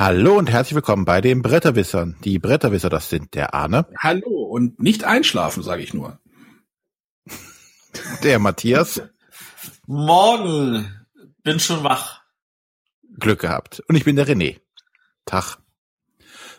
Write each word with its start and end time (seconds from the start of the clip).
Hallo 0.00 0.38
und 0.38 0.48
herzlich 0.48 0.76
willkommen 0.76 1.04
bei 1.04 1.20
den 1.20 1.42
Bretterwissern. 1.42 2.14
Die 2.22 2.38
Bretterwisser, 2.38 2.88
das 2.88 3.10
sind 3.10 3.34
der 3.34 3.52
Arne. 3.52 3.84
Hallo 3.98 4.44
und 4.44 4.78
nicht 4.78 5.02
einschlafen, 5.02 5.64
sage 5.64 5.82
ich 5.82 5.92
nur. 5.92 6.20
Der 8.22 8.38
Matthias. 8.38 9.02
Morgen. 9.88 11.04
Bin 11.42 11.58
schon 11.58 11.82
wach. 11.82 12.22
Glück 13.18 13.40
gehabt. 13.40 13.82
Und 13.88 13.96
ich 13.96 14.04
bin 14.04 14.14
der 14.14 14.28
René. 14.28 14.60
Tag. 15.24 15.56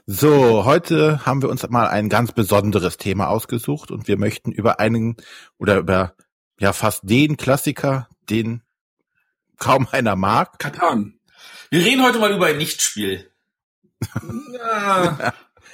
So, 0.06 0.66
heute 0.66 1.26
haben 1.26 1.42
wir 1.42 1.48
uns 1.48 1.66
mal 1.70 1.88
ein 1.88 2.10
ganz 2.10 2.34
besonderes 2.34 2.98
Thema 2.98 3.30
ausgesucht 3.30 3.90
und 3.90 4.10
wir 4.10 4.18
möchten 4.18 4.52
über 4.52 4.82
einen 4.82 5.16
oder 5.58 5.78
über 5.78 6.14
ja 6.60 6.74
fast 6.74 7.04
den 7.04 7.38
Klassiker, 7.38 8.10
den 8.30 8.64
kaum 9.60 9.88
einer 9.90 10.18
mag. 10.18 10.60
Katan. 10.60 11.20
Wir 11.70 11.86
reden 11.86 12.04
heute 12.04 12.20
mal 12.20 12.34
über 12.34 12.48
ein 12.48 12.58
Nichtspiel. 12.58 13.29
Ja. 14.54 15.34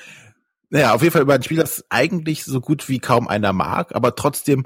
naja, 0.70 0.94
auf 0.94 1.02
jeden 1.02 1.14
Fall 1.14 1.22
über 1.22 1.36
ein 1.36 1.44
Spiel, 1.44 1.58
das 1.58 1.86
eigentlich 1.90 2.44
so 2.44 2.62
gut 2.62 2.90
wie 2.90 3.00
kaum 3.00 3.28
einer 3.28 3.54
mag, 3.54 3.94
aber 3.96 4.16
trotzdem 4.16 4.66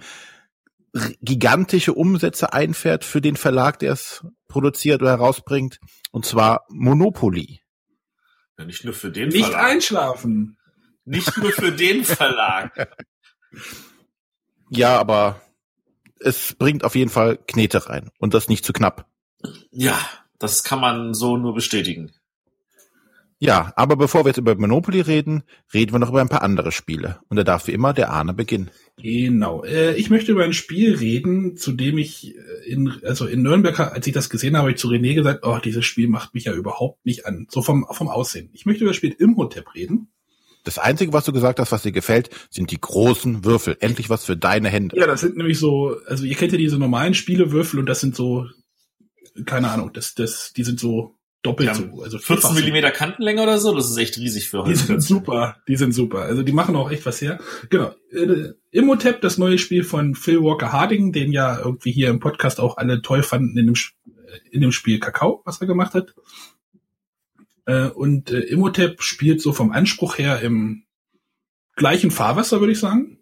gigantische 1.22 1.94
Umsätze 1.94 2.54
einfährt 2.54 3.04
für 3.04 3.22
den 3.22 3.36
Verlag, 3.36 3.80
der 3.80 3.94
es 3.94 4.26
produziert 4.48 5.02
oder 5.02 5.12
herausbringt, 5.12 5.80
und 6.12 6.26
zwar 6.26 6.66
Monopoly. 6.70 7.62
Ja, 8.58 8.66
nicht 8.66 8.84
nur 8.84 8.94
für 8.94 9.12
den 9.12 9.30
Nicht 9.30 9.46
Verlag. 9.46 9.64
einschlafen. 9.64 10.58
Nicht 11.06 11.38
nur 11.38 11.52
für 11.52 11.72
den 11.72 12.04
Verlag. 12.04 12.96
Ja, 14.72 15.00
aber 15.00 15.42
es 16.20 16.54
bringt 16.54 16.84
auf 16.84 16.94
jeden 16.94 17.10
Fall 17.10 17.40
Knete 17.48 17.90
rein 17.90 18.12
und 18.20 18.36
das 18.36 18.50
nicht 18.50 18.64
zu 18.64 18.72
knapp. 18.72 19.10
Ja, 19.72 20.00
das 20.38 20.64
kann 20.64 20.80
man 20.80 21.16
so 21.16 21.38
nur 21.38 21.56
bestätigen. 21.56 22.12
Ja, 23.42 23.72
aber 23.78 23.96
bevor 23.96 24.26
wir 24.26 24.30
jetzt 24.30 24.38
über 24.38 24.54
Monopoly 24.56 25.00
reden, 25.00 25.44
reden 25.74 25.94
wir 25.94 26.00
noch 26.00 26.10
über 26.10 26.20
ein 26.20 26.28
paar 26.28 26.42
andere 26.42 26.74
Spiele. 26.74 27.20
Und 27.30 27.38
da 27.38 27.46
darf 27.46 27.68
wie 27.68 27.72
immer 27.72 27.94
der 27.94 28.10
Arne 28.12 28.34
beginnen. 28.34 28.70
Genau. 28.98 29.64
Äh, 29.64 29.96
ich 29.96 30.10
möchte 30.10 30.34
über 30.34 30.44
ein 30.44 30.52
Spiel 30.52 30.96
reden, 30.96 31.56
zu 31.56 31.72
dem 31.72 31.98
ich 31.98 32.36
äh, 32.36 32.70
in, 32.70 32.94
also 33.04 33.26
in 33.26 33.42
Nürnberg, 33.42 33.80
als 33.80 34.06
ich 34.06 34.14
das 34.14 34.30
gesehen 34.30 34.56
habe, 34.56 34.64
habe 34.64 34.72
ich 34.72 34.78
zu 34.78 34.90
René 34.90 35.14
gesagt, 35.14 35.46
oh, 35.46 35.58
dieses 35.64 35.86
Spiel 35.86 36.10
macht 36.10 36.34
mich 36.34 36.46
ja 36.46 36.54
überhaupt 36.54 37.06
nicht 37.06 37.26
an. 37.26 37.48
So 37.50 37.62
vom, 37.62 37.88
vom 37.90 38.10
Aussehen. 38.10 38.50
Ich 38.52 38.66
möchte 38.66 38.84
über 38.84 38.92
das 38.92 38.98
Spiel 38.98 39.16
Imhotep 39.18 39.74
reden. 39.74 40.10
Das 40.66 40.78
Einzige, 40.78 41.14
was 41.14 41.24
du 41.24 41.32
gesagt 41.32 41.62
hast, 41.62 41.72
was 41.72 41.84
dir 41.84 41.94
gefällt, 41.94 42.30
sind 42.50 42.72
die 42.72 42.82
großen 42.82 43.46
Würfel. 43.46 43.78
Endlich 43.80 44.10
was 44.10 44.26
für 44.26 44.36
deine 44.36 44.68
Hände. 44.68 44.98
Ja, 45.00 45.08
das 45.08 45.22
sind 45.22 45.38
nämlich 45.38 45.58
so, 45.58 45.96
also 46.06 46.26
ihr 46.26 46.36
kennt 46.36 46.52
ja 46.52 46.58
diese 46.58 46.78
normalen 46.78 47.14
Spielewürfel 47.14 47.80
und 47.80 47.86
das 47.86 48.02
sind 48.02 48.18
so 48.18 48.48
keine 49.46 49.70
Ahnung, 49.70 49.92
das, 49.94 50.16
das, 50.16 50.54
die 50.54 50.64
sind 50.64 50.80
so 50.80 51.19
doppelt 51.42 51.76
so. 51.76 52.02
Also 52.02 52.18
14 52.18 52.54
Millimeter 52.54 52.92
Kantenlänge 52.92 53.42
oder 53.42 53.58
so, 53.60 53.74
das 53.74 53.90
ist 53.90 53.98
echt 53.98 54.18
riesig 54.18 54.50
für 54.50 54.60
heute. 54.60 54.72
Die 54.72 54.76
sind 54.76 55.02
super, 55.02 55.58
die 55.68 55.78
sind 55.78 55.94
super. 55.94 56.24
Also 56.24 56.44
die 56.44 56.52
machen 56.52 56.76
auch 56.76 56.92
echt 56.92 57.06
was 57.06 57.22
her. 57.22 57.40
Genau. 57.70 57.94
Äh, 58.12 58.54
Immotep, 58.72 59.22
das 59.22 59.38
neue 59.38 59.58
Spiel 59.58 59.84
von 59.84 60.16
Phil 60.16 60.42
Walker 60.42 60.74
Harding, 60.74 61.12
den 61.12 61.32
ja 61.32 61.60
irgendwie 61.60 61.92
hier 61.92 62.10
im 62.10 62.20
Podcast 62.20 62.60
auch 62.60 62.78
alle 62.78 63.02
toll 63.02 63.24
fanden 63.24 63.58
in 63.58 63.68
dem, 63.68 63.76
äh, 63.76 64.50
in 64.52 64.62
dem 64.62 64.72
Spiel 64.72 65.00
Kakao, 65.00 65.42
was 65.46 65.62
er 65.62 65.68
gemacht 65.68 65.94
hat. 65.94 66.14
Äh, 67.66 67.88
und 67.88 68.32
äh, 68.32 68.40
Immotep 68.42 69.02
spielt 69.02 69.42
so 69.42 69.54
vom 69.54 69.72
Anspruch 69.72 70.18
her 70.18 70.42
im 70.42 70.84
gleichen 71.76 72.12
Fahrwasser, 72.12 72.60
würde 72.60 72.74
ich 72.74 72.80
sagen. 72.80 73.20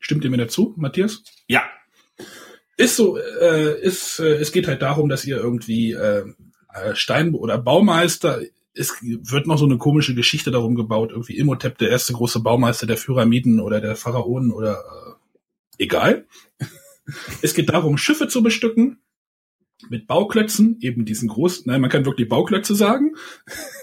Stimmt 0.00 0.22
ihr 0.24 0.30
mir 0.30 0.36
dazu, 0.36 0.74
Matthias? 0.76 1.24
Ja, 1.48 1.62
ist 2.78 2.94
so, 2.94 3.18
äh, 3.18 3.80
ist, 3.80 4.20
äh, 4.20 4.36
es 4.36 4.52
geht 4.52 4.68
halt 4.68 4.82
darum, 4.82 5.08
dass 5.08 5.24
ihr 5.24 5.36
irgendwie 5.36 5.92
äh, 5.92 6.24
Stein- 6.94 7.34
oder 7.34 7.58
Baumeister, 7.58 8.40
es 8.74 8.94
wird 9.02 9.46
noch 9.46 9.58
so 9.58 9.64
eine 9.64 9.78
komische 9.78 10.14
Geschichte 10.14 10.50
darum 10.50 10.74
gebaut, 10.74 11.10
irgendwie 11.10 11.36
Imhotep, 11.36 11.78
der 11.78 11.90
erste 11.90 12.12
große 12.12 12.40
Baumeister 12.40 12.86
der 12.86 12.94
Pyramiden 12.96 13.60
oder 13.60 13.80
der 13.80 13.96
Pharaonen 13.96 14.52
oder 14.52 14.78
äh, 14.78 15.82
egal. 15.82 16.26
es 17.42 17.54
geht 17.54 17.68
darum, 17.70 17.98
Schiffe 17.98 18.28
zu 18.28 18.42
bestücken 18.42 18.98
mit 19.88 20.06
Bauklötzen, 20.06 20.78
eben 20.80 21.04
diesen 21.04 21.28
großen, 21.28 21.64
nein, 21.66 21.80
man 21.80 21.90
kann 21.90 22.04
wirklich 22.04 22.28
Bauklötze 22.28 22.74
sagen, 22.74 23.14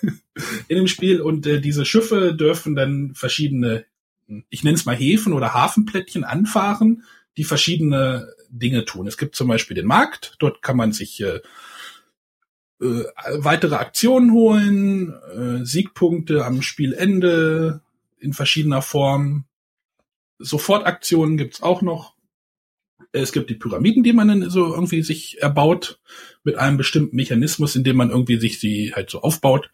in 0.67 0.77
dem 0.77 0.87
Spiel. 0.87 1.21
Und 1.21 1.45
äh, 1.47 1.61
diese 1.61 1.85
Schiffe 1.85 2.33
dürfen 2.33 2.75
dann 2.75 3.13
verschiedene, 3.15 3.85
ich 4.49 4.63
nenne 4.63 4.75
es 4.75 4.85
mal 4.85 4.95
Häfen 4.95 5.33
oder 5.33 5.53
Hafenplättchen 5.53 6.23
anfahren, 6.23 7.03
die 7.37 7.43
verschiedene 7.43 8.33
Dinge 8.49 8.85
tun. 8.85 9.07
Es 9.07 9.17
gibt 9.17 9.35
zum 9.35 9.47
Beispiel 9.47 9.75
den 9.75 9.87
Markt, 9.87 10.35
dort 10.39 10.61
kann 10.61 10.77
man 10.77 10.91
sich 10.91 11.21
äh, 11.21 11.41
äh, 12.81 13.03
weitere 13.37 13.75
Aktionen 13.75 14.31
holen, 14.31 15.13
äh, 15.33 15.65
Siegpunkte 15.65 16.45
am 16.45 16.61
Spielende 16.61 17.81
in 18.19 18.33
verschiedener 18.33 18.81
Form. 18.81 19.45
Sofortaktionen 20.39 21.37
gibt's 21.37 21.61
auch 21.61 21.81
noch. 21.81 22.15
Es 23.11 23.31
gibt 23.31 23.49
die 23.49 23.55
Pyramiden, 23.55 24.03
die 24.03 24.11
man 24.11 24.27
dann 24.27 24.49
so 24.49 24.73
irgendwie 24.73 25.01
sich 25.01 25.41
erbaut 25.41 25.99
mit 26.43 26.57
einem 26.57 26.75
bestimmten 26.75 27.15
Mechanismus, 27.15 27.75
in 27.75 27.83
dem 27.83 27.95
man 27.95 28.09
irgendwie 28.09 28.39
sich 28.39 28.59
sie 28.59 28.93
halt 28.93 29.09
so 29.09 29.21
aufbaut. 29.21 29.71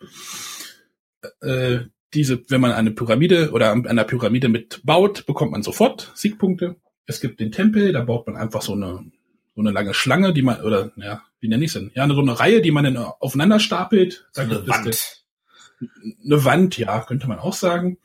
Äh, 1.42 1.80
diese, 2.14 2.44
wenn 2.50 2.62
man 2.62 2.72
eine 2.72 2.92
Pyramide 2.92 3.52
oder 3.52 3.72
einer 3.72 4.04
Pyramide 4.04 4.50
mitbaut, 4.50 5.26
bekommt 5.26 5.52
man 5.52 5.64
sofort 5.64 6.12
Siegpunkte. 6.14 6.76
Es 7.06 7.22
gibt 7.22 7.40
den 7.40 7.52
Tempel, 7.52 7.94
da 7.94 8.04
baut 8.04 8.28
man 8.28 8.36
einfach 8.36 8.62
so 8.62 8.74
eine, 8.74 9.06
so 9.56 9.62
eine 9.62 9.72
lange 9.72 9.94
Schlange, 9.94 10.34
die 10.34 10.42
man, 10.42 10.62
oder, 10.62 10.92
ja, 10.96 11.24
wie 11.40 11.48
nenne 11.48 11.66
ich 11.66 11.70
es 11.70 11.74
denn? 11.74 11.92
Ja, 11.94 12.08
so 12.08 12.20
eine 12.20 12.40
Reihe, 12.40 12.62
die 12.62 12.72
man 12.72 12.84
dann 12.84 12.98
aufeinander 12.98 13.60
stapelt. 13.60 14.28
So 14.32 14.42
eine 14.42 14.68
Wand. 14.68 15.24
eine 16.24 16.46
Wand, 16.46 16.78
ja, 16.78 17.02
könnte 17.02 17.28
man 17.28 17.40
auch 17.40 17.54
sagen. 17.54 17.98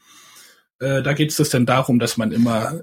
Äh, 0.78 1.02
da 1.02 1.12
geht 1.12 1.38
es 1.38 1.50
dann 1.50 1.66
darum, 1.66 1.98
dass 1.98 2.16
man 2.16 2.32
immer 2.32 2.80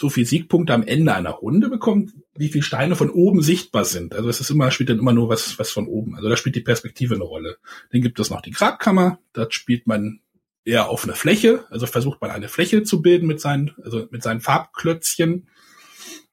so 0.00 0.08
viel 0.08 0.24
Siegpunkte 0.24 0.72
am 0.72 0.82
Ende 0.82 1.14
einer 1.14 1.30
Runde 1.30 1.68
bekommt, 1.68 2.14
wie 2.34 2.48
viele 2.48 2.64
Steine 2.64 2.96
von 2.96 3.10
oben 3.10 3.42
sichtbar 3.42 3.84
sind. 3.84 4.14
Also 4.14 4.30
es 4.30 4.40
ist 4.40 4.48
immer, 4.48 4.70
spielt 4.70 4.88
dann 4.88 4.98
immer 4.98 5.12
nur 5.12 5.28
was, 5.28 5.58
was 5.58 5.70
von 5.70 5.86
oben. 5.86 6.16
Also 6.16 6.30
da 6.30 6.38
spielt 6.38 6.56
die 6.56 6.62
Perspektive 6.62 7.16
eine 7.16 7.24
Rolle. 7.24 7.58
Dann 7.92 8.00
gibt 8.00 8.18
es 8.18 8.30
noch 8.30 8.40
die 8.40 8.50
Grabkammer, 8.50 9.18
da 9.34 9.46
spielt 9.50 9.86
man 9.86 10.20
eher 10.64 10.88
auf 10.88 11.04
eine 11.04 11.14
Fläche, 11.14 11.66
also 11.68 11.86
versucht 11.86 12.20
man 12.22 12.30
eine 12.30 12.48
Fläche 12.48 12.82
zu 12.82 13.02
bilden 13.02 13.26
mit 13.26 13.40
seinen, 13.40 13.74
also 13.82 14.06
mit 14.10 14.22
seinen 14.22 14.40
Farbklötzchen. 14.40 15.48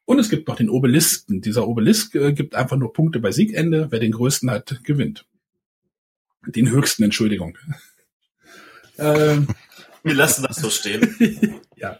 Und 0.07 0.19
es 0.19 0.29
gibt 0.29 0.47
noch 0.47 0.55
den 0.55 0.69
Obelisken. 0.69 1.41
Dieser 1.41 1.67
Obelisk 1.67 2.15
äh, 2.15 2.31
gibt 2.31 2.55
einfach 2.55 2.77
nur 2.77 2.93
Punkte 2.93 3.19
bei 3.19 3.33
Siegende. 3.33 3.87
Wer 3.89 3.99
den 3.99 4.13
größten 4.13 4.49
hat, 4.49 4.79
gewinnt. 4.85 5.25
Den 6.45 6.71
höchsten, 6.71 7.03
Entschuldigung. 7.03 7.57
ähm, 8.97 9.47
Wir 10.03 10.13
lassen 10.13 10.45
das 10.47 10.55
so 10.61 10.69
stehen. 10.69 11.13
ja. 11.75 11.99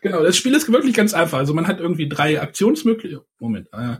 Genau, 0.00 0.24
das 0.24 0.36
Spiel 0.36 0.56
ist 0.56 0.70
wirklich 0.72 0.96
ganz 0.96 1.14
einfach. 1.14 1.38
Also 1.38 1.54
man 1.54 1.68
hat 1.68 1.78
irgendwie 1.78 2.08
drei 2.08 2.40
Aktionsmöglichkeiten. 2.40 3.24
Moment. 3.38 3.68
Äh, 3.72 3.98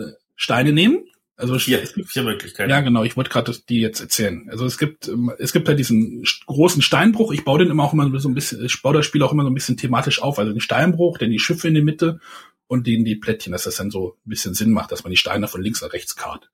äh, 0.00 0.12
Steine 0.36 0.72
nehmen, 0.72 1.06
also 1.38 1.58
vier, 1.58 1.86
vier 1.86 2.22
Möglichkeiten. 2.22 2.70
Ja, 2.70 2.80
genau. 2.80 3.04
Ich 3.04 3.16
wollte 3.16 3.28
gerade 3.28 3.52
die 3.68 3.80
jetzt 3.80 4.00
erzählen. 4.00 4.48
Also 4.50 4.64
es 4.64 4.78
gibt 4.78 5.06
ähm, 5.08 5.30
es 5.38 5.52
gibt 5.52 5.68
halt 5.68 5.78
diesen 5.78 6.24
großen 6.46 6.80
Steinbruch. 6.80 7.30
Ich 7.30 7.44
baue 7.44 7.58
den 7.58 7.68
immer 7.68 7.84
auch 7.84 7.92
immer 7.92 8.18
so 8.18 8.28
ein 8.28 8.34
bisschen. 8.34 8.64
Ich 8.64 8.80
baue 8.80 8.94
das 8.94 9.04
Spiel 9.04 9.22
auch 9.22 9.32
immer 9.32 9.42
so 9.42 9.50
ein 9.50 9.54
bisschen 9.54 9.76
thematisch 9.76 10.22
auf. 10.22 10.38
Also 10.38 10.52
den 10.52 10.62
Steinbruch, 10.62 11.18
dann 11.18 11.30
die 11.30 11.38
Schiffe 11.38 11.68
in 11.68 11.74
der 11.74 11.82
Mitte 11.82 12.20
und 12.66 12.86
den 12.86 13.04
die 13.04 13.16
Plättchen, 13.16 13.52
dass 13.52 13.64
das 13.64 13.76
dann 13.76 13.90
so 13.90 14.16
ein 14.26 14.30
bisschen 14.30 14.54
Sinn 14.54 14.70
macht, 14.70 14.92
dass 14.92 15.04
man 15.04 15.10
die 15.10 15.16
Steine 15.16 15.48
von 15.48 15.62
links 15.62 15.82
nach 15.82 15.92
rechts 15.92 16.16
kart. 16.16 16.50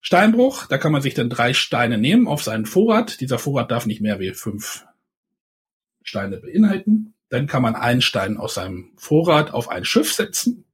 Steinbruch, 0.00 0.66
da 0.66 0.78
kann 0.78 0.92
man 0.92 1.02
sich 1.02 1.14
dann 1.14 1.30
drei 1.30 1.54
Steine 1.54 1.98
nehmen 1.98 2.28
auf 2.28 2.42
seinen 2.42 2.66
Vorrat. 2.66 3.20
Dieser 3.20 3.38
Vorrat 3.38 3.70
darf 3.70 3.86
nicht 3.86 4.00
mehr 4.00 4.20
wie 4.20 4.32
fünf 4.32 4.84
Steine 6.02 6.38
beinhalten. 6.38 7.14
Dann 7.30 7.46
kann 7.46 7.62
man 7.62 7.74
einen 7.74 8.00
Stein 8.00 8.36
aus 8.36 8.54
seinem 8.54 8.92
Vorrat 8.96 9.52
auf 9.52 9.68
ein 9.68 9.84
Schiff 9.84 10.12
setzen 10.12 10.64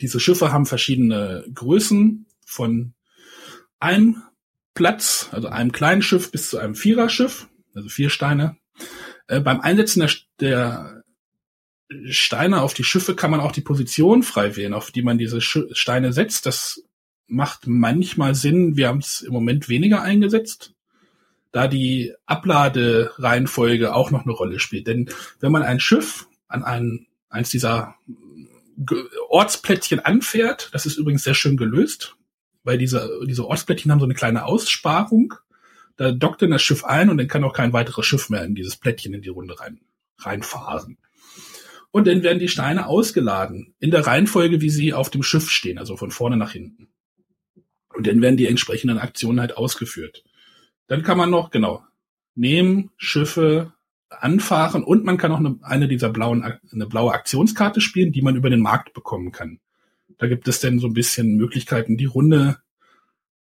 diese 0.00 0.20
Schiffe 0.20 0.52
haben 0.52 0.66
verschiedene 0.66 1.44
Größen 1.54 2.26
von 2.44 2.94
einem 3.78 4.22
Platz, 4.74 5.28
also 5.30 5.48
einem 5.48 5.72
kleinen 5.72 6.02
Schiff 6.02 6.30
bis 6.30 6.50
zu 6.50 6.58
einem 6.58 6.74
Viererschiff, 6.74 7.48
also 7.74 7.88
vier 7.88 8.10
Steine. 8.10 8.56
Äh, 9.28 9.40
beim 9.40 9.60
Einsetzen 9.60 10.00
der, 10.00 10.10
der, 10.40 11.03
Steine 12.06 12.62
auf 12.62 12.74
die 12.74 12.84
Schiffe 12.84 13.14
kann 13.14 13.30
man 13.30 13.40
auch 13.40 13.52
die 13.52 13.60
Position 13.60 14.22
frei 14.22 14.56
wählen, 14.56 14.74
auf 14.74 14.90
die 14.90 15.02
man 15.02 15.18
diese 15.18 15.40
Steine 15.40 16.12
setzt. 16.12 16.46
Das 16.46 16.82
macht 17.26 17.66
manchmal 17.66 18.34
Sinn. 18.34 18.76
Wir 18.76 18.88
haben 18.88 18.98
es 18.98 19.20
im 19.22 19.32
Moment 19.32 19.68
weniger 19.68 20.02
eingesetzt, 20.02 20.74
da 21.52 21.68
die 21.68 22.14
Abladereihenfolge 22.26 23.94
auch 23.94 24.10
noch 24.10 24.24
eine 24.24 24.32
Rolle 24.32 24.60
spielt. 24.60 24.86
Denn 24.86 25.10
wenn 25.40 25.52
man 25.52 25.62
ein 25.62 25.80
Schiff 25.80 26.26
an 26.48 26.62
einen, 26.62 27.06
eins 27.28 27.50
dieser 27.50 27.96
Ortsplättchen 29.28 30.00
anfährt. 30.00 30.70
Das 30.72 30.86
ist 30.86 30.96
übrigens 30.96 31.24
sehr 31.24 31.34
schön 31.34 31.56
gelöst, 31.56 32.16
weil 32.62 32.78
diese, 32.78 33.20
diese 33.26 33.46
Ortsplättchen 33.46 33.90
haben 33.90 34.00
so 34.00 34.06
eine 34.06 34.14
kleine 34.14 34.44
Aussparung. 34.44 35.34
Da 35.96 36.10
dockt 36.10 36.42
dann 36.42 36.50
das 36.50 36.62
Schiff 36.62 36.84
ein 36.84 37.08
und 37.08 37.18
dann 37.18 37.28
kann 37.28 37.44
auch 37.44 37.52
kein 37.52 37.72
weiteres 37.72 38.06
Schiff 38.06 38.30
mehr 38.30 38.44
in 38.44 38.54
dieses 38.54 38.76
Plättchen 38.76 39.14
in 39.14 39.22
die 39.22 39.28
Runde 39.28 39.58
rein, 39.60 39.80
reinfahren. 40.18 40.98
Und 41.94 42.08
dann 42.08 42.24
werden 42.24 42.40
die 42.40 42.48
Steine 42.48 42.88
ausgeladen 42.88 43.72
in 43.78 43.92
der 43.92 44.04
Reihenfolge, 44.04 44.60
wie 44.60 44.68
sie 44.68 44.92
auf 44.92 45.10
dem 45.10 45.22
Schiff 45.22 45.48
stehen, 45.48 45.78
also 45.78 45.96
von 45.96 46.10
vorne 46.10 46.36
nach 46.36 46.50
hinten. 46.50 46.88
Und 47.94 48.08
dann 48.08 48.20
werden 48.20 48.36
die 48.36 48.48
entsprechenden 48.48 48.98
Aktionen 48.98 49.38
halt 49.38 49.56
ausgeführt. 49.56 50.24
Dann 50.88 51.04
kann 51.04 51.16
man 51.16 51.30
noch, 51.30 51.52
genau, 51.52 51.84
nehmen, 52.34 52.90
Schiffe 52.96 53.74
anfahren 54.08 54.82
und 54.82 55.04
man 55.04 55.18
kann 55.18 55.30
auch 55.30 55.38
eine, 55.38 55.56
eine 55.62 55.86
dieser 55.86 56.08
blauen, 56.08 56.42
eine 56.42 56.86
blaue 56.88 57.12
Aktionskarte 57.12 57.80
spielen, 57.80 58.10
die 58.10 58.22
man 58.22 58.34
über 58.34 58.50
den 58.50 58.60
Markt 58.60 58.92
bekommen 58.92 59.30
kann. 59.30 59.60
Da 60.18 60.26
gibt 60.26 60.48
es 60.48 60.58
dann 60.58 60.80
so 60.80 60.88
ein 60.88 60.94
bisschen 60.94 61.36
Möglichkeiten, 61.36 61.96
die 61.96 62.06
Runde 62.06 62.58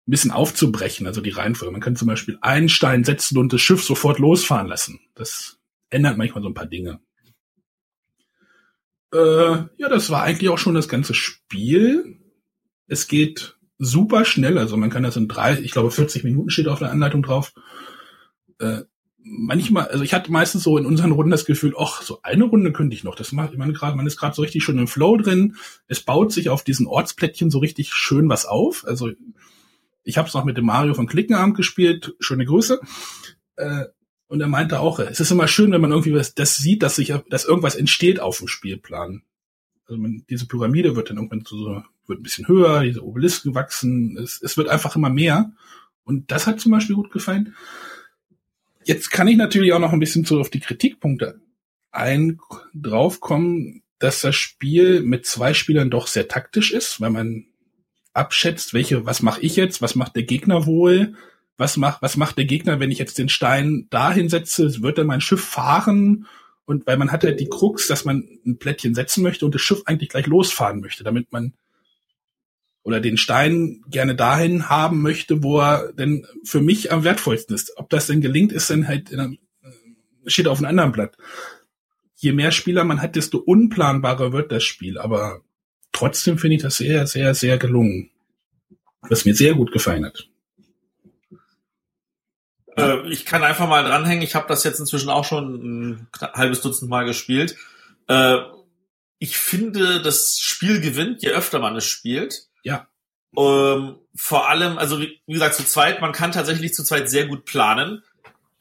ein 0.06 0.10
bisschen 0.10 0.30
aufzubrechen, 0.30 1.08
also 1.08 1.20
die 1.20 1.30
Reihenfolge. 1.30 1.72
Man 1.72 1.80
kann 1.80 1.96
zum 1.96 2.06
Beispiel 2.06 2.38
einen 2.42 2.68
Stein 2.68 3.02
setzen 3.02 3.38
und 3.38 3.52
das 3.52 3.60
Schiff 3.60 3.82
sofort 3.82 4.20
losfahren 4.20 4.68
lassen. 4.68 5.00
Das 5.16 5.58
ändert 5.90 6.16
manchmal 6.16 6.44
so 6.44 6.48
ein 6.48 6.54
paar 6.54 6.66
Dinge. 6.66 7.00
Äh, 9.16 9.64
ja, 9.78 9.88
das 9.88 10.10
war 10.10 10.22
eigentlich 10.22 10.50
auch 10.50 10.58
schon 10.58 10.74
das 10.74 10.88
ganze 10.88 11.14
Spiel. 11.14 12.18
Es 12.86 13.08
geht 13.08 13.56
super 13.78 14.24
schnell, 14.24 14.58
also 14.58 14.76
man 14.76 14.90
kann 14.90 15.02
das 15.02 15.16
in 15.16 15.28
drei, 15.28 15.58
ich 15.58 15.72
glaube 15.72 15.90
40 15.90 16.24
Minuten 16.24 16.50
steht 16.50 16.68
auf 16.68 16.78
der 16.78 16.90
Anleitung 16.90 17.22
drauf. 17.22 17.52
Äh, 18.58 18.82
manchmal, 19.18 19.88
also 19.88 20.04
ich 20.04 20.14
hatte 20.14 20.30
meistens 20.30 20.62
so 20.62 20.78
in 20.78 20.86
unseren 20.86 21.12
Runden 21.12 21.30
das 21.30 21.46
Gefühl, 21.46 21.74
ach, 21.78 22.02
so 22.02 22.20
eine 22.22 22.44
Runde 22.44 22.72
könnte 22.72 22.94
ich 22.94 23.04
noch. 23.04 23.14
Das 23.14 23.32
macht, 23.32 23.52
ich 23.52 23.58
meine 23.58 23.72
gerade, 23.72 23.96
man 23.96 24.06
ist 24.06 24.18
gerade 24.18 24.34
so 24.34 24.42
richtig 24.42 24.64
schön 24.64 24.78
im 24.78 24.86
Flow 24.86 25.16
drin. 25.16 25.56
Es 25.88 26.00
baut 26.00 26.32
sich 26.32 26.48
auf 26.48 26.62
diesen 26.62 26.86
Ortsplättchen 26.86 27.50
so 27.50 27.58
richtig 27.58 27.92
schön 27.92 28.28
was 28.28 28.46
auf. 28.46 28.84
Also 28.86 29.10
ich 30.04 30.18
habe 30.18 30.28
es 30.28 30.34
noch 30.34 30.44
mit 30.44 30.56
dem 30.56 30.66
Mario 30.66 30.94
von 30.94 31.06
Klickenabend 31.06 31.56
gespielt. 31.56 32.14
Schöne 32.20 32.44
Grüße. 32.44 32.80
Äh, 33.56 33.86
und 34.28 34.40
er 34.40 34.48
meinte 34.48 34.80
auch, 34.80 34.98
es 34.98 35.20
ist 35.20 35.30
immer 35.30 35.48
schön, 35.48 35.72
wenn 35.72 35.80
man 35.80 35.92
irgendwie 35.92 36.20
das 36.34 36.56
sieht, 36.56 36.82
dass 36.82 36.96
sich, 36.96 37.14
dass 37.28 37.44
irgendwas 37.44 37.76
entsteht 37.76 38.20
auf 38.20 38.38
dem 38.38 38.48
Spielplan. 38.48 39.22
Also 39.86 40.00
man, 40.00 40.24
diese 40.28 40.46
Pyramide 40.46 40.96
wird 40.96 41.10
dann 41.10 41.16
irgendwann 41.16 41.44
so, 41.46 41.82
wird 42.06 42.20
ein 42.20 42.22
bisschen 42.22 42.48
höher, 42.48 42.82
diese 42.82 43.04
Obelisken 43.04 43.54
wachsen, 43.54 44.18
es, 44.18 44.40
es 44.42 44.56
wird 44.56 44.68
einfach 44.68 44.96
immer 44.96 45.10
mehr. 45.10 45.52
Und 46.04 46.30
das 46.30 46.46
hat 46.46 46.60
zum 46.60 46.72
Beispiel 46.72 46.96
gut 46.96 47.10
gefallen. 47.10 47.54
Jetzt 48.84 49.10
kann 49.10 49.28
ich 49.28 49.36
natürlich 49.36 49.72
auch 49.72 49.80
noch 49.80 49.92
ein 49.92 50.00
bisschen 50.00 50.24
so 50.24 50.40
auf 50.40 50.50
die 50.50 50.60
Kritikpunkte 50.60 51.40
ein 51.90 52.38
draufkommen, 52.74 53.82
dass 53.98 54.20
das 54.20 54.36
Spiel 54.36 55.02
mit 55.02 55.24
zwei 55.24 55.54
Spielern 55.54 55.90
doch 55.90 56.06
sehr 56.06 56.28
taktisch 56.28 56.72
ist, 56.72 57.00
weil 57.00 57.10
man 57.10 57.46
abschätzt, 58.12 58.74
welche, 58.74 59.06
was 59.06 59.22
mache 59.22 59.40
ich 59.40 59.56
jetzt, 59.56 59.82
was 59.82 59.94
macht 59.94 60.16
der 60.16 60.24
Gegner 60.24 60.66
wohl, 60.66 61.14
was 61.58 61.76
macht, 61.76 62.02
was 62.02 62.16
macht 62.16 62.36
der 62.36 62.44
Gegner, 62.44 62.80
wenn 62.80 62.90
ich 62.90 62.98
jetzt 62.98 63.18
den 63.18 63.28
Stein 63.28 63.86
dahin 63.90 64.28
setze, 64.28 64.82
wird 64.82 64.98
dann 64.98 65.06
mein 65.06 65.20
Schiff 65.20 65.42
fahren 65.42 66.26
und 66.66 66.86
weil 66.86 66.96
man 66.96 67.12
hat 67.12 67.24
ja 67.24 67.30
die 67.30 67.48
Krux, 67.48 67.86
dass 67.86 68.04
man 68.04 68.28
ein 68.44 68.58
Plättchen 68.58 68.94
setzen 68.94 69.22
möchte 69.22 69.46
und 69.46 69.54
das 69.54 69.62
Schiff 69.62 69.82
eigentlich 69.86 70.10
gleich 70.10 70.26
losfahren 70.26 70.80
möchte, 70.80 71.04
damit 71.04 71.32
man 71.32 71.54
oder 72.82 73.00
den 73.00 73.16
Stein 73.16 73.82
gerne 73.88 74.14
dahin 74.14 74.68
haben 74.68 75.02
möchte, 75.02 75.42
wo 75.42 75.60
er 75.60 75.92
denn 75.92 76.26
für 76.44 76.60
mich 76.60 76.92
am 76.92 77.02
wertvollsten 77.02 77.54
ist. 77.54 77.76
Ob 77.78 77.90
das 77.90 78.06
denn 78.06 78.20
gelingt, 78.20 78.52
ist 78.52 78.70
dann 78.70 78.86
halt 78.86 79.10
in 79.10 79.18
einem, 79.18 79.38
äh, 79.62 80.30
steht 80.30 80.46
auf 80.46 80.58
einem 80.58 80.68
anderen 80.68 80.92
Blatt. 80.92 81.16
Je 82.14 82.32
mehr 82.32 82.52
Spieler 82.52 82.84
man 82.84 83.02
hat, 83.02 83.16
desto 83.16 83.38
unplanbarer 83.38 84.32
wird 84.32 84.52
das 84.52 84.62
Spiel. 84.62 84.98
Aber 84.98 85.40
trotzdem 85.90 86.38
finde 86.38 86.56
ich 86.56 86.62
das 86.62 86.76
sehr, 86.76 87.08
sehr, 87.08 87.34
sehr 87.34 87.58
gelungen. 87.58 88.10
Was 89.02 89.24
mir 89.24 89.34
sehr 89.34 89.54
gut 89.54 89.72
gefallen 89.72 90.04
hat. 90.04 90.28
Äh, 92.76 93.08
ich 93.08 93.24
kann 93.24 93.42
einfach 93.42 93.68
mal 93.68 93.84
dranhängen. 93.84 94.22
Ich 94.22 94.34
habe 94.34 94.48
das 94.48 94.64
jetzt 94.64 94.80
inzwischen 94.80 95.10
auch 95.10 95.24
schon 95.24 95.54
ein 95.54 96.08
halbes 96.34 96.60
Dutzend 96.60 96.90
Mal 96.90 97.04
gespielt. 97.04 97.56
Äh, 98.08 98.38
ich 99.18 99.38
finde, 99.38 100.02
das 100.02 100.38
Spiel 100.38 100.80
gewinnt, 100.80 101.22
je 101.22 101.30
öfter 101.30 101.58
man 101.58 101.76
es 101.76 101.86
spielt. 101.86 102.48
Ja. 102.62 102.86
Ähm, 103.36 103.96
vor 104.14 104.48
allem, 104.48 104.78
also 104.78 105.00
wie, 105.00 105.20
wie, 105.26 105.32
gesagt, 105.32 105.54
zu 105.54 105.64
zweit, 105.64 106.00
man 106.00 106.12
kann 106.12 106.32
tatsächlich 106.32 106.74
zu 106.74 106.84
zweit 106.84 107.10
sehr 107.10 107.26
gut 107.26 107.44
planen. 107.44 108.02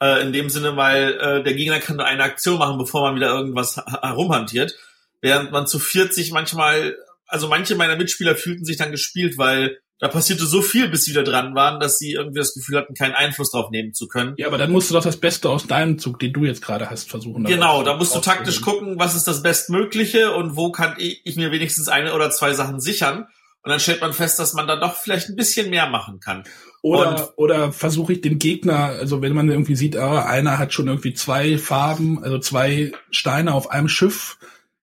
Äh, 0.00 0.22
in 0.22 0.32
dem 0.32 0.50
Sinne, 0.50 0.76
weil 0.76 1.14
äh, 1.14 1.42
der 1.42 1.54
Gegner 1.54 1.78
kann 1.78 1.96
nur 1.96 2.06
eine 2.06 2.22
Aktion 2.22 2.58
machen, 2.58 2.78
bevor 2.78 3.02
man 3.02 3.16
wieder 3.16 3.28
irgendwas 3.28 3.76
herumhantiert. 3.76 4.74
Während 5.22 5.52
man 5.52 5.66
zu 5.66 5.78
40 5.78 6.32
manchmal 6.32 6.96
also 7.26 7.48
manche 7.48 7.74
meiner 7.74 7.96
Mitspieler 7.96 8.36
fühlten 8.36 8.64
sich 8.64 8.76
dann 8.76 8.90
gespielt, 8.90 9.38
weil 9.38 9.80
da 9.98 10.08
passierte 10.08 10.44
so 10.44 10.60
viel, 10.60 10.88
bis 10.88 11.04
sie 11.04 11.12
wieder 11.12 11.24
dran 11.24 11.54
waren, 11.54 11.80
dass 11.80 11.98
sie 11.98 12.12
irgendwie 12.12 12.40
das 12.40 12.52
Gefühl 12.52 12.76
hatten, 12.76 12.94
keinen 12.94 13.14
Einfluss 13.14 13.50
drauf 13.50 13.70
nehmen 13.70 13.94
zu 13.94 14.08
können. 14.08 14.34
Ja, 14.36 14.46
aber 14.46 14.58
dann 14.58 14.70
musst 14.70 14.90
du 14.90 14.94
doch 14.94 15.02
das 15.02 15.16
Beste 15.16 15.48
aus 15.48 15.66
deinem 15.66 15.98
Zug, 15.98 16.18
den 16.18 16.34
du 16.34 16.44
jetzt 16.44 16.60
gerade 16.60 16.90
hast, 16.90 17.08
versuchen. 17.08 17.44
Genau, 17.44 17.82
da 17.82 17.96
musst 17.96 18.14
du 18.14 18.20
taktisch 18.20 18.60
gucken, 18.60 18.98
was 18.98 19.14
ist 19.14 19.26
das 19.26 19.42
Bestmögliche 19.42 20.34
und 20.34 20.56
wo 20.56 20.70
kann 20.70 20.96
ich, 20.98 21.36
mir 21.36 21.50
wenigstens 21.50 21.88
eine 21.88 22.14
oder 22.14 22.30
zwei 22.30 22.52
Sachen 22.52 22.80
sichern. 22.80 23.26
Und 23.62 23.70
dann 23.70 23.80
stellt 23.80 24.00
man 24.00 24.12
fest, 24.12 24.38
dass 24.38 24.52
man 24.52 24.68
da 24.68 24.76
doch 24.76 24.94
vielleicht 24.94 25.28
ein 25.28 25.34
bisschen 25.34 25.70
mehr 25.70 25.88
machen 25.88 26.20
kann. 26.20 26.44
Oder, 26.82 27.08
und, 27.08 27.32
oder 27.36 27.72
versuche 27.72 28.12
ich 28.12 28.20
den 28.20 28.38
Gegner, 28.38 28.76
also 28.76 29.22
wenn 29.22 29.34
man 29.34 29.50
irgendwie 29.50 29.74
sieht, 29.74 29.96
ah, 29.96 30.24
einer 30.24 30.58
hat 30.58 30.72
schon 30.72 30.86
irgendwie 30.86 31.14
zwei 31.14 31.58
Farben, 31.58 32.22
also 32.22 32.38
zwei 32.38 32.92
Steine 33.10 33.54
auf 33.54 33.70
einem 33.70 33.88
Schiff, 33.88 34.38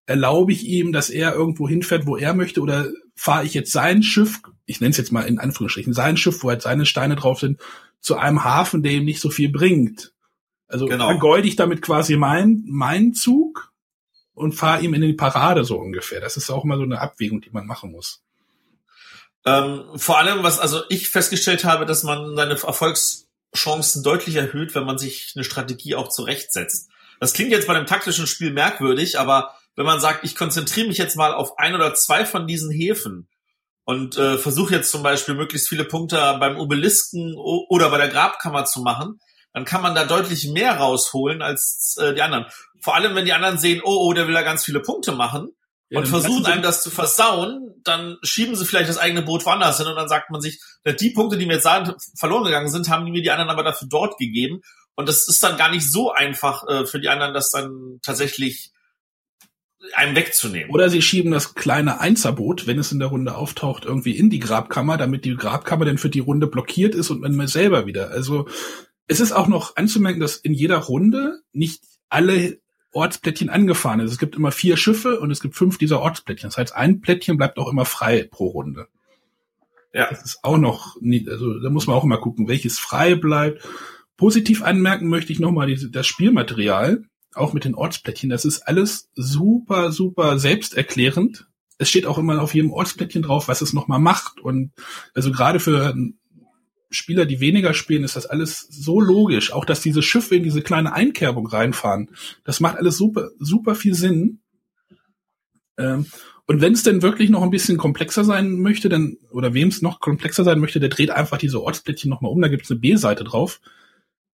erlaube 0.05 0.51
ich 0.51 0.65
ihm, 0.65 0.91
dass 0.91 1.09
er 1.09 1.33
irgendwo 1.33 1.69
hinfährt, 1.69 2.07
wo 2.07 2.17
er 2.17 2.33
möchte, 2.33 2.59
oder 2.59 2.89
fahre 3.15 3.45
ich 3.45 3.53
jetzt 3.53 3.71
sein 3.71 4.03
Schiff, 4.03 4.41
ich 4.65 4.79
nenne 4.79 4.91
es 4.91 4.97
jetzt 4.97 5.11
mal 5.11 5.23
in 5.23 5.39
Anführungsstrichen, 5.39 5.93
sein 5.93 6.17
Schiff, 6.17 6.43
wo 6.43 6.49
halt 6.49 6.61
seine 6.61 6.85
Steine 6.85 7.15
drauf 7.15 7.39
sind, 7.39 7.59
zu 7.99 8.17
einem 8.17 8.43
Hafen, 8.43 8.83
der 8.83 8.93
ihm 8.93 9.05
nicht 9.05 9.21
so 9.21 9.29
viel 9.29 9.49
bringt. 9.49 10.13
Also 10.67 10.85
genau. 10.85 11.07
vergeude 11.07 11.47
ich 11.47 11.55
damit 11.55 11.81
quasi 11.81 12.15
meinen 12.17 12.63
mein 12.67 13.13
Zug 13.13 13.71
und 14.33 14.53
fahre 14.53 14.81
ihm 14.81 14.93
in 14.93 15.01
die 15.01 15.13
Parade 15.13 15.63
so 15.63 15.77
ungefähr. 15.77 16.19
Das 16.19 16.37
ist 16.37 16.49
auch 16.49 16.63
mal 16.63 16.77
so 16.77 16.83
eine 16.83 16.99
Abwägung, 16.99 17.41
die 17.41 17.51
man 17.51 17.67
machen 17.67 17.91
muss. 17.91 18.23
Ähm, 19.45 19.83
vor 19.95 20.17
allem, 20.17 20.43
was 20.43 20.59
also 20.59 20.81
ich 20.89 21.09
festgestellt 21.09 21.65
habe, 21.65 21.85
dass 21.85 22.03
man 22.03 22.35
seine 22.35 22.53
Erfolgschancen 22.53 24.03
deutlich 24.03 24.35
erhöht, 24.35 24.73
wenn 24.73 24.85
man 24.85 24.97
sich 24.97 25.33
eine 25.35 25.43
Strategie 25.43 25.95
auch 25.95 26.09
zurechtsetzt. 26.09 26.89
Das 27.19 27.33
klingt 27.33 27.51
jetzt 27.51 27.67
bei 27.67 27.75
einem 27.75 27.85
taktischen 27.85 28.25
Spiel 28.25 28.51
merkwürdig, 28.51 29.19
aber 29.19 29.53
wenn 29.75 29.85
man 29.85 29.99
sagt, 29.99 30.23
ich 30.23 30.35
konzentriere 30.35 30.87
mich 30.87 30.97
jetzt 30.97 31.15
mal 31.15 31.33
auf 31.33 31.57
ein 31.59 31.75
oder 31.75 31.93
zwei 31.93 32.25
von 32.25 32.47
diesen 32.47 32.71
Häfen 32.71 33.27
und 33.85 34.17
äh, 34.17 34.37
versuche 34.37 34.73
jetzt 34.73 34.91
zum 34.91 35.03
Beispiel 35.03 35.35
möglichst 35.35 35.67
viele 35.67 35.85
Punkte 35.85 36.17
beim 36.39 36.57
Obelisken 36.57 37.35
oder 37.35 37.89
bei 37.89 37.97
der 37.97 38.09
Grabkammer 38.09 38.65
zu 38.65 38.81
machen, 38.81 39.19
dann 39.53 39.65
kann 39.65 39.81
man 39.81 39.95
da 39.95 40.05
deutlich 40.05 40.47
mehr 40.47 40.77
rausholen 40.77 41.41
als 41.41 41.97
äh, 41.99 42.13
die 42.13 42.21
anderen. 42.21 42.45
Vor 42.81 42.95
allem, 42.95 43.15
wenn 43.15 43.25
die 43.25 43.33
anderen 43.33 43.57
sehen, 43.57 43.81
oh, 43.83 44.07
oh, 44.07 44.13
der 44.13 44.27
will 44.27 44.33
da 44.33 44.41
ganz 44.41 44.65
viele 44.65 44.79
Punkte 44.79 45.11
machen 45.11 45.49
ja, 45.89 45.99
und 45.99 46.07
versuchen 46.07 46.45
einem 46.45 46.63
das 46.63 46.81
zu 46.81 46.89
versauen, 46.89 47.75
dann 47.83 48.17
schieben 48.23 48.55
sie 48.55 48.65
vielleicht 48.65 48.89
das 48.89 48.97
eigene 48.97 49.21
Boot 49.21 49.45
woanders 49.45 49.77
hin 49.77 49.87
und 49.87 49.95
dann 49.95 50.09
sagt 50.09 50.31
man 50.31 50.41
sich, 50.41 50.59
die 50.99 51.11
Punkte, 51.11 51.37
die 51.37 51.45
mir 51.45 51.55
jetzt 51.55 51.69
verloren 52.17 52.45
gegangen 52.45 52.69
sind, 52.69 52.89
haben 52.89 53.05
die 53.05 53.11
mir 53.11 53.21
die 53.21 53.31
anderen 53.31 53.51
aber 53.51 53.63
dafür 53.63 53.87
dort 53.89 54.17
gegeben. 54.17 54.61
Und 54.95 55.07
das 55.07 55.27
ist 55.27 55.43
dann 55.43 55.57
gar 55.57 55.69
nicht 55.69 55.91
so 55.91 56.11
einfach 56.11 56.67
äh, 56.67 56.85
für 56.85 56.99
die 56.99 57.09
anderen, 57.09 57.33
das 57.33 57.51
dann 57.51 57.99
tatsächlich 58.03 58.72
einem 59.95 60.15
wegzunehmen. 60.15 60.69
Oder 60.69 60.89
sie 60.89 61.01
schieben 61.01 61.31
das 61.31 61.55
kleine 61.55 61.99
Einzerboot, 61.99 62.67
wenn 62.67 62.79
es 62.79 62.91
in 62.91 62.99
der 62.99 63.09
Runde 63.09 63.35
auftaucht, 63.35 63.85
irgendwie 63.85 64.17
in 64.17 64.29
die 64.29 64.39
Grabkammer, 64.39 64.97
damit 64.97 65.25
die 65.25 65.35
Grabkammer 65.35 65.85
dann 65.85 65.97
für 65.97 66.09
die 66.09 66.19
Runde 66.19 66.47
blockiert 66.47 66.95
ist 66.95 67.09
und 67.09 67.21
man 67.21 67.47
selber 67.47 67.85
wieder. 67.85 68.11
Also 68.11 68.47
es 69.07 69.19
ist 69.19 69.33
auch 69.33 69.47
noch 69.47 69.75
anzumerken, 69.75 70.21
dass 70.21 70.37
in 70.37 70.53
jeder 70.53 70.77
Runde 70.77 71.41
nicht 71.51 71.83
alle 72.09 72.59
Ortsplättchen 72.93 73.49
angefahren 73.49 73.99
ist. 73.99 74.11
Es 74.11 74.19
gibt 74.19 74.35
immer 74.35 74.51
vier 74.51 74.77
Schiffe 74.77 75.19
und 75.19 75.31
es 75.31 75.41
gibt 75.41 75.55
fünf 75.55 75.77
dieser 75.77 75.99
Ortsplättchen. 75.99 76.49
Das 76.49 76.57
heißt, 76.57 76.75
ein 76.75 77.01
Plättchen 77.01 77.37
bleibt 77.37 77.57
auch 77.57 77.71
immer 77.71 77.85
frei 77.85 78.27
pro 78.29 78.47
Runde. 78.47 78.87
Ja. 79.93 80.09
Das 80.09 80.23
ist 80.23 80.39
auch 80.43 80.57
noch, 80.57 80.99
nicht, 81.01 81.27
also 81.27 81.59
da 81.59 81.69
muss 81.69 81.87
man 81.87 81.95
auch 81.95 82.03
immer 82.03 82.19
gucken, 82.19 82.47
welches 82.47 82.79
frei 82.79 83.15
bleibt. 83.15 83.67
Positiv 84.15 84.63
anmerken 84.63 85.07
möchte 85.07 85.33
ich 85.33 85.39
nochmal 85.39 85.73
das 85.75 86.07
Spielmaterial 86.07 87.03
auch 87.35 87.53
mit 87.53 87.65
den 87.65 87.75
Ortsplättchen, 87.75 88.29
das 88.29 88.45
ist 88.45 88.61
alles 88.61 89.09
super, 89.15 89.91
super 89.91 90.39
selbsterklärend. 90.39 91.47
Es 91.77 91.89
steht 91.89 92.05
auch 92.05 92.17
immer 92.17 92.41
auf 92.41 92.53
jedem 92.53 92.71
Ortsplättchen 92.71 93.23
drauf, 93.23 93.47
was 93.47 93.61
es 93.61 93.73
nochmal 93.73 93.99
macht. 93.99 94.39
Und 94.39 94.71
also 95.13 95.31
gerade 95.31 95.59
für 95.59 95.95
Spieler, 96.89 97.25
die 97.25 97.39
weniger 97.39 97.73
spielen, 97.73 98.03
ist 98.03 98.15
das 98.15 98.25
alles 98.25 98.67
so 98.69 99.01
logisch. 99.01 99.51
Auch 99.51 99.65
dass 99.65 99.81
diese 99.81 100.01
Schiffe 100.01 100.35
in 100.35 100.43
diese 100.43 100.61
kleine 100.61 100.93
Einkerbung 100.93 101.47
reinfahren. 101.47 102.09
Das 102.43 102.59
macht 102.59 102.77
alles 102.77 102.97
super, 102.97 103.31
super 103.39 103.75
viel 103.75 103.95
Sinn. 103.95 104.39
Ähm, 105.77 106.05
und 106.45 106.61
wenn 106.61 106.73
es 106.73 106.83
denn 106.83 107.01
wirklich 107.01 107.29
noch 107.29 107.41
ein 107.41 107.49
bisschen 107.49 107.77
komplexer 107.77 108.23
sein 108.23 108.59
möchte, 108.59 108.89
dann, 108.89 109.17
oder 109.31 109.53
wem 109.53 109.69
es 109.69 109.81
noch 109.81 109.99
komplexer 109.99 110.43
sein 110.43 110.59
möchte, 110.59 110.79
der 110.79 110.89
dreht 110.89 111.09
einfach 111.09 111.37
diese 111.37 111.61
Ortsplättchen 111.61 112.09
nochmal 112.09 112.31
um. 112.31 112.41
Da 112.41 112.49
gibt 112.49 112.65
es 112.65 112.71
eine 112.71 112.79
B-Seite 112.81 113.23
drauf, 113.23 113.61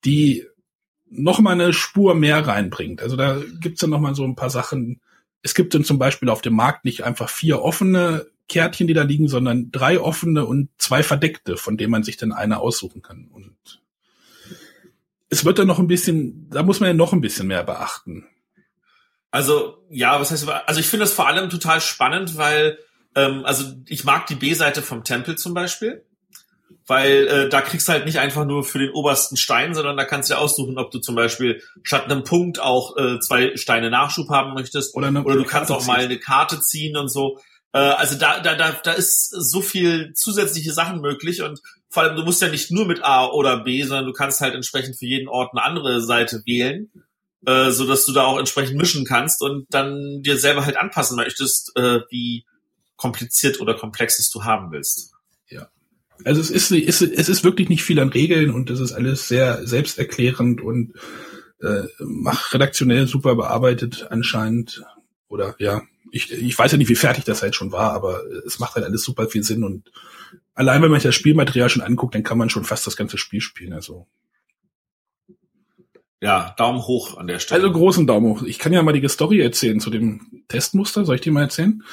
die 0.05 0.47
noch 1.11 1.41
mal 1.41 1.53
eine 1.53 1.73
Spur 1.73 2.15
mehr 2.15 2.47
reinbringt. 2.47 3.03
Also 3.03 3.17
da 3.17 3.41
gibt's 3.61 3.81
dann 3.81 3.91
noch 3.91 4.01
mal 4.01 4.15
so 4.15 4.25
ein 4.25 4.37
paar 4.37 4.51
Sachen. 4.51 5.01
Es 5.43 5.55
gibt 5.55 5.75
dann 5.75 5.85
zum 5.85 5.99
Beispiel 5.99 6.29
auf 6.29 6.43
dem 6.43 6.55
Markt 6.55 6.85
nicht 6.85 7.05
einfach 7.05 7.29
vier 7.29 7.63
offene 7.63 8.27
Kärtchen, 8.49 8.87
die 8.87 8.95
da 8.95 9.03
liegen, 9.03 9.29
sondern 9.29 9.71
drei 9.71 10.01
offene 10.01 10.47
und 10.47 10.71
zwei 10.79 11.03
verdeckte, 11.03 11.57
von 11.57 11.77
denen 11.77 11.91
man 11.91 12.03
sich 12.03 12.17
dann 12.17 12.33
eine 12.33 12.61
aussuchen 12.61 13.03
kann. 13.03 13.29
Und 13.31 13.57
es 15.29 15.45
wird 15.45 15.59
dann 15.59 15.67
noch 15.67 15.79
ein 15.79 15.87
bisschen, 15.87 16.49
da 16.51 16.63
muss 16.63 16.81
man 16.81 16.89
ja 16.89 16.95
noch 16.95 17.13
ein 17.13 17.21
bisschen 17.21 17.47
mehr 17.47 17.63
beachten. 17.63 18.27
Also 19.31 19.85
ja, 19.91 20.19
was 20.21 20.31
heißt, 20.31 20.49
also 20.49 20.81
ich 20.81 20.87
finde 20.87 21.05
das 21.05 21.13
vor 21.13 21.29
allem 21.29 21.51
total 21.51 21.81
spannend, 21.81 22.39
weil 22.39 22.79
ähm, 23.15 23.45
also 23.45 23.75
ich 23.87 24.05
mag 24.05 24.27
die 24.27 24.35
B-Seite 24.35 24.81
vom 24.81 25.05
Tempel 25.05 25.37
zum 25.37 25.53
Beispiel 25.53 26.05
weil 26.89 27.29
äh, 27.29 27.49
da 27.51 27.61
kriegst 27.61 27.87
du 27.87 27.93
halt 27.93 28.07
nicht 28.07 28.19
einfach 28.19 28.47
nur 28.47 28.65
für 28.65 28.79
den 28.79 28.91
obersten 28.91 29.37
Stein, 29.37 29.75
sondern 29.75 29.99
da 29.99 30.07
kannst 30.07 30.31
du 30.31 30.35
ja 30.35 30.41
aussuchen, 30.41 30.79
ob 30.79 30.91
du 30.91 30.99
zum 31.01 31.15
Beispiel 31.15 31.63
statt 31.83 32.05
einem 32.05 32.25
Punkt 32.25 32.61
auch 32.61 32.97
äh, 32.97 33.21
zwei 33.21 33.57
Steine 33.57 33.91
Nachschub 33.91 34.31
haben 34.31 34.55
möchtest. 34.55 34.97
Oder, 34.97 35.09
eine, 35.09 35.23
oder 35.23 35.37
du 35.37 35.45
kannst 35.45 35.71
auch 35.71 35.87
mal 35.87 35.99
eine 35.99 36.19
Karte 36.19 36.61
ziehen 36.61 36.97
und 36.97 37.11
so. 37.11 37.39
Äh, 37.75 37.79
also 37.79 38.19
da, 38.19 38.41
da, 38.41 38.55
da, 38.55 38.73
da 38.83 38.93
ist 38.93 39.29
so 39.31 39.61
viel 39.61 40.15
zusätzliche 40.15 40.73
Sachen 40.73 41.03
möglich 41.03 41.43
und 41.43 41.61
vor 41.91 42.05
allem 42.05 42.17
du 42.17 42.23
musst 42.23 42.41
ja 42.41 42.49
nicht 42.49 42.71
nur 42.71 42.87
mit 42.87 43.05
A 43.05 43.27
oder 43.27 43.63
B, 43.63 43.83
sondern 43.83 44.07
du 44.07 44.15
kannst 44.15 44.41
halt 44.41 44.55
entsprechend 44.55 44.99
für 44.99 45.07
jeden 45.07 45.29
Ort 45.29 45.53
eine 45.53 45.63
andere 45.63 46.01
Seite 46.01 46.43
wählen, 46.47 46.91
äh, 47.45 47.71
so 47.71 47.87
dass 47.87 48.07
du 48.07 48.15
da 48.15 48.25
auch 48.25 48.39
entsprechend 48.39 48.79
mischen 48.79 49.05
kannst 49.05 49.43
und 49.43 49.67
dann 49.69 50.23
dir 50.23 50.39
selber 50.39 50.65
halt 50.65 50.79
anpassen 50.79 51.17
möchtest, 51.17 51.77
äh, 51.77 52.01
wie 52.09 52.47
kompliziert 52.97 53.61
oder 53.61 53.75
komplex 53.75 54.31
du 54.31 54.45
haben 54.45 54.73
willst. 54.73 55.13
Also 56.25 56.41
es 56.41 56.51
ist, 56.51 56.71
es 56.71 57.01
ist, 57.01 57.13
es 57.13 57.29
ist 57.29 57.45
wirklich 57.45 57.69
nicht 57.69 57.85
viel 57.85 58.01
an 58.01 58.09
Regeln 58.09 58.51
und 58.51 58.71
es 58.71 58.81
ist 58.81 58.93
alles 58.93 59.29
sehr 59.29 59.67
selbsterklärend 59.67 60.61
und 60.61 60.95
äh, 61.61 61.85
redaktionell 62.53 63.07
super 63.07 63.35
bearbeitet 63.35 64.09
anscheinend. 64.11 64.83
Oder 65.29 65.55
ja, 65.59 65.83
ich, 66.11 66.33
ich 66.33 66.59
weiß 66.59 66.73
ja 66.73 66.79
nicht, 66.79 66.89
wie 66.89 66.95
fertig 66.95 67.25
das 67.25 67.43
halt 67.43 67.55
schon 67.55 67.73
war, 67.73 67.93
aber 67.93 68.23
es 68.47 68.59
macht 68.59 68.75
halt 68.75 68.85
alles 68.85 69.03
super 69.03 69.29
viel 69.29 69.43
Sinn 69.43 69.65
und 69.65 69.91
allein 70.55 70.83
wenn 70.83 70.91
man 70.91 71.01
sich 71.01 71.09
das 71.09 71.15
Spielmaterial 71.15 71.69
schon 71.69 71.83
anguckt, 71.83 72.15
dann 72.15 72.23
kann 72.23 72.39
man 72.39 72.51
schon 72.51 72.65
fast 72.65 72.87
das 72.87 72.97
ganze 72.97 73.19
Spiel 73.19 73.41
spielen. 73.41 73.73
Also 73.73 74.07
ja, 76.21 76.55
Daumen 76.57 76.83
hoch 76.83 77.17
an 77.17 77.29
der 77.29 77.39
Stelle. 77.39 77.63
Also 77.63 77.73
großen 77.73 78.07
Daumen 78.07 78.27
hoch. 78.31 78.43
Ich 78.43 78.59
kann 78.59 78.73
ja 78.73 78.83
mal 78.83 78.93
die 78.93 79.09
Story 79.09 79.41
erzählen 79.41 79.79
zu 79.79 79.89
dem 79.89 80.43
Testmuster. 80.49 81.05
Soll 81.05 81.15
ich 81.17 81.21
dir 81.21 81.33
mal 81.33 81.43
erzählen? 81.43 81.85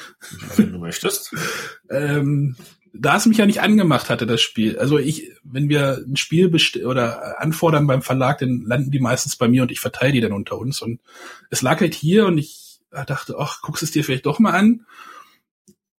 Wenn 0.56 0.72
du 0.72 0.78
möchtest. 0.78 1.32
ähm, 1.90 2.56
da 3.00 3.16
es 3.16 3.26
mich 3.26 3.38
ja 3.38 3.46
nicht 3.46 3.60
angemacht 3.60 4.10
hatte, 4.10 4.26
das 4.26 4.40
Spiel. 4.40 4.78
Also 4.78 4.98
ich, 4.98 5.32
wenn 5.42 5.68
wir 5.68 6.02
ein 6.06 6.16
Spiel 6.16 6.54
oder 6.84 7.40
anfordern 7.40 7.86
beim 7.86 8.02
Verlag, 8.02 8.38
dann 8.38 8.62
landen 8.62 8.90
die 8.90 9.00
meistens 9.00 9.36
bei 9.36 9.48
mir 9.48 9.62
und 9.62 9.72
ich 9.72 9.80
verteile 9.80 10.12
die 10.12 10.20
dann 10.20 10.32
unter 10.32 10.58
uns. 10.58 10.82
Und 10.82 11.00
es 11.50 11.62
lag 11.62 11.80
halt 11.80 11.94
hier 11.94 12.26
und 12.26 12.38
ich 12.38 12.80
dachte, 12.90 13.36
ach, 13.38 13.62
guckst 13.62 13.82
es 13.82 13.90
dir 13.90 14.04
vielleicht 14.04 14.26
doch 14.26 14.38
mal 14.38 14.52
an. 14.52 14.86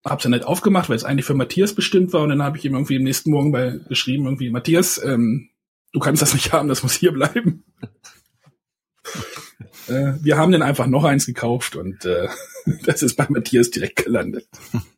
Hab's 0.05 0.25
ja 0.25 0.31
nicht 0.31 0.45
aufgemacht, 0.45 0.89
weil 0.89 0.97
es 0.97 1.05
eigentlich 1.05 1.27
für 1.27 1.35
Matthias 1.35 1.75
bestimmt 1.75 2.13
war. 2.13 2.23
Und 2.23 2.31
dann 2.31 2.43
habe 2.43 2.59
ich 2.59 2.65
ihm 2.65 2.75
irgendwie 2.75 2.97
am 2.97 3.03
nächsten 3.03 3.31
Morgen 3.31 3.53
bei 3.53 3.79
geschrieben, 3.89 4.25
irgendwie, 4.25 4.51
Matthias, 4.51 5.03
ähm, 5.03 5.51
du 5.93 6.01
kannst 6.01 6.23
das 6.23 6.35
nicht 6.35 6.53
haben, 6.53 6.69
das 6.69 6.83
muss 6.83 6.95
hier 6.95 7.13
bleiben. 7.13 7.65
äh, 9.89 10.13
wir 10.21 10.37
haben 10.37 10.53
dann 10.53 10.63
einfach 10.63 10.87
noch 10.87 11.05
eins 11.05 11.27
gekauft 11.27 11.77
und 11.77 12.05
äh, 12.05 12.29
das 12.85 13.03
ist 13.03 13.17
bei 13.17 13.27
Matthias 13.29 13.71
direkt 13.71 14.05
gelandet. 14.05 14.47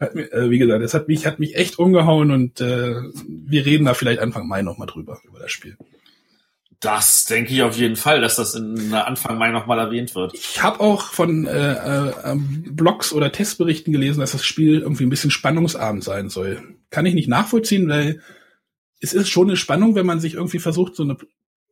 Hat 0.00 0.14
äh, 0.14 0.50
wie 0.50 0.58
gesagt, 0.58 0.82
es 0.82 0.94
hat 0.94 1.08
mich, 1.08 1.26
hat 1.26 1.38
mich 1.38 1.56
echt 1.56 1.78
umgehauen 1.78 2.30
und 2.30 2.60
äh, 2.60 2.94
wir 3.26 3.66
reden 3.66 3.84
da 3.84 3.94
vielleicht 3.94 4.20
Anfang 4.20 4.46
Mai 4.46 4.62
nochmal 4.62 4.86
drüber, 4.86 5.20
über 5.24 5.40
das 5.40 5.50
Spiel. 5.50 5.76
Das 6.80 7.24
denke 7.24 7.52
ich 7.52 7.62
auf 7.62 7.76
jeden 7.76 7.96
Fall, 7.96 8.20
dass 8.20 8.36
das 8.36 8.54
in 8.54 8.94
Anfang 8.94 9.36
Mai 9.36 9.50
nochmal 9.50 9.80
erwähnt 9.80 10.14
wird. 10.14 10.34
Ich 10.34 10.62
habe 10.62 10.78
auch 10.78 11.10
von 11.10 11.46
äh, 11.46 11.72
äh, 11.72 12.36
Blogs 12.36 13.12
oder 13.12 13.32
Testberichten 13.32 13.92
gelesen, 13.92 14.20
dass 14.20 14.30
das 14.30 14.44
Spiel 14.44 14.80
irgendwie 14.80 15.04
ein 15.04 15.10
bisschen 15.10 15.32
spannungsarm 15.32 16.02
sein 16.02 16.30
soll. 16.30 16.76
Kann 16.90 17.04
ich 17.04 17.14
nicht 17.14 17.28
nachvollziehen, 17.28 17.88
weil 17.88 18.20
es 19.00 19.12
ist 19.12 19.28
schon 19.28 19.48
eine 19.48 19.56
Spannung, 19.56 19.96
wenn 19.96 20.06
man 20.06 20.20
sich 20.20 20.34
irgendwie 20.34 20.60
versucht, 20.60 20.94
so 20.94 21.02
eine 21.02 21.16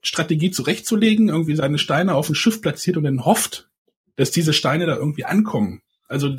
Strategie 0.03 0.51
zurechtzulegen, 0.51 1.29
irgendwie 1.29 1.55
seine 1.55 1.79
Steine 1.79 2.15
auf 2.15 2.29
ein 2.29 2.35
Schiff 2.35 2.61
platziert 2.61 2.97
und 2.97 3.05
dann 3.05 3.25
hofft, 3.25 3.71
dass 4.17 4.33
diese 4.33 4.53
Steine 4.53 4.87
da 4.87 4.97
irgendwie 4.97 5.25
ankommen. 5.25 5.83
Also 6.09 6.37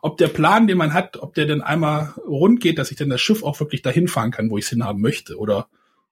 ob 0.00 0.16
der 0.16 0.28
Plan, 0.28 0.66
den 0.66 0.78
man 0.78 0.92
hat, 0.92 1.16
ob 1.16 1.34
der 1.34 1.46
denn 1.46 1.60
einmal 1.60 2.14
rund 2.26 2.60
geht, 2.60 2.78
dass 2.78 2.90
ich 2.90 2.96
dann 2.96 3.10
das 3.10 3.20
Schiff 3.20 3.42
auch 3.42 3.58
wirklich 3.58 3.82
dahin 3.82 4.06
fahren 4.06 4.30
kann, 4.30 4.50
wo 4.50 4.58
ich 4.58 4.64
es 4.64 4.70
hinhaben 4.70 5.00
möchte, 5.00 5.36
oder 5.36 5.68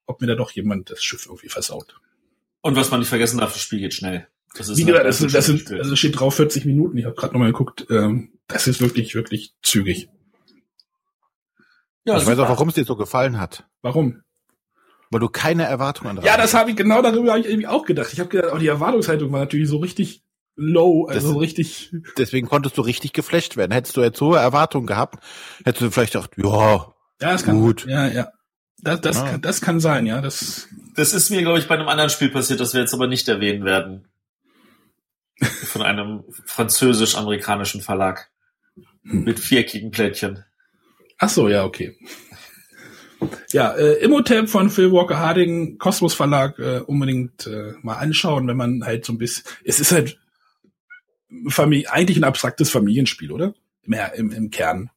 ob 0.07 0.21
mir 0.21 0.27
da 0.27 0.35
doch 0.35 0.51
jemand 0.51 0.91
das 0.91 1.03
Schiff 1.03 1.27
irgendwie 1.27 1.49
versaut. 1.49 2.01
Und 2.63 2.75
was 2.75 2.91
man 2.91 3.01
nicht 3.01 3.09
vergessen 3.09 3.39
darf, 3.39 3.53
das 3.53 3.63
Spiel 3.63 3.79
geht 3.79 3.95
schnell. 3.95 4.27
Das 4.57 4.69
ist 4.69 4.79
Wie 4.79 4.85
gesagt, 4.85 5.05
das, 5.05 5.19
das 5.19 5.47
sind, 5.47 5.71
also 5.71 5.95
steht 5.95 6.19
drauf 6.19 6.35
40 6.35 6.65
Minuten. 6.65 6.97
Ich 6.99 7.05
habe 7.05 7.15
gerade 7.15 7.33
nochmal 7.35 7.53
geguckt. 7.53 7.87
Ähm, 7.91 8.33
das 8.49 8.67
ist 8.67 8.81
wirklich, 8.81 9.15
wirklich 9.15 9.55
zügig. 9.63 10.09
Ja, 12.05 12.17
ich 12.17 12.27
weiß 12.27 12.39
auch, 12.39 12.49
warum 12.49 12.69
es 12.69 12.75
dir 12.75 12.85
so 12.85 12.97
gefallen 12.97 13.39
hat. 13.39 13.67
Warum? 13.83 14.23
Weil 15.11 15.21
du 15.21 15.29
keine 15.29 15.65
Erwartungen 15.65 16.21
Ja, 16.23 16.37
das 16.37 16.55
habe 16.55 16.71
ich 16.71 16.77
genau 16.77 17.03
darüber 17.03 17.33
hab 17.33 17.39
ich 17.39 17.47
irgendwie 17.47 17.67
auch 17.67 17.85
gedacht. 17.85 18.13
Ich 18.13 18.19
habe 18.19 18.29
gedacht, 18.29 18.53
auch 18.53 18.59
die 18.59 18.67
Erwartungshaltung 18.67 19.31
war 19.31 19.41
natürlich 19.41 19.69
so 19.69 19.79
richtig 19.79 20.23
low, 20.57 21.07
also 21.07 21.35
das, 21.35 21.41
richtig. 21.41 21.93
Deswegen 22.19 22.49
konntest 22.49 22.77
du 22.79 22.83
richtig 22.83 23.13
geflasht 23.13 23.57
werden. 23.57 23.73
Hättest 23.73 23.97
du 23.97 24.03
jetzt 24.03 24.21
hohe 24.21 24.39
Erwartungen 24.39 24.87
gehabt, 24.87 25.23
hättest 25.65 25.83
du 25.83 25.91
vielleicht 25.91 26.15
gedacht, 26.15 26.33
ja, 26.37 26.95
ja, 27.21 27.33
das 27.33 27.45
kann, 27.45 27.61
gut. 27.61 27.87
Ja, 27.87 28.09
ja. 28.09 28.33
Das, 28.83 29.01
das, 29.01 29.17
ah. 29.19 29.31
kann, 29.31 29.41
das 29.43 29.61
kann 29.61 29.81
sein, 29.81 30.07
ja. 30.07 30.21
Das, 30.21 30.69
das 30.95 31.15
ist 31.15 31.31
mir, 31.31 31.43
glaube 31.43 31.59
ich, 31.59 31.69
bei 31.69 31.75
einem 31.75 31.89
anderen 31.89 32.11
Spiel 32.11 32.31
passiert, 32.31 32.61
das 32.61 32.75
wir 32.75 32.81
jetzt 32.81 32.95
aber 32.95 33.07
nicht 33.07 33.29
erwähnen 33.29 33.65
werden. 33.65 34.09
Von 35.41 35.83
einem 35.83 36.25
französisch-amerikanischen 36.45 37.81
Verlag. 37.81 38.31
Hm. 39.03 39.25
Mit 39.25 39.41
viereckigen 39.41 39.91
Plättchen. 39.91 40.45
Ach 41.19 41.29
so, 41.29 41.49
ja, 41.49 41.65
okay. 41.65 41.97
Ja, 43.51 43.73
äh, 43.73 43.95
Immotep 44.05 44.49
von 44.49 44.69
Phil 44.69 44.93
Walker 44.93 45.19
Harding, 45.19 45.79
Kosmos 45.79 46.15
Verlag, 46.15 46.59
äh, 46.59 46.81
unbedingt 46.81 47.47
äh, 47.47 47.73
mal 47.83 47.95
anschauen, 47.95 48.47
wenn 48.47 48.59
man 48.59 48.85
halt 48.85 49.07
so 49.07 49.15
ein 49.15 49.19
bisschen, 49.19 49.45
es 49.65 49.81
ist 49.81 49.93
halt 49.93 50.19
Familie, 51.49 51.91
eigentlich 51.93 52.17
ein 52.17 52.25
abstraktes 52.25 52.71
Familienspiel, 52.71 53.33
oder? 53.33 53.55
Mehr 53.83 54.15
im, 54.15 54.31
im 54.33 54.51
Kern. 54.51 54.91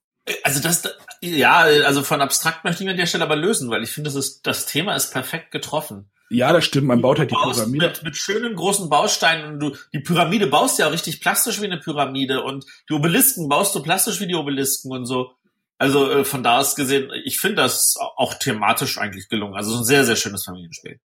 Also 0.43 0.61
das, 0.61 0.83
ja, 1.21 1.59
also 1.59 2.03
von 2.03 2.21
abstrakt 2.21 2.63
möchte 2.63 2.83
ich 2.83 2.89
an 2.89 2.97
der 2.97 3.05
Stelle 3.05 3.23
aber 3.23 3.35
lösen, 3.35 3.69
weil 3.69 3.83
ich 3.83 3.91
finde, 3.91 4.09
das, 4.09 4.15
ist, 4.15 4.45
das 4.45 4.65
Thema 4.65 4.95
ist 4.95 5.11
perfekt 5.11 5.51
getroffen. 5.51 6.09
Ja, 6.29 6.53
das 6.53 6.65
stimmt. 6.65 6.87
Man 6.87 7.01
baut 7.01 7.17
halt 7.17 7.31
die 7.31 7.35
Pyramide. 7.35 7.87
Mit, 7.87 8.03
mit 8.03 8.15
schönen 8.15 8.55
großen 8.55 8.87
Bausteinen. 8.87 9.59
Du, 9.59 9.75
die 9.93 9.99
Pyramide 9.99 10.45
baust 10.45 10.77
ja 10.77 10.87
auch 10.87 10.91
richtig 10.91 11.21
plastisch 11.21 11.59
wie 11.59 11.65
eine 11.65 11.79
Pyramide 11.79 12.43
und 12.43 12.65
die 12.87 12.93
Obelisken 12.93 13.49
baust 13.49 13.73
du 13.73 13.81
plastisch 13.81 14.19
wie 14.19 14.27
die 14.27 14.35
Obelisken 14.35 14.91
und 14.91 15.05
so. 15.05 15.31
Also 15.79 16.11
äh, 16.11 16.25
von 16.25 16.43
da 16.43 16.59
aus 16.59 16.75
gesehen, 16.75 17.09
ich 17.23 17.39
finde 17.39 17.55
das 17.57 17.95
auch 18.17 18.35
thematisch 18.35 18.99
eigentlich 18.99 19.27
gelungen. 19.27 19.55
Also 19.55 19.75
ein 19.75 19.85
sehr, 19.85 20.03
sehr 20.03 20.17
schönes 20.17 20.43
Familienspiel. 20.43 20.99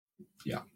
Ja. 0.44 0.66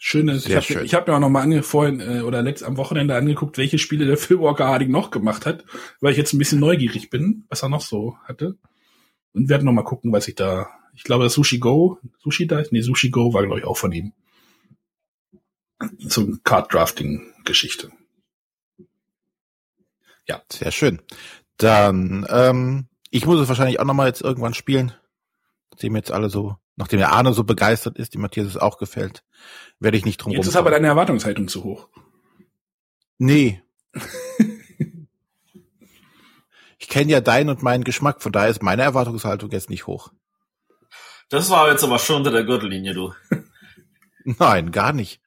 Schönes. 0.00 0.44
Sehr 0.44 0.60
ich 0.60 0.70
habe 0.70 0.86
hab 0.86 1.08
mir 1.08 1.14
auch 1.14 1.20
noch 1.20 1.28
mal 1.28 1.42
ange, 1.42 1.64
vorhin 1.64 2.00
äh, 2.00 2.20
oder 2.20 2.40
letzt 2.40 2.62
am 2.62 2.76
Wochenende 2.76 3.16
angeguckt, 3.16 3.58
welche 3.58 3.78
Spiele 3.78 4.06
der 4.06 4.16
Phil 4.16 4.38
Walker 4.38 4.68
Harding 4.68 4.92
noch 4.92 5.10
gemacht 5.10 5.44
hat, 5.44 5.64
weil 6.00 6.12
ich 6.12 6.18
jetzt 6.18 6.32
ein 6.32 6.38
bisschen 6.38 6.60
neugierig 6.60 7.10
bin, 7.10 7.44
was 7.48 7.62
er 7.62 7.68
noch 7.68 7.80
so 7.80 8.16
hatte. 8.24 8.56
Und 9.32 9.48
werden 9.48 9.64
noch 9.64 9.72
mal 9.72 9.82
gucken, 9.82 10.12
was 10.12 10.28
ich 10.28 10.36
da. 10.36 10.68
Ich 10.94 11.04
glaube, 11.04 11.24
das 11.24 11.34
Sushi 11.34 11.58
Go, 11.58 11.98
Sushi 12.18 12.46
da, 12.46 12.62
nee, 12.70 12.80
Sushi 12.80 13.10
Go 13.10 13.34
war 13.34 13.44
glaube 13.44 13.60
ich 13.60 13.66
auch 13.66 13.76
von 13.76 13.92
ihm. 13.92 14.12
Zum 16.08 16.42
Card 16.44 16.72
Drafting 16.72 17.32
Geschichte. 17.44 17.90
Ja, 20.26 20.42
sehr 20.50 20.70
schön. 20.70 21.00
Dann, 21.56 22.26
ähm, 22.28 22.86
ich 23.10 23.26
muss 23.26 23.40
es 23.40 23.48
wahrscheinlich 23.48 23.80
auch 23.80 23.84
nochmal 23.84 24.08
jetzt 24.08 24.22
irgendwann 24.22 24.54
spielen. 24.54 24.92
Nachdem 25.70 25.96
jetzt 25.96 26.12
alle 26.12 26.30
so, 26.30 26.56
nachdem 26.78 27.00
der 27.00 27.12
Arne 27.12 27.34
so 27.34 27.44
begeistert 27.44 27.98
ist, 27.98 28.14
die 28.14 28.18
Matthias 28.18 28.46
es 28.46 28.56
auch 28.56 28.78
gefällt, 28.78 29.24
werde 29.80 29.98
ich 29.98 30.04
nicht 30.04 30.18
drum 30.18 30.32
Jetzt 30.32 30.46
ist 30.46 30.56
aber 30.56 30.70
deine 30.70 30.86
Erwartungshaltung 30.86 31.48
zu 31.48 31.64
hoch. 31.64 31.88
Nee. 33.18 33.60
ich 36.78 36.88
kenne 36.88 37.10
ja 37.10 37.20
deinen 37.20 37.50
und 37.50 37.64
meinen 37.64 37.82
Geschmack, 37.82 38.22
von 38.22 38.30
daher 38.32 38.48
ist 38.48 38.62
meine 38.62 38.82
Erwartungshaltung 38.82 39.50
jetzt 39.50 39.70
nicht 39.70 39.88
hoch. 39.88 40.12
Das 41.28 41.50
war 41.50 41.68
jetzt 41.70 41.82
aber 41.82 41.98
schon 41.98 42.16
unter 42.16 42.30
der 42.30 42.44
Gürtellinie, 42.44 42.94
du. 42.94 43.12
Nein, 44.24 44.70
gar 44.70 44.92
nicht. 44.92 45.20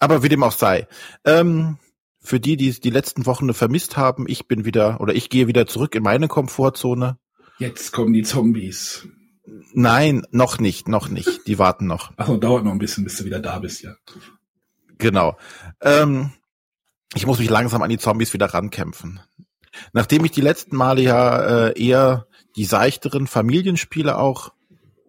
Aber 0.00 0.24
wie 0.24 0.28
dem 0.28 0.42
auch 0.42 0.52
sei. 0.52 0.88
Ähm, 1.24 1.78
für 2.20 2.40
die, 2.40 2.56
die 2.56 2.68
es 2.68 2.80
die 2.80 2.90
letzten 2.90 3.26
Wochen 3.26 3.54
vermisst 3.54 3.96
haben, 3.96 4.26
ich 4.28 4.48
bin 4.48 4.64
wieder 4.64 5.00
oder 5.00 5.14
ich 5.14 5.30
gehe 5.30 5.46
wieder 5.46 5.68
zurück 5.68 5.94
in 5.94 6.02
meine 6.02 6.26
Komfortzone. 6.26 7.16
Jetzt 7.58 7.92
kommen 7.92 8.12
die 8.12 8.24
Zombies. 8.24 9.06
Nein, 9.74 10.26
noch 10.30 10.58
nicht, 10.58 10.88
noch 10.88 11.08
nicht. 11.08 11.46
Die 11.46 11.58
warten 11.58 11.86
noch. 11.86 12.12
Ach, 12.16 12.28
dauert 12.38 12.64
noch 12.64 12.72
ein 12.72 12.78
bisschen, 12.78 13.04
bis 13.04 13.16
du 13.16 13.24
wieder 13.24 13.40
da 13.40 13.58
bist, 13.58 13.82
ja. 13.82 13.94
Genau. 14.98 15.36
Ähm, 15.80 16.32
ich 17.14 17.26
muss 17.26 17.38
mich 17.38 17.50
langsam 17.50 17.82
an 17.82 17.90
die 17.90 17.98
Zombies 17.98 18.32
wieder 18.32 18.46
rankämpfen. 18.46 19.20
Nachdem 19.92 20.24
ich 20.24 20.32
die 20.32 20.40
letzten 20.40 20.76
Male 20.76 21.02
ja 21.02 21.68
äh, 21.68 21.82
eher 21.82 22.26
die 22.56 22.64
seichteren 22.64 23.26
Familienspiele 23.26 24.16
auch 24.16 24.52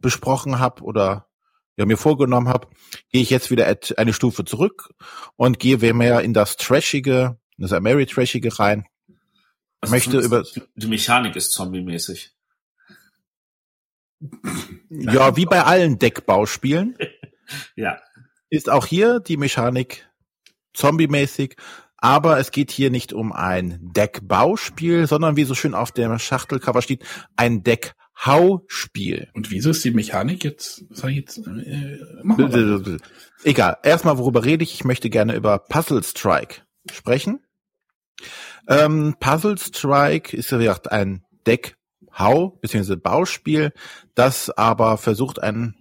besprochen 0.01 0.59
habe 0.59 0.83
oder 0.83 1.27
ja, 1.75 1.85
mir 1.85 1.97
vorgenommen 1.97 2.49
habe, 2.49 2.67
gehe 3.11 3.21
ich 3.21 3.29
jetzt 3.29 3.51
wieder 3.51 3.75
eine 3.97 4.13
Stufe 4.13 4.45
zurück 4.45 4.93
und 5.35 5.59
gehe 5.59 5.93
mehr 5.93 6.21
in 6.21 6.33
das 6.33 6.55
Trashige, 6.57 7.37
das 7.57 7.71
Mary-Trashige 7.71 8.59
rein. 8.59 8.85
Also 9.81 9.93
möchte 9.93 10.19
über 10.19 10.43
die 10.75 10.87
Mechanik 10.87 11.35
ist 11.35 11.51
zombie-mäßig. 11.51 12.31
Ja, 14.89 15.35
wie 15.35 15.45
bei 15.45 15.63
allen 15.63 15.99
Deckbauspielen. 15.99 16.97
ja. 17.75 17.99
Ist 18.49 18.69
auch 18.69 18.85
hier 18.85 19.19
die 19.19 19.37
Mechanik 19.37 20.07
zombie-mäßig, 20.73 21.55
Aber 21.97 22.37
es 22.37 22.51
geht 22.51 22.71
hier 22.71 22.89
nicht 22.89 23.13
um 23.13 23.31
ein 23.31 23.79
Deckbauspiel, 23.81 25.07
sondern 25.07 25.37
wie 25.37 25.45
so 25.45 25.55
schön 25.55 25.73
auf 25.73 25.91
dem 25.91 26.19
Schachtelcover 26.19 26.81
steht, 26.81 27.03
ein 27.37 27.63
Deckhauspiel. 27.63 29.29
Und 29.33 29.51
wieso 29.51 29.69
ist 29.69 29.85
die 29.85 29.91
Mechanik 29.91 30.43
jetzt, 30.43 30.83
sag 30.89 31.11
ich 31.11 31.17
jetzt, 31.17 31.37
äh, 31.37 31.99
Egal. 33.43 33.77
Erstmal, 33.83 34.17
worüber 34.17 34.43
rede 34.43 34.63
ich? 34.63 34.73
Ich 34.73 34.83
möchte 34.83 35.09
gerne 35.09 35.35
über 35.35 35.59
Puzzle 35.59 36.03
Strike 36.03 36.63
sprechen. 36.91 37.39
Ähm, 38.67 39.15
Puzzle 39.19 39.57
Strike 39.57 40.35
ist 40.35 40.51
ja 40.51 40.59
wie 40.59 40.63
gesagt 40.63 40.91
ein 40.91 41.23
Deckhau 42.13 42.57
bzw. 42.61 42.95
Bauspiel, 42.95 43.73
das 44.15 44.49
aber 44.49 44.97
versucht, 44.97 45.41
ein, 45.41 45.75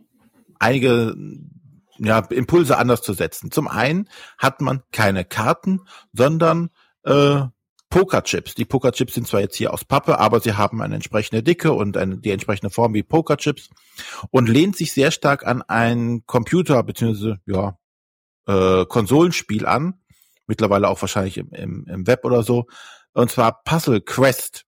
einige 0.59 1.15
ja, 1.99 2.19
Impulse 2.31 2.79
anders 2.79 3.03
zu 3.03 3.13
setzen. 3.13 3.51
Zum 3.51 3.69
einen 3.69 4.09
hat 4.39 4.61
man 4.61 4.83
keine 4.93 5.25
Karten, 5.25 5.81
sondern 6.13 6.71
äh, 7.05 7.43
Pokerchips. 7.91 8.55
Die 8.55 8.65
Pokerchips 8.65 9.15
sind 9.15 9.29
zwar 9.29 9.41
jetzt 9.41 9.57
hier 9.57 9.73
aus 9.73 9.85
Pappe, 9.85 10.19
aber 10.19 10.41
sie 10.41 10.55
haben 10.55 10.81
eine 10.81 10.95
entsprechende 10.95 11.43
Dicke 11.43 11.73
und 11.73 11.97
eine, 11.97 12.19
die 12.19 12.31
entsprechende 12.31 12.71
Form 12.71 12.95
wie 12.95 13.03
Pokerchips 13.03 13.69
und 14.31 14.49
lehnt 14.49 14.77
sich 14.77 14.93
sehr 14.93 15.11
stark 15.11 15.47
an 15.47 15.63
ein 15.63 16.25
Computer 16.27 16.83
bzw. 16.83 17.35
ja 17.45 17.79
äh, 18.47 18.87
Konsolenspiel 18.87 19.67
an, 19.67 20.01
mittlerweile 20.47 20.89
auch 20.89 21.01
wahrscheinlich 21.03 21.37
im, 21.37 21.51
im, 21.51 21.87
im 21.87 22.07
Web 22.07 22.25
oder 22.25 22.43
so, 22.43 22.67
und 23.13 23.31
zwar 23.31 23.63
Puzzle 23.63 24.01
Quest. 24.01 24.65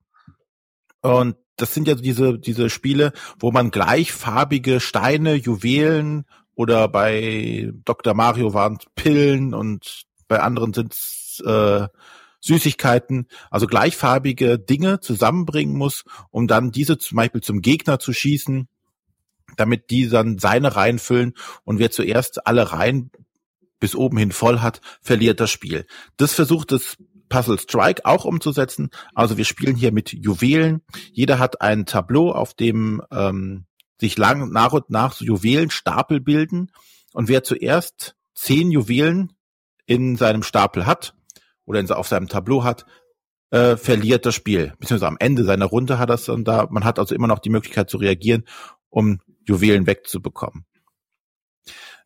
Und 1.01 1.37
das 1.57 1.75
sind 1.75 1.89
ja 1.89 1.95
diese 1.95 2.39
diese 2.39 2.71
Spiele, 2.71 3.13
wo 3.39 3.51
man 3.53 3.71
gleichfarbige 3.71 4.81
Steine, 4.81 5.35
Juwelen 5.35 6.25
oder 6.55 6.89
bei 6.89 7.71
Dr. 7.85 8.15
Mario 8.15 8.55
waren 8.55 8.79
Pillen 8.95 9.55
und 9.55 10.05
bei 10.29 10.41
anderen 10.41 10.73
sind 10.73 10.95
äh, 11.45 11.89
Süßigkeiten, 12.41 13.27
also 13.51 13.67
gleichfarbige 13.67 14.59
Dinge 14.59 15.01
zusammenbringen 15.01 15.77
muss, 15.77 16.05
um 16.31 16.47
dann 16.47 16.71
diese 16.71 16.99
zum 16.99 17.17
Beispiel 17.17 17.41
zum 17.41 17.63
Gegner 17.63 17.99
zu 17.99 18.13
schießen, 18.13 18.69
damit 19.57 19.91
die 19.91 20.09
dann 20.09 20.39
seine 20.39 20.77
Reihen 20.77 20.99
füllen 20.99 21.35
und 21.65 21.79
wer 21.79 21.91
zuerst 21.91 22.47
alle 22.47 22.73
Reihen 22.73 23.11
bis 23.81 23.95
oben 23.95 24.19
hin 24.19 24.33
voll 24.33 24.61
hat, 24.61 24.81
verliert 25.01 25.41
das 25.41 25.51
Spiel. 25.51 25.87
Das 26.17 26.35
versucht 26.35 26.73
das 26.73 26.97
Puzzle 27.29 27.59
Strike 27.59 28.05
auch 28.05 28.25
umzusetzen. 28.25 28.91
Also 29.15 29.37
wir 29.37 29.45
spielen 29.45 29.77
hier 29.77 29.93
mit 29.93 30.13
Juwelen. 30.13 30.83
Jeder 31.13 31.39
hat 31.39 31.61
ein 31.61 31.87
Tableau, 31.87 32.33
auf 32.33 32.55
dem 32.55 33.03
ähm, 33.11 33.67
sich 34.01 34.19
lang 34.19 34.51
nach 34.51 34.73
und 34.73 34.91
nach 34.91 35.13
so 35.13 35.25
Juwelenstapel 35.25 36.21
bilden. 36.21 36.71
Und 37.13 37.29
wer 37.29 37.43
zuerst 37.43 38.17
zehn 38.35 38.71
Juwelen 38.71 39.33
in 39.87 40.17
seinem 40.17 40.43
Stapel 40.43 40.87
hat, 40.87 41.15
oder 41.67 41.81
in, 41.81 41.91
auf 41.91 42.09
seinem 42.09 42.29
Tableau 42.29 42.65
hat, 42.65 42.85
äh, 43.51 43.77
verliert 43.77 44.27
das 44.27 44.35
Spiel. 44.35 44.73
Beziehungsweise 44.79 45.09
am 45.09 45.17
Ende 45.19 45.45
seiner 45.45 45.67
Runde 45.67 45.99
hat 45.99 46.11
das 46.11 46.25
dann 46.25 46.45
da, 46.45 46.67
man 46.71 46.85
hat 46.85 46.99
also 46.99 47.15
immer 47.15 47.29
noch 47.29 47.39
die 47.39 47.51
Möglichkeit 47.51 47.91
zu 47.91 47.99
reagieren, 47.99 48.45
um 48.89 49.21
Juwelen 49.47 49.87
wegzubekommen. 49.87 50.67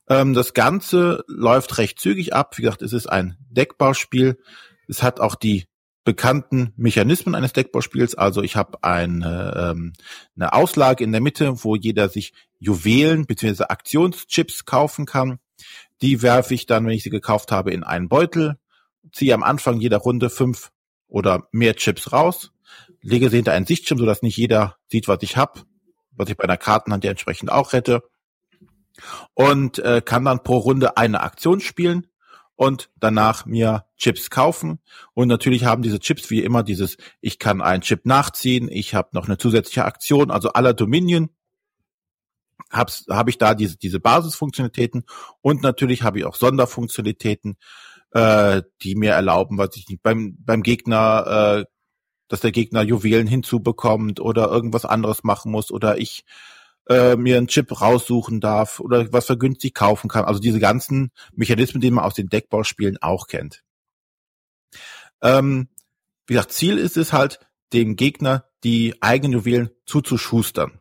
Ähm, 0.09 0.35
das 0.35 0.55
Ganze 0.55 1.25
läuft 1.27 1.79
recht 1.79 2.01
zügig 2.01 2.35
ab. 2.35 2.57
Wie 2.59 2.63
gesagt, 2.63 2.83
es 2.83 2.93
ist 2.93 3.07
ein 3.07 3.37
Deckbauspiel. 3.51 4.39
Es 4.88 5.02
hat 5.02 5.21
auch 5.21 5.35
die 5.35 5.66
bekannten 6.04 6.73
Mechanismen 6.76 7.35
eines 7.35 7.52
Deckbauspiels. 7.52 8.14
Also 8.14 8.42
ich 8.42 8.57
habe 8.57 8.83
eine, 8.83 9.73
ähm, 9.73 9.92
eine 10.37 10.54
Auslage 10.54 11.04
in 11.04 11.12
der 11.12 11.21
Mitte, 11.21 11.62
wo 11.64 11.76
jeder 11.76 12.09
sich 12.09 12.33
Juwelen 12.59 13.26
bzw. 13.26 13.64
Aktionschips 13.64 14.64
kaufen 14.64 15.04
kann. 15.04 15.38
Die 16.00 16.23
werfe 16.23 16.54
ich 16.54 16.66
dann, 16.66 16.87
wenn 16.87 16.95
ich 16.95 17.02
sie 17.02 17.11
gekauft 17.11 17.52
habe, 17.52 17.73
in 17.73 17.85
einen 17.85 18.09
Beutel 18.09 18.56
ziehe 19.13 19.34
am 19.34 19.43
Anfang 19.43 19.80
jeder 19.80 19.99
Runde 19.99 20.30
fünf 20.30 20.71
oder 21.08 21.49
mehr 21.52 21.76
Chips 21.76 22.13
raus, 22.13 22.52
lege 23.02 23.30
sie 23.30 23.36
hinter 23.36 23.52
einen 23.52 23.67
Sichtschirm, 23.67 23.99
sodass 23.99 24.23
nicht 24.23 24.36
jeder 24.36 24.76
sieht, 24.86 25.08
was 25.08 25.23
ich 25.23 25.36
hab, 25.36 25.65
was 26.13 26.28
ich 26.28 26.36
bei 26.36 26.45
einer 26.45 26.56
Kartenhand 26.56 27.04
ja 27.04 27.10
entsprechend 27.10 27.50
auch 27.50 27.73
hätte. 27.73 28.02
Und 29.34 29.78
äh, 29.78 30.02
kann 30.04 30.25
dann 30.25 30.43
pro 30.43 30.56
Runde 30.56 30.97
eine 30.97 31.21
Aktion 31.21 31.60
spielen 31.60 32.06
und 32.58 32.90
danach 32.97 33.47
mir 33.47 33.84
Chips 33.97 34.30
kaufen. 34.30 34.80
Und 35.14 35.28
natürlich 35.28 35.64
haben 35.64 35.80
diese 35.80 36.00
Chips 36.00 36.28
wie 36.28 36.42
immer 36.42 36.64
dieses, 36.64 36.97
ich 37.21 37.38
kann 37.38 37.62
einen 37.62 37.82
Chip 37.82 38.04
nachziehen, 38.04 38.68
ich 38.68 38.97
habe 38.97 39.10
noch 39.12 39.26
eine 39.26 39.38
zusätzliche 39.38 39.84
Aktion, 39.84 40.32
also 40.32 40.52
aller 40.52 40.75
Dominion 40.75 41.30
habe 42.68 42.92
hab 43.10 43.28
ich 43.28 43.38
da 43.38 43.54
diese, 43.54 43.78
diese 43.78 44.00
Basisfunktionalitäten 44.00 45.04
und 45.40 45.62
natürlich 45.62 46.02
habe 46.02 46.18
ich 46.18 46.25
auch 46.25 46.34
Sonderfunktionalitäten, 46.34 47.58
äh, 48.10 48.62
die 48.82 48.97
mir 48.97 49.12
erlauben, 49.12 49.56
was 49.56 49.76
ich 49.76 49.88
nicht, 49.88 50.02
beim, 50.02 50.36
beim 50.40 50.64
Gegner, 50.64 51.60
äh, 51.60 51.64
dass 52.26 52.40
der 52.40 52.50
Gegner 52.50 52.82
Juwelen 52.82 53.28
hinzubekommt 53.28 54.18
oder 54.18 54.49
irgendwas 54.49 54.84
anderes 54.84 55.23
machen 55.23 55.52
muss 55.52 55.71
oder 55.71 55.99
ich 55.99 56.25
äh, 56.89 57.17
mir 57.17 57.37
einen 57.37 57.49
Chip 57.49 57.81
raussuchen 57.81 58.41
darf 58.41 58.81
oder 58.81 59.13
was 59.13 59.27
vergünstigt 59.27 59.75
kaufen 59.75 60.09
kann. 60.09 60.25
Also 60.25 60.41
diese 60.41 60.59
ganzen 60.59 61.11
Mechanismen, 61.33 61.81
die 61.81 61.91
man 61.91 62.05
aus 62.05 62.15
den 62.15 62.29
Deckbauspielen 62.29 62.99
auch 63.01 63.27
kennt. 63.27 63.63
Ähm, 65.23 65.69
wie 66.27 66.35
gesagt, 66.35 66.53
Ziel 66.53 66.79
ist 66.79 66.97
es 66.97 67.13
halt, 67.13 67.41
dem 67.73 67.97
Gegner 67.97 68.45
die 68.65 68.97
eigenen 69.03 69.33
Juwelen 69.33 69.71
zuzuschustern. 69.85 70.81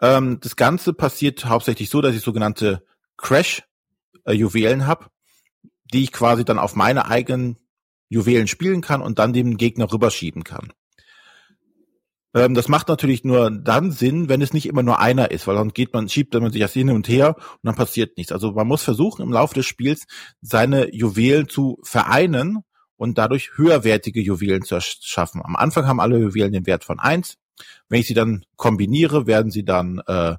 Ähm, 0.00 0.38
das 0.40 0.56
Ganze 0.56 0.94
passiert 0.94 1.44
hauptsächlich 1.44 1.90
so, 1.90 2.00
dass 2.00 2.14
ich 2.14 2.22
sogenannte 2.22 2.84
Crash-Juwelen 3.18 4.86
habe 4.86 5.10
die 5.92 6.04
ich 6.04 6.12
quasi 6.12 6.44
dann 6.44 6.58
auf 6.58 6.74
meine 6.74 7.06
eigenen 7.06 7.58
Juwelen 8.08 8.48
spielen 8.48 8.80
kann 8.80 9.02
und 9.02 9.18
dann 9.18 9.32
dem 9.32 9.56
Gegner 9.56 9.90
rüberschieben 9.90 10.44
kann. 10.44 10.72
Ähm, 12.34 12.54
das 12.54 12.68
macht 12.68 12.88
natürlich 12.88 13.24
nur 13.24 13.50
dann 13.50 13.90
Sinn, 13.90 14.28
wenn 14.28 14.42
es 14.42 14.52
nicht 14.52 14.66
immer 14.66 14.82
nur 14.82 15.00
einer 15.00 15.30
ist, 15.30 15.46
weil 15.46 15.56
dann 15.56 15.72
geht 15.72 15.92
man, 15.92 16.08
schiebt 16.08 16.34
man 16.34 16.50
sich 16.50 16.60
das 16.60 16.72
hin 16.72 16.90
und 16.90 17.08
her 17.08 17.36
und 17.36 17.64
dann 17.64 17.74
passiert 17.74 18.16
nichts. 18.16 18.32
Also 18.32 18.52
man 18.52 18.66
muss 18.66 18.82
versuchen, 18.82 19.22
im 19.22 19.32
Laufe 19.32 19.54
des 19.54 19.66
Spiels 19.66 20.06
seine 20.40 20.94
Juwelen 20.94 21.48
zu 21.48 21.78
vereinen 21.82 22.64
und 22.96 23.18
dadurch 23.18 23.56
höherwertige 23.56 24.20
Juwelen 24.20 24.62
zu 24.62 24.78
schaffen. 24.80 25.42
Am 25.44 25.56
Anfang 25.56 25.86
haben 25.86 26.00
alle 26.00 26.18
Juwelen 26.18 26.52
den 26.52 26.66
Wert 26.66 26.84
von 26.84 26.98
eins. 26.98 27.36
Wenn 27.88 28.00
ich 28.00 28.06
sie 28.06 28.14
dann 28.14 28.44
kombiniere, 28.56 29.26
werden 29.26 29.50
sie 29.50 29.64
dann 29.64 30.00
äh, 30.06 30.36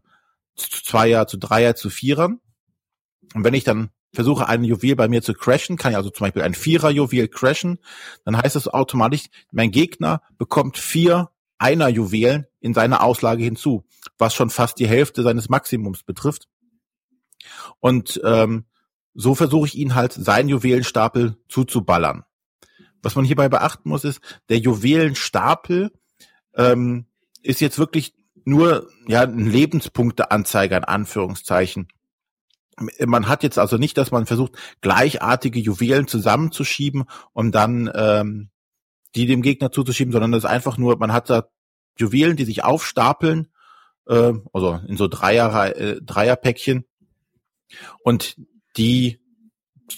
zu 0.55 0.83
Zweier, 0.83 1.27
zu 1.27 1.37
Dreier, 1.37 1.75
zu 1.75 1.89
Vierern. 1.89 2.39
Und 3.33 3.43
wenn 3.43 3.53
ich 3.53 3.63
dann 3.63 3.89
versuche 4.13 4.47
ein 4.47 4.63
Juwel 4.63 4.95
bei 4.95 5.07
mir 5.07 5.21
zu 5.21 5.33
crashen, 5.33 5.77
kann 5.77 5.91
ich 5.91 5.97
also 5.97 6.09
zum 6.09 6.25
Beispiel 6.25 6.43
ein 6.43 6.53
Vierer-Juwel 6.53 7.27
crashen, 7.27 7.79
dann 8.25 8.37
heißt 8.37 8.55
das 8.55 8.67
automatisch, 8.67 9.25
mein 9.51 9.71
Gegner 9.71 10.21
bekommt 10.37 10.77
vier 10.77 11.29
Einer-Juwelen 11.63 12.45
in 12.59 12.73
seine 12.73 13.01
Auslage 13.01 13.41
hinzu, 13.41 13.85
was 14.17 14.35
schon 14.35 14.49
fast 14.49 14.79
die 14.79 14.87
Hälfte 14.87 15.23
seines 15.23 15.47
Maximums 15.47 16.03
betrifft. 16.03 16.49
Und 17.79 18.19
ähm, 18.25 18.65
so 19.13 19.33
versuche 19.33 19.67
ich 19.67 19.75
ihn 19.75 19.95
halt 19.95 20.11
seinen 20.11 20.49
Juwelenstapel 20.49 21.37
zuzuballern. 21.47 22.23
Was 23.01 23.15
man 23.15 23.23
hierbei 23.23 23.47
beachten 23.47 23.87
muss, 23.87 24.03
ist, 24.03 24.19
der 24.49 24.57
Juwelenstapel 24.57 25.91
ähm, 26.55 27.05
ist 27.41 27.61
jetzt 27.61 27.79
wirklich 27.79 28.13
nur 28.43 28.89
ja 29.07 29.21
ein 29.21 29.47
Lebenspunkteanzeiger 29.47 30.77
in 30.77 30.83
Anführungszeichen 30.83 31.87
man 33.05 33.27
hat 33.27 33.43
jetzt 33.43 33.59
also 33.59 33.77
nicht, 33.77 33.97
dass 33.97 34.11
man 34.11 34.25
versucht, 34.25 34.53
gleichartige 34.81 35.59
Juwelen 35.59 36.07
zusammenzuschieben 36.07 37.05
und 37.31 37.53
dann 37.53 37.91
ähm, 37.93 38.49
die 39.15 39.25
dem 39.25 39.41
Gegner 39.41 39.71
zuzuschieben, 39.71 40.11
sondern 40.11 40.31
das 40.31 40.43
ist 40.43 40.49
einfach 40.49 40.77
nur, 40.77 40.97
man 40.97 41.13
hat 41.13 41.29
da 41.29 41.47
Juwelen, 41.97 42.35
die 42.35 42.45
sich 42.45 42.63
aufstapeln, 42.63 43.47
äh, 44.07 44.33
also 44.51 44.79
in 44.87 44.97
so 44.97 45.07
Dreier, 45.07 45.75
äh, 45.75 46.01
Dreierpäckchen 46.01 46.85
und 48.03 48.35
die 48.77 49.19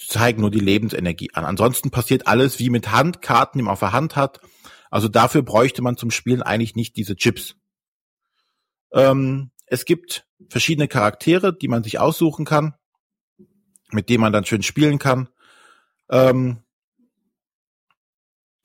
zeigen 0.08 0.42
nur 0.42 0.52
die 0.52 0.60
Lebensenergie 0.60 1.32
an. 1.34 1.46
Ansonsten 1.46 1.92
passiert 1.92 2.28
alles 2.28 2.60
wie 2.60 2.70
mit 2.70 2.92
Handkarten, 2.92 3.60
die 3.60 3.64
man 3.64 3.74
auf 3.74 3.80
der 3.80 3.94
Hand 3.94 4.16
hat. 4.16 4.42
Also 4.90 5.08
dafür 5.08 5.42
bräuchte 5.42 5.82
man 5.82 5.98
zum 5.98 6.12
Spielen 6.12 6.42
eigentlich 6.42 6.76
nicht 6.76 6.98
diese 6.98 7.16
Chips. 7.16 7.56
Ähm, 8.92 9.52
es 9.66 9.86
gibt 9.86 10.28
verschiedene 10.50 10.88
Charaktere, 10.88 11.56
die 11.56 11.68
man 11.68 11.84
sich 11.84 12.00
aussuchen 12.00 12.46
kann, 12.46 12.76
mit 13.92 14.10
denen 14.10 14.22
man 14.22 14.34
dann 14.34 14.46
schön 14.46 14.64
spielen 14.64 15.00
kann. 15.00 15.30
Ähm, 16.10 16.65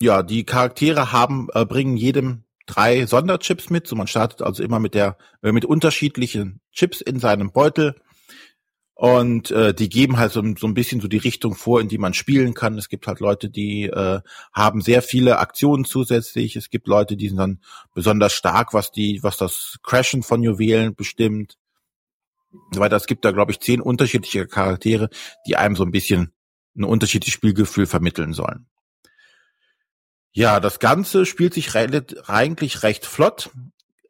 ja, 0.01 0.23
die 0.23 0.45
Charaktere 0.45 1.13
haben 1.13 1.49
äh, 1.55 1.65
bringen 1.65 1.97
jedem 1.97 2.45
drei 2.67 3.07
Sonderchips 3.07 3.71
mit. 3.71 3.87
So 3.87 3.97
man 3.97 4.07
startet 4.07 4.43
also 4.43 4.63
immer 4.63 4.81
mit 4.81 4.95
der 4.95 5.17
äh, 5.43 5.53
mit 5.53 5.65
unterschiedlichen 5.65 6.61
Chips 6.73 7.01
in 7.01 7.19
seinem 7.19 7.53
Beutel 7.53 7.95
und 9.01 9.51
äh, 9.51 9.73
die 9.73 9.89
geben 9.89 10.19
halt 10.19 10.31
so, 10.31 10.43
so 10.59 10.67
ein 10.67 10.75
bisschen 10.75 11.01
so 11.01 11.09
die 11.09 11.17
Richtung 11.17 11.55
vor, 11.55 11.81
in 11.81 11.89
die 11.89 11.97
man 11.97 12.13
spielen 12.13 12.53
kann. 12.53 12.77
Es 12.77 12.91
gibt 12.91 13.07
halt 13.07 13.21
Leute, 13.21 13.49
die 13.49 13.85
äh, 13.85 14.21
haben 14.53 14.83
sehr 14.83 15.01
viele 15.01 15.39
Aktionen 15.39 15.87
zusätzlich. 15.87 16.55
Es 16.55 16.69
gibt 16.69 16.87
Leute, 16.87 17.17
die 17.17 17.29
sind 17.29 17.39
dann 17.39 17.61
besonders 17.95 18.35
stark, 18.35 18.75
was 18.75 18.93
die, 18.93 19.23
was 19.23 19.39
das 19.39 19.79
Crashen 19.83 20.23
von 20.23 20.43
Juwelen 20.43 20.95
bestimmt. 20.95 21.57
Weil 22.75 22.93
es 22.93 23.07
gibt 23.07 23.25
da, 23.25 23.31
glaube 23.31 23.53
ich, 23.53 23.61
zehn 23.61 23.81
unterschiedliche 23.81 24.47
Charaktere, 24.47 25.09
die 25.47 25.57
einem 25.57 25.77
so 25.77 25.85
ein 25.85 25.93
bisschen 25.93 26.35
ein 26.77 26.85
unterschiedliches 26.85 27.33
Spielgefühl 27.33 27.87
vermitteln 27.87 28.35
sollen. 28.35 28.67
Ja, 30.33 30.61
das 30.61 30.79
Ganze 30.79 31.27
spielt 31.27 31.55
sich 31.55 31.75
re 31.75 32.05
eigentlich 32.27 32.83
recht 32.83 33.05
flott, 33.05 33.51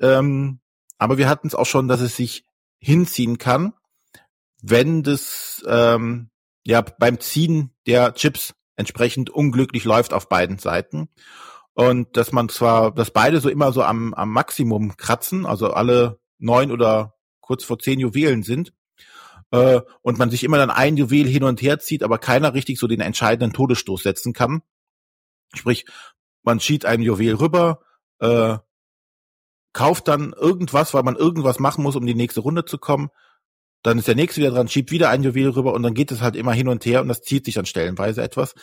ähm, 0.00 0.60
aber 0.98 1.16
wir 1.16 1.28
hatten 1.28 1.46
es 1.46 1.54
auch 1.54 1.66
schon, 1.66 1.88
dass 1.88 2.00
es 2.00 2.16
sich 2.16 2.44
hinziehen 2.78 3.38
kann, 3.38 3.72
wenn 4.62 5.02
das 5.02 5.64
ähm, 5.66 6.30
ja 6.64 6.82
beim 6.82 7.20
Ziehen 7.20 7.70
der 7.86 8.14
Chips 8.14 8.54
entsprechend 8.76 9.30
unglücklich 9.30 9.84
läuft 9.84 10.12
auf 10.12 10.28
beiden 10.28 10.58
Seiten 10.58 11.08
und 11.74 12.16
dass 12.16 12.32
man 12.32 12.48
zwar, 12.48 12.92
dass 12.92 13.10
beide 13.10 13.40
so 13.40 13.48
immer 13.48 13.72
so 13.72 13.82
am, 13.82 14.12
am 14.14 14.30
Maximum 14.30 14.96
kratzen, 14.96 15.46
also 15.46 15.70
alle 15.70 16.20
neun 16.38 16.70
oder 16.72 17.14
kurz 17.40 17.64
vor 17.64 17.78
zehn 17.78 18.00
Juwelen 18.00 18.42
sind 18.42 18.72
äh, 19.50 19.80
und 20.02 20.18
man 20.18 20.30
sich 20.30 20.44
immer 20.44 20.58
dann 20.58 20.70
ein 20.70 20.96
Juwel 20.96 21.26
hin 21.26 21.44
und 21.44 21.62
her 21.62 21.78
zieht, 21.78 22.02
aber 22.02 22.18
keiner 22.18 22.54
richtig 22.54 22.78
so 22.78 22.86
den 22.86 23.00
entscheidenden 23.00 23.52
Todesstoß 23.52 24.02
setzen 24.02 24.32
kann. 24.32 24.62
Sprich, 25.54 25.84
man 26.42 26.60
schiebt 26.60 26.84
ein 26.84 27.02
Juwel 27.02 27.34
rüber, 27.34 27.80
äh, 28.18 28.58
kauft 29.72 30.08
dann 30.08 30.32
irgendwas, 30.32 30.94
weil 30.94 31.02
man 31.02 31.16
irgendwas 31.16 31.58
machen 31.58 31.82
muss, 31.82 31.96
um 31.96 32.06
die 32.06 32.14
nächste 32.14 32.40
Runde 32.40 32.64
zu 32.64 32.78
kommen. 32.78 33.10
Dann 33.82 33.98
ist 33.98 34.08
der 34.08 34.14
nächste 34.14 34.40
wieder 34.40 34.50
dran, 34.50 34.68
schiebt 34.68 34.90
wieder 34.90 35.10
ein 35.10 35.22
Juwel 35.22 35.50
rüber 35.50 35.72
und 35.72 35.82
dann 35.82 35.94
geht 35.94 36.12
es 36.12 36.20
halt 36.20 36.36
immer 36.36 36.52
hin 36.52 36.68
und 36.68 36.84
her 36.84 37.00
und 37.00 37.08
das 37.08 37.22
zieht 37.22 37.44
sich 37.44 37.54
dann 37.54 37.66
stellenweise 37.66 38.22
etwas. 38.22 38.54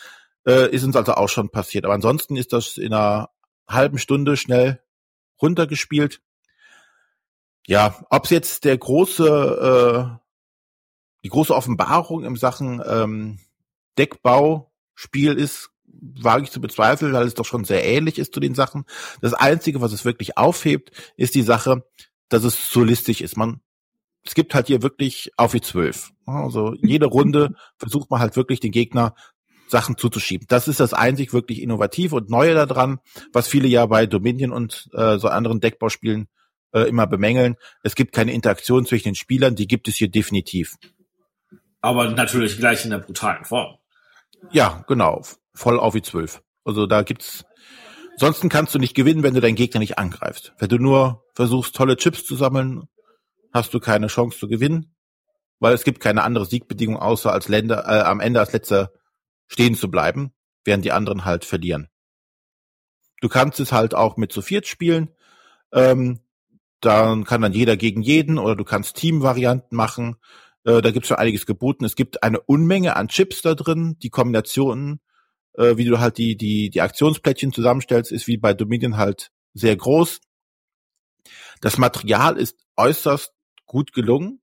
Äh, 0.46 0.70
ist 0.70 0.84
uns 0.84 0.96
also 0.96 1.14
auch 1.14 1.28
schon 1.28 1.50
passiert. 1.50 1.84
Aber 1.84 1.94
ansonsten 1.94 2.36
ist 2.36 2.52
das 2.52 2.76
in 2.76 2.92
einer 2.92 3.30
halben 3.68 3.98
Stunde 3.98 4.36
schnell 4.36 4.80
runtergespielt. 5.42 6.20
Ja, 7.66 7.94
ob 8.10 8.24
es 8.24 8.30
jetzt 8.30 8.64
der 8.64 8.78
große, 8.78 9.26
äh, 9.26 10.18
die 11.24 11.28
große 11.28 11.54
Offenbarung 11.54 12.24
im 12.24 12.36
Sachen 12.36 12.82
ähm, 12.86 13.40
Deckbauspiel 13.98 15.34
ist, 15.34 15.70
wage 16.00 16.44
ich 16.44 16.50
zu 16.50 16.60
bezweifeln, 16.60 17.12
weil 17.12 17.26
es 17.26 17.34
doch 17.34 17.44
schon 17.44 17.64
sehr 17.64 17.84
ähnlich 17.84 18.18
ist 18.18 18.34
zu 18.34 18.40
den 18.40 18.54
Sachen. 18.54 18.84
Das 19.20 19.34
Einzige, 19.34 19.80
was 19.80 19.92
es 19.92 20.04
wirklich 20.04 20.38
aufhebt, 20.38 20.90
ist 21.16 21.34
die 21.34 21.42
Sache, 21.42 21.84
dass 22.28 22.44
es 22.44 22.70
solistisch 22.70 23.20
ist. 23.20 23.36
Man, 23.36 23.60
es 24.24 24.34
gibt 24.34 24.54
halt 24.54 24.66
hier 24.66 24.82
wirklich 24.82 25.32
auf 25.36 25.54
wie 25.54 25.60
zwölf. 25.60 26.12
Also 26.26 26.74
jede 26.82 27.06
Runde 27.06 27.54
versucht 27.78 28.10
man 28.10 28.20
halt 28.20 28.36
wirklich 28.36 28.60
den 28.60 28.72
Gegner 28.72 29.14
Sachen 29.68 29.96
zuzuschieben. 29.96 30.46
Das 30.48 30.66
ist 30.68 30.80
das 30.80 30.94
einzig 30.94 31.32
wirklich 31.32 31.60
innovative 31.60 32.16
und 32.16 32.30
neue 32.30 32.54
daran, 32.54 33.00
was 33.32 33.48
viele 33.48 33.68
ja 33.68 33.84
bei 33.86 34.06
Dominion 34.06 34.52
und 34.52 34.88
äh, 34.94 35.18
so 35.18 35.28
anderen 35.28 35.60
Deckbauspielen 35.60 36.28
äh, 36.72 36.82
immer 36.82 37.06
bemängeln. 37.06 37.56
Es 37.82 37.94
gibt 37.94 38.12
keine 38.12 38.32
Interaktion 38.32 38.86
zwischen 38.86 39.08
den 39.08 39.14
Spielern, 39.14 39.56
die 39.56 39.66
gibt 39.66 39.88
es 39.88 39.96
hier 39.96 40.10
definitiv. 40.10 40.76
Aber 41.80 42.10
natürlich 42.10 42.58
gleich 42.58 42.84
in 42.84 42.90
der 42.90 42.98
brutalen 42.98 43.44
Form. 43.44 43.77
Ja, 44.50 44.84
genau 44.88 45.22
voll 45.58 45.78
auf 45.78 45.94
wie 45.94 46.02
zwölf. 46.02 46.42
Also 46.64 46.86
da 46.86 47.02
gibt's, 47.02 47.44
ansonsten 48.12 48.48
kannst 48.48 48.74
du 48.74 48.78
nicht 48.78 48.94
gewinnen, 48.94 49.22
wenn 49.22 49.34
du 49.34 49.40
deinen 49.40 49.56
Gegner 49.56 49.80
nicht 49.80 49.98
angreifst. 49.98 50.54
Wenn 50.58 50.68
du 50.68 50.78
nur 50.78 51.24
versuchst, 51.34 51.74
tolle 51.74 51.96
Chips 51.96 52.24
zu 52.24 52.36
sammeln, 52.36 52.88
hast 53.52 53.74
du 53.74 53.80
keine 53.80 54.06
Chance 54.06 54.38
zu 54.38 54.48
gewinnen, 54.48 54.94
weil 55.58 55.74
es 55.74 55.84
gibt 55.84 56.00
keine 56.00 56.22
andere 56.22 56.46
Siegbedingung, 56.46 56.96
außer 56.96 57.32
als 57.32 57.48
Länder, 57.48 57.84
äh, 57.86 58.02
am 58.02 58.20
Ende 58.20 58.40
als 58.40 58.52
letzter 58.52 58.92
stehen 59.48 59.74
zu 59.74 59.90
bleiben, 59.90 60.32
während 60.64 60.84
die 60.84 60.92
anderen 60.92 61.24
halt 61.24 61.44
verlieren. 61.44 61.88
Du 63.20 63.28
kannst 63.28 63.58
es 63.58 63.72
halt 63.72 63.94
auch 63.94 64.16
mit 64.16 64.30
zu 64.30 64.42
viert 64.42 64.66
spielen. 64.68 65.10
Ähm, 65.72 66.20
dann 66.80 67.24
kann 67.24 67.40
dann 67.40 67.52
jeder 67.52 67.76
gegen 67.76 68.02
jeden 68.02 68.38
oder 68.38 68.54
du 68.54 68.62
kannst 68.62 68.96
Teamvarianten 68.96 69.76
machen. 69.76 70.16
Äh, 70.68 70.82
da 70.82 70.90
gibt's 70.90 71.08
schon 71.08 71.16
einiges 71.16 71.46
geboten. 71.46 71.84
Es 71.84 71.96
gibt 71.96 72.22
eine 72.22 72.40
Unmenge 72.40 72.96
an 72.96 73.08
Chips 73.08 73.42
da 73.42 73.54
drin. 73.54 73.96
Die 74.02 74.10
Kombinationen 74.10 75.00
äh, 75.58 75.76
wie 75.76 75.84
du 75.84 75.98
halt 75.98 76.16
die, 76.18 76.36
die, 76.36 76.70
die 76.70 76.80
Aktionsplättchen 76.80 77.52
zusammenstellst, 77.52 78.12
ist 78.12 78.26
wie 78.26 78.38
bei 78.38 78.54
Dominion 78.54 78.96
halt 78.96 79.30
sehr 79.54 79.76
groß. 79.76 80.20
Das 81.60 81.76
Material 81.76 82.36
ist 82.36 82.56
äußerst 82.76 83.32
gut 83.66 83.92
gelungen. 83.92 84.40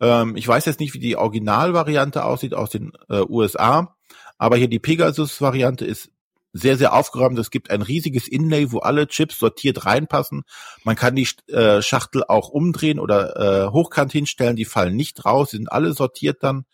Ähm, 0.00 0.36
ich 0.36 0.46
weiß 0.46 0.66
jetzt 0.66 0.80
nicht, 0.80 0.94
wie 0.94 1.00
die 1.00 1.16
Originalvariante 1.16 2.24
aussieht 2.24 2.54
aus 2.54 2.70
den 2.70 2.92
äh, 3.08 3.22
USA, 3.22 3.96
aber 4.36 4.56
hier 4.56 4.68
die 4.68 4.78
Pegasus-Variante 4.78 5.86
ist 5.86 6.10
sehr, 6.56 6.76
sehr 6.76 6.94
aufgeräumt. 6.94 7.38
Es 7.38 7.50
gibt 7.50 7.70
ein 7.70 7.82
riesiges 7.82 8.28
Inlay, 8.28 8.72
wo 8.72 8.78
alle 8.78 9.06
Chips 9.06 9.38
sortiert 9.38 9.86
reinpassen. 9.86 10.44
Man 10.84 10.96
kann 10.96 11.14
die 11.14 11.28
äh, 11.48 11.82
Schachtel 11.82 12.24
auch 12.26 12.48
umdrehen 12.48 12.98
oder 12.98 13.66
äh, 13.66 13.70
hochkant 13.70 14.12
hinstellen. 14.12 14.56
Die 14.56 14.64
fallen 14.64 14.96
nicht 14.96 15.24
raus, 15.24 15.50
sind 15.50 15.70
alle 15.70 15.92
sortiert 15.92 16.42
dann. 16.42 16.64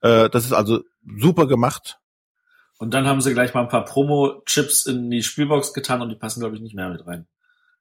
Äh, 0.00 0.30
das 0.30 0.44
ist 0.44 0.52
also 0.52 0.80
super 1.18 1.46
gemacht. 1.46 1.98
Und 2.78 2.94
dann 2.94 3.06
haben 3.06 3.20
sie 3.20 3.34
gleich 3.34 3.54
mal 3.54 3.62
ein 3.62 3.68
paar 3.68 3.84
Promo-Chips 3.84 4.86
in 4.86 5.10
die 5.10 5.22
Spielbox 5.22 5.72
getan 5.72 6.00
und 6.00 6.10
die 6.10 6.14
passen, 6.14 6.40
glaube 6.40 6.54
ich, 6.54 6.62
nicht 6.62 6.76
mehr 6.76 6.88
mit 6.88 7.06
rein. 7.06 7.26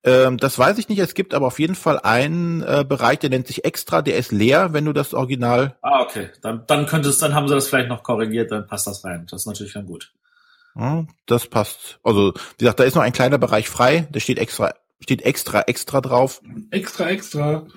Ähm, 0.04 0.38
das 0.38 0.58
weiß 0.58 0.78
ich 0.78 0.90
nicht. 0.90 1.00
Es 1.00 1.14
gibt 1.14 1.34
aber 1.34 1.48
auf 1.48 1.60
jeden 1.60 1.76
Fall 1.76 2.00
einen 2.00 2.62
äh, 2.64 2.86
Bereich, 2.88 3.20
der 3.20 3.30
nennt 3.30 3.48
sich 3.48 3.66
Extra, 3.66 4.02
der 4.02 4.18
ist 4.18 4.32
leer, 4.32 4.74
wenn 4.74 4.86
du 4.86 4.94
das 4.94 5.14
Original. 5.14 5.78
Ah, 5.82 6.02
okay. 6.02 6.30
Dann, 6.42 6.64
dann 6.66 6.86
könnte 6.88 7.10
es, 7.10 7.20
dann 7.20 7.36
haben 7.36 7.48
sie 7.48 7.54
das 7.54 7.68
vielleicht 7.68 7.90
noch 7.90 8.04
korrigiert, 8.04 8.52
dann 8.52 8.68
passt 8.68 8.88
das 8.88 9.04
rein. 9.04 9.28
Das 9.30 9.42
ist 9.42 9.48
natürlich 9.48 9.74
dann 9.74 9.86
gut. 9.86 10.14
Das 11.26 11.48
passt. 11.48 12.00
Also, 12.04 12.34
wie 12.34 12.66
gesagt, 12.66 12.80
da 12.80 12.84
ist 12.84 12.96
noch 12.96 13.02
ein 13.02 13.14
kleiner 13.14 13.38
Bereich 13.38 13.68
frei, 13.70 14.08
der 14.12 14.20
steht 14.20 14.38
extra, 14.38 14.74
steht 15.00 15.24
extra, 15.24 15.62
extra 15.62 16.02
drauf. 16.02 16.42
Extra, 16.72 17.10
extra. 17.10 17.68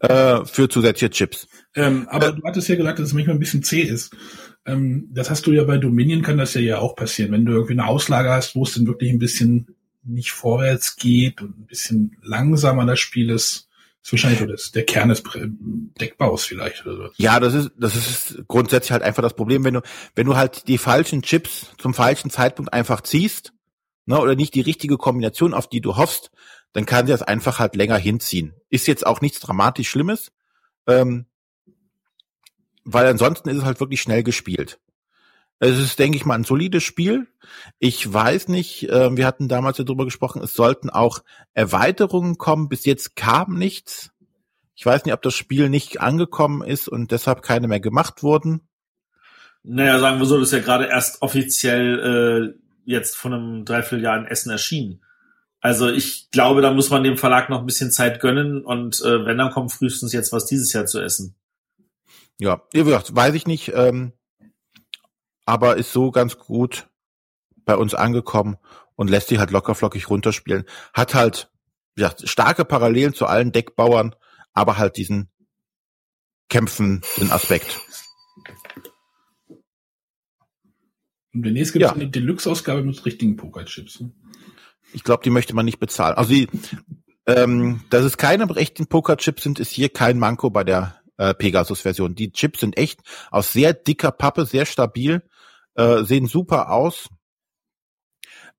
Äh, 0.00 0.44
für 0.44 0.68
zusätzliche 0.68 1.10
Chips. 1.10 1.48
Ähm, 1.74 2.06
aber 2.08 2.28
äh, 2.28 2.34
du 2.34 2.42
hattest 2.44 2.68
ja 2.68 2.76
gesagt, 2.76 2.98
dass 2.98 3.08
es 3.08 3.14
manchmal 3.14 3.36
ein 3.36 3.40
bisschen 3.40 3.62
zäh 3.62 3.82
ist. 3.82 4.14
Ähm, 4.66 5.08
das 5.12 5.30
hast 5.30 5.46
du 5.46 5.52
ja 5.52 5.64
bei 5.64 5.78
Dominion, 5.78 6.22
kann 6.22 6.38
das 6.38 6.54
ja 6.54 6.60
ja 6.60 6.78
auch 6.78 6.96
passieren. 6.96 7.32
Wenn 7.32 7.44
du 7.44 7.52
irgendwie 7.52 7.74
eine 7.74 7.86
Auslage 7.86 8.30
hast, 8.30 8.54
wo 8.54 8.64
es 8.64 8.74
dann 8.74 8.86
wirklich 8.86 9.10
ein 9.10 9.18
bisschen 9.18 9.76
nicht 10.02 10.32
vorwärts 10.32 10.96
geht 10.96 11.40
und 11.40 11.58
ein 11.58 11.66
bisschen 11.66 12.16
langsamer 12.22 12.84
das 12.86 13.00
Spiel 13.00 13.30
ist, 13.30 13.68
ist 14.04 14.12
wahrscheinlich 14.12 14.40
so 14.40 14.46
das, 14.46 14.70
der 14.70 14.84
Kern 14.84 15.08
des 15.08 15.22
Deckbaus 15.98 16.44
vielleicht 16.44 16.86
oder 16.86 16.96
so. 16.96 17.08
Ja, 17.16 17.40
das 17.40 17.54
ist, 17.54 17.70
das 17.78 17.96
ist 17.96 18.44
grundsätzlich 18.48 18.92
halt 18.92 19.02
einfach 19.02 19.22
das 19.22 19.34
Problem, 19.34 19.64
wenn 19.64 19.74
du, 19.74 19.80
wenn 20.14 20.26
du 20.26 20.36
halt 20.36 20.68
die 20.68 20.78
falschen 20.78 21.22
Chips 21.22 21.68
zum 21.78 21.94
falschen 21.94 22.30
Zeitpunkt 22.30 22.72
einfach 22.72 23.00
ziehst, 23.00 23.52
ne, 24.04 24.20
oder 24.20 24.36
nicht 24.36 24.54
die 24.54 24.60
richtige 24.60 24.98
Kombination, 24.98 25.54
auf 25.54 25.68
die 25.68 25.80
du 25.80 25.96
hoffst, 25.96 26.30
dann 26.74 26.84
kann 26.84 27.06
sie 27.06 27.12
das 27.12 27.22
einfach 27.22 27.58
halt 27.60 27.76
länger 27.76 27.96
hinziehen. 27.96 28.54
Ist 28.68 28.86
jetzt 28.86 29.06
auch 29.06 29.20
nichts 29.20 29.40
dramatisch 29.40 29.88
Schlimmes. 29.88 30.32
Ähm, 30.86 31.26
weil 32.84 33.06
ansonsten 33.06 33.48
ist 33.48 33.58
es 33.58 33.64
halt 33.64 33.80
wirklich 33.80 34.02
schnell 34.02 34.22
gespielt. 34.22 34.78
Es 35.64 35.78
ist, 35.78 35.98
denke 35.98 36.16
ich 36.16 36.26
mal, 36.26 36.34
ein 36.34 36.44
solides 36.44 36.82
Spiel. 36.82 37.26
Ich 37.78 38.12
weiß 38.12 38.48
nicht, 38.48 38.88
äh, 38.90 39.16
wir 39.16 39.26
hatten 39.26 39.48
damals 39.48 39.78
ja 39.78 39.84
drüber 39.84 40.04
gesprochen, 40.04 40.42
es 40.42 40.52
sollten 40.52 40.90
auch 40.90 41.20
Erweiterungen 41.54 42.36
kommen. 42.36 42.68
Bis 42.68 42.84
jetzt 42.84 43.16
kam 43.16 43.54
nichts. 43.54 44.10
Ich 44.74 44.84
weiß 44.84 45.04
nicht, 45.04 45.14
ob 45.14 45.22
das 45.22 45.34
Spiel 45.34 45.70
nicht 45.70 46.00
angekommen 46.00 46.62
ist 46.62 46.88
und 46.88 47.12
deshalb 47.12 47.42
keine 47.42 47.68
mehr 47.68 47.80
gemacht 47.80 48.22
wurden. 48.22 48.68
Naja, 49.62 49.98
sagen 49.98 50.18
wir 50.18 50.26
so, 50.26 50.38
das 50.38 50.48
ist 50.48 50.52
ja 50.52 50.58
gerade 50.58 50.86
erst 50.86 51.22
offiziell 51.22 52.54
äh, 52.54 52.60
jetzt 52.84 53.16
von 53.16 53.32
einem 53.32 53.64
Dreivierteljahr 53.64 54.18
in 54.18 54.26
Essen 54.26 54.50
erschienen. 54.50 55.00
Also 55.60 55.88
ich 55.88 56.30
glaube, 56.30 56.60
da 56.60 56.74
muss 56.74 56.90
man 56.90 57.04
dem 57.04 57.16
Verlag 57.16 57.48
noch 57.48 57.60
ein 57.60 57.66
bisschen 57.66 57.90
Zeit 57.90 58.20
gönnen 58.20 58.62
und 58.62 59.00
äh, 59.00 59.24
wenn, 59.24 59.38
dann 59.38 59.50
kommt 59.50 59.72
frühestens 59.72 60.12
jetzt 60.12 60.30
was 60.30 60.44
dieses 60.44 60.74
Jahr 60.74 60.84
zu 60.84 61.00
essen. 61.00 61.36
Ja, 62.38 62.62
wie 62.72 62.84
gesagt, 62.84 63.16
weiß 63.16 63.34
ich 63.34 63.46
nicht, 63.46 63.72
ähm, 63.74 64.12
aber 65.46 65.76
ist 65.76 65.92
so 65.92 66.10
ganz 66.10 66.38
gut 66.38 66.88
bei 67.64 67.76
uns 67.76 67.94
angekommen 67.94 68.56
und 68.96 69.10
lässt 69.10 69.28
sich 69.28 69.38
halt 69.38 69.50
lockerflockig 69.50 70.08
runterspielen. 70.10 70.64
Hat 70.92 71.14
halt, 71.14 71.50
wie 71.94 72.02
gesagt, 72.02 72.28
starke 72.28 72.64
Parallelen 72.64 73.14
zu 73.14 73.26
allen 73.26 73.52
Deckbauern, 73.52 74.14
aber 74.52 74.78
halt 74.78 74.96
diesen 74.96 75.28
kämpfenden 76.48 77.30
Aspekt. 77.30 77.80
Und 81.32 81.42
demnächst 81.42 81.72
gibt 81.72 81.84
es 81.84 81.90
ja. 81.90 81.94
eine 81.94 82.08
Deluxe-Ausgabe 82.08 82.82
mit 82.82 83.04
richtigen 83.04 83.36
Pokerchips. 83.36 84.00
Ne? 84.00 84.12
Ich 84.92 85.02
glaube, 85.02 85.24
die 85.24 85.30
möchte 85.30 85.54
man 85.54 85.64
nicht 85.64 85.80
bezahlen. 85.80 86.16
Also 86.16 86.32
die, 86.32 86.48
ähm, 87.26 87.82
dass 87.90 88.04
es 88.04 88.16
keine 88.16 88.44
echten 88.56 88.86
Pokerchips 88.86 89.42
sind, 89.42 89.58
ist 89.58 89.72
hier 89.72 89.88
kein 89.88 90.18
Manko 90.18 90.50
bei 90.50 90.62
der 90.62 91.00
äh, 91.16 91.34
Pegasus-Version. 91.34 92.14
Die 92.14 92.30
Chips 92.30 92.60
sind 92.60 92.76
echt 92.78 93.00
aus 93.32 93.52
sehr 93.52 93.74
dicker 93.74 94.12
Pappe, 94.12 94.46
sehr 94.46 94.66
stabil, 94.66 95.22
äh, 95.74 96.04
sehen 96.04 96.26
super 96.26 96.70
aus. 96.70 97.08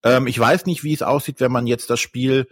Ähm, 0.03 0.27
ich 0.27 0.39
weiß 0.39 0.65
nicht, 0.65 0.83
wie 0.83 0.93
es 0.93 1.01
aussieht, 1.01 1.39
wenn 1.39 1.51
man 1.51 1.67
jetzt 1.67 1.89
das 1.89 1.99
Spiel 1.99 2.47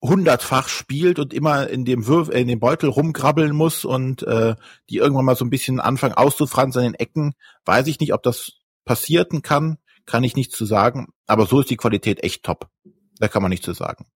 hundertfach 0.00 0.68
spielt 0.68 1.18
und 1.18 1.34
immer 1.34 1.68
in 1.68 1.84
dem 1.84 2.06
Würf 2.06 2.28
in 2.28 2.46
dem 2.46 2.60
Beutel 2.60 2.88
rumgrabbeln 2.88 3.54
muss 3.54 3.84
und 3.84 4.22
äh, 4.22 4.54
die 4.90 4.96
irgendwann 4.96 5.24
mal 5.24 5.36
so 5.36 5.44
ein 5.44 5.50
bisschen 5.50 5.80
anfangen 5.80 6.14
auszufransen 6.14 6.84
in 6.84 6.92
den 6.92 7.00
Ecken. 7.00 7.34
Weiß 7.64 7.86
ich 7.88 7.98
nicht, 7.98 8.12
ob 8.14 8.22
das 8.22 8.52
passieren 8.84 9.42
kann, 9.42 9.78
kann 10.06 10.24
ich 10.24 10.36
nicht 10.36 10.52
zu 10.52 10.64
sagen, 10.64 11.08
aber 11.26 11.46
so 11.46 11.60
ist 11.60 11.70
die 11.70 11.76
Qualität 11.76 12.22
echt 12.22 12.44
top. 12.44 12.68
Da 13.18 13.28
kann 13.28 13.42
man 13.42 13.50
nicht 13.50 13.64
zu 13.64 13.72
sagen. 13.72 14.06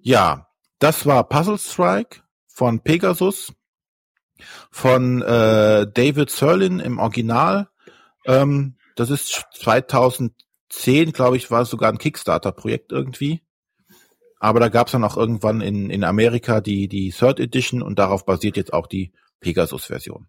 Ja, 0.00 0.48
das 0.78 1.06
war 1.06 1.28
Puzzle 1.28 1.58
Strike 1.58 2.22
von 2.48 2.80
Pegasus. 2.80 3.52
Von 4.70 5.22
äh, 5.22 5.86
David 5.92 6.30
Serlin 6.30 6.80
im 6.80 6.98
Original. 6.98 7.68
Ähm, 8.26 8.76
das 8.96 9.10
ist 9.10 9.46
2010, 9.54 11.12
glaube 11.12 11.36
ich, 11.36 11.50
war 11.50 11.64
sogar 11.64 11.90
ein 11.90 11.98
Kickstarter-Projekt 11.98 12.92
irgendwie. 12.92 13.42
Aber 14.38 14.58
da 14.58 14.68
gab 14.68 14.86
es 14.86 14.92
dann 14.92 15.04
auch 15.04 15.16
irgendwann 15.16 15.60
in, 15.60 15.90
in 15.90 16.02
Amerika 16.02 16.60
die, 16.60 16.88
die 16.88 17.10
Third 17.10 17.40
Edition 17.40 17.82
und 17.82 17.98
darauf 17.98 18.24
basiert 18.24 18.56
jetzt 18.56 18.72
auch 18.72 18.86
die 18.86 19.12
Pegasus-Version. 19.40 20.28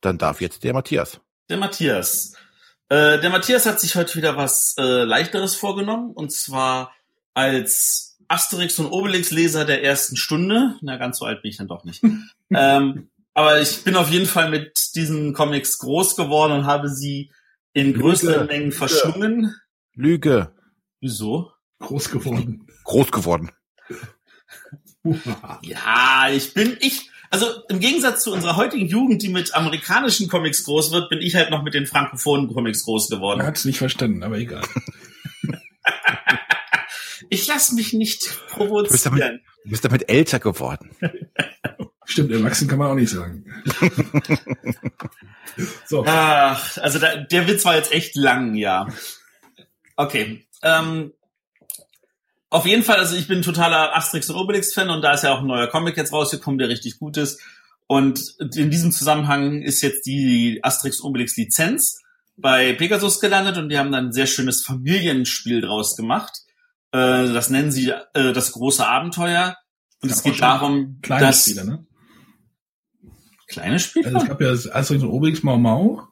Dann 0.00 0.16
darf 0.16 0.40
jetzt 0.40 0.64
der 0.64 0.72
Matthias. 0.72 1.20
Der 1.50 1.58
Matthias. 1.58 2.34
Äh, 2.88 3.20
der 3.20 3.30
Matthias 3.30 3.66
hat 3.66 3.80
sich 3.80 3.94
heute 3.96 4.16
wieder 4.16 4.36
was 4.36 4.74
äh, 4.78 5.04
leichteres 5.04 5.56
vorgenommen 5.56 6.12
und 6.12 6.32
zwar 6.32 6.92
als 7.34 8.09
Asterix 8.30 8.78
und 8.78 8.86
Obelix 8.86 9.32
Leser 9.32 9.64
der 9.64 9.82
ersten 9.82 10.16
Stunde. 10.16 10.76
Na, 10.80 10.96
ganz 10.96 11.18
so 11.18 11.24
alt 11.24 11.42
bin 11.42 11.50
ich 11.50 11.56
dann 11.56 11.68
doch 11.68 11.84
nicht. 11.84 12.02
ähm, 12.54 13.10
aber 13.34 13.60
ich 13.60 13.82
bin 13.82 13.96
auf 13.96 14.08
jeden 14.10 14.26
Fall 14.26 14.50
mit 14.50 14.94
diesen 14.94 15.32
Comics 15.32 15.78
groß 15.78 16.16
geworden 16.16 16.52
und 16.52 16.66
habe 16.66 16.88
sie 16.88 17.32
in 17.72 17.92
größeren 17.92 18.42
Lüge. 18.42 18.52
Mengen 18.52 18.72
verschlungen. 18.72 19.54
Lüge. 19.94 20.52
Wieso? 21.00 21.52
Groß 21.80 22.10
geworden. 22.10 22.66
Groß 22.84 23.10
geworden. 23.10 23.50
ja, 25.62 26.28
ich 26.30 26.54
bin, 26.54 26.76
ich, 26.80 27.10
also 27.30 27.46
im 27.68 27.80
Gegensatz 27.80 28.22
zu 28.22 28.32
unserer 28.32 28.56
heutigen 28.56 28.86
Jugend, 28.86 29.22
die 29.22 29.28
mit 29.28 29.54
amerikanischen 29.54 30.28
Comics 30.28 30.64
groß 30.64 30.92
wird, 30.92 31.10
bin 31.10 31.20
ich 31.20 31.34
halt 31.34 31.50
noch 31.50 31.62
mit 31.62 31.74
den 31.74 31.86
frankophonen 31.86 32.52
Comics 32.52 32.84
groß 32.84 33.08
geworden. 33.08 33.40
Er 33.40 33.46
hat 33.46 33.56
es 33.56 33.64
nicht 33.64 33.78
verstanden, 33.78 34.22
aber 34.22 34.38
egal. 34.38 34.62
ich 37.30 37.46
lasse 37.46 37.74
mich 37.74 37.92
nicht 37.92 38.38
provozieren. 38.48 38.84
Du 38.84 38.90
bist, 38.90 39.06
damit, 39.06 39.40
du 39.64 39.70
bist 39.70 39.84
damit 39.84 40.10
älter 40.10 40.38
geworden. 40.38 40.90
Stimmt, 42.04 42.32
erwachsen 42.32 42.66
kann 42.66 42.80
man 42.80 42.90
auch 42.90 42.96
nicht 42.96 43.10
sagen. 43.10 43.44
so. 45.86 46.04
Ach, 46.06 46.76
also 46.78 46.98
da, 46.98 47.16
der 47.16 47.46
Witz 47.46 47.64
war 47.64 47.76
jetzt 47.76 47.92
echt 47.92 48.16
lang, 48.16 48.56
ja. 48.56 48.88
Okay. 49.94 50.44
Ähm, 50.62 51.12
auf 52.48 52.66
jeden 52.66 52.82
Fall, 52.82 52.98
also 52.98 53.14
ich 53.14 53.28
bin 53.28 53.42
totaler 53.42 53.96
Asterix 53.96 54.28
und 54.28 54.36
Obelix-Fan 54.36 54.90
und 54.90 55.02
da 55.02 55.12
ist 55.12 55.22
ja 55.22 55.32
auch 55.32 55.40
ein 55.40 55.46
neuer 55.46 55.68
Comic 55.68 55.96
jetzt 55.96 56.12
rausgekommen, 56.12 56.58
der 56.58 56.68
richtig 56.68 56.98
gut 56.98 57.16
ist. 57.16 57.40
Und 57.86 58.20
in 58.56 58.70
diesem 58.70 58.90
Zusammenhang 58.90 59.62
ist 59.62 59.82
jetzt 59.82 60.04
die 60.04 60.60
Asterix 60.62 61.00
Obelix 61.00 61.36
Lizenz 61.36 62.00
bei 62.36 62.72
Pegasus 62.72 63.20
gelandet 63.20 63.56
und 63.56 63.68
die 63.68 63.78
haben 63.78 63.92
dann 63.92 64.06
ein 64.06 64.12
sehr 64.12 64.26
schönes 64.26 64.64
Familienspiel 64.64 65.60
draus 65.60 65.96
gemacht. 65.96 66.40
Äh, 66.92 67.32
das 67.32 67.50
nennen 67.50 67.70
sie 67.70 67.90
äh, 67.90 68.32
das 68.32 68.52
große 68.52 68.86
Abenteuer. 68.86 69.56
Und 70.02 70.08
ja, 70.08 70.14
es 70.14 70.22
geht 70.22 70.40
darum, 70.40 70.98
kleine 71.02 71.26
dass 71.26 71.44
Spiele, 71.44 71.64
ne? 71.64 71.86
kleine 73.46 73.78
Spiele. 73.78 74.06
Also 74.06 74.18
es 74.18 74.26
gab 74.26 74.40
ja 74.40 74.50
Asterix 74.50 75.02
und 75.02 75.10
Obelix 75.10 75.42
Mau 75.42 75.58
Mau. 75.58 76.02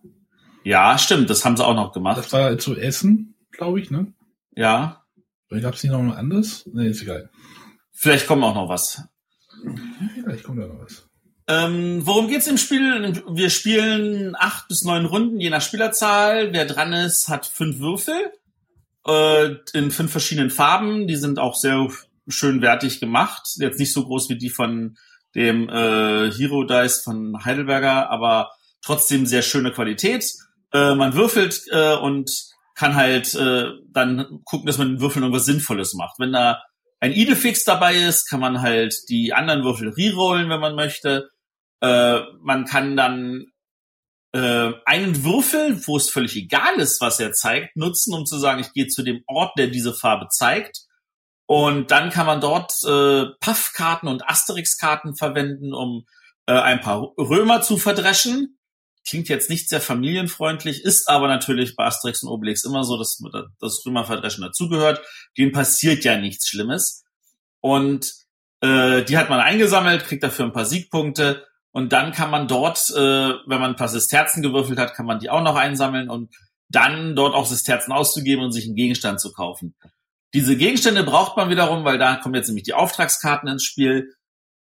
Ja, 0.64 0.98
stimmt, 0.98 1.30
das 1.30 1.44
haben 1.44 1.56
sie 1.56 1.64
auch 1.64 1.74
noch 1.74 1.92
gemacht. 1.92 2.18
Das 2.18 2.32
war 2.32 2.58
zu 2.58 2.76
Essen, 2.76 3.34
glaube 3.52 3.80
ich, 3.80 3.90
ne? 3.90 4.12
Ja. 4.54 5.04
Gab 5.50 5.74
es 5.74 5.82
nicht 5.82 5.92
noch 5.92 6.16
anderes? 6.16 6.68
Nee, 6.72 6.88
ist 6.88 7.02
egal. 7.02 7.30
Vielleicht 7.92 8.26
kommt 8.26 8.44
auch 8.44 8.54
noch 8.54 8.68
was. 8.68 9.02
vielleicht 10.22 10.44
kommt 10.44 10.60
da 10.60 10.66
noch 10.66 10.80
was. 10.80 11.08
Ähm, 11.46 12.02
worum 12.04 12.28
geht's 12.28 12.46
im 12.46 12.58
Spiel? 12.58 13.22
Wir 13.30 13.48
spielen 13.48 14.36
acht 14.36 14.68
bis 14.68 14.84
neun 14.84 15.06
Runden, 15.06 15.40
je 15.40 15.48
nach 15.48 15.62
Spielerzahl. 15.62 16.52
Wer 16.52 16.66
dran 16.66 16.92
ist, 16.92 17.28
hat 17.28 17.46
fünf 17.46 17.78
Würfel 17.78 18.14
äh, 19.08 19.56
in 19.72 19.90
fünf 19.90 20.12
verschiedenen 20.12 20.50
Farben. 20.50 21.06
Die 21.06 21.16
sind 21.16 21.38
auch 21.38 21.56
sehr 21.56 21.88
schön 22.28 22.62
wertig 22.62 23.00
gemacht. 23.00 23.42
Jetzt 23.56 23.80
nicht 23.80 23.92
so 23.92 24.04
groß 24.04 24.28
wie 24.28 24.38
die 24.38 24.50
von 24.50 24.96
dem 25.34 25.68
äh, 25.68 26.30
Hero 26.30 26.64
Dice 26.64 27.02
von 27.02 27.44
Heidelberger, 27.44 28.10
aber 28.10 28.50
trotzdem 28.82 29.26
sehr 29.26 29.42
schöne 29.42 29.72
Qualität. 29.72 30.24
Äh, 30.72 30.94
man 30.94 31.14
würfelt 31.14 31.62
äh, 31.70 31.96
und 31.96 32.30
kann 32.74 32.94
halt 32.94 33.34
äh, 33.34 33.70
dann 33.90 34.40
gucken, 34.44 34.66
dass 34.66 34.78
man 34.78 34.88
den 34.88 35.00
Würfeln 35.00 35.22
irgendwas 35.22 35.46
Sinnvolles 35.46 35.94
macht. 35.94 36.18
Wenn 36.18 36.32
da 36.32 36.62
ein 37.00 37.12
Idefix 37.12 37.64
dabei 37.64 37.96
ist, 37.96 38.28
kann 38.28 38.40
man 38.40 38.60
halt 38.60 38.94
die 39.08 39.32
anderen 39.32 39.64
Würfel 39.64 39.88
rerollen, 39.90 40.48
wenn 40.48 40.60
man 40.60 40.74
möchte. 40.74 41.30
Äh, 41.80 42.20
man 42.40 42.64
kann 42.66 42.96
dann 42.96 43.46
äh, 44.32 44.72
einen 44.84 45.24
Würfel, 45.24 45.86
wo 45.86 45.96
es 45.96 46.10
völlig 46.10 46.36
egal 46.36 46.76
ist, 46.76 47.00
was 47.00 47.20
er 47.20 47.32
zeigt, 47.32 47.76
nutzen, 47.76 48.14
um 48.14 48.26
zu 48.26 48.38
sagen, 48.38 48.60
ich 48.60 48.72
gehe 48.72 48.88
zu 48.88 49.02
dem 49.02 49.22
Ort, 49.26 49.58
der 49.58 49.68
diese 49.68 49.94
Farbe 49.94 50.28
zeigt. 50.30 50.82
Und 51.46 51.90
dann 51.90 52.10
kann 52.10 52.26
man 52.26 52.40
dort 52.40 52.72
äh, 52.84 53.26
Puff-Karten 53.40 54.08
und 54.08 54.28
Asterix-Karten 54.28 55.16
verwenden, 55.16 55.72
um 55.72 56.04
äh, 56.46 56.52
ein 56.52 56.80
paar 56.80 57.12
Römer 57.16 57.62
zu 57.62 57.78
verdreschen 57.78 58.58
klingt 59.08 59.28
jetzt 59.28 59.48
nicht 59.50 59.68
sehr 59.68 59.80
familienfreundlich, 59.80 60.84
ist 60.84 61.08
aber 61.08 61.28
natürlich 61.28 61.76
bei 61.76 61.84
Asterix 61.84 62.22
und 62.22 62.28
Obelix 62.28 62.64
immer 62.64 62.84
so, 62.84 62.98
dass 62.98 63.22
das 63.58 63.84
Römerverdreschen 63.86 64.44
dazugehört. 64.44 65.00
Denen 65.36 65.52
passiert 65.52 66.04
ja 66.04 66.18
nichts 66.18 66.48
Schlimmes. 66.48 67.04
Und 67.60 68.12
äh, 68.60 69.02
die 69.04 69.16
hat 69.16 69.30
man 69.30 69.40
eingesammelt, 69.40 70.04
kriegt 70.04 70.22
dafür 70.22 70.44
ein 70.44 70.52
paar 70.52 70.66
Siegpunkte. 70.66 71.46
Und 71.72 71.92
dann 71.92 72.12
kann 72.12 72.30
man 72.30 72.48
dort, 72.48 72.90
äh, 72.90 72.96
wenn 72.98 73.60
man 73.60 73.70
ein 73.70 73.76
paar 73.76 73.88
Sisterzen 73.88 74.42
gewürfelt 74.42 74.78
hat, 74.78 74.94
kann 74.94 75.06
man 75.06 75.18
die 75.18 75.30
auch 75.30 75.42
noch 75.42 75.56
einsammeln 75.56 76.08
und 76.08 76.34
dann 76.68 77.14
dort 77.14 77.34
auch 77.34 77.46
Sisterzen 77.46 77.92
auszugeben 77.92 78.44
und 78.44 78.52
sich 78.52 78.66
einen 78.66 78.74
Gegenstand 78.74 79.20
zu 79.20 79.32
kaufen. 79.32 79.74
Diese 80.34 80.56
Gegenstände 80.56 81.04
braucht 81.04 81.36
man 81.36 81.50
wiederum, 81.50 81.84
weil 81.84 81.98
da 81.98 82.16
kommen 82.16 82.34
jetzt 82.34 82.48
nämlich 82.48 82.64
die 82.64 82.74
Auftragskarten 82.74 83.48
ins 83.48 83.64
Spiel. 83.64 84.12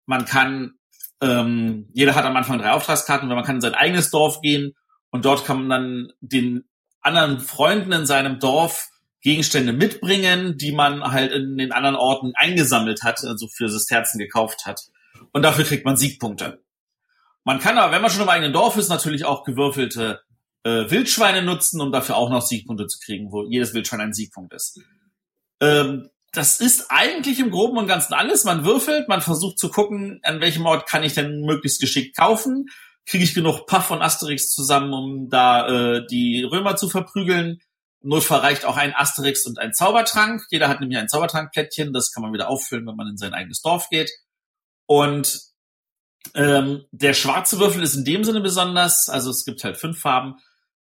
Man 0.04 0.24
kann 0.26 0.74
ähm, 1.22 1.88
jeder 1.92 2.14
hat 2.14 2.24
am 2.24 2.36
Anfang 2.36 2.58
drei 2.58 2.72
Auftragskarten, 2.72 3.28
weil 3.28 3.36
man 3.36 3.44
kann 3.44 3.56
in 3.56 3.60
sein 3.60 3.74
eigenes 3.74 4.10
Dorf 4.10 4.40
gehen 4.40 4.74
und 5.10 5.24
dort 5.24 5.44
kann 5.44 5.66
man 5.66 5.68
dann 5.68 6.12
den 6.20 6.68
anderen 7.00 7.40
Freunden 7.40 7.92
in 7.92 8.06
seinem 8.06 8.38
Dorf 8.38 8.88
Gegenstände 9.22 9.72
mitbringen, 9.72 10.56
die 10.58 10.72
man 10.72 11.02
halt 11.02 11.32
in 11.32 11.56
den 11.56 11.72
anderen 11.72 11.96
Orten 11.96 12.32
eingesammelt 12.36 13.02
hat, 13.02 13.24
also 13.24 13.48
für 13.48 13.68
Sesterzen 13.68 14.18
gekauft 14.18 14.66
hat. 14.66 14.80
Und 15.32 15.42
dafür 15.42 15.64
kriegt 15.64 15.84
man 15.84 15.96
Siegpunkte. 15.96 16.62
Man 17.46 17.60
kann 17.60 17.78
aber, 17.78 17.92
wenn 17.92 18.02
man 18.02 18.10
schon 18.10 18.22
im 18.22 18.28
eigenen 18.28 18.52
Dorf 18.52 18.76
ist, 18.76 18.88
natürlich 18.88 19.24
auch 19.24 19.44
gewürfelte 19.44 20.20
äh, 20.64 20.90
Wildschweine 20.90 21.42
nutzen, 21.42 21.80
um 21.80 21.92
dafür 21.92 22.16
auch 22.16 22.28
noch 22.28 22.42
Siegpunkte 22.42 22.88
zu 22.88 22.98
kriegen, 22.98 23.30
wo 23.30 23.44
jedes 23.44 23.72
Wildschwein 23.72 24.00
ein 24.00 24.12
Siegpunkt 24.12 24.52
ist. 24.52 24.80
Ähm, 25.60 26.10
das 26.32 26.58
ist 26.58 26.86
eigentlich 26.88 27.38
im 27.38 27.52
Groben 27.52 27.78
und 27.78 27.86
Ganzen 27.86 28.14
alles. 28.14 28.42
Man 28.42 28.64
würfelt, 28.64 29.06
man 29.06 29.20
versucht 29.20 29.60
zu 29.60 29.70
gucken, 29.70 30.18
an 30.24 30.40
welchem 30.40 30.66
Ort 30.66 30.88
kann 30.88 31.04
ich 31.04 31.14
denn 31.14 31.42
möglichst 31.42 31.80
geschickt 31.80 32.16
kaufen. 32.16 32.66
Kriege 33.06 33.22
ich 33.22 33.32
genug 33.32 33.68
Puff 33.68 33.92
und 33.92 34.02
Asterix 34.02 34.50
zusammen, 34.50 34.92
um 34.92 35.30
da 35.30 35.68
äh, 35.68 36.06
die 36.08 36.42
Römer 36.42 36.74
zu 36.74 36.88
verprügeln. 36.88 37.60
Notfall 38.02 38.40
reicht 38.40 38.64
auch 38.64 38.76
ein 38.76 38.92
Asterix 38.92 39.46
und 39.46 39.60
ein 39.60 39.72
Zaubertrank. 39.72 40.42
Jeder 40.50 40.68
hat 40.68 40.80
nämlich 40.80 40.98
ein 40.98 41.08
Zaubertrankplättchen, 41.08 41.92
das 41.92 42.10
kann 42.10 42.24
man 42.24 42.32
wieder 42.32 42.48
auffüllen, 42.50 42.88
wenn 42.88 42.96
man 42.96 43.06
in 43.06 43.16
sein 43.16 43.34
eigenes 43.34 43.62
Dorf 43.62 43.88
geht. 43.88 44.10
Und 44.86 45.54
ähm, 46.34 46.84
der 46.90 47.14
schwarze 47.14 47.58
Würfel 47.58 47.82
ist 47.82 47.94
in 47.94 48.04
dem 48.04 48.24
Sinne 48.24 48.40
besonders, 48.40 49.08
also 49.08 49.30
es 49.30 49.44
gibt 49.44 49.64
halt 49.64 49.76
fünf 49.76 50.00
Farben. 50.00 50.36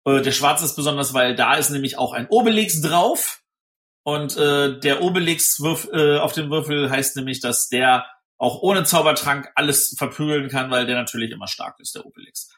Äh, 0.04 0.22
der 0.22 0.32
schwarze 0.32 0.64
ist 0.64 0.76
besonders, 0.76 1.14
weil 1.14 1.34
da 1.34 1.54
ist 1.54 1.70
nämlich 1.70 1.98
auch 1.98 2.12
ein 2.12 2.28
Obelix 2.28 2.80
drauf. 2.80 3.42
Und 4.04 4.36
äh, 4.36 4.80
der 4.80 5.02
Obelix 5.02 5.58
-Würf, 5.60 5.92
äh, 5.92 6.18
auf 6.18 6.32
dem 6.32 6.50
Würfel 6.50 6.90
heißt 6.90 7.16
nämlich, 7.16 7.40
dass 7.40 7.68
der 7.68 8.06
auch 8.36 8.60
ohne 8.60 8.82
Zaubertrank 8.82 9.48
alles 9.54 9.94
verprügeln 9.96 10.48
kann, 10.48 10.70
weil 10.70 10.84
der 10.84 10.96
natürlich 10.96 11.30
immer 11.30 11.46
stark 11.46 11.78
ist, 11.78 11.94
der 11.94 12.04
Obelix. 12.04 12.48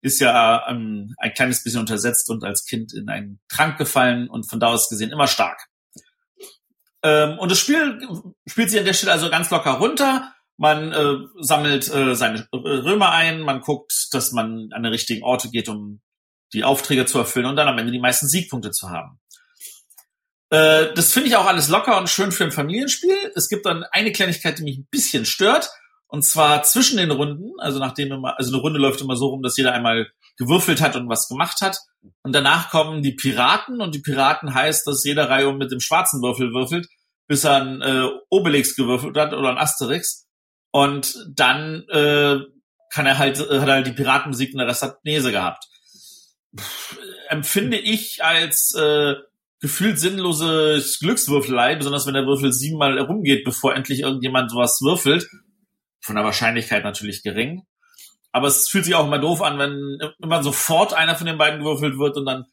Ist 0.00 0.20
ja 0.20 0.68
ähm, 0.68 1.14
ein 1.18 1.32
kleines 1.34 1.64
bisschen 1.64 1.80
untersetzt 1.80 2.30
und 2.30 2.44
als 2.44 2.64
Kind 2.66 2.92
in 2.94 3.08
einen 3.08 3.40
Trank 3.48 3.76
gefallen 3.76 4.28
und 4.28 4.48
von 4.48 4.60
da 4.60 4.68
aus 4.68 4.88
gesehen 4.88 5.10
immer 5.10 5.26
stark. 5.26 5.66
Ähm, 7.02 7.38
und 7.38 7.50
das 7.50 7.58
Spiel 7.58 8.00
spielt 8.46 8.70
sich 8.70 8.78
an 8.78 8.86
der 8.86 8.92
Stelle 8.92 9.12
also 9.12 9.28
ganz 9.28 9.50
locker 9.50 9.72
runter. 9.72 10.32
Man 10.56 10.92
äh, 10.92 11.16
sammelt 11.40 11.92
äh, 11.92 12.14
seine 12.14 12.46
Römer 12.52 13.10
ein, 13.10 13.40
man 13.40 13.60
guckt, 13.60 14.08
dass 14.12 14.32
man 14.32 14.68
an 14.72 14.82
den 14.82 14.92
richtigen 14.92 15.24
Orte 15.24 15.50
geht, 15.50 15.68
um 15.68 16.00
die 16.52 16.64
Aufträge 16.64 17.06
zu 17.06 17.18
erfüllen 17.18 17.46
und 17.46 17.56
dann 17.56 17.68
am 17.68 17.78
Ende 17.78 17.92
die 17.92 17.98
meisten 17.98 18.28
Siegpunkte 18.28 18.70
zu 18.70 18.90
haben. 18.90 19.18
Äh, 20.50 20.94
das 20.94 21.12
finde 21.12 21.28
ich 21.28 21.36
auch 21.36 21.46
alles 21.46 21.68
locker 21.68 21.98
und 21.98 22.08
schön 22.08 22.30
für 22.30 22.44
ein 22.44 22.52
Familienspiel. 22.52 23.32
Es 23.34 23.48
gibt 23.48 23.66
dann 23.66 23.84
eine 23.90 24.12
Kleinigkeit, 24.12 24.58
die 24.58 24.62
mich 24.62 24.78
ein 24.78 24.88
bisschen 24.90 25.26
stört. 25.26 25.70
Und 26.06 26.22
zwar 26.22 26.62
zwischen 26.62 26.98
den 26.98 27.10
Runden, 27.10 27.58
also 27.58 27.80
nachdem 27.80 28.12
immer, 28.12 28.38
also 28.38 28.52
eine 28.52 28.62
Runde 28.62 28.78
läuft 28.78 29.00
immer 29.00 29.16
so 29.16 29.28
rum, 29.28 29.42
dass 29.42 29.56
jeder 29.56 29.72
einmal 29.72 30.06
gewürfelt 30.36 30.80
hat 30.80 30.94
und 30.94 31.08
was 31.08 31.26
gemacht 31.28 31.60
hat. 31.60 31.78
Und 32.22 32.32
danach 32.32 32.70
kommen 32.70 33.02
die 33.02 33.12
Piraten 33.12 33.80
und 33.80 33.96
die 33.96 34.00
Piraten 34.00 34.54
heißt, 34.54 34.86
dass 34.86 35.04
jeder 35.04 35.28
Reihe 35.28 35.52
mit 35.52 35.72
dem 35.72 35.80
schwarzen 35.80 36.22
Würfel 36.22 36.52
würfelt, 36.52 36.86
bis 37.26 37.42
er 37.42 37.62
ein 37.62 37.82
äh, 37.82 38.08
Obelix 38.30 38.76
gewürfelt 38.76 39.16
hat 39.16 39.32
oder 39.32 39.50
ein 39.50 39.58
Asterix. 39.58 40.23
Und 40.74 41.24
dann 41.28 41.88
äh, 41.88 42.40
kann 42.90 43.06
er 43.06 43.18
halt, 43.18 43.38
äh, 43.38 43.60
hat 43.60 43.68
er 43.68 43.74
halt 43.74 43.86
die 43.86 43.92
Piratenmusik 43.92 44.52
und 44.52 44.58
der 44.58 44.66
Rest 44.66 44.82
hat 44.82 45.04
Nese 45.04 45.30
gehabt. 45.30 45.68
Pff, 46.58 46.98
empfinde 47.28 47.78
ich 47.78 48.24
als 48.24 48.74
äh, 48.74 49.14
gefühlt 49.60 50.00
sinnlose 50.00 50.84
Glückswürfelei, 50.98 51.76
besonders 51.76 52.08
wenn 52.08 52.14
der 52.14 52.26
Würfel 52.26 52.52
siebenmal 52.52 52.96
herumgeht, 52.96 53.44
bevor 53.44 53.76
endlich 53.76 54.00
irgendjemand 54.00 54.50
sowas 54.50 54.80
würfelt. 54.82 55.28
von 56.00 56.16
der 56.16 56.24
Wahrscheinlichkeit 56.24 56.82
natürlich 56.82 57.22
gering. 57.22 57.62
Aber 58.32 58.48
es 58.48 58.68
fühlt 58.68 58.84
sich 58.84 58.96
auch 58.96 59.06
immer 59.06 59.20
doof 59.20 59.42
an, 59.42 59.60
wenn 59.60 59.98
immer 60.20 60.42
sofort 60.42 60.92
einer 60.92 61.14
von 61.14 61.28
den 61.28 61.38
beiden 61.38 61.60
gewürfelt 61.60 62.00
wird 62.00 62.16
und 62.16 62.26
dann 62.26 62.46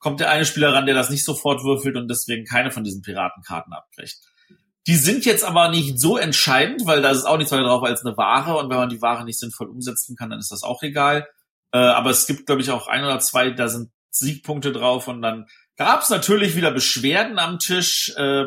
kommt 0.00 0.18
der 0.18 0.30
eine 0.32 0.44
Spieler 0.44 0.74
ran, 0.74 0.86
der 0.86 0.96
das 0.96 1.10
nicht 1.10 1.24
sofort 1.24 1.62
würfelt 1.62 1.96
und 1.96 2.08
deswegen 2.08 2.44
keine 2.44 2.72
von 2.72 2.82
diesen 2.82 3.02
Piratenkarten 3.02 3.72
abkriegt. 3.72 4.18
Die 4.88 4.96
sind 4.96 5.26
jetzt 5.26 5.44
aber 5.44 5.68
nicht 5.68 6.00
so 6.00 6.16
entscheidend, 6.16 6.86
weil 6.86 7.02
da 7.02 7.10
ist 7.10 7.24
auch 7.24 7.36
nichts 7.36 7.52
weiter 7.52 7.64
drauf 7.64 7.82
als 7.84 8.04
eine 8.04 8.16
Ware 8.16 8.56
und 8.56 8.70
wenn 8.70 8.78
man 8.78 8.88
die 8.88 9.02
Ware 9.02 9.22
nicht 9.22 9.38
sinnvoll 9.38 9.68
umsetzen 9.68 10.16
kann, 10.16 10.30
dann 10.30 10.38
ist 10.38 10.50
das 10.50 10.62
auch 10.62 10.82
egal. 10.82 11.28
Äh, 11.72 11.78
aber 11.78 12.08
es 12.08 12.26
gibt, 12.26 12.46
glaube 12.46 12.62
ich, 12.62 12.70
auch 12.70 12.88
ein 12.88 13.04
oder 13.04 13.18
zwei, 13.18 13.50
da 13.50 13.68
sind 13.68 13.90
Siegpunkte 14.10 14.72
drauf 14.72 15.06
und 15.06 15.20
dann 15.20 15.44
gab 15.76 16.00
es 16.00 16.08
natürlich 16.08 16.56
wieder 16.56 16.70
Beschwerden 16.70 17.38
am 17.38 17.58
Tisch 17.58 18.14
äh, 18.16 18.46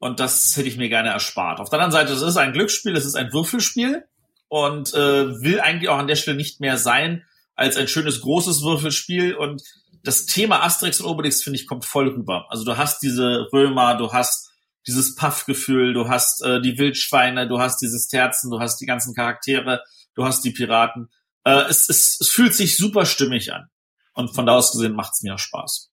und 0.00 0.18
das 0.18 0.56
hätte 0.56 0.66
ich 0.66 0.78
mir 0.78 0.88
gerne 0.88 1.10
erspart. 1.10 1.60
Auf 1.60 1.70
der 1.70 1.78
anderen 1.78 1.92
Seite, 1.92 2.12
es 2.12 2.22
ist 2.22 2.36
ein 2.36 2.52
Glücksspiel, 2.52 2.96
es 2.96 3.06
ist 3.06 3.14
ein 3.14 3.32
Würfelspiel 3.32 4.04
und 4.48 4.94
äh, 4.94 5.40
will 5.42 5.60
eigentlich 5.60 5.88
auch 5.88 5.98
an 5.98 6.08
der 6.08 6.16
Stelle 6.16 6.36
nicht 6.36 6.60
mehr 6.60 6.76
sein 6.76 7.24
als 7.54 7.76
ein 7.76 7.86
schönes 7.86 8.20
großes 8.20 8.62
Würfelspiel 8.62 9.36
und 9.36 9.62
das 10.02 10.26
Thema 10.26 10.64
Asterix 10.64 11.00
und 11.00 11.06
Obelix 11.06 11.44
finde 11.44 11.60
ich 11.60 11.68
kommt 11.68 11.84
voll 11.84 12.08
rüber. 12.08 12.46
Also 12.48 12.64
du 12.64 12.76
hast 12.76 13.00
diese 13.00 13.46
Römer, 13.52 13.96
du 13.96 14.12
hast 14.12 14.50
dieses 14.86 15.14
Puff-Gefühl, 15.14 15.94
du 15.94 16.08
hast 16.08 16.42
äh, 16.42 16.60
die 16.60 16.78
Wildschweine, 16.78 17.48
du 17.48 17.58
hast 17.58 17.78
dieses 17.78 18.08
Terzen, 18.08 18.50
du 18.50 18.60
hast 18.60 18.80
die 18.80 18.86
ganzen 18.86 19.14
Charaktere, 19.14 19.82
du 20.14 20.24
hast 20.24 20.44
die 20.44 20.52
Piraten. 20.52 21.10
Äh, 21.44 21.64
es, 21.68 21.88
es, 21.88 22.20
es 22.20 22.28
fühlt 22.28 22.54
sich 22.54 22.76
super 22.76 23.06
stimmig 23.06 23.52
an. 23.52 23.68
Und 24.14 24.34
von 24.34 24.46
da 24.46 24.54
aus 24.54 24.72
gesehen 24.72 24.94
macht 24.94 25.12
es 25.14 25.22
mir 25.22 25.34
auch 25.34 25.38
Spaß. 25.38 25.90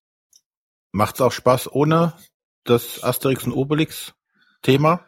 Macht 0.91 1.15
es 1.15 1.21
auch 1.21 1.32
Spaß 1.32 1.71
ohne 1.71 2.13
das 2.63 3.03
Asterix 3.03 3.43
und 3.43 3.53
Obelix 3.53 4.13
Thema? 4.62 5.06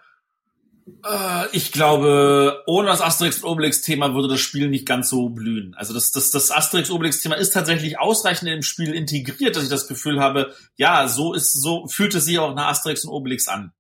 Äh, 1.04 1.48
ich 1.52 1.72
glaube, 1.72 2.64
ohne 2.68 2.88
das 2.88 3.02
Asterix 3.02 3.40
und 3.40 3.50
Obelix-Thema 3.50 4.14
würde 4.14 4.28
das 4.28 4.40
Spiel 4.40 4.70
nicht 4.70 4.86
ganz 4.86 5.10
so 5.10 5.30
blühen. 5.30 5.74
Also 5.76 5.94
das, 5.94 6.12
das, 6.12 6.32
das 6.32 6.52
Asterix-Obelix-Thema 6.52 7.36
ist 7.36 7.54
tatsächlich 7.54 8.00
ausreichend 8.00 8.50
dem 8.50 8.62
Spiel 8.62 8.94
integriert, 8.94 9.56
dass 9.56 9.64
ich 9.64 9.70
das 9.70 9.88
Gefühl 9.88 10.20
habe, 10.20 10.54
ja, 10.76 11.08
so 11.08 11.34
ist, 11.34 11.52
so 11.52 11.88
fühlt 11.88 12.14
es 12.16 12.26
sich 12.26 12.40
auch 12.40 12.54
nach 12.54 12.68
Asterix 12.68 13.04
und 13.06 13.12
Obelix 13.12 13.48
an. 13.48 13.72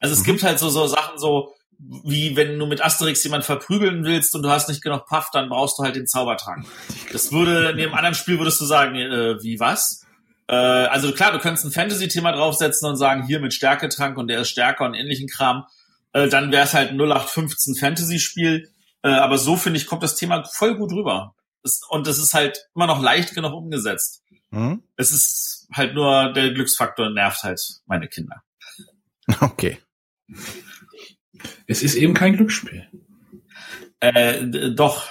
Also 0.00 0.14
es 0.14 0.20
mhm. 0.20 0.24
gibt 0.24 0.42
halt 0.42 0.58
so, 0.58 0.70
so 0.70 0.86
Sachen 0.86 1.18
so, 1.18 1.52
wie 1.78 2.36
wenn 2.36 2.58
du 2.58 2.66
mit 2.66 2.84
Asterix 2.84 3.22
jemand 3.24 3.44
verprügeln 3.44 4.04
willst 4.04 4.34
und 4.34 4.42
du 4.42 4.50
hast 4.50 4.68
nicht 4.68 4.82
genug 4.82 5.06
Puff, 5.06 5.28
dann 5.32 5.48
brauchst 5.48 5.78
du 5.78 5.82
halt 5.82 5.96
den 5.96 6.06
Zaubertrank. 6.06 6.66
Das 7.12 7.32
würde, 7.32 7.70
in 7.70 7.78
dem 7.78 7.94
anderen 7.94 8.14
Spiel 8.14 8.38
würdest 8.38 8.60
du 8.60 8.64
sagen, 8.64 8.96
äh, 8.96 9.42
wie 9.42 9.60
was? 9.60 10.06
Äh, 10.48 10.54
also 10.54 11.12
klar, 11.12 11.32
du 11.32 11.38
könntest 11.38 11.64
ein 11.64 11.72
Fantasy-Thema 11.72 12.32
draufsetzen 12.32 12.88
und 12.88 12.96
sagen, 12.96 13.26
hier 13.26 13.40
mit 13.40 13.54
Stärketrank 13.54 14.18
und 14.18 14.28
der 14.28 14.40
ist 14.40 14.50
stärker 14.50 14.84
und 14.84 14.94
ähnlichen 14.94 15.28
Kram 15.28 15.64
äh, 16.12 16.28
dann 16.28 16.52
wäre 16.52 16.64
es 16.64 16.74
halt 16.74 16.90
ein 16.90 17.00
0815 17.00 17.76
Fantasy-Spiel. 17.76 18.70
Äh, 19.02 19.08
aber 19.08 19.38
so 19.38 19.56
finde 19.56 19.78
ich, 19.78 19.86
kommt 19.86 20.02
das 20.02 20.16
Thema 20.16 20.44
voll 20.44 20.76
gut 20.76 20.92
rüber. 20.92 21.34
Das, 21.62 21.80
und 21.88 22.06
das 22.06 22.18
ist 22.18 22.34
halt 22.34 22.68
immer 22.74 22.86
noch 22.86 23.02
leicht 23.02 23.34
genug 23.34 23.52
umgesetzt. 23.52 24.22
Mhm. 24.50 24.82
Es 24.96 25.12
ist 25.12 25.68
halt 25.72 25.94
nur, 25.94 26.32
der 26.32 26.52
Glücksfaktor 26.52 27.10
nervt 27.10 27.42
halt 27.42 27.60
meine 27.86 28.08
Kinder. 28.08 28.42
Okay. 29.40 29.78
Es 31.68 31.84
ist 31.84 31.94
eben 31.94 32.14
kein 32.14 32.36
Glücksspiel. 32.36 32.88
Äh, 34.00 34.72
doch. 34.74 35.08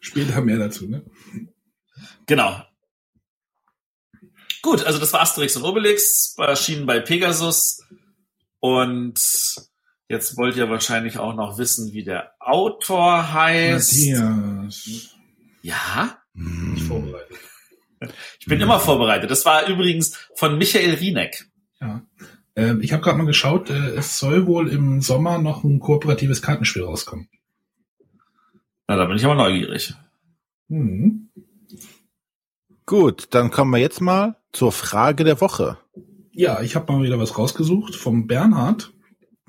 Später 0.00 0.40
mehr 0.42 0.58
dazu, 0.58 0.86
ne? 0.86 1.04
Genau. 2.26 2.62
Gut, 4.62 4.84
also 4.84 4.98
das 4.98 5.12
war 5.12 5.22
Asterix 5.22 5.56
und 5.56 5.64
Obelix, 5.64 6.36
erschienen 6.38 6.86
bei 6.86 7.00
Pegasus. 7.00 7.82
Und 8.60 9.20
jetzt 10.08 10.36
wollt 10.36 10.56
ihr 10.56 10.70
wahrscheinlich 10.70 11.18
auch 11.18 11.34
noch 11.34 11.58
wissen, 11.58 11.92
wie 11.92 12.04
der 12.04 12.32
Autor 12.40 13.32
heißt. 13.32 13.92
Matthias. 13.92 15.14
Ja? 15.62 16.18
Ich 16.76 16.82
vorbereitet. 16.84 17.36
Ich 18.38 18.46
bin 18.46 18.60
immer 18.60 18.78
vorbereitet. 18.78 19.30
Das 19.30 19.44
war 19.44 19.66
übrigens 19.66 20.16
von 20.34 20.56
Michael 20.56 20.94
Rieneck. 20.94 21.50
Ja. 21.80 22.02
Ähm, 22.54 22.80
ich 22.80 22.92
habe 22.92 23.02
gerade 23.02 23.18
mal 23.18 23.26
geschaut, 23.26 23.70
äh, 23.70 23.90
es 23.90 24.18
soll 24.18 24.46
wohl 24.46 24.68
im 24.68 25.00
Sommer 25.00 25.38
noch 25.38 25.64
ein 25.64 25.80
kooperatives 25.80 26.42
Kartenspiel 26.42 26.84
rauskommen. 26.84 27.28
Na, 28.86 28.96
da 28.96 29.04
bin 29.04 29.16
ich 29.16 29.24
aber 29.24 29.34
neugierig. 29.34 29.94
Mhm. 30.68 31.30
Gut, 32.86 33.28
dann 33.30 33.50
kommen 33.50 33.72
wir 33.72 33.78
jetzt 33.78 34.00
mal 34.00 34.36
zur 34.52 34.72
Frage 34.72 35.24
der 35.24 35.40
Woche. 35.40 35.78
Ja, 36.38 36.62
ich 36.62 36.76
habe 36.76 36.92
mal 36.92 37.02
wieder 37.02 37.18
was 37.18 37.36
rausgesucht 37.36 37.96
vom 37.96 38.28
Bernhard. 38.28 38.92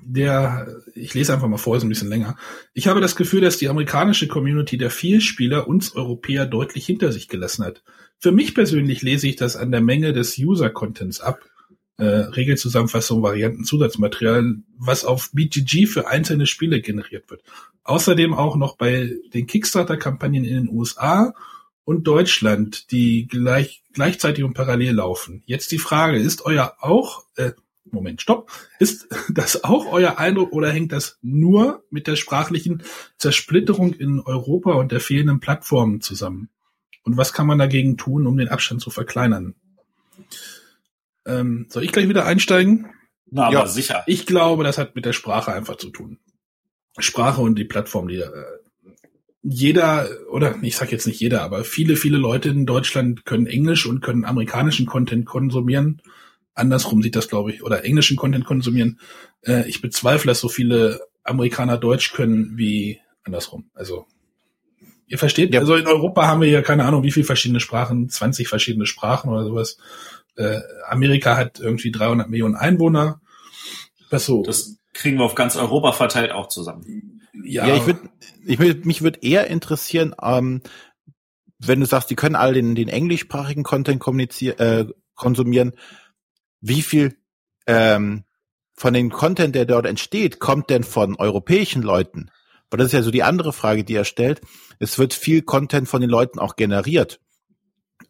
Der, 0.01 0.81
ich 0.95 1.13
lese 1.13 1.31
einfach 1.31 1.47
mal 1.47 1.57
vor, 1.57 1.77
ist 1.77 1.83
ein 1.83 1.89
bisschen 1.89 2.09
länger. 2.09 2.35
Ich 2.73 2.87
habe 2.87 2.99
das 2.99 3.15
Gefühl, 3.15 3.41
dass 3.41 3.59
die 3.59 3.69
amerikanische 3.69 4.27
Community 4.27 4.75
der 4.75 4.89
Vielspieler 4.89 5.67
uns 5.67 5.95
Europäer 5.95 6.47
deutlich 6.47 6.87
hinter 6.87 7.11
sich 7.11 7.27
gelassen 7.27 7.63
hat. 7.63 7.83
Für 8.17 8.31
mich 8.31 8.55
persönlich 8.55 9.03
lese 9.03 9.27
ich 9.27 9.35
das 9.35 9.55
an 9.55 9.69
der 9.69 9.81
Menge 9.81 10.13
des 10.13 10.39
User-Contents 10.39 11.21
ab. 11.21 11.41
Äh, 11.97 12.05
Regelzusammenfassung, 12.05 13.21
Varianten, 13.21 13.65
Zusatzmaterial, 13.65 14.55
was 14.75 15.05
auf 15.05 15.29
BGG 15.31 15.85
für 15.85 16.07
einzelne 16.07 16.47
Spiele 16.47 16.81
generiert 16.81 17.29
wird. 17.29 17.43
Außerdem 17.83 18.33
auch 18.33 18.55
noch 18.55 18.77
bei 18.77 19.11
den 19.35 19.45
Kickstarter-Kampagnen 19.45 20.43
in 20.43 20.55
den 20.65 20.69
USA 20.75 21.35
und 21.89 22.03
Deutschland, 22.03 22.91
die 22.91 23.27
gleich, 23.27 23.81
gleichzeitig 23.93 24.43
und 24.43 24.53
parallel 24.53 24.93
laufen. 24.93 25.41
Jetzt 25.47 25.71
die 25.71 25.79
Frage, 25.79 26.19
ist 26.19 26.45
euer 26.45 26.75
auch, 26.81 27.25
äh, 27.35 27.53
Moment, 27.89 28.21
stopp, 28.21 28.51
ist 28.77 29.07
das 29.33 29.63
auch 29.63 29.91
euer 29.91 30.19
Eindruck 30.19 30.53
oder 30.53 30.69
hängt 30.69 30.91
das 30.91 31.17
nur 31.23 31.83
mit 31.89 32.05
der 32.05 32.15
sprachlichen 32.15 32.83
Zersplitterung 33.17 33.93
in 33.93 34.19
Europa 34.19 34.73
und 34.73 34.91
der 34.91 34.99
fehlenden 34.99 35.39
Plattformen 35.39 35.99
zusammen? 35.99 36.49
Und 37.05 37.17
was 37.17 37.33
kann 37.33 37.47
man 37.47 37.57
dagegen 37.57 37.97
tun, 37.97 38.27
um 38.27 38.37
den 38.37 38.49
Abstand 38.49 38.81
zu 38.81 38.91
verkleinern? 38.91 39.55
Ähm, 41.25 41.65
soll 41.69 41.83
ich 41.83 41.91
gleich 41.91 42.07
wieder 42.07 42.27
einsteigen? 42.27 42.91
Na, 43.31 43.45
aber 43.45 43.53
ja, 43.53 43.65
sicher. 43.65 44.03
Ich 44.05 44.27
glaube, 44.27 44.63
das 44.63 44.77
hat 44.77 44.93
mit 44.93 45.05
der 45.05 45.13
Sprache 45.13 45.53
einfach 45.53 45.77
zu 45.77 45.89
tun. 45.89 46.19
Sprache 46.99 47.41
und 47.41 47.55
die 47.55 47.65
Plattform, 47.65 48.09
die 48.09 48.17
äh, 48.17 48.31
jeder, 49.41 50.09
oder 50.29 50.55
ich 50.61 50.75
sage 50.75 50.91
jetzt 50.91 51.07
nicht 51.07 51.19
jeder, 51.19 51.41
aber 51.43 51.63
viele, 51.63 51.95
viele 51.95 52.17
Leute 52.17 52.49
in 52.49 52.65
Deutschland 52.65 53.25
können 53.25 53.47
Englisch 53.47 53.85
und 53.85 54.01
können 54.01 54.25
amerikanischen 54.25 54.85
Content 54.85 55.25
konsumieren. 55.25 56.01
Andersrum 56.55 57.01
sieht 57.01 57.15
das, 57.15 57.29
glaube 57.29 57.53
ich, 57.53 57.63
oder 57.63 57.85
englischen 57.85 58.17
Content 58.17 58.45
konsumieren. 58.45 58.99
Äh, 59.43 59.67
ich 59.69 59.81
bezweifle, 59.81 60.31
dass 60.31 60.41
so 60.41 60.49
viele 60.49 61.01
Amerikaner 61.23 61.77
Deutsch 61.77 62.11
können 62.13 62.57
wie 62.57 62.99
andersrum. 63.23 63.69
Also 63.73 64.05
ihr 65.07 65.17
versteht, 65.17 65.53
ja. 65.53 65.61
also 65.61 65.75
in 65.75 65.87
Europa 65.87 66.27
haben 66.27 66.41
wir 66.41 66.49
ja 66.49 66.61
keine 66.61 66.85
Ahnung, 66.85 67.03
wie 67.03 67.11
viele 67.11 67.25
verschiedene 67.25 67.61
Sprachen, 67.61 68.09
20 68.09 68.47
verschiedene 68.47 68.85
Sprachen 68.85 69.29
oder 69.29 69.45
sowas. 69.45 69.77
Äh, 70.35 70.59
Amerika 70.87 71.37
hat 71.37 71.59
irgendwie 71.59 71.91
300 71.91 72.29
Millionen 72.29 72.55
Einwohner. 72.55 73.21
Was 74.09 74.25
so? 74.25 74.43
Das 74.43 74.77
kriegen 74.93 75.17
wir 75.17 75.23
auf 75.23 75.35
ganz 75.35 75.55
Europa 75.55 75.93
verteilt 75.93 76.31
auch 76.31 76.47
zusammen. 76.47 77.18
Ja, 77.33 77.67
ja 77.67 77.75
ich 77.75 77.85
würde, 77.85 78.09
ich 78.45 78.59
würd, 78.59 78.85
mich 78.85 79.01
würde 79.01 79.19
eher 79.21 79.47
interessieren, 79.47 80.15
ähm, 80.21 80.61
wenn 81.59 81.79
du 81.79 81.85
sagst, 81.85 82.09
die 82.09 82.15
können 82.15 82.35
all 82.35 82.53
den, 82.53 82.75
den 82.75 82.87
englischsprachigen 82.87 83.63
Content 83.63 83.99
kommunizieren, 83.99 84.59
äh, 84.59 84.85
konsumieren, 85.15 85.73
wie 86.61 86.81
viel 86.81 87.17
ähm, 87.67 88.23
von 88.73 88.93
dem 88.93 89.11
Content, 89.11 89.55
der 89.55 89.65
dort 89.65 89.85
entsteht, 89.85 90.39
kommt 90.39 90.69
denn 90.69 90.83
von 90.83 91.17
europäischen 91.17 91.81
Leuten? 91.81 92.31
Weil 92.69 92.77
das 92.77 92.87
ist 92.87 92.93
ja 92.93 93.01
so 93.01 93.11
die 93.11 93.23
andere 93.23 93.51
Frage, 93.51 93.83
die 93.83 93.95
er 93.95 94.05
stellt. 94.05 94.41
Es 94.79 94.97
wird 94.97 95.13
viel 95.13 95.41
Content 95.41 95.89
von 95.89 96.01
den 96.01 96.09
Leuten 96.09 96.39
auch 96.39 96.55
generiert. 96.55 97.19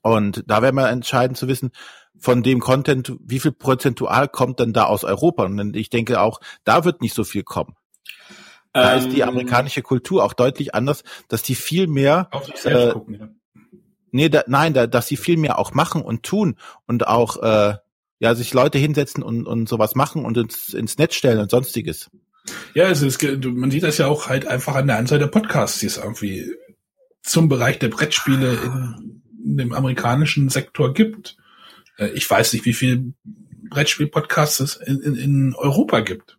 Und 0.01 0.43
da 0.47 0.61
wäre 0.61 0.73
mal 0.73 0.89
entscheidend 0.89 1.37
zu 1.37 1.47
wissen, 1.47 1.71
von 2.17 2.43
dem 2.43 2.59
Content, 2.59 3.13
wie 3.23 3.39
viel 3.39 3.51
prozentual 3.51 4.27
kommt 4.27 4.59
denn 4.59 4.73
da 4.73 4.83
aus 4.83 5.03
Europa? 5.03 5.45
Und 5.45 5.75
ich 5.75 5.89
denke 5.89 6.21
auch, 6.21 6.39
da 6.65 6.85
wird 6.85 7.01
nicht 7.01 7.15
so 7.15 7.23
viel 7.23 7.43
kommen. 7.43 7.75
Da 8.73 8.93
ähm, 8.93 8.99
ist 8.99 9.15
die 9.15 9.21
ähm, 9.21 9.29
amerikanische 9.29 9.81
Kultur 9.81 10.23
auch 10.23 10.33
deutlich 10.33 10.75
anders, 10.75 11.03
dass 11.27 11.41
die 11.41 11.55
viel 11.55 11.87
mehr 11.87 12.27
auf 12.31 12.45
sich 12.45 12.57
selbst 12.57 12.89
äh, 12.89 12.91
gucken, 12.91 13.13
ja. 13.19 13.29
Nee, 14.11 14.29
da, 14.29 14.43
nein, 14.47 14.73
da, 14.73 14.87
dass 14.87 15.07
sie 15.07 15.17
viel 15.17 15.37
mehr 15.37 15.59
auch 15.59 15.73
machen 15.73 16.01
und 16.01 16.23
tun 16.23 16.55
und 16.87 17.07
auch 17.07 17.41
äh, 17.43 17.75
ja 18.19 18.35
sich 18.35 18.53
Leute 18.53 18.77
hinsetzen 18.77 19.23
und, 19.23 19.45
und 19.45 19.69
sowas 19.69 19.95
machen 19.95 20.25
und 20.25 20.37
ins, 20.37 20.73
ins 20.73 20.97
Netz 20.97 21.15
stellen 21.15 21.39
und 21.39 21.51
sonstiges. 21.51 22.09
Ja, 22.73 22.85
also 22.85 23.05
es, 23.05 23.19
man 23.21 23.69
sieht 23.69 23.83
das 23.83 23.97
ja 23.97 24.07
auch 24.07 24.27
halt 24.27 24.47
einfach 24.47 24.75
an 24.75 24.87
der 24.87 24.97
Anzahl 24.97 25.19
der 25.19 25.27
Podcasts, 25.27 25.79
die 25.79 25.85
es 25.85 25.97
irgendwie 25.97 26.51
zum 27.21 27.49
Bereich 27.49 27.77
der 27.77 27.89
Brettspiele 27.89 28.53
in, 28.53 29.21
in 29.45 29.57
dem 29.57 29.73
amerikanischen 29.73 30.49
Sektor 30.49 30.93
gibt. 30.93 31.37
Äh, 31.97 32.07
ich 32.09 32.29
weiß 32.29 32.53
nicht, 32.53 32.65
wie 32.65 32.73
viel 32.73 33.13
Brettspiel-Podcasts 33.69 34.59
es 34.59 34.75
in, 34.77 34.99
in, 35.01 35.15
in 35.15 35.55
Europa 35.55 35.99
gibt 35.99 36.38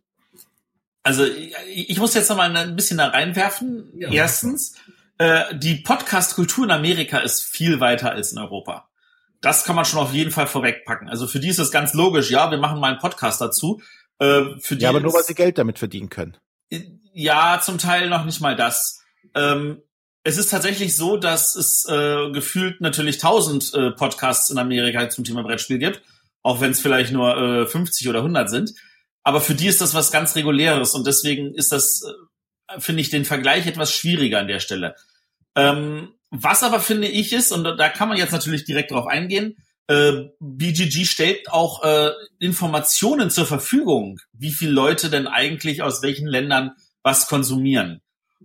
also 1.03 1.25
ich 1.67 1.97
muss 1.97 2.13
jetzt 2.13 2.29
noch 2.29 2.37
mal 2.37 2.55
ein 2.55 2.75
bisschen 2.75 2.97
da 2.97 3.07
reinwerfen. 3.07 3.91
Ja, 3.97 4.09
Erstens, 4.11 4.75
äh, 5.17 5.55
die 5.55 5.75
Podcast-Kultur 5.75 6.65
in 6.65 6.71
Amerika 6.71 7.19
ist 7.19 7.43
viel 7.43 7.79
weiter 7.79 8.11
als 8.11 8.31
in 8.31 8.37
Europa. 8.37 8.89
Das 9.41 9.63
kann 9.63 9.75
man 9.75 9.85
schon 9.85 9.99
auf 9.99 10.13
jeden 10.13 10.31
Fall 10.31 10.47
vorwegpacken. 10.47 11.09
Also 11.09 11.27
für 11.27 11.39
die 11.39 11.49
ist 11.49 11.59
es 11.59 11.71
ganz 11.71 11.93
logisch, 11.93 12.29
ja, 12.29 12.51
wir 12.51 12.59
machen 12.59 12.79
mal 12.79 12.91
einen 12.91 12.99
Podcast 12.99 13.41
dazu. 13.41 13.81
Äh, 14.19 14.59
für 14.59 14.75
die 14.75 14.83
ja, 14.83 14.89
aber 14.89 14.99
nur 14.99 15.13
weil 15.13 15.23
sie 15.23 15.33
Geld 15.33 15.57
damit 15.57 15.79
verdienen 15.79 16.09
können. 16.09 16.37
Ja, 17.13 17.59
zum 17.61 17.79
Teil 17.79 18.07
noch 18.09 18.23
nicht 18.23 18.39
mal 18.39 18.55
das. 18.55 19.03
Ähm, 19.33 19.81
es 20.23 20.37
ist 20.37 20.51
tatsächlich 20.51 20.95
so, 20.95 21.17
dass 21.17 21.55
es 21.55 21.85
äh, 21.89 22.31
gefühlt 22.31 22.79
natürlich 22.79 23.17
tausend 23.17 23.73
äh, 23.73 23.91
Podcasts 23.91 24.51
in 24.51 24.59
Amerika 24.59 25.09
zum 25.09 25.23
Thema 25.23 25.41
Brettspiel 25.41 25.79
gibt, 25.79 26.03
auch 26.43 26.61
wenn 26.61 26.71
es 26.71 26.79
vielleicht 26.79 27.11
nur 27.11 27.35
äh, 27.35 27.65
50 27.65 28.07
oder 28.07 28.19
100 28.19 28.49
sind. 28.49 28.73
Aber 29.23 29.41
für 29.41 29.55
die 29.55 29.67
ist 29.67 29.81
das 29.81 29.93
was 29.93 30.11
ganz 30.11 30.35
Reguläres 30.35 30.93
und 30.93 31.05
deswegen 31.05 31.53
ist 31.53 31.71
das, 31.71 32.01
äh, 32.67 32.79
finde 32.79 33.01
ich, 33.01 33.09
den 33.09 33.25
Vergleich 33.25 33.67
etwas 33.67 33.93
schwieriger 33.93 34.39
an 34.39 34.47
der 34.47 34.59
Stelle. 34.59 34.95
Ähm, 35.55 36.13
was 36.29 36.63
aber 36.63 36.79
finde 36.79 37.07
ich 37.07 37.33
ist, 37.33 37.51
und 37.51 37.63
da 37.63 37.89
kann 37.89 38.09
man 38.09 38.17
jetzt 38.17 38.31
natürlich 38.31 38.63
direkt 38.63 38.91
drauf 38.91 39.05
eingehen, 39.05 39.57
äh, 39.87 40.29
BGG 40.39 41.05
stellt 41.05 41.51
auch 41.51 41.83
äh, 41.83 42.11
Informationen 42.39 43.29
zur 43.29 43.45
Verfügung, 43.45 44.19
wie 44.31 44.51
viele 44.51 44.71
Leute 44.71 45.09
denn 45.09 45.27
eigentlich 45.27 45.81
aus 45.81 46.01
welchen 46.01 46.27
Ländern 46.27 46.71
was 47.03 47.27
konsumieren. 47.27 48.01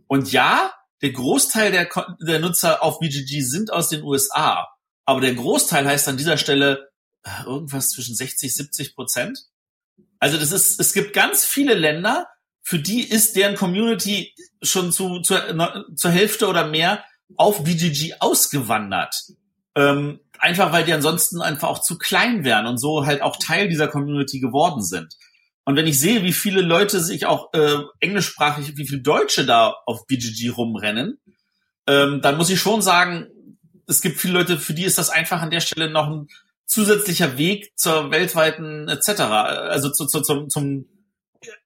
Und 0.09 0.33
ja, 0.33 0.72
der 1.03 1.12
Großteil 1.12 1.70
der, 1.70 1.89
der 2.20 2.41
Nutzer 2.41 2.83
auf 2.83 2.99
BGG 2.99 3.43
sind 3.43 3.72
aus 3.72 3.89
den 3.89 4.03
USA, 4.03 4.66
aber 5.05 5.20
der 5.20 5.35
Großteil 5.35 5.87
heißt 5.87 6.09
an 6.09 6.16
dieser 6.16 6.37
Stelle 6.39 6.89
äh, 7.22 7.45
irgendwas 7.45 7.91
zwischen 7.91 8.16
60, 8.16 8.55
70 8.55 8.95
Prozent. 8.95 9.39
Also 10.19 10.39
das 10.39 10.53
ist, 10.53 10.81
es 10.81 10.93
gibt 10.93 11.12
ganz 11.12 11.45
viele 11.45 11.75
Länder, 11.75 12.27
für 12.62 12.79
die 12.79 13.03
ist 13.03 13.37
deren 13.37 13.55
Community 13.55 14.35
schon 14.62 14.91
zu, 14.93 15.21
zu, 15.21 15.37
zur 15.95 16.11
Hälfte 16.11 16.49
oder 16.49 16.67
mehr 16.67 17.05
auf 17.37 17.64
BGG 17.64 18.14
ausgewandert. 18.21 19.14
Ähm, 19.75 20.21
einfach 20.39 20.73
weil 20.73 20.85
die 20.85 20.93
ansonsten 20.93 21.41
einfach 21.43 21.69
auch 21.69 21.81
zu 21.81 21.99
klein 21.99 22.45
wären 22.45 22.67
und 22.67 22.79
so 22.79 23.07
halt 23.07 23.23
auch 23.23 23.37
Teil 23.37 23.69
dieser 23.69 23.89
Community 23.89 24.41
geworden 24.41 24.83
sind. 24.83 25.14
Und 25.64 25.77
wenn 25.77 25.87
ich 25.87 25.99
sehe, 25.99 26.23
wie 26.23 26.33
viele 26.33 26.61
Leute 26.61 27.01
sich 27.01 27.27
auch 27.27 27.53
äh, 27.53 27.79
englischsprachig, 28.01 28.77
wie 28.77 28.87
viele 28.87 29.03
Deutsche 29.03 29.45
da 29.45 29.75
auf 29.87 30.07
BGG 30.07 30.51
rumrennen, 30.51 31.19
ähm, 31.87 32.21
dann 32.23 32.37
muss 32.37 32.51
ich 32.51 32.61
schon 32.61 32.83
sagen, 32.83 33.27
es 33.89 34.01
gibt 34.01 34.19
viele 34.19 34.35
Leute, 34.35 34.59
für 34.59 34.75
die 34.75 34.85
ist 34.85 34.99
das 34.99 35.11
einfach 35.11 35.43
an 35.43 35.51
der 35.51 35.61
Stelle 35.61 35.91
noch 35.91 36.09
ein 36.09 36.29
zusätzlicher 36.67 37.39
Weg 37.39 37.73
zur 37.77 38.11
weltweiten 38.11 38.89
etc. 38.89 39.21
Also 39.21 39.91
zu, 39.91 40.07
zu, 40.07 40.21
zum, 40.21 40.49
zum 40.49 40.87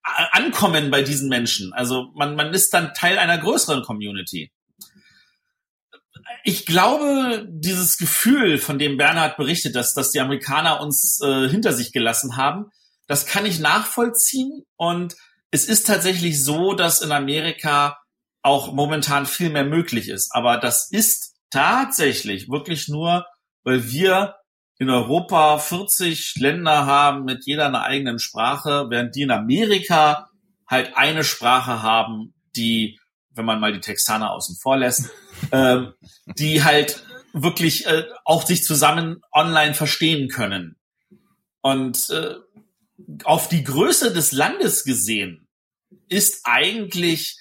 Ankommen 0.02 0.90
bei 0.90 1.02
diesen 1.02 1.28
Menschen. 1.28 1.72
Also 1.72 2.10
man, 2.14 2.36
man 2.36 2.52
ist 2.52 2.72
dann 2.74 2.94
Teil 2.94 3.18
einer 3.18 3.38
größeren 3.38 3.82
Community 3.82 4.52
ich 6.44 6.66
glaube, 6.66 7.46
dieses 7.48 7.98
Gefühl, 7.98 8.58
von 8.58 8.78
dem 8.78 8.96
Bernhard 8.96 9.36
berichtet, 9.36 9.74
dass, 9.74 9.94
dass 9.94 10.10
die 10.10 10.20
Amerikaner 10.20 10.80
uns 10.80 11.20
äh, 11.22 11.48
hinter 11.48 11.72
sich 11.72 11.92
gelassen 11.92 12.36
haben, 12.36 12.70
das 13.06 13.26
kann 13.26 13.46
ich 13.46 13.58
nachvollziehen. 13.58 14.64
Und 14.76 15.16
es 15.50 15.66
ist 15.66 15.86
tatsächlich 15.86 16.42
so, 16.42 16.74
dass 16.74 17.02
in 17.02 17.12
Amerika 17.12 17.98
auch 18.42 18.72
momentan 18.72 19.26
viel 19.26 19.50
mehr 19.50 19.64
möglich 19.64 20.08
ist. 20.08 20.30
Aber 20.32 20.56
das 20.56 20.90
ist 20.90 21.34
tatsächlich 21.50 22.48
wirklich 22.48 22.88
nur, 22.88 23.26
weil 23.64 23.90
wir 23.90 24.36
in 24.80 24.88
Europa 24.88 25.58
40 25.58 26.36
Länder 26.36 26.86
haben 26.86 27.26
mit 27.26 27.44
jeder 27.44 27.66
einer 27.66 27.84
eigenen 27.84 28.18
Sprache, 28.18 28.86
während 28.88 29.14
die 29.14 29.22
in 29.22 29.30
Amerika 29.30 30.30
halt 30.66 30.96
eine 30.96 31.22
Sprache 31.22 31.82
haben, 31.82 32.32
die, 32.56 32.98
wenn 33.30 33.44
man 33.44 33.60
mal 33.60 33.74
die 33.74 33.80
Texaner 33.80 34.30
außen 34.30 34.56
vor 34.56 34.78
lässt, 34.78 35.10
ähm, 35.52 35.92
die 36.38 36.64
halt 36.64 37.04
wirklich 37.34 37.86
äh, 37.86 38.04
auch 38.24 38.46
sich 38.46 38.64
zusammen 38.64 39.20
online 39.32 39.74
verstehen 39.74 40.28
können. 40.28 40.76
Und 41.60 42.08
äh, 42.08 42.36
auf 43.24 43.48
die 43.48 43.64
Größe 43.64 44.14
des 44.14 44.32
Landes 44.32 44.84
gesehen 44.84 45.46
ist 46.08 46.40
eigentlich 46.44 47.38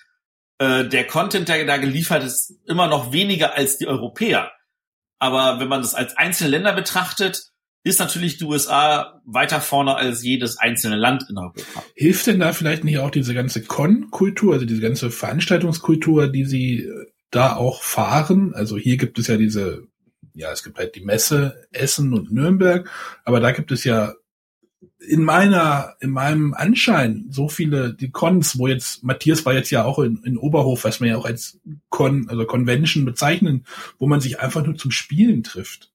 äh, 0.58 0.84
der 0.84 1.08
Content, 1.08 1.48
der 1.48 1.66
da 1.66 1.78
geliefert 1.78 2.26
ist, 2.26 2.54
immer 2.66 2.88
noch 2.88 3.14
weniger 3.14 3.56
als 3.56 3.78
die 3.78 3.88
Europäer. 3.88 4.52
Aber 5.20 5.60
wenn 5.60 5.68
man 5.68 5.82
das 5.82 5.96
als 5.96 6.18
einzelne 6.18 6.50
Länder 6.50 6.74
betrachtet, 6.74 7.52
ist 7.84 8.00
natürlich 8.00 8.38
die 8.38 8.44
USA 8.44 9.22
weiter 9.26 9.62
vorne 9.62 9.96
als 9.96 10.24
jedes 10.24 10.58
einzelne 10.58 10.96
Land 10.96 11.26
in 11.30 11.38
Europa. 11.38 11.84
Hilft 11.96 12.28
denn 12.28 12.40
da 12.40 12.52
vielleicht 12.52 12.84
nicht 12.84 13.00
auch 13.00 13.12
diese 13.12 13.34
ganze 13.34 13.64
Con-Kultur, 13.64 14.54
also 14.54 14.66
diese 14.66 14.82
ganze 14.82 15.12
Veranstaltungskultur, 15.12 16.28
die 16.28 16.46
Sie 16.46 16.84
äh, 16.84 17.06
da 17.32 17.56
auch 17.56 17.82
fahren. 17.84 18.54
Also 18.54 18.78
hier 18.78 18.98
gibt 18.98 19.18
es 19.20 19.28
ja 19.28 19.38
diese, 19.38 19.88
ja, 20.34 20.52
es 20.52 20.64
gibt 20.64 20.78
halt 20.78 20.96
die 20.96 21.06
Messe 21.06 21.68
Essen 21.72 22.14
und 22.14 22.32
Nürnberg, 22.32 22.90
aber 23.24 23.40
da 23.40 23.52
gibt 23.52 23.72
es 23.72 23.84
ja 23.84 24.14
in 25.00 25.24
meiner, 25.24 25.96
in 26.00 26.12
meinem 26.12 26.54
Anschein 26.54 27.26
so 27.30 27.50
viele, 27.50 27.94
die 27.94 28.12
Cons, 28.12 28.58
wo 28.58 28.68
jetzt, 28.68 29.04
Matthias 29.04 29.46
war 29.46 29.54
jetzt 29.54 29.72
ja 29.72 29.84
auch 29.84 30.00
in, 30.00 30.24
in 30.24 30.38
Oberhof, 30.38 30.84
was 30.84 31.00
man 31.00 31.10
ja 31.10 31.18
auch 31.18 31.26
als 31.26 31.60
Con, 31.90 32.30
also 32.30 32.46
Convention 32.46 33.06
bezeichnen, 33.06 33.66
wo 33.98 34.08
man 34.08 34.22
sich 34.22 34.40
einfach 34.40 34.64
nur 34.64 34.78
zum 34.78 34.92
Spielen 34.92 35.44
trifft. 35.44 35.92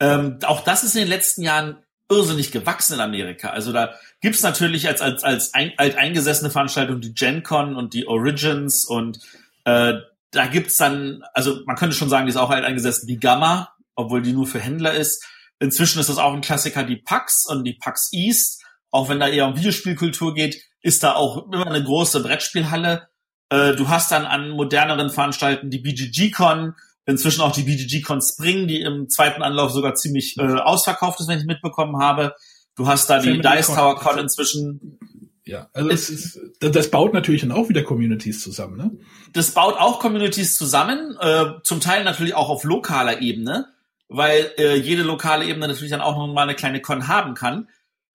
Ähm, 0.00 0.38
auch 0.44 0.64
das 0.64 0.82
ist 0.82 0.94
in 0.94 1.02
den 1.02 1.08
letzten 1.08 1.42
Jahren 1.42 1.76
irrsinnig 2.08 2.50
gewachsen 2.50 2.94
in 2.94 3.00
Amerika. 3.00 3.50
Also 3.50 3.72
da 3.72 3.94
gibt's 4.20 4.42
natürlich 4.42 4.88
als, 4.88 5.00
als, 5.00 5.22
als 5.22 5.54
ein, 5.54 5.72
alteingesessene 5.76 6.50
Veranstaltung 6.50 7.00
die 7.00 7.14
Gen 7.14 7.42
Con 7.42 7.76
und 7.76 7.94
die 7.94 8.08
Origins 8.08 8.84
und 8.84 9.20
äh, 9.64 9.94
da 10.32 10.46
gibt's 10.46 10.76
dann, 10.76 11.22
also 11.34 11.60
man 11.66 11.76
könnte 11.76 11.96
schon 11.96 12.08
sagen, 12.08 12.26
die 12.26 12.30
ist 12.30 12.36
auch 12.36 12.50
eingesetzt, 12.50 13.08
die 13.08 13.18
Gamma, 13.18 13.74
obwohl 13.94 14.22
die 14.22 14.32
nur 14.32 14.46
für 14.46 14.60
Händler 14.60 14.94
ist. 14.94 15.24
Inzwischen 15.60 16.00
ist 16.00 16.08
das 16.08 16.18
auch 16.18 16.32
ein 16.32 16.40
Klassiker, 16.40 16.82
die 16.82 16.96
PAX 16.96 17.46
und 17.46 17.64
die 17.64 17.74
PAX 17.74 18.08
East. 18.12 18.62
Auch 18.90 19.08
wenn 19.08 19.20
da 19.20 19.28
eher 19.28 19.46
um 19.46 19.56
Videospielkultur 19.56 20.34
geht, 20.34 20.60
ist 20.82 21.02
da 21.02 21.14
auch 21.14 21.46
immer 21.52 21.66
eine 21.66 21.84
große 21.84 22.22
Brettspielhalle. 22.22 23.08
Äh, 23.50 23.76
du 23.76 23.88
hast 23.88 24.10
dann 24.10 24.24
an 24.24 24.50
moderneren 24.50 25.10
Veranstalten 25.10 25.70
die 25.70 25.78
BGG-Con, 25.78 26.74
inzwischen 27.04 27.42
auch 27.42 27.52
die 27.52 27.62
BGG-Con 27.62 28.22
Spring, 28.22 28.66
die 28.66 28.80
im 28.80 29.08
zweiten 29.10 29.42
Anlauf 29.42 29.70
sogar 29.70 29.94
ziemlich 29.94 30.36
äh, 30.38 30.42
ausverkauft 30.42 31.20
ist, 31.20 31.28
wenn 31.28 31.38
ich 31.38 31.44
mitbekommen 31.44 31.98
habe. 31.98 32.34
Du 32.74 32.88
hast 32.88 33.10
da 33.10 33.20
die 33.20 33.38
Dice 33.38 33.66
Tower 33.66 33.96
Con 33.96 34.18
inzwischen 34.18 34.98
ja, 35.44 35.68
also 35.72 35.90
es, 35.90 36.08
es 36.10 36.36
ist, 36.36 36.50
das 36.60 36.90
baut 36.90 37.12
natürlich 37.12 37.40
dann 37.40 37.50
auch 37.50 37.68
wieder 37.68 37.82
Communities 37.82 38.40
zusammen, 38.40 38.76
ne? 38.76 38.90
Das 39.32 39.50
baut 39.50 39.74
auch 39.78 39.98
Communities 39.98 40.56
zusammen, 40.56 41.16
äh, 41.20 41.54
zum 41.64 41.80
Teil 41.80 42.04
natürlich 42.04 42.34
auch 42.34 42.48
auf 42.48 42.62
lokaler 42.62 43.20
Ebene, 43.20 43.66
weil 44.10 44.52
äh, 44.58 44.74
jede 44.74 45.02
lokale 45.02 45.46
Ebene 45.46 45.68
natürlich 45.68 45.90
dann 45.90 46.02
auch 46.02 46.18
noch 46.18 46.26
mal 46.32 46.42
eine 46.42 46.54
kleine 46.54 46.82
Con 46.82 47.08
haben 47.08 47.34
kann. 47.34 47.68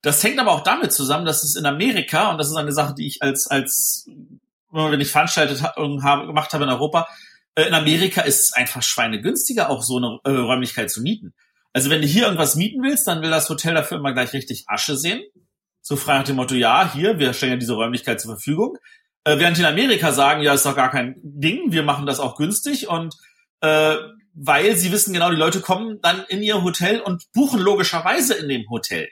Das 0.03 0.23
hängt 0.23 0.39
aber 0.39 0.51
auch 0.51 0.61
damit 0.61 0.93
zusammen, 0.93 1.25
dass 1.25 1.43
es 1.43 1.55
in 1.55 1.65
Amerika, 1.65 2.29
und 2.29 2.37
das 2.37 2.49
ist 2.49 2.55
eine 2.55 2.71
Sache, 2.71 2.93
die 2.93 3.07
ich 3.07 3.23
als, 3.23 3.47
als 3.47 4.07
wenn 4.71 5.01
ich 5.01 5.09
veranstaltet 5.09 5.63
habe, 5.63 6.27
gemacht 6.27 6.53
habe 6.53 6.65
in 6.65 6.69
Europa, 6.69 7.07
äh, 7.55 7.63
in 7.63 7.73
Amerika 7.73 8.21
ist 8.21 8.41
es 8.41 8.53
einfach 8.53 8.83
schweinegünstiger, 8.83 9.71
auch 9.71 9.81
so 9.81 9.97
eine 9.97 10.19
äh, 10.25 10.37
Räumlichkeit 10.37 10.91
zu 10.91 11.01
mieten. 11.01 11.33
Also 11.73 11.89
wenn 11.89 12.01
du 12.01 12.07
hier 12.07 12.25
irgendwas 12.25 12.55
mieten 12.55 12.83
willst, 12.83 13.07
dann 13.07 13.23
will 13.23 13.31
das 13.31 13.49
Hotel 13.49 13.73
dafür 13.73 13.97
immer 13.97 14.13
gleich 14.13 14.33
richtig 14.33 14.65
Asche 14.67 14.95
sehen 14.95 15.23
so 15.87 15.95
frei 15.95 16.17
nach 16.17 16.23
dem 16.23 16.37
Motto, 16.37 16.55
ja, 16.55 16.91
hier, 16.91 17.19
wir 17.19 17.31
stellen 17.33 17.51
ja 17.51 17.57
diese 17.59 17.75
Räumlichkeit 17.75 18.19
zur 18.19 18.31
Verfügung. 18.31 18.79
Äh, 19.23 19.37
während 19.37 19.59
in 19.59 19.65
Amerika 19.65 20.11
sagen, 20.13 20.41
ja, 20.41 20.55
ist 20.55 20.65
doch 20.65 20.75
gar 20.75 20.89
kein 20.89 21.15
Ding, 21.21 21.71
wir 21.71 21.83
machen 21.83 22.07
das 22.07 22.19
auch 22.19 22.37
günstig 22.37 22.87
und 22.87 23.13
äh, 23.61 23.95
weil 24.35 24.75
sie 24.75 24.91
wissen 24.91 25.13
genau, 25.13 25.29
die 25.29 25.37
Leute 25.37 25.61
kommen 25.61 25.99
dann 26.01 26.25
in 26.27 26.43
ihr 26.43 26.61
Hotel 26.61 26.99
und 26.99 27.31
buchen 27.33 27.59
logischerweise 27.59 28.33
in 28.35 28.49
dem 28.49 28.69
Hotel. 28.69 29.07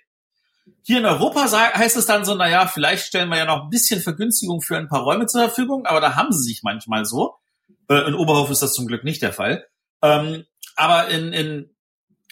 Hier 0.83 0.99
in 0.99 1.05
Europa 1.05 1.49
heißt 1.51 1.95
es 1.95 2.05
dann 2.05 2.25
so, 2.25 2.35
na 2.35 2.49
ja, 2.49 2.67
vielleicht 2.67 3.05
stellen 3.05 3.29
wir 3.29 3.37
ja 3.37 3.45
noch 3.45 3.63
ein 3.63 3.69
bisschen 3.69 4.01
Vergünstigung 4.01 4.61
für 4.61 4.77
ein 4.77 4.89
paar 4.89 5.01
Räume 5.01 5.25
zur 5.25 5.41
Verfügung, 5.41 5.85
aber 5.85 6.01
da 6.01 6.15
haben 6.15 6.33
sie 6.33 6.43
sich 6.43 6.61
manchmal 6.63 7.05
so. 7.05 7.35
Äh, 7.89 8.07
in 8.07 8.15
Oberhof 8.15 8.49
ist 8.49 8.61
das 8.61 8.73
zum 8.73 8.85
Glück 8.85 9.05
nicht 9.05 9.21
der 9.21 9.33
Fall. 9.33 9.65
Ähm, 10.01 10.45
aber 10.75 11.07
in, 11.07 11.31
in 11.31 11.69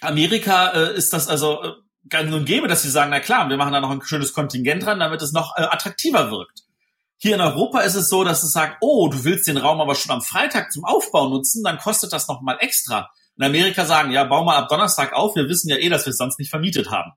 Amerika 0.01 0.71
äh, 0.71 0.95
ist 0.95 1.13
das 1.13 1.29
also 1.29 1.63
äh, 1.63 1.71
gang 2.09 2.33
und 2.33 2.45
gäbe, 2.45 2.67
dass 2.67 2.81
sie 2.81 2.89
sagen, 2.89 3.11
na 3.11 3.21
klar, 3.21 3.49
wir 3.49 3.57
machen 3.57 3.73
da 3.73 3.79
noch 3.79 3.91
ein 3.91 4.01
schönes 4.01 4.33
Kontingent 4.33 4.85
dran, 4.85 4.99
damit 4.99 5.21
es 5.21 5.31
noch 5.31 5.55
attraktiver 5.55 6.31
wirkt. 6.31 6.63
Hier 7.23 7.35
in 7.35 7.41
Europa 7.41 7.81
ist 7.81 7.93
es 7.93 8.09
so, 8.09 8.23
dass 8.23 8.41
es 8.41 8.51
sagt, 8.51 8.77
oh, 8.81 9.07
du 9.07 9.23
willst 9.23 9.47
den 9.47 9.57
Raum 9.57 9.79
aber 9.79 9.93
schon 9.93 10.11
am 10.11 10.23
Freitag 10.23 10.71
zum 10.71 10.83
Aufbau 10.85 11.29
nutzen, 11.29 11.63
dann 11.63 11.77
kostet 11.77 12.11
das 12.11 12.27
noch 12.27 12.41
mal 12.41 12.57
extra. 12.59 13.11
In 13.37 13.43
Amerika 13.43 13.85
sagen, 13.85 14.11
ja, 14.11 14.23
bau 14.23 14.43
mal 14.43 14.57
ab 14.57 14.69
Donnerstag 14.69 15.13
auf, 15.13 15.35
wir 15.35 15.47
wissen 15.47 15.69
ja 15.69 15.77
eh, 15.77 15.89
dass 15.89 16.07
wir 16.07 16.11
es 16.11 16.17
sonst 16.17 16.39
nicht 16.39 16.49
vermietet 16.49 16.89
haben. 16.89 17.11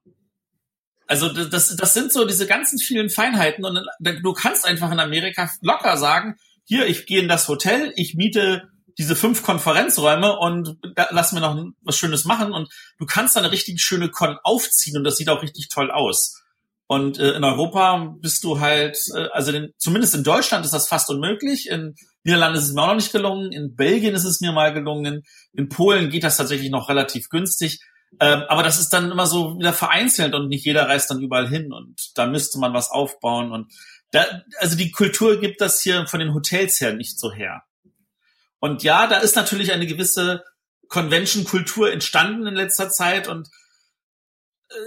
Also 1.07 1.32
das, 1.32 1.74
das 1.74 1.94
sind 1.94 2.12
so 2.12 2.26
diese 2.26 2.46
ganzen 2.46 2.78
vielen 2.78 3.09
Feinheiten 3.09 3.64
und 3.64 3.80
du 3.98 4.32
kannst 4.34 4.66
einfach 4.66 4.92
in 4.92 5.00
Amerika 5.00 5.50
locker 5.62 5.96
sagen, 5.96 6.36
hier, 6.64 6.86
ich 6.86 7.07
gehe 7.07 7.22
in 7.22 7.28
das 7.28 7.48
Hotel, 7.48 7.90
ich 7.96 8.14
miete 8.14 8.68
diese 8.98 9.16
fünf 9.16 9.42
Konferenzräume 9.42 10.38
und 10.38 10.76
lass 11.11 11.32
mir 11.32 11.40
noch 11.40 11.59
was 11.82 11.96
Schönes 11.96 12.26
machen 12.26 12.52
und 12.52 12.68
du 12.98 13.07
kannst 13.07 13.36
da 13.36 13.40
eine 13.40 13.50
richtig 13.50 13.80
schöne 13.80 14.11
Con 14.11 14.36
aufziehen 14.42 14.98
und 14.98 15.05
das 15.05 15.16
sieht 15.16 15.30
auch 15.30 15.42
richtig 15.42 15.70
toll 15.70 15.90
aus. 15.90 16.43
Und 16.87 17.18
äh, 17.18 17.32
in 17.32 17.45
Europa 17.45 18.14
bist 18.20 18.45
du 18.45 18.61
halt, 18.61 18.99
äh, 19.14 19.28
also 19.32 19.53
den, 19.53 19.72
zumindest 19.78 20.14
in 20.14 20.24
Deutschland 20.24 20.64
ist 20.64 20.74
das 20.74 20.89
fast 20.89 21.09
unmöglich. 21.11 21.68
In 21.70 21.95
Niederlanden 22.24 22.59
ist 22.59 22.64
es 22.64 22.72
mir 22.74 22.82
auch 22.82 22.89
noch 22.89 22.95
nicht 22.95 23.12
gelungen. 23.12 23.53
In 23.53 23.74
Belgien 23.74 24.14
ist 24.14 24.24
es 24.24 24.41
mir 24.41 24.53
mal 24.53 24.72
gelungen. 24.72 25.22
In 25.53 25.68
Polen 25.68 26.11
geht 26.11 26.24
das 26.24 26.37
tatsächlich 26.37 26.70
noch 26.70 26.89
relativ 26.89 27.28
günstig. 27.28 27.80
Ähm, 28.20 28.43
aber 28.49 28.62
das 28.62 28.78
ist 28.78 28.91
dann 28.91 29.11
immer 29.11 29.26
so 29.26 29.59
wieder 29.59 29.72
vereinzelt 29.72 30.35
und 30.35 30.49
nicht 30.49 30.64
jeder 30.64 30.89
reist 30.89 31.11
dann 31.11 31.20
überall 31.20 31.49
hin 31.49 31.72
und 31.72 32.16
da 32.16 32.26
müsste 32.26 32.61
man 32.61 32.72
was 32.72 32.91
aufbauen 32.91 33.51
und 33.51 33.72
da, 34.12 34.24
also 34.59 34.76
die 34.76 34.93
Kultur 34.93 35.41
gibt 35.41 35.61
das 35.61 35.80
hier 35.80 36.07
von 36.07 36.20
den 36.20 36.35
Hotels 36.35 36.80
her 36.80 36.93
nicht 36.93 37.18
so 37.18 37.32
her. 37.32 37.64
Und 38.61 38.85
ja, 38.85 39.09
da 39.09 39.18
ist 39.18 39.35
natürlich 39.35 39.72
eine 39.72 39.87
gewisse 39.87 40.45
Convention-Kultur 40.89 41.93
entstanden 41.93 42.47
in 42.47 42.55
letzter 42.55 42.89
Zeit 42.91 43.26
und 43.26 43.49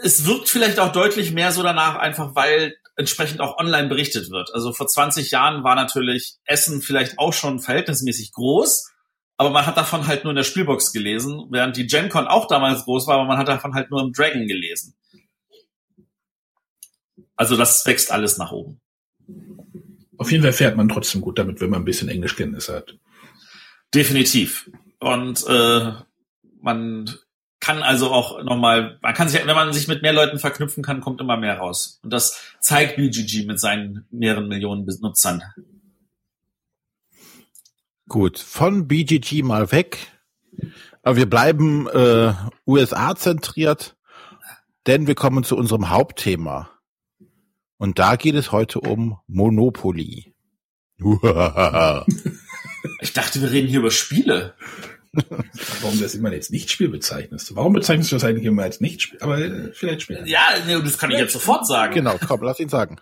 es 0.04 0.26
wirkt 0.26 0.50
vielleicht 0.50 0.80
auch 0.80 0.92
deutlich 0.92 1.32
mehr 1.32 1.52
so 1.52 1.64
danach, 1.64 1.96
einfach 1.96 2.36
weil 2.36 2.76
entsprechend 2.96 3.42
auch 3.42 3.58
online 3.58 3.88
berichtet 3.88 4.32
wird. 4.32 4.54
Also 4.54 4.74
vor 4.74 4.88
20 4.88 5.32
Jahren 5.32 5.64
war 5.64 5.76
natürlich 5.76 6.36
Essen 6.46 6.82
vielleicht 6.82 7.20
auch 7.20 7.34
schon 7.34 7.60
verhältnismäßig 7.60 8.32
groß, 8.34 8.92
aber 9.38 9.52
man 9.52 9.66
hat 9.66 9.78
davon 9.78 10.08
halt 10.08 10.24
nur 10.24 10.32
in 10.32 10.36
der 10.38 10.44
Spielbox 10.44 10.92
gelesen, 10.92 11.46
während 11.52 11.78
die 11.78 11.86
GenCon 11.86 12.28
auch 12.28 12.48
damals 12.48 12.86
groß 12.86 13.06
war, 13.08 13.16
aber 13.16 13.26
man 13.26 13.38
hat 13.38 13.48
davon 13.48 13.76
halt 13.76 13.92
nur 13.92 14.02
im 14.02 14.14
Dragon 14.14 14.48
gelesen. 14.48 14.96
Also 17.36 17.56
das 17.56 17.86
wächst 17.86 18.12
alles 18.12 18.40
nach 18.40 18.52
oben. 18.52 18.82
Auf 20.18 20.32
jeden 20.32 20.44
Fall 20.44 20.54
fährt 20.54 20.76
man 20.76 20.90
trotzdem 20.90 21.22
gut 21.22 21.38
damit, 21.38 21.62
wenn 21.62 21.70
man 21.70 21.84
ein 21.84 21.86
bisschen 21.86 22.10
Englischkenntnis 22.10 22.68
hat. 22.70 22.98
Definitiv. 23.94 24.72
Und 25.00 25.46
äh, 25.48 25.92
man 26.62 27.16
kann 27.68 27.84
also 27.84 28.12
auch 28.12 28.42
nochmal, 28.44 28.98
man 29.02 29.14
kann 29.14 29.28
sich, 29.28 29.46
wenn 29.46 29.54
man 29.54 29.74
sich 29.74 29.90
mit 29.90 30.02
mehr 30.02 30.14
Leuten 30.14 30.40
verknüpfen 30.40 30.84
kann, 30.84 31.02
kommt 31.02 31.20
immer 31.20 31.36
mehr 31.36 31.58
raus. 31.58 32.00
Und 32.02 32.14
das 32.14 32.40
zeigt 32.62 32.96
BGG 32.96 33.46
mit 33.46 33.60
seinen 33.60 34.08
mehreren 34.10 34.48
Millionen 34.48 34.86
Benutzern. 34.86 35.44
Gut, 38.08 38.40
von 38.40 38.88
BGG 38.88 39.44
mal 39.44 39.70
weg. 39.74 39.98
Aber 41.04 41.18
wir 41.18 41.30
bleiben 41.30 41.90
äh, 41.90 42.34
USA 42.66 43.18
zentriert, 43.18 43.98
denn 44.86 45.06
wir 45.06 45.16
kommen 45.16 45.44
zu 45.44 45.58
unserem 45.58 45.90
Hauptthema. 45.90 46.70
Und 47.76 48.00
da 48.00 48.16
geht 48.16 48.36
es 48.36 48.54
heute 48.54 48.80
um 48.80 49.18
Monopoly. 49.28 50.34
ich 53.02 53.12
dachte, 53.12 53.42
wir 53.42 53.52
reden 53.52 53.68
hier 53.68 53.80
über 53.80 53.92
Spiele. 53.92 54.56
Warum 55.82 55.98
du 55.98 56.04
das 56.04 56.16
immer 56.16 56.30
als 56.30 56.50
Nichtspiel 56.50 56.90
bezeichnest? 56.90 57.56
Warum 57.56 57.74
bezeichnest 57.74 58.12
du 58.12 58.16
das 58.16 58.24
eigentlich 58.24 58.46
immer 58.46 58.64
als 58.64 58.80
Nichtspiel? 58.82 59.20
Aber 59.22 59.40
äh, 59.40 59.72
vielleicht 59.74 60.04
später. 60.04 60.26
Ja, 60.26 60.42
nee, 60.66 60.80
das 60.82 60.98
kann 60.98 61.12
ich 61.12 61.18
jetzt 61.18 61.34
sofort 61.34 61.66
sagen. 61.66 61.94
Genau, 61.94 62.18
komm, 62.26 62.42
lass 62.44 62.60
ihn 62.60 62.70
sagen. 62.70 62.98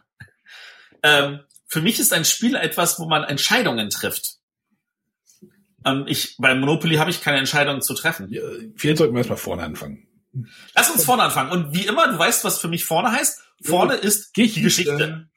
ähm, 1.03 1.41
für 1.68 1.82
mich 1.82 1.99
ist 1.99 2.13
ein 2.13 2.26
Spiel 2.26 2.55
etwas, 2.55 2.99
wo 2.99 3.05
man 3.07 3.24
Entscheidungen 3.24 3.89
trifft. 3.89 4.38
Ähm, 5.84 6.05
ich, 6.07 6.36
bei 6.38 6.55
Monopoly 6.55 6.95
habe 6.95 7.09
ich 7.09 7.22
keine 7.22 7.38
Entscheidungen 7.38 7.82
zu 7.82 7.93
treffen. 7.93 8.28
Ja, 8.30 8.41
vielleicht 8.76 8.97
sollten 8.97 9.13
wir 9.13 9.20
erstmal 9.20 9.38
vorne 9.38 9.63
anfangen. 9.63 10.07
Lass 10.74 10.89
uns 10.89 11.05
vorne 11.05 11.24
anfangen. 11.24 11.51
Und 11.51 11.74
wie 11.74 11.86
immer, 11.86 12.07
du 12.07 12.18
weißt, 12.18 12.43
was 12.43 12.59
für 12.59 12.68
mich 12.68 12.86
vorne 12.86 13.11
heißt. 13.11 13.41
Vorne 13.61 13.95
ist 13.95 14.36
die 14.36 14.61
Geschichte. 14.61 15.30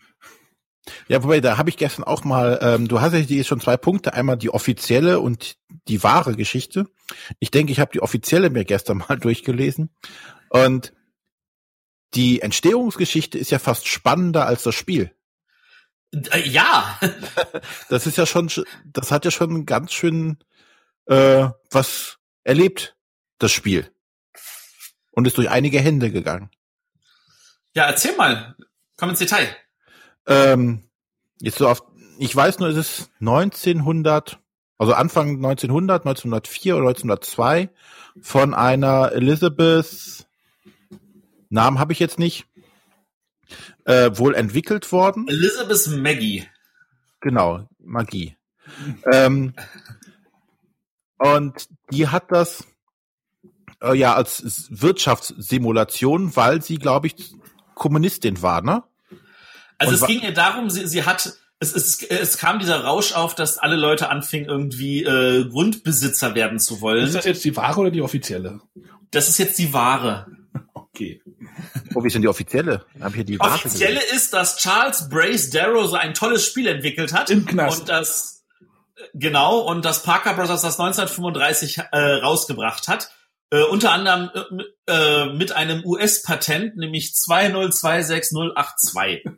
Ja, 1.08 1.22
wobei, 1.22 1.40
da 1.40 1.56
habe 1.58 1.70
ich 1.70 1.76
gestern 1.76 2.04
auch 2.04 2.24
mal, 2.24 2.58
ähm, 2.62 2.88
du 2.88 3.00
hast 3.00 3.12
ja 3.12 3.20
die 3.20 3.44
schon 3.44 3.60
zwei 3.60 3.76
Punkte, 3.76 4.14
einmal 4.14 4.36
die 4.36 4.50
offizielle 4.50 5.20
und 5.20 5.56
die 5.88 6.02
wahre 6.02 6.34
Geschichte. 6.34 6.86
Ich 7.38 7.50
denke, 7.50 7.72
ich 7.72 7.80
habe 7.80 7.92
die 7.92 8.00
offizielle 8.02 8.50
mir 8.50 8.64
gestern 8.64 8.98
mal 9.08 9.18
durchgelesen. 9.18 9.90
Und 10.50 10.92
die 12.14 12.40
Entstehungsgeschichte 12.40 13.38
ist 13.38 13.50
ja 13.50 13.58
fast 13.58 13.86
spannender 13.86 14.46
als 14.46 14.62
das 14.62 14.74
Spiel. 14.74 15.12
Äh, 16.12 16.48
ja. 16.48 16.98
das 17.88 18.06
ist 18.06 18.16
ja 18.16 18.26
schon, 18.26 18.50
das 18.84 19.10
hat 19.10 19.24
ja 19.24 19.30
schon 19.30 19.66
ganz 19.66 19.92
schön 19.92 20.38
äh, 21.06 21.48
was 21.70 22.18
erlebt, 22.44 22.96
das 23.38 23.52
Spiel. 23.52 23.90
Und 25.10 25.26
ist 25.26 25.36
durch 25.36 25.50
einige 25.50 25.80
Hände 25.80 26.10
gegangen. 26.10 26.50
Ja, 27.74 27.84
erzähl 27.84 28.16
mal. 28.16 28.56
Komm 28.96 29.10
ins 29.10 29.18
Detail. 29.18 29.54
Ähm, 30.28 30.84
jetzt 31.40 31.58
so 31.58 31.66
auf, 31.68 31.82
ich 32.18 32.34
weiß 32.34 32.58
nur, 32.58 32.68
es 32.68 32.76
ist 32.76 33.10
1900, 33.20 34.38
also 34.76 34.92
Anfang 34.92 35.36
1900, 35.36 36.02
1904 36.02 36.76
oder 36.76 36.88
1902 36.88 37.70
von 38.20 38.54
einer 38.54 39.12
Elizabeth, 39.12 40.26
Namen 41.48 41.78
habe 41.78 41.92
ich 41.92 41.98
jetzt 41.98 42.18
nicht, 42.18 42.46
äh, 43.84 44.10
wohl 44.14 44.34
entwickelt 44.34 44.92
worden. 44.92 45.26
Elizabeth 45.28 45.88
Maggie. 45.96 46.46
Genau, 47.20 47.66
Magie. 47.78 48.36
ähm, 49.10 49.54
und 51.16 51.68
die 51.90 52.08
hat 52.08 52.30
das 52.30 52.64
äh, 53.82 53.94
ja 53.94 54.14
als 54.14 54.68
Wirtschaftssimulation, 54.70 56.36
weil 56.36 56.62
sie, 56.62 56.76
glaube 56.76 57.06
ich, 57.08 57.34
Kommunistin 57.74 58.42
war, 58.42 58.62
ne? 58.62 58.84
Also 59.78 59.94
Und 59.94 60.00
es 60.02 60.06
ging 60.06 60.22
ihr 60.22 60.34
darum, 60.34 60.70
sie, 60.70 60.86
sie 60.86 61.04
hat, 61.04 61.32
es, 61.60 61.72
es, 61.72 62.02
es 62.02 62.38
kam 62.38 62.58
dieser 62.58 62.84
Rausch 62.84 63.12
auf, 63.12 63.34
dass 63.34 63.58
alle 63.58 63.76
Leute 63.76 64.10
anfingen, 64.10 64.48
irgendwie 64.48 65.04
äh, 65.04 65.48
Grundbesitzer 65.48 66.34
werden 66.34 66.58
zu 66.58 66.80
wollen. 66.80 67.06
Ist 67.06 67.14
das 67.14 67.24
jetzt 67.24 67.44
die 67.44 67.56
wahre 67.56 67.80
oder 67.80 67.90
die 67.90 68.02
offizielle? 68.02 68.60
Das 69.10 69.28
ist 69.28 69.38
jetzt 69.38 69.58
die 69.58 69.72
wahre. 69.72 70.26
Okay. 70.74 71.22
Oh, 71.94 72.02
wie 72.02 72.08
ist 72.08 72.14
denn 72.14 72.22
die 72.22 72.28
offizielle? 72.28 72.84
Hab 73.00 73.14
hier 73.14 73.24
die 73.24 73.40
offizielle 73.40 74.00
ist, 74.14 74.32
dass 74.32 74.56
Charles 74.58 75.08
Brace 75.08 75.50
Darrow 75.50 75.88
so 75.88 75.96
ein 75.96 76.12
tolles 76.12 76.44
Spiel 76.44 76.66
entwickelt 76.66 77.12
hat. 77.12 77.30
Im 77.30 77.46
Knast. 77.46 77.80
Und 77.80 77.88
das, 77.88 78.44
genau, 79.14 79.60
und 79.60 79.84
dass 79.84 80.02
Parker 80.02 80.34
Brothers 80.34 80.62
das 80.62 80.78
1935 80.80 81.78
äh, 81.92 81.98
rausgebracht 81.98 82.88
hat. 82.88 83.12
Äh, 83.50 83.64
unter 83.64 83.92
anderem 83.92 84.30
äh, 84.86 84.92
äh 84.92 85.32
mit 85.32 85.52
einem 85.52 85.82
US-Patent, 85.84 86.76
nämlich 86.76 87.14
2026082. 87.14 89.22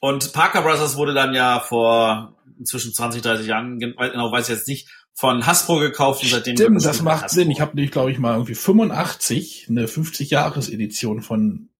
Und 0.00 0.32
Parker 0.32 0.62
Brothers 0.62 0.96
wurde 0.96 1.12
dann 1.12 1.34
ja 1.34 1.58
vor 1.58 2.36
inzwischen 2.58 2.94
20, 2.94 3.22
30 3.22 3.46
Jahren, 3.46 3.78
genau 3.78 4.32
weiß 4.32 4.48
ich 4.48 4.56
jetzt 4.56 4.66
nicht, 4.68 4.88
von 5.14 5.46
Hasbro 5.46 5.78
gekauft 5.80 6.22
und 6.22 6.30
seitdem. 6.30 6.56
Stimmt, 6.56 6.84
das 6.84 7.02
macht. 7.02 7.30
Sinn. 7.30 7.50
Ich 7.50 7.60
habe 7.60 7.74
nämlich, 7.74 7.90
glaube 7.90 8.12
ich, 8.12 8.20
mal 8.20 8.34
irgendwie 8.34 8.54
85 8.54 9.66
eine 9.68 9.86
50-Jahres-Edition 9.86 11.22
von 11.22 11.70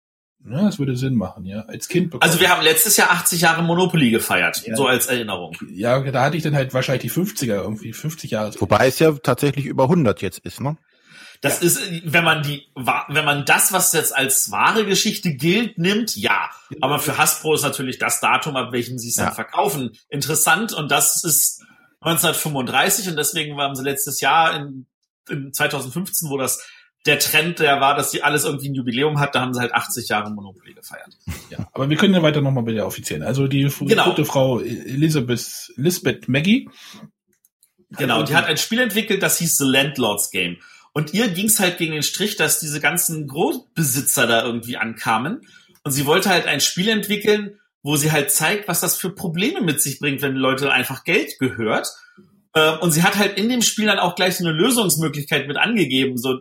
ja, 0.50 0.62
das 0.62 0.78
würde 0.78 0.96
Sinn 0.96 1.14
machen, 1.14 1.44
ja. 1.44 1.62
Als 1.62 1.88
Kind 1.88 2.10
bekommen. 2.10 2.22
Also 2.22 2.40
wir 2.40 2.50
haben 2.50 2.62
letztes 2.62 2.96
Jahr 2.96 3.10
80 3.10 3.40
Jahre 3.40 3.62
Monopoly 3.62 4.10
gefeiert, 4.10 4.66
ja. 4.66 4.76
so 4.76 4.86
als 4.86 5.06
Erinnerung. 5.06 5.56
Ja, 5.70 6.00
da 6.00 6.22
hatte 6.22 6.36
ich 6.36 6.42
dann 6.42 6.54
halt 6.54 6.74
wahrscheinlich 6.74 7.12
die 7.12 7.20
50er 7.20 7.62
irgendwie, 7.62 7.92
50 7.92 8.30
Jahre. 8.30 8.52
Wobei 8.58 8.88
es 8.88 8.98
ja 8.98 9.12
tatsächlich 9.12 9.66
über 9.66 9.84
100 9.84 10.22
jetzt 10.22 10.38
ist, 10.40 10.60
ne? 10.60 10.76
Das 11.40 11.60
ja. 11.60 11.66
ist, 11.66 11.80
wenn 12.04 12.24
man 12.24 12.42
die, 12.42 12.66
wenn 12.74 13.24
man 13.24 13.44
das, 13.44 13.72
was 13.72 13.92
jetzt 13.92 14.14
als 14.14 14.50
wahre 14.50 14.84
Geschichte 14.84 15.34
gilt, 15.34 15.78
nimmt, 15.78 16.16
ja. 16.16 16.50
Aber 16.80 16.98
für 16.98 17.16
Hasbro 17.16 17.54
ist 17.54 17.62
natürlich 17.62 17.98
das 17.98 18.20
Datum, 18.20 18.56
ab 18.56 18.72
welchem 18.72 18.98
sie 18.98 19.08
es 19.08 19.16
ja. 19.16 19.26
dann 19.26 19.34
verkaufen, 19.34 19.92
interessant. 20.08 20.72
Und 20.72 20.90
das 20.90 21.22
ist 21.22 21.62
1935 22.00 23.08
und 23.08 23.16
deswegen 23.16 23.56
waren 23.56 23.74
sie 23.74 23.82
letztes 23.82 24.20
Jahr 24.20 24.54
in, 24.56 24.86
in 25.28 25.52
2015, 25.52 26.28
wo 26.30 26.38
das 26.38 26.60
der 27.08 27.18
Trend, 27.18 27.58
der 27.58 27.80
war, 27.80 27.96
dass 27.96 28.10
sie 28.10 28.22
alles 28.22 28.44
irgendwie 28.44 28.68
ein 28.68 28.74
Jubiläum 28.74 29.18
hat, 29.18 29.34
da 29.34 29.40
haben 29.40 29.54
sie 29.54 29.60
halt 29.60 29.74
80 29.74 30.08
Jahre 30.08 30.30
Monopoly 30.30 30.74
gefeiert. 30.74 31.16
Ja, 31.48 31.66
aber 31.72 31.88
wir 31.88 31.96
können 31.96 32.12
ja 32.12 32.22
weiter 32.22 32.42
nochmal 32.42 32.64
bei 32.64 32.72
der 32.72 32.86
offiziellen. 32.86 33.22
Also 33.22 33.48
die 33.48 33.70
genau. 33.80 34.10
gute 34.10 34.26
Frau 34.26 34.60
Elizabeth, 34.60 35.72
Lisbeth 35.76 36.28
Maggie. 36.28 36.68
Genau, 37.90 38.22
die 38.22 38.36
hat 38.36 38.44
ein 38.44 38.58
Spiel 38.58 38.78
entwickelt, 38.80 39.22
das 39.22 39.38
hieß 39.38 39.56
The 39.56 39.64
Landlords 39.64 40.30
Game. 40.30 40.58
Und 40.92 41.14
ihr 41.14 41.28
ging 41.28 41.46
es 41.46 41.58
halt 41.58 41.78
gegen 41.78 41.92
den 41.92 42.02
Strich, 42.02 42.36
dass 42.36 42.60
diese 42.60 42.80
ganzen 42.80 43.26
Großbesitzer 43.26 44.26
da 44.26 44.44
irgendwie 44.44 44.76
ankamen. 44.76 45.40
Und 45.84 45.92
sie 45.92 46.04
wollte 46.04 46.28
halt 46.28 46.46
ein 46.46 46.60
Spiel 46.60 46.90
entwickeln, 46.90 47.58
wo 47.82 47.96
sie 47.96 48.12
halt 48.12 48.30
zeigt, 48.30 48.68
was 48.68 48.80
das 48.80 48.98
für 48.98 49.14
Probleme 49.14 49.62
mit 49.62 49.80
sich 49.80 49.98
bringt, 49.98 50.20
wenn 50.20 50.34
Leute 50.34 50.70
einfach 50.70 51.04
Geld 51.04 51.38
gehört. 51.38 51.88
Ähm, 52.54 52.80
und 52.80 52.92
sie 52.92 53.02
hat 53.02 53.16
halt 53.16 53.38
in 53.38 53.48
dem 53.48 53.62
Spiel 53.62 53.86
dann 53.86 53.98
auch 53.98 54.14
gleich 54.14 54.36
so 54.36 54.46
eine 54.46 54.54
Lösungsmöglichkeit 54.54 55.48
mit 55.48 55.56
angegeben, 55.56 56.18
so 56.18 56.40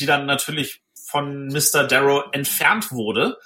die 0.00 0.06
dann 0.06 0.26
natürlich 0.26 0.82
von 1.06 1.48
Mr. 1.48 1.84
Darrow 1.84 2.24
entfernt 2.32 2.90
wurde. 2.92 3.36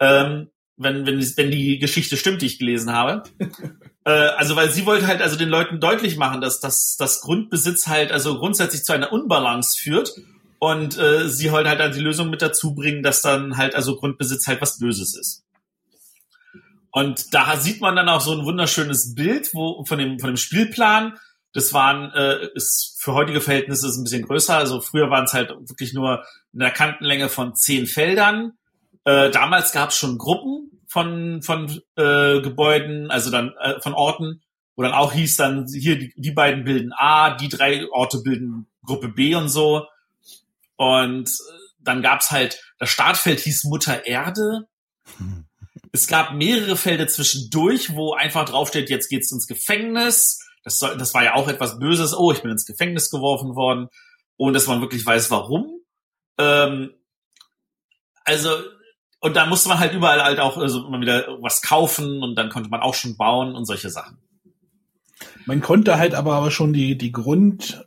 Ähm, 0.00 0.50
wenn, 0.76 1.06
wenn, 1.06 1.20
wenn 1.36 1.50
die 1.50 1.78
Geschichte 1.78 2.16
stimmt, 2.16 2.42
die 2.42 2.46
ich 2.46 2.58
gelesen 2.58 2.92
habe. 2.92 3.22
äh, 4.04 4.10
also, 4.10 4.56
weil 4.56 4.70
sie 4.70 4.86
wollte 4.86 5.06
halt 5.06 5.22
also 5.22 5.36
den 5.36 5.48
Leuten 5.48 5.80
deutlich 5.80 6.16
machen, 6.16 6.40
dass 6.40 6.60
dass 6.60 6.96
das 6.96 7.20
Grundbesitz 7.20 7.86
halt 7.86 8.10
also 8.10 8.38
grundsätzlich 8.38 8.82
zu 8.82 8.92
einer 8.92 9.12
Unbalance 9.12 9.80
führt. 9.80 10.14
Und 10.58 10.96
äh, 10.96 11.28
sie 11.28 11.50
wollte 11.50 11.68
halt 11.68 11.80
dann 11.80 11.92
die 11.92 12.00
Lösung 12.00 12.30
mit 12.30 12.40
dazu 12.40 12.74
bringen, 12.74 13.02
dass 13.02 13.20
dann 13.20 13.56
halt 13.56 13.74
also 13.74 13.96
Grundbesitz 13.96 14.46
halt 14.46 14.60
was 14.60 14.78
Böses 14.78 15.16
ist. 15.16 15.44
Und 16.92 17.34
da 17.34 17.56
sieht 17.56 17.80
man 17.80 17.96
dann 17.96 18.08
auch 18.08 18.20
so 18.20 18.32
ein 18.32 18.44
wunderschönes 18.44 19.14
Bild 19.14 19.50
wo, 19.54 19.84
von, 19.84 19.98
dem, 19.98 20.20
von 20.20 20.28
dem 20.30 20.36
Spielplan. 20.36 21.18
Das 21.52 21.72
waren, 21.72 22.12
äh, 22.12 22.48
ist 22.54 22.96
für 22.98 23.14
heutige 23.14 23.40
Verhältnisse 23.40 23.88
ist 23.88 23.96
ein 23.96 24.04
bisschen 24.04 24.26
größer. 24.26 24.56
Also 24.56 24.80
früher 24.80 25.10
waren 25.10 25.24
es 25.24 25.34
halt 25.34 25.50
wirklich 25.50 25.92
nur 25.92 26.24
eine 26.54 26.72
Kantenlänge 26.72 27.28
von 27.28 27.54
zehn 27.54 27.86
Feldern. 27.86 28.52
Äh, 29.04 29.30
damals 29.30 29.72
gab 29.72 29.90
es 29.90 29.96
schon 29.96 30.18
Gruppen 30.18 30.80
von, 30.86 31.42
von 31.42 31.68
äh, 31.96 32.40
Gebäuden, 32.40 33.10
also 33.10 33.30
dann 33.30 33.52
äh, 33.60 33.80
von 33.80 33.94
Orten, 33.94 34.42
wo 34.76 34.82
dann 34.82 34.92
auch 34.92 35.12
hieß 35.12 35.36
dann, 35.36 35.66
hier, 35.66 35.98
die, 35.98 36.12
die 36.16 36.30
beiden 36.30 36.64
bilden 36.64 36.92
A, 36.92 37.36
die 37.36 37.48
drei 37.48 37.88
Orte 37.90 38.18
bilden 38.18 38.66
Gruppe 38.84 39.08
B 39.08 39.34
und 39.34 39.48
so. 39.48 39.86
Und 40.76 41.28
äh, 41.28 41.32
dann 41.80 42.02
gab's 42.02 42.30
halt, 42.30 42.62
das 42.78 42.90
Startfeld 42.90 43.40
hieß 43.40 43.64
Mutter 43.64 44.06
Erde. 44.06 44.68
Es 45.92 46.06
gab 46.06 46.32
mehrere 46.34 46.76
Felder 46.76 47.08
zwischendurch, 47.08 47.94
wo 47.94 48.14
einfach 48.14 48.44
draufsteht, 48.46 48.88
jetzt 48.88 49.08
geht's 49.08 49.32
ins 49.32 49.46
Gefängnis. 49.46 50.41
Das, 50.62 50.78
soll, 50.78 50.96
das 50.96 51.14
war 51.14 51.24
ja 51.24 51.34
auch 51.34 51.48
etwas 51.48 51.78
Böses. 51.78 52.16
Oh, 52.16 52.32
ich 52.32 52.42
bin 52.42 52.50
ins 52.50 52.66
Gefängnis 52.66 53.10
geworfen 53.10 53.54
worden, 53.56 53.88
ohne 54.36 54.52
dass 54.52 54.66
man 54.66 54.80
wirklich 54.80 55.04
weiß, 55.04 55.30
warum. 55.30 55.80
Ähm, 56.38 56.94
also, 58.24 58.50
und 59.20 59.36
da 59.36 59.46
musste 59.46 59.68
man 59.68 59.78
halt 59.78 59.94
überall 59.94 60.22
halt 60.22 60.40
auch 60.40 60.56
also 60.56 60.86
immer 60.86 61.00
wieder 61.00 61.38
was 61.40 61.62
kaufen 61.62 62.22
und 62.22 62.36
dann 62.36 62.50
konnte 62.50 62.70
man 62.70 62.80
auch 62.80 62.94
schon 62.94 63.16
bauen 63.16 63.54
und 63.54 63.64
solche 63.64 63.90
Sachen. 63.90 64.18
Man 65.46 65.60
konnte 65.60 65.98
halt 65.98 66.14
aber, 66.14 66.34
aber 66.34 66.50
schon 66.50 66.72
die, 66.72 66.96
die 66.96 67.12
Grund, 67.12 67.86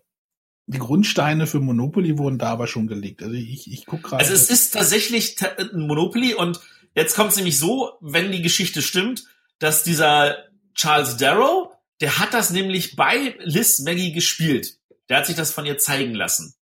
die 0.67 0.79
Grundsteine 0.79 1.47
für 1.47 1.59
Monopoly 1.59 2.17
wurden 2.17 2.37
da 2.37 2.47
aber 2.49 2.67
schon 2.67 2.87
gelegt. 2.87 3.23
Also 3.23 3.35
ich, 3.35 3.71
ich 3.71 3.85
guck 3.85 4.03
gerade. 4.03 4.21
Also 4.23 4.33
es 4.33 4.49
ist 4.49 4.71
tatsächlich 4.71 5.37
ein 5.57 5.87
Monopoly 5.87 6.33
und 6.33 6.59
jetzt 6.95 7.15
kommt 7.15 7.31
es 7.31 7.37
nämlich 7.37 7.57
so, 7.57 7.93
wenn 8.01 8.31
die 8.31 8.41
Geschichte 8.41 8.81
stimmt, 8.81 9.25
dass 9.59 9.83
dieser 9.83 10.37
Charles 10.73 11.17
Darrow, 11.17 11.74
der 12.01 12.19
hat 12.19 12.33
das 12.33 12.49
nämlich 12.49 12.95
bei 12.95 13.35
Liz 13.39 13.79
Maggie 13.79 14.11
gespielt. 14.11 14.77
Der 15.09 15.17
hat 15.17 15.25
sich 15.25 15.35
das 15.35 15.51
von 15.51 15.65
ihr 15.65 15.77
zeigen 15.77 16.13
lassen. 16.13 16.55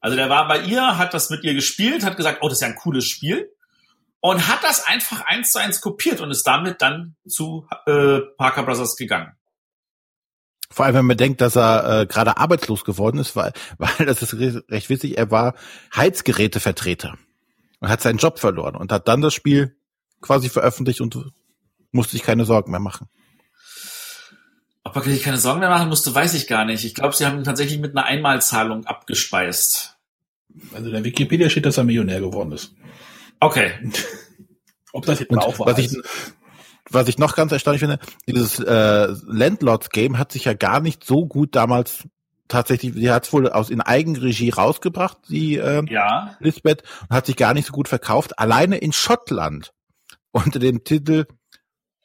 Also 0.00 0.16
der 0.16 0.28
war 0.28 0.46
bei 0.48 0.60
ihr, 0.62 0.98
hat 0.98 1.14
das 1.14 1.30
mit 1.30 1.44
ihr 1.44 1.54
gespielt, 1.54 2.04
hat 2.04 2.16
gesagt, 2.16 2.38
oh, 2.42 2.48
das 2.48 2.58
ist 2.58 2.62
ja 2.62 2.68
ein 2.68 2.76
cooles 2.76 3.06
Spiel 3.06 3.50
und 4.20 4.48
hat 4.48 4.62
das 4.62 4.84
einfach 4.86 5.24
eins 5.26 5.52
zu 5.52 5.58
eins 5.58 5.80
kopiert 5.80 6.20
und 6.20 6.30
ist 6.30 6.46
damit 6.46 6.82
dann 6.82 7.16
zu 7.28 7.66
äh, 7.86 8.20
Parker 8.36 8.64
Brothers 8.64 8.96
gegangen. 8.96 9.36
Vor 10.70 10.84
allem, 10.84 10.96
wenn 10.96 11.06
man 11.06 11.16
denkt, 11.16 11.40
dass 11.40 11.56
er 11.56 12.02
äh, 12.02 12.06
gerade 12.06 12.36
arbeitslos 12.36 12.84
geworden 12.84 13.18
ist, 13.18 13.36
weil, 13.36 13.52
weil 13.78 14.06
das 14.06 14.22
ist 14.22 14.34
recht 14.34 14.90
witzig, 14.90 15.16
er 15.16 15.30
war 15.30 15.54
Heizgerätevertreter 15.94 17.16
und 17.80 17.88
hat 17.88 18.00
seinen 18.00 18.18
Job 18.18 18.38
verloren 18.38 18.76
und 18.76 18.92
hat 18.92 19.06
dann 19.08 19.20
das 19.20 19.34
Spiel 19.34 19.76
quasi 20.20 20.48
veröffentlicht 20.48 21.00
und 21.00 21.32
musste 21.92 22.12
sich 22.12 22.22
keine 22.22 22.44
Sorgen 22.44 22.70
mehr 22.70 22.80
machen. 22.80 23.08
Ob 24.86 24.96
er 24.96 25.02
sich 25.02 25.22
keine 25.22 25.38
Sorgen 25.38 25.60
mehr 25.60 25.68
machen 25.68 25.88
musste, 25.88 26.14
weiß 26.14 26.34
ich 26.34 26.46
gar 26.46 26.64
nicht. 26.64 26.84
Ich 26.84 26.94
glaube, 26.94 27.14
sie 27.14 27.26
haben 27.26 27.38
ihn 27.38 27.44
tatsächlich 27.44 27.78
mit 27.80 27.96
einer 27.96 28.06
Einmalzahlung 28.06 28.86
abgespeist. 28.86 29.96
Also 30.72 30.86
in 30.86 30.92
der 30.92 31.04
Wikipedia 31.04 31.50
steht, 31.50 31.66
dass 31.66 31.76
er 31.76 31.84
Millionär 31.84 32.20
geworden 32.20 32.52
ist. 32.52 32.72
Okay. 33.40 33.72
Ob 34.92 35.04
das 35.04 35.20
jetzt 35.20 35.30
Und 35.30 35.38
auch 35.40 35.58
war. 35.58 35.66
was 35.66 35.78
ich, 35.78 35.90
was 36.88 37.08
ich 37.08 37.18
noch 37.18 37.34
ganz 37.34 37.52
erstaunlich 37.52 37.80
finde, 37.80 37.98
dieses 38.28 38.60
äh, 38.60 39.08
Landlords-Game 39.26 40.18
hat 40.18 40.32
sich 40.32 40.44
ja 40.44 40.54
gar 40.54 40.80
nicht 40.80 41.04
so 41.04 41.26
gut 41.26 41.54
damals 41.56 42.04
tatsächlich, 42.48 42.94
die 42.94 43.10
hat 43.10 43.26
es 43.26 43.32
wohl 43.32 43.48
aus 43.50 43.70
in 43.70 43.80
Eigenregie 43.80 44.50
rausgebracht, 44.50 45.18
die 45.28 45.56
äh, 45.56 45.82
Ja. 45.90 46.36
Lisbeth, 46.38 46.84
und 47.08 47.16
hat 47.16 47.26
sich 47.26 47.36
gar 47.36 47.54
nicht 47.54 47.66
so 47.66 47.72
gut 47.72 47.88
verkauft. 47.88 48.38
Alleine 48.38 48.78
in 48.78 48.92
Schottland 48.92 49.72
unter 50.30 50.58
dem 50.60 50.84
Titel 50.84 51.26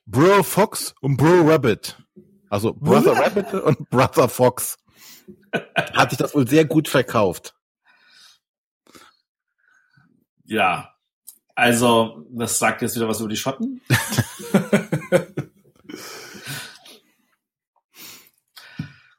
Bro 0.08 0.44
Fox 0.44 0.96
und 1.00 1.18
Bro 1.18 1.48
Rabbit. 1.48 1.98
Also 2.52 2.74
Brother 2.74 3.14
Rabbit 3.14 3.54
und 3.54 3.90
Brother 3.90 4.28
Fox. 4.28 4.78
Hat 5.94 6.10
sich 6.10 6.20
das 6.20 6.36
wohl 6.36 6.46
sehr 6.46 6.66
gut 6.66 6.90
verkauft. 6.90 7.56
Ja. 10.44 10.94
Also, 11.56 12.26
das 12.30 12.60
sagt 12.60 12.82
jetzt 12.82 12.98
wieder 12.98 13.08
was 13.08 13.22
über 13.22 13.30
die 13.30 13.38
Schotten. 13.38 13.80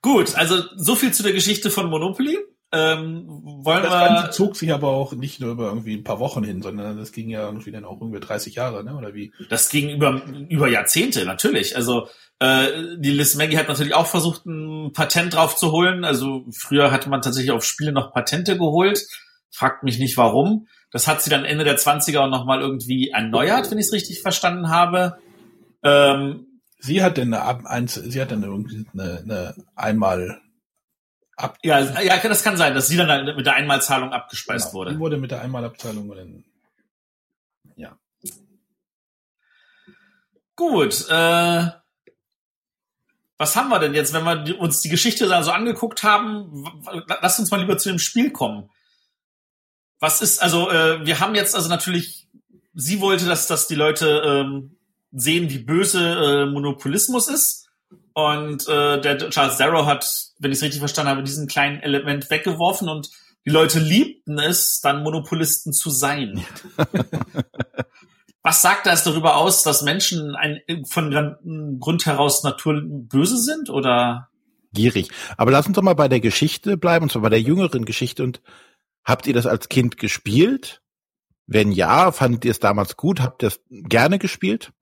Gut, 0.02 0.34
also 0.34 0.64
so 0.76 0.94
viel 0.96 1.14
zu 1.14 1.22
der 1.22 1.32
Geschichte 1.32 1.70
von 1.70 1.88
Monopoly. 1.88 2.36
Ähm, 2.74 3.24
wollen 3.26 3.82
das 3.82 3.92
wir. 3.92 4.08
Ganze 4.08 4.30
zog 4.30 4.56
sich 4.56 4.72
aber 4.72 4.88
auch 4.88 5.12
nicht 5.12 5.40
nur 5.40 5.52
über 5.52 5.66
irgendwie 5.66 5.94
ein 5.94 6.04
paar 6.04 6.20
Wochen 6.20 6.42
hin, 6.42 6.62
sondern 6.62 6.96
das 6.96 7.12
ging 7.12 7.28
ja 7.28 7.44
irgendwie 7.44 7.70
dann 7.70 7.84
auch 7.84 8.00
irgendwie 8.00 8.20
30 8.20 8.54
Jahre, 8.54 8.82
ne? 8.82 8.96
Oder 8.96 9.14
wie? 9.14 9.32
Das 9.50 9.68
ging 9.68 9.90
über, 9.90 10.22
über 10.48 10.68
Jahrzehnte, 10.68 11.26
natürlich. 11.26 11.76
Also 11.76 12.08
äh, 12.38 12.96
die 12.96 13.10
Liz 13.10 13.34
Maggie 13.34 13.58
hat 13.58 13.68
natürlich 13.68 13.94
auch 13.94 14.06
versucht, 14.06 14.46
ein 14.46 14.92
Patent 14.92 15.34
drauf 15.34 15.54
zu 15.54 15.70
holen. 15.70 16.04
Also 16.04 16.46
früher 16.50 16.90
hatte 16.90 17.10
man 17.10 17.20
tatsächlich 17.20 17.52
auf 17.52 17.64
Spiele 17.64 17.92
noch 17.92 18.14
Patente 18.14 18.56
geholt. 18.56 19.06
Fragt 19.50 19.82
mich 19.82 19.98
nicht 19.98 20.16
warum. 20.16 20.66
Das 20.90 21.06
hat 21.06 21.20
sie 21.22 21.30
dann 21.30 21.44
Ende 21.44 21.64
der 21.64 21.78
20er 21.78 22.20
auch 22.20 22.30
nochmal 22.30 22.62
irgendwie 22.62 23.10
erneuert, 23.10 23.70
wenn 23.70 23.78
ich 23.78 23.86
es 23.86 23.92
richtig 23.92 24.22
verstanden 24.22 24.70
habe. 24.70 25.18
Ähm, 25.82 26.46
Sie 26.84 27.00
hat 27.00 27.16
denn 27.16 27.32
eine, 27.32 27.86
sie 27.86 28.20
hat 28.20 28.32
dann 28.32 28.42
irgendwie 28.42 28.84
eine, 28.92 29.20
eine 29.20 29.54
einmal 29.76 30.40
ab. 31.36 31.58
ja, 31.62 32.00
ja, 32.00 32.18
das 32.18 32.42
kann 32.42 32.56
sein, 32.56 32.74
dass 32.74 32.88
sie 32.88 32.96
dann 32.96 33.08
halt 33.08 33.36
mit 33.36 33.46
der 33.46 33.54
Einmalzahlung 33.54 34.12
abgespeist 34.12 34.66
Genau, 34.66 34.74
wurde. 34.74 34.92
Die 34.92 34.98
wurde 34.98 35.16
mit 35.16 35.30
der 35.30 35.40
Einmalabteilung 35.42 36.08
dann, 36.14 36.44
ja. 37.76 37.98
Gut, 40.56 41.06
äh, 41.08 41.66
was 43.38 43.56
haben 43.56 43.70
wir 43.70 43.78
denn 43.80 43.94
jetzt, 43.94 44.12
wenn 44.12 44.24
wir 44.24 44.60
uns 44.60 44.80
die 44.82 44.88
Geschichte 44.90 45.26
da 45.26 45.42
so 45.42 45.50
angeguckt 45.50 46.02
haben? 46.02 46.64
W- 46.64 46.98
w- 46.98 47.16
Lass 47.20 47.38
uns 47.38 47.50
mal 47.50 47.58
lieber 47.60 47.78
zu 47.78 47.88
dem 47.88 47.98
Spiel 47.98 48.30
kommen. 48.30 48.70
Was 49.98 50.20
ist, 50.22 50.40
also, 50.42 50.70
äh, 50.70 51.04
wir 51.06 51.20
haben 51.20 51.34
jetzt 51.34 51.54
also 51.56 51.68
natürlich, 51.68 52.28
sie 52.74 53.00
wollte, 53.00 53.24
dass, 53.26 53.46
dass 53.46 53.66
die 53.66 53.74
Leute 53.74 54.22
ähm, 54.24 54.76
sehen, 55.10 55.50
wie 55.50 55.58
böse 55.58 56.42
äh, 56.42 56.46
Monopolismus 56.46 57.28
ist. 57.28 57.70
Und 58.14 58.68
äh, 58.68 59.00
der 59.00 59.30
Charles 59.30 59.56
Darrow 59.56 59.86
hat, 59.86 60.06
wenn 60.38 60.52
ich 60.52 60.58
es 60.58 60.62
richtig 60.62 60.80
verstanden 60.80 61.10
habe, 61.10 61.22
diesen 61.22 61.48
kleinen 61.48 61.80
Element 61.80 62.30
weggeworfen 62.30 62.88
und 62.88 63.10
die 63.44 63.50
Leute 63.50 63.80
liebten 63.80 64.38
es, 64.38 64.80
dann 64.80 65.02
Monopolisten 65.02 65.72
zu 65.72 65.90
sein. 65.90 66.44
Was 68.42 68.62
sagt 68.62 68.86
das 68.86 69.04
darüber 69.04 69.36
aus, 69.36 69.62
dass 69.62 69.82
Menschen 69.82 70.34
ein, 70.34 70.60
von 70.88 71.78
Grund 71.80 72.06
heraus 72.06 72.42
Natur 72.42 72.82
böse 72.84 73.38
sind 73.38 73.70
oder? 73.70 74.28
Gierig. 74.72 75.10
Aber 75.36 75.52
lass 75.52 75.66
uns 75.66 75.76
doch 75.76 75.82
mal 75.82 75.94
bei 75.94 76.08
der 76.08 76.20
Geschichte 76.20 76.76
bleiben, 76.76 77.04
und 77.04 77.12
zwar 77.12 77.22
bei 77.22 77.28
der 77.28 77.40
jüngeren 77.40 77.84
Geschichte. 77.84 78.24
Und 78.24 78.40
habt 79.04 79.26
ihr 79.26 79.34
das 79.34 79.46
als 79.46 79.68
Kind 79.68 79.96
gespielt? 79.96 80.82
Wenn 81.46 81.72
ja, 81.72 82.10
fandet 82.10 82.44
ihr 82.44 82.50
es 82.50 82.58
damals 82.58 82.96
gut? 82.96 83.20
Habt 83.20 83.42
ihr 83.42 83.48
es 83.48 83.60
gerne 83.70 84.18
gespielt? 84.18 84.72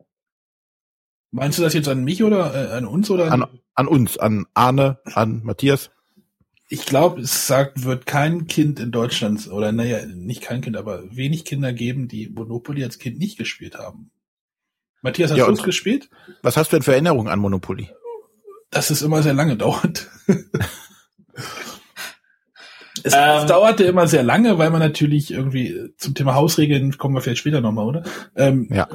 Meinst 1.33 1.59
du 1.59 1.63
das 1.63 1.75
jetzt 1.75 1.89
an 1.89 2.03
mich 2.05 2.23
oder 2.25 2.55
äh, 2.55 2.73
an 2.77 2.87
uns 2.87 3.11
oder 3.11 3.31
An, 3.33 3.47
an 3.75 3.87
uns, 3.89 4.19
an 4.19 4.47
Arne, 4.55 4.99
an 5.05 5.43
Matthias? 5.45 5.91
Ich 6.69 6.87
glaube, 6.87 7.21
es 7.23 7.47
sagt, 7.47 7.85
wird 7.85 8.07
kein 8.07 8.47
Kind 8.47 8.79
in 8.79 8.93
Deutschland, 8.93 9.49
oder 9.51 9.73
naja, 9.73 10.07
nicht 10.07 10.41
kein 10.43 10.61
Kind, 10.61 10.77
aber 10.77 11.03
wenig 11.15 11.45
Kinder 11.45 11.73
geben, 11.73 12.07
die 12.09 12.29
Monopoly 12.29 12.85
als 12.85 12.99
Kind 12.99 13.19
nicht 13.19 13.39
gespielt 13.39 13.77
haben. 13.77 14.11
Matthias, 15.03 15.31
hast 15.31 15.39
Ja, 15.39 15.47
du 15.47 15.53
es 15.53 15.63
gespielt? 15.63 16.11
Was 16.43 16.57
hast 16.57 16.73
du 16.73 16.77
denn 16.77 16.83
für 16.83 16.93
Erinnerungen 16.93 17.29
an 17.29 17.39
Monopoly? 17.39 17.91
Dass 18.71 18.91
es 18.91 19.03
immer 19.03 19.23
sehr 19.23 19.35
lange 19.35 19.57
dauert. 19.57 20.09
Es, 23.05 23.15
Ähm. 23.15 23.21
es 23.41 23.47
dauerte 23.47 23.85
immer 23.85 24.07
sehr 24.07 24.23
lange, 24.23 24.59
weil 24.59 24.71
man 24.71 24.81
natürlich 24.81 25.31
irgendwie 25.31 25.91
zum 25.97 26.15
Thema 26.15 26.35
Hausregeln 26.35 26.97
kommen 26.99 27.15
wir 27.15 27.21
vielleicht 27.21 27.41
später 27.41 27.61
nochmal, 27.61 27.87
oder? 27.87 28.03
Ähm, 28.37 28.69
Ja. 28.71 28.89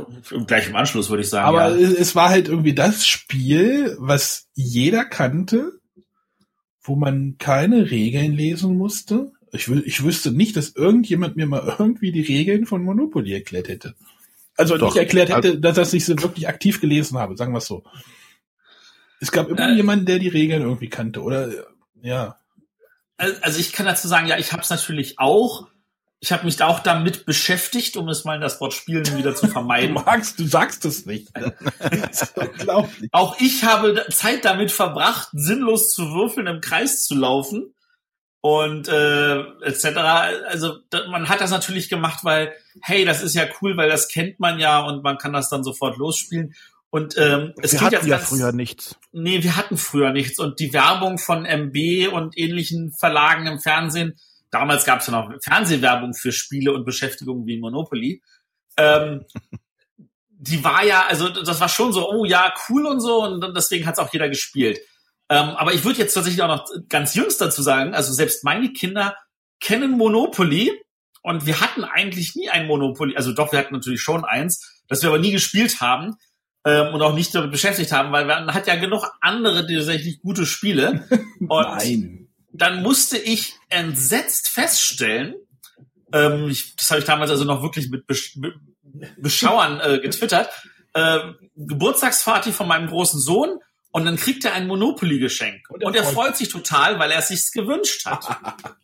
Gleich 0.48 0.68
im 0.70 0.76
Anschluss 0.76 1.10
würde 1.10 1.24
ich 1.24 1.30
sagen. 1.30 1.48
aber 1.48 1.70
ja. 1.70 1.76
es, 1.76 1.94
es 1.94 2.16
war 2.16 2.30
halt 2.30 2.48
irgendwie 2.48 2.74
das 2.74 3.06
Spiel, 3.06 3.96
was 4.00 4.48
jeder 4.54 5.06
kannte, 5.06 5.74
wo 6.82 6.96
man 6.96 7.36
keine 7.40 7.90
Regeln 7.92 8.34
lesen 8.34 8.78
musste. 8.78 9.32
Ich, 9.52 9.70
ich 9.70 10.04
wüsste 10.04 10.32
nicht, 10.32 10.56
dass 10.58 10.76
irgendjemand 10.76 11.36
mir 11.36 11.48
mal 11.48 11.76
irgendwie 11.80 12.12
die 12.12 12.22
Regeln 12.22 12.66
von 12.66 12.84
Monopoly 12.84 13.34
erklärt 13.34 13.70
hätte. 13.70 13.96
Also 14.58 14.78
Doch. 14.78 14.88
nicht 14.88 14.98
erklärt 14.98 15.30
hätte, 15.36 15.60
dass, 15.60 15.76
dass 15.76 15.94
ich 15.94 16.06
sie 16.06 16.22
wirklich 16.22 16.48
aktiv 16.48 16.80
gelesen 16.82 17.18
habe, 17.18 17.36
sagen 17.38 17.54
wir 17.54 17.58
es 17.60 17.66
so. 17.66 17.84
Es 19.20 19.32
gab 19.32 19.50
immer 19.50 19.70
Äh. 19.70 19.76
jemanden, 19.76 20.06
der 20.06 20.20
die 20.20 20.28
Regeln 20.28 20.62
irgendwie 20.62 20.90
kannte, 20.90 21.22
oder 21.22 21.50
ja. 22.02 22.38
Also 23.18 23.60
ich 23.60 23.74
kann 23.74 23.86
dazu 23.86 24.08
sagen, 24.08 24.28
ja, 24.28 24.38
ich 24.38 24.52
habe 24.52 24.62
es 24.62 24.70
natürlich 24.70 25.20
auch. 25.20 25.68
Ich 26.22 26.32
habe 26.32 26.46
mich 26.46 26.62
auch 26.64 26.80
damit 26.80 27.26
beschäftigt, 27.26 27.98
um 27.98 28.10
es 28.10 28.26
mal 28.26 28.36
in 28.36 28.42
das 28.42 28.60
Wort 28.60 28.74
Spielen 28.74 29.06
wieder 29.18 29.36
zu 29.36 29.46
Du 29.48 29.52
vermeiden. 29.52 29.94
magst, 29.94 30.40
du 30.40 30.48
sagst 30.48 30.86
es 30.86 31.06
nicht. 31.06 31.30
Unglaublich. 32.36 33.10
Auch 33.12 33.40
ich 33.40 33.64
habe 33.64 34.06
Zeit 34.10 34.46
damit 34.46 34.72
verbracht, 34.72 35.30
sinnlos 35.34 35.94
zu 35.94 36.14
würfeln, 36.14 36.48
im 36.48 36.62
Kreis 36.62 37.04
zu 37.06 37.16
laufen 37.16 37.74
und 38.42 38.88
äh, 38.88 39.40
etc. 39.64 39.86
Also 40.48 40.78
man 41.10 41.30
hat 41.30 41.42
das 41.42 41.52
natürlich 41.52 41.90
gemacht, 41.90 42.24
weil 42.24 42.54
hey, 42.82 43.06
das 43.06 43.22
ist 43.22 43.36
ja 43.36 43.46
cool, 43.62 43.76
weil 43.78 43.90
das 43.90 44.08
kennt 44.08 44.40
man 44.40 44.60
ja 44.60 44.82
und 44.82 45.04
man 45.04 45.18
kann 45.18 45.34
das 45.34 45.50
dann 45.50 45.64
sofort 45.64 45.98
losspielen. 45.98 46.56
Und 46.96 47.18
ähm, 47.18 47.52
es 47.62 47.74
Wir 47.74 47.80
klingt 47.80 47.96
hatten 47.96 48.08
ja 48.08 48.16
ganz- 48.16 48.30
früher 48.30 48.54
nichts. 48.54 48.96
Nee, 49.12 49.44
wir 49.44 49.58
hatten 49.58 49.76
früher 49.76 50.14
nichts. 50.14 50.40
Und 50.40 50.62
die 50.62 50.72
Werbung 50.72 51.18
von 51.18 51.44
MB 51.46 52.08
und 52.14 52.38
ähnlichen 52.38 52.94
Verlagen 52.98 53.48
im 53.48 53.60
Fernsehen, 53.60 54.18
damals 54.50 54.86
gab 54.86 55.02
es 55.02 55.08
ja 55.08 55.12
noch 55.12 55.30
Fernsehwerbung 55.44 56.14
für 56.14 56.32
Spiele 56.32 56.72
und 56.72 56.86
Beschäftigung 56.86 57.46
wie 57.48 57.60
Monopoly. 57.60 58.22
Ähm, 58.78 59.26
die 60.30 60.64
war 60.64 60.86
ja, 60.86 61.06
also 61.06 61.28
das 61.28 61.60
war 61.60 61.68
schon 61.68 61.92
so, 61.92 62.10
oh 62.10 62.24
ja, 62.24 62.54
cool 62.70 62.86
und 62.86 63.02
so, 63.02 63.26
und 63.26 63.42
deswegen 63.54 63.86
hat 63.86 63.96
es 63.96 64.00
auch 64.00 64.14
jeder 64.14 64.30
gespielt. 64.30 64.80
Ähm, 65.28 65.50
aber 65.50 65.74
ich 65.74 65.84
würde 65.84 66.00
jetzt 66.00 66.14
tatsächlich 66.14 66.44
auch 66.44 66.48
noch 66.48 66.66
ganz 66.88 67.14
jüngst 67.14 67.42
dazu 67.42 67.62
sagen, 67.62 67.94
also 67.94 68.14
selbst 68.14 68.46
meine 68.46 68.72
Kinder 68.72 69.18
kennen 69.60 69.98
Monopoly 69.98 70.72
und 71.24 71.46
wir 71.46 71.60
hatten 71.60 71.84
eigentlich 71.84 72.38
nie 72.38 72.50
ein 72.50 72.68
Monopoly, 72.68 73.18
also 73.18 73.34
doch, 73.34 73.52
wir 73.52 73.60
hatten 73.60 73.74
natürlich 73.74 74.00
schon 74.00 74.24
eins, 74.24 74.82
das 74.88 75.02
wir 75.02 75.10
aber 75.10 75.20
nie 75.20 75.32
gespielt 75.34 75.82
haben 75.82 76.16
ähm, 76.66 76.94
und 76.94 77.02
auch 77.02 77.14
nicht 77.14 77.34
damit 77.36 77.52
beschäftigt 77.52 77.92
haben, 77.92 78.12
weil 78.12 78.26
man 78.26 78.54
hat 78.54 78.68
ja 78.68 78.76
genug 78.76 79.06
andere 79.22 79.68
tatsächlich 79.68 80.20
gute 80.22 80.46
Spiele. 80.46 81.08
Und 81.40 81.50
Nein. 81.50 82.28
dann 82.52 82.82
musste 82.82 83.18
ich 83.18 83.54
entsetzt 83.70 84.50
feststellen, 84.50 85.36
ähm, 86.12 86.50
ich, 86.50 86.76
das 86.76 86.90
habe 86.90 87.00
ich 87.00 87.06
damals 87.06 87.30
also 87.30 87.46
noch 87.46 87.62
wirklich 87.62 87.90
mit 87.90 88.08
Besch 88.08 88.34
Be 88.36 88.54
Beschauern 89.18 89.82
äh, 89.82 90.00
getwittert, 90.00 90.50
äh, 90.94 91.20
Geburtstagsparty 91.58 92.54
von 92.54 92.66
meinem 92.66 92.88
großen 92.88 93.20
Sohn 93.20 93.60
und 93.92 94.06
dann 94.06 94.16
kriegt 94.16 94.46
er 94.46 94.54
ein 94.54 94.68
Monopoly-Geschenk. 94.68 95.70
Und, 95.70 95.84
Und 95.84 95.98
er 95.98 96.06
freut, 96.06 96.38
sich 96.38 96.48
total, 96.48 96.98
weil 96.98 97.12
er 97.12 97.20
es 97.20 97.28
sich 97.28 97.52
gewünscht 97.52 98.06
hat. 98.06 98.26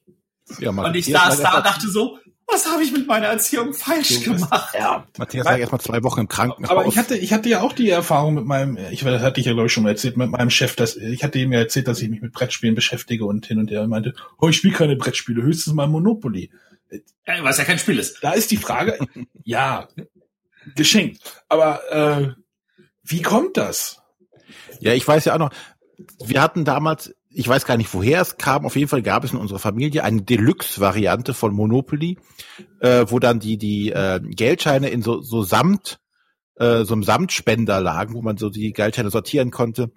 Ja, 0.59 0.71
und 0.71 0.95
ich 0.97 1.05
saß 1.05 1.41
da 1.41 1.55
und 1.55 1.65
dachte 1.65 1.88
so, 1.88 2.19
was 2.51 2.65
habe 2.71 2.83
ich 2.83 2.91
mit 2.91 3.07
meiner 3.07 3.27
Erziehung 3.27 3.73
falsch 3.73 4.23
gemacht? 4.23 4.73
mal- 4.79 5.07
Matthias 5.17 5.45
lag 5.45 5.57
erst 5.57 5.71
mal 5.71 5.79
zwei 5.79 6.03
Wochen 6.03 6.21
im 6.21 6.27
Krankenhaus. 6.27 6.69
Aber 6.69 6.85
ich 6.85 6.97
hatte, 6.97 7.17
ich 7.17 7.33
hatte 7.33 7.49
ja 7.49 7.61
auch 7.61 7.73
die 7.73 7.89
Erfahrung 7.89 8.33
mit 8.35 8.45
meinem, 8.45 8.77
ich 8.91 9.03
das 9.03 9.21
hatte 9.21 9.39
ich 9.39 9.45
ja 9.45 9.53
glaube 9.53 9.67
ich 9.67 9.73
schon 9.73 9.83
mal 9.83 9.89
erzählt, 9.89 10.17
mit 10.17 10.29
meinem 10.29 10.49
Chef, 10.49 10.75
dass 10.75 10.95
ich 10.95 11.23
hatte 11.23 11.39
ihm 11.39 11.51
ja 11.53 11.59
erzählt, 11.59 11.87
dass 11.87 12.01
ich 12.01 12.09
mich 12.09 12.21
mit 12.21 12.33
Brettspielen 12.33 12.75
beschäftige 12.75 13.25
und 13.25 13.45
hin 13.45 13.59
und 13.59 13.71
her 13.71 13.87
meinte, 13.87 14.13
oh, 14.37 14.49
ich 14.49 14.57
spiele 14.57 14.73
keine 14.75 14.95
Brettspiele, 14.95 15.41
höchstens 15.41 15.73
mal 15.73 15.87
Monopoly. 15.87 16.51
Ja, 17.25 17.43
was 17.43 17.57
ja 17.57 17.63
kein 17.63 17.79
Spiel 17.79 17.99
ist. 17.99 18.21
Da 18.21 18.31
ist 18.31 18.51
die 18.51 18.57
Frage, 18.57 18.97
ja, 19.43 19.87
geschenkt. 20.75 21.21
Aber 21.47 21.91
äh, 21.91 22.33
wie 23.03 23.21
kommt 23.21 23.57
das? 23.57 24.01
Ja, 24.79 24.93
ich 24.93 25.07
weiß 25.07 25.25
ja 25.25 25.35
auch 25.35 25.39
noch, 25.39 25.51
wir 26.23 26.41
hatten 26.41 26.65
damals, 26.65 27.13
ich 27.34 27.47
weiß 27.47 27.65
gar 27.65 27.77
nicht, 27.77 27.93
woher 27.93 28.21
es 28.21 28.38
kam, 28.38 28.65
auf 28.65 28.75
jeden 28.75 28.89
Fall 28.89 29.01
gab 29.01 29.23
es 29.23 29.32
in 29.32 29.39
unserer 29.39 29.59
Familie 29.59 30.03
eine 30.03 30.21
Deluxe-Variante 30.21 31.34
von 31.34 31.53
Monopoly, 31.53 32.17
äh, 32.79 33.05
wo 33.07 33.19
dann 33.19 33.39
die, 33.39 33.57
die 33.57 33.91
äh, 33.91 34.19
Geldscheine 34.21 34.89
in 34.89 35.01
so, 35.01 35.21
so 35.21 35.41
Samt, 35.41 35.99
äh, 36.55 36.84
so 36.84 36.93
einem 36.93 37.03
Samtspender 37.03 37.79
lagen, 37.79 38.13
wo 38.13 38.21
man 38.21 38.38
so 38.38 38.49
die 38.49 38.73
Geldscheine 38.73 39.09
sortieren 39.09 39.51
konnte. 39.51 39.91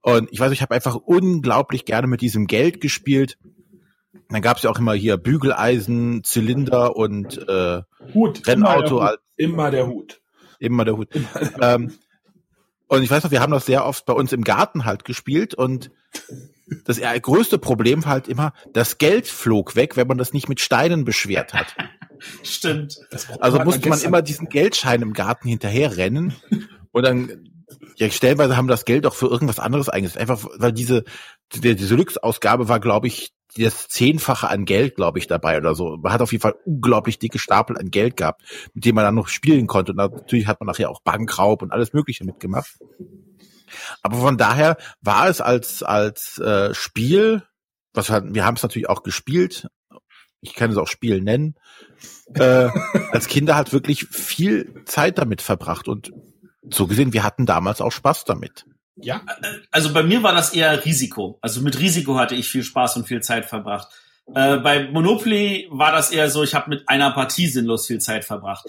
Und 0.00 0.28
ich 0.32 0.40
weiß, 0.40 0.52
ich 0.52 0.62
habe 0.62 0.74
einfach 0.74 0.96
unglaublich 0.96 1.84
gerne 1.84 2.06
mit 2.06 2.22
diesem 2.22 2.46
Geld 2.46 2.80
gespielt. 2.80 3.38
Dann 4.28 4.42
gab 4.42 4.56
es 4.56 4.62
ja 4.62 4.70
auch 4.70 4.78
immer 4.78 4.94
hier 4.94 5.18
Bügeleisen, 5.18 6.24
Zylinder 6.24 6.96
und 6.96 7.46
äh, 7.48 7.82
Hut. 8.14 8.46
Rennauto 8.46 9.06
Immer 9.36 9.70
der 9.70 9.86
Hut. 9.86 10.20
Immer 10.58 10.84
der 10.84 10.96
Hut. 10.96 11.08
immer 11.08 11.18
der 11.18 11.26
Hut. 11.26 11.38
ähm, 11.60 11.92
und 12.88 13.02
ich 13.02 13.10
weiß 13.10 13.24
noch, 13.24 13.30
wir 13.30 13.40
haben 13.40 13.52
das 13.52 13.66
sehr 13.66 13.86
oft 13.86 14.04
bei 14.06 14.12
uns 14.12 14.32
im 14.32 14.44
Garten 14.44 14.84
halt 14.84 15.04
gespielt 15.04 15.54
und 15.54 15.90
das 16.84 17.00
größte 17.00 17.58
Problem 17.58 18.04
war 18.04 18.12
halt 18.12 18.28
immer, 18.28 18.52
das 18.72 18.98
Geld 18.98 19.26
flog 19.26 19.76
weg, 19.76 19.96
wenn 19.96 20.06
man 20.06 20.18
das 20.18 20.32
nicht 20.32 20.48
mit 20.48 20.60
Steinen 20.60 21.04
beschwert 21.04 21.52
hat. 21.52 21.74
Stimmt. 22.42 22.98
Also 23.40 23.58
musste 23.60 23.88
man 23.88 24.00
immer 24.00 24.22
diesen 24.22 24.48
Geldschein 24.48 25.02
im 25.02 25.12
Garten 25.12 25.48
hinterher 25.48 25.96
rennen 25.96 26.34
und 26.92 27.04
dann 27.04 27.48
ja, 27.96 28.10
stellenweise 28.10 28.56
haben 28.56 28.68
das 28.68 28.84
Geld 28.84 29.06
auch 29.06 29.14
für 29.14 29.26
irgendwas 29.26 29.58
anderes 29.58 29.88
eingesetzt. 29.88 30.18
Einfach, 30.18 30.44
weil 30.56 30.72
diese, 30.72 31.04
die, 31.52 31.60
diese 31.60 31.88
Deluxe-Ausgabe 31.88 32.68
war, 32.68 32.80
glaube 32.80 33.06
ich, 33.06 33.32
das 33.56 33.88
Zehnfache 33.88 34.48
an 34.48 34.64
Geld, 34.64 34.96
glaube 34.96 35.18
ich, 35.18 35.26
dabei 35.26 35.58
oder 35.58 35.74
so. 35.74 35.98
Man 35.98 36.12
hat 36.12 36.22
auf 36.22 36.32
jeden 36.32 36.42
Fall 36.42 36.54
unglaublich 36.64 37.18
dicke 37.18 37.38
Stapel 37.38 37.76
an 37.76 37.90
Geld 37.90 38.16
gehabt, 38.16 38.42
mit 38.72 38.84
dem 38.84 38.94
man 38.94 39.04
dann 39.04 39.14
noch 39.14 39.28
spielen 39.28 39.66
konnte. 39.66 39.92
Und 39.92 39.98
natürlich 39.98 40.46
hat 40.46 40.60
man 40.60 40.68
nachher 40.68 40.90
auch 40.90 41.02
Bankraub 41.02 41.62
und 41.62 41.70
alles 41.70 41.92
Mögliche 41.92 42.24
mitgemacht. 42.24 42.78
Aber 44.02 44.16
von 44.16 44.38
daher 44.38 44.76
war 45.00 45.28
es 45.28 45.40
als, 45.40 45.82
als 45.82 46.38
äh, 46.38 46.74
Spiel, 46.74 47.42
was 47.92 48.10
wir, 48.10 48.22
wir 48.34 48.44
haben 48.44 48.56
es 48.56 48.62
natürlich 48.62 48.88
auch 48.88 49.02
gespielt, 49.02 49.68
ich 50.40 50.54
kann 50.54 50.70
es 50.70 50.76
auch 50.76 50.88
Spiel 50.88 51.20
nennen, 51.20 51.56
äh, 52.34 52.68
als 53.12 53.28
Kinder 53.28 53.56
halt 53.56 53.72
wirklich 53.72 54.06
viel 54.06 54.84
Zeit 54.84 55.18
damit 55.18 55.42
verbracht 55.42 55.88
und 55.88 56.12
so 56.70 56.86
gesehen, 56.86 57.12
wir 57.12 57.24
hatten 57.24 57.46
damals 57.46 57.80
auch 57.80 57.92
Spaß 57.92 58.24
damit. 58.24 58.66
Ja, 58.96 59.22
Also 59.70 59.92
bei 59.92 60.02
mir 60.02 60.22
war 60.22 60.32
das 60.34 60.52
eher 60.52 60.84
Risiko. 60.84 61.38
Also 61.40 61.60
mit 61.62 61.78
Risiko 61.78 62.18
hatte 62.18 62.34
ich 62.34 62.48
viel 62.48 62.62
Spaß 62.62 62.96
und 62.96 63.08
viel 63.08 63.20
Zeit 63.20 63.46
verbracht. 63.46 63.88
Äh, 64.34 64.58
bei 64.58 64.90
Monopoly 64.90 65.68
war 65.70 65.92
das 65.92 66.10
eher 66.12 66.30
so, 66.30 66.42
ich 66.42 66.54
habe 66.54 66.70
mit 66.70 66.88
einer 66.88 67.10
Partie 67.12 67.48
sinnlos 67.48 67.86
viel 67.86 68.00
Zeit 68.00 68.24
verbracht. 68.24 68.66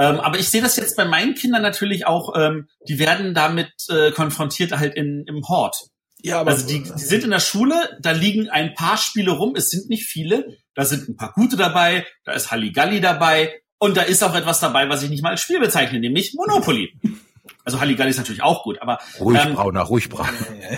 Ähm, 0.00 0.18
aber 0.18 0.38
ich 0.38 0.48
sehe 0.48 0.62
das 0.62 0.76
jetzt 0.76 0.96
bei 0.96 1.04
meinen 1.04 1.34
Kindern 1.34 1.60
natürlich 1.62 2.06
auch, 2.06 2.32
ähm, 2.34 2.68
die 2.88 2.98
werden 2.98 3.34
damit 3.34 3.70
äh, 3.90 4.10
konfrontiert 4.12 4.72
halt 4.72 4.94
in, 4.94 5.24
im 5.26 5.46
Hort. 5.46 5.76
ja, 6.22 6.40
aber 6.40 6.52
Also 6.52 6.66
die, 6.66 6.82
die 6.82 7.04
sind 7.04 7.22
in 7.24 7.30
der 7.30 7.40
Schule, 7.40 7.74
da 8.00 8.12
liegen 8.12 8.48
ein 8.48 8.72
paar 8.74 8.96
Spiele 8.96 9.32
rum, 9.32 9.54
es 9.56 9.68
sind 9.68 9.90
nicht 9.90 10.04
viele, 10.06 10.56
da 10.74 10.84
sind 10.86 11.08
ein 11.08 11.16
paar 11.16 11.32
gute 11.34 11.56
dabei, 11.56 12.06
da 12.24 12.32
ist 12.32 12.50
Halligalli 12.50 13.00
dabei 13.02 13.60
und 13.78 13.96
da 13.98 14.02
ist 14.02 14.22
auch 14.24 14.34
etwas 14.34 14.60
dabei, 14.60 14.88
was 14.88 15.02
ich 15.02 15.10
nicht 15.10 15.22
mal 15.22 15.30
als 15.30 15.42
Spiel 15.42 15.60
bezeichne, 15.60 16.00
nämlich 16.00 16.34
Monopoly. 16.34 16.94
Also 17.64 17.78
Halligalli 17.78 18.10
ist 18.10 18.16
natürlich 18.16 18.42
auch 18.42 18.64
gut, 18.64 18.80
aber 18.80 18.98
Ruhig, 19.18 19.38
Ähm, 19.44 19.54
Brauner, 19.54 19.82
ruhig, 19.82 20.08
Brauner. 20.08 20.32
äh, 20.68 20.74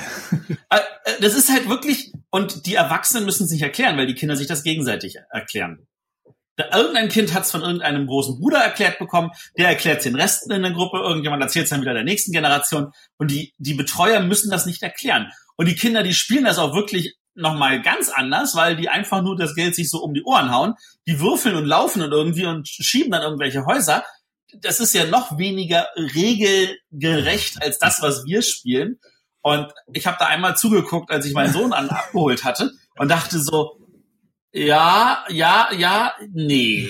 äh, 0.76 0.80
das 1.20 1.34
ist 1.34 1.50
halt 1.50 1.68
wirklich, 1.68 2.12
und 2.30 2.66
die 2.66 2.74
Erwachsenen 2.74 3.24
müssen 3.24 3.44
es 3.44 3.50
nicht 3.50 3.62
erklären, 3.62 3.96
weil 3.96 4.06
die 4.06 4.14
Kinder 4.14 4.36
sich 4.36 4.48
das 4.48 4.62
gegenseitig 4.64 5.16
erklären. 5.30 5.86
Da, 6.56 6.76
irgendein 6.76 7.08
Kind 7.08 7.32
hat 7.32 7.44
es 7.44 7.50
von 7.50 7.62
irgendeinem 7.62 8.06
großen 8.06 8.38
Bruder 8.38 8.58
erklärt 8.58 8.98
bekommen, 8.98 9.30
der 9.56 9.68
erklärt 9.68 10.04
den 10.04 10.14
Resten 10.16 10.52
in 10.52 10.62
der 10.62 10.72
Gruppe, 10.72 10.98
irgendjemand 10.98 11.42
erzählt 11.42 11.64
es 11.64 11.70
dann 11.70 11.80
wieder 11.80 11.94
der 11.94 12.04
nächsten 12.04 12.32
Generation 12.32 12.92
und 13.16 13.30
die, 13.30 13.54
die 13.56 13.74
Betreuer 13.74 14.20
müssen 14.20 14.50
das 14.50 14.66
nicht 14.66 14.82
erklären. 14.82 15.30
Und 15.56 15.66
die 15.66 15.76
Kinder, 15.76 16.02
die 16.02 16.14
spielen 16.14 16.44
das 16.44 16.58
auch 16.58 16.74
wirklich 16.74 17.16
nochmal 17.34 17.80
ganz 17.80 18.10
anders, 18.10 18.54
weil 18.54 18.76
die 18.76 18.88
einfach 18.88 19.22
nur 19.22 19.36
das 19.36 19.54
Geld 19.54 19.74
sich 19.74 19.90
so 19.90 19.98
um 20.02 20.12
die 20.14 20.22
Ohren 20.24 20.50
hauen, 20.52 20.74
die 21.06 21.20
würfeln 21.20 21.56
und 21.56 21.64
laufen 21.64 22.02
und 22.02 22.12
irgendwie 22.12 22.46
und 22.46 22.68
schieben 22.68 23.12
dann 23.12 23.22
irgendwelche 23.22 23.64
Häuser. 23.64 24.04
Das 24.58 24.80
ist 24.80 24.94
ja 24.94 25.06
noch 25.06 25.38
weniger 25.38 25.88
regelgerecht 25.96 27.62
als 27.62 27.78
das, 27.78 28.02
was 28.02 28.24
wir 28.24 28.42
spielen. 28.42 28.98
Und 29.40 29.72
ich 29.92 30.06
habe 30.06 30.18
da 30.20 30.26
einmal 30.26 30.56
zugeguckt, 30.56 31.10
als 31.10 31.26
ich 31.26 31.32
meinen 31.32 31.52
Sohn 31.52 31.72
an 31.72 31.88
abgeholt 31.88 32.44
hatte 32.44 32.72
und 32.96 33.10
dachte 33.10 33.38
so, 33.38 33.81
ja, 34.52 35.24
ja, 35.28 35.68
ja, 35.76 36.14
nee. 36.32 36.88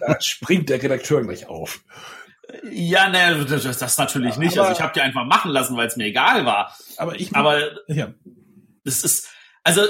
da 0.00 0.20
springt 0.20 0.68
der 0.68 0.82
Redakteur 0.82 1.22
gleich 1.22 1.46
auf. 1.46 1.80
Ja, 2.70 3.08
ne, 3.08 3.44
das, 3.48 3.78
das 3.78 3.98
natürlich 3.98 4.36
nicht. 4.36 4.58
Aber- 4.58 4.68
also 4.68 4.78
ich 4.78 4.82
habe 4.82 4.92
die 4.94 5.00
einfach 5.00 5.24
machen 5.24 5.50
lassen, 5.52 5.76
weil 5.76 5.86
es 5.86 5.96
mir 5.96 6.06
egal 6.06 6.44
war. 6.46 6.74
Aber 6.96 7.18
ich, 7.18 7.34
Aber 7.34 7.60
ja, 7.86 8.12
es 8.84 9.04
ist, 9.04 9.28
also 9.62 9.82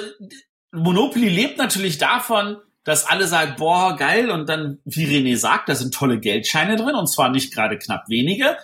Monopoly 0.72 1.28
lebt 1.28 1.58
natürlich 1.58 1.98
davon, 1.98 2.58
dass 2.84 3.06
alle 3.06 3.26
sagen, 3.26 3.54
boah, 3.58 3.96
geil, 3.96 4.30
und 4.30 4.48
dann, 4.48 4.78
wie 4.84 5.06
René 5.06 5.36
sagt, 5.36 5.68
da 5.68 5.74
sind 5.74 5.94
tolle 5.94 6.18
Geldscheine 6.18 6.76
drin, 6.76 6.94
und 6.94 7.08
zwar 7.12 7.30
nicht 7.30 7.52
gerade 7.54 7.78
knapp 7.78 8.04
wenige. 8.08 8.56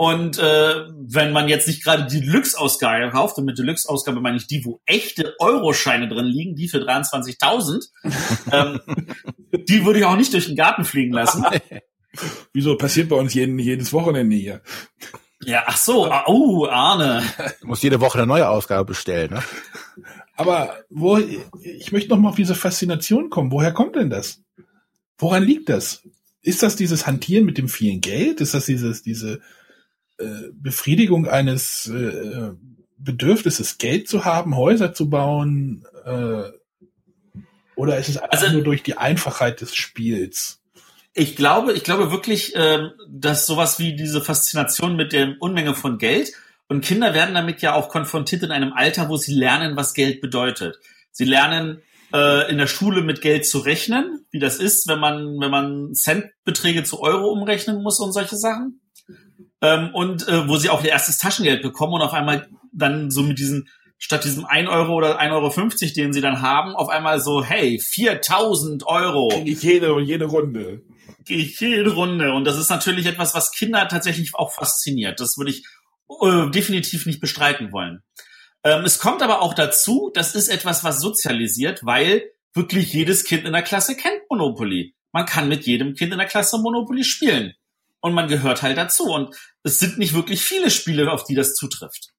Und 0.00 0.38
äh, 0.38 0.74
wenn 0.96 1.32
man 1.32 1.48
jetzt 1.48 1.66
nicht 1.66 1.82
gerade 1.82 2.06
die 2.06 2.20
Deluxe-Ausgabe 2.20 3.10
kauft, 3.10 3.36
und 3.36 3.46
mit 3.46 3.58
Deluxe-Ausgabe 3.58 4.20
meine 4.20 4.36
ich 4.36 4.46
die, 4.46 4.64
wo 4.64 4.80
echte 4.86 5.34
Euroscheine 5.40 6.08
drin 6.08 6.26
liegen, 6.26 6.54
die 6.54 6.68
für 6.68 6.78
23.000, 6.78 7.84
ähm, 8.52 8.80
die 9.68 9.84
würde 9.84 9.98
ich 9.98 10.04
auch 10.04 10.16
nicht 10.16 10.32
durch 10.32 10.46
den 10.46 10.54
Garten 10.54 10.84
fliegen 10.84 11.12
lassen. 11.12 11.44
wieso 12.52 12.76
passiert 12.76 13.08
bei 13.08 13.16
uns 13.16 13.34
jeden, 13.34 13.58
jedes 13.58 13.92
Wochenende 13.92 14.36
hier? 14.36 14.62
Ja, 15.42 15.64
ach 15.66 15.76
so, 15.76 16.08
oh, 16.26 16.66
Arne. 16.66 17.24
Du 17.60 17.66
musst 17.66 17.82
jede 17.82 18.00
Woche 18.00 18.18
eine 18.18 18.26
neue 18.28 18.48
Ausgabe 18.48 18.84
bestellen, 18.84 19.32
ne? 19.32 19.42
Aber 20.36 20.76
wo, 20.90 21.18
ich 21.18 21.90
möchte 21.90 22.10
noch 22.10 22.18
mal 22.18 22.28
auf 22.28 22.36
diese 22.36 22.54
Faszination 22.54 23.30
kommen. 23.30 23.50
Woher 23.50 23.72
kommt 23.72 23.96
denn 23.96 24.10
das? 24.10 24.40
Woran 25.16 25.42
liegt 25.42 25.68
das? 25.68 26.02
Ist 26.40 26.62
das 26.62 26.76
dieses 26.76 27.08
Hantieren 27.08 27.44
mit 27.44 27.58
dem 27.58 27.68
vielen 27.68 28.00
Geld? 28.00 28.40
Ist 28.40 28.54
das 28.54 28.66
dieses, 28.66 29.02
diese 29.02 29.40
äh, 30.18 30.24
Befriedigung 30.52 31.26
eines 31.26 31.86
äh, 31.88 32.52
Bedürfnisses, 32.98 33.78
Geld 33.78 34.08
zu 34.08 34.24
haben, 34.24 34.56
Häuser 34.56 34.92
zu 34.94 35.08
bauen? 35.08 35.84
Äh, 36.04 36.44
oder 37.76 37.98
ist 37.98 38.08
es 38.08 38.16
einfach 38.18 38.42
Also- 38.42 38.52
nur 38.54 38.64
durch 38.64 38.82
die 38.82 38.96
Einfachheit 38.96 39.60
des 39.60 39.74
Spiels? 39.74 40.60
Ich 41.14 41.34
glaube, 41.36 41.72
ich 41.72 41.82
glaube 41.84 42.12
wirklich, 42.12 42.52
ähm, 42.54 42.90
dass 43.08 43.46
sowas 43.46 43.78
wie 43.78 43.96
diese 43.96 44.20
Faszination 44.20 44.94
mit 44.94 45.12
der 45.12 45.34
Unmenge 45.40 45.74
von 45.74 45.98
Geld 45.98 46.32
und 46.68 46.84
Kinder 46.84 47.14
werden 47.14 47.34
damit 47.34 47.60
ja 47.62 47.74
auch 47.74 47.88
konfrontiert 47.88 48.42
in 48.42 48.50
einem 48.52 48.72
Alter, 48.72 49.08
wo 49.08 49.16
sie 49.16 49.34
lernen, 49.34 49.74
was 49.76 49.94
Geld 49.94 50.20
bedeutet. 50.20 50.78
Sie 51.10 51.24
lernen 51.24 51.82
äh, 52.12 52.48
in 52.50 52.58
der 52.58 52.66
Schule 52.68 53.02
mit 53.02 53.20
Geld 53.20 53.46
zu 53.46 53.58
rechnen, 53.58 54.26
wie 54.30 54.38
das 54.38 54.56
ist, 54.58 54.86
wenn 54.86 55.00
man 55.00 55.40
wenn 55.40 55.50
man 55.50 55.94
Centbeträge 55.94 56.84
zu 56.84 57.00
Euro 57.00 57.28
umrechnen 57.32 57.82
muss 57.82 57.98
und 58.00 58.12
solche 58.12 58.36
Sachen. 58.36 58.80
Ähm, 59.60 59.90
und 59.92 60.28
äh, 60.28 60.48
wo 60.48 60.56
sie 60.56 60.70
auch 60.70 60.84
ihr 60.84 60.90
erstes 60.90 61.18
Taschengeld 61.18 61.62
bekommen 61.62 61.94
und 61.94 62.02
auf 62.02 62.12
einmal 62.12 62.48
dann 62.72 63.10
so 63.10 63.22
mit 63.22 63.38
diesen 63.38 63.68
statt 63.98 64.24
diesem 64.24 64.46
1 64.46 64.68
Euro 64.68 64.94
oder 64.94 65.20
1,50 65.20 65.32
Euro, 65.32 65.94
den 65.94 66.12
sie 66.12 66.20
dann 66.20 66.40
haben, 66.40 66.76
auf 66.76 66.88
einmal 66.88 67.20
so, 67.20 67.44
hey, 67.44 67.80
4000 67.80 68.86
Euro 68.86 69.28
Kriege 69.28 69.50
ich 69.50 69.62
jede, 69.62 70.00
jede 70.00 70.26
Runde. 70.26 70.82
gehe 71.24 71.38
ich 71.38 71.58
jede 71.60 71.92
Runde. 71.92 72.32
Und 72.32 72.44
das 72.44 72.56
ist 72.58 72.70
natürlich 72.70 73.06
etwas, 73.06 73.34
was 73.34 73.50
Kinder 73.50 73.88
tatsächlich 73.88 74.34
auch 74.34 74.52
fasziniert. 74.52 75.20
Das 75.20 75.36
würde 75.36 75.50
ich 75.50 75.64
äh, 76.22 76.48
definitiv 76.50 77.06
nicht 77.06 77.20
bestreiten 77.20 77.72
wollen. 77.72 78.02
Ähm, 78.64 78.84
es 78.84 78.98
kommt 78.98 79.22
aber 79.22 79.42
auch 79.42 79.54
dazu, 79.54 80.10
das 80.14 80.34
ist 80.34 80.48
etwas, 80.48 80.84
was 80.84 81.00
sozialisiert, 81.00 81.84
weil 81.84 82.30
wirklich 82.54 82.92
jedes 82.92 83.24
Kind 83.24 83.44
in 83.44 83.52
der 83.52 83.62
Klasse 83.62 83.96
kennt 83.96 84.22
Monopoly. 84.30 84.94
Man 85.12 85.26
kann 85.26 85.48
mit 85.48 85.66
jedem 85.66 85.94
Kind 85.94 86.12
in 86.12 86.18
der 86.18 86.28
Klasse 86.28 86.58
Monopoly 86.58 87.04
spielen. 87.04 87.54
Und 88.00 88.14
man 88.14 88.28
gehört 88.28 88.62
halt 88.62 88.76
dazu. 88.76 89.04
Und 89.04 89.34
es 89.62 89.78
sind 89.78 89.98
nicht 89.98 90.14
wirklich 90.14 90.42
viele 90.42 90.70
Spiele, 90.70 91.10
auf 91.10 91.24
die 91.24 91.34
das 91.34 91.54
zutrifft. 91.54 92.10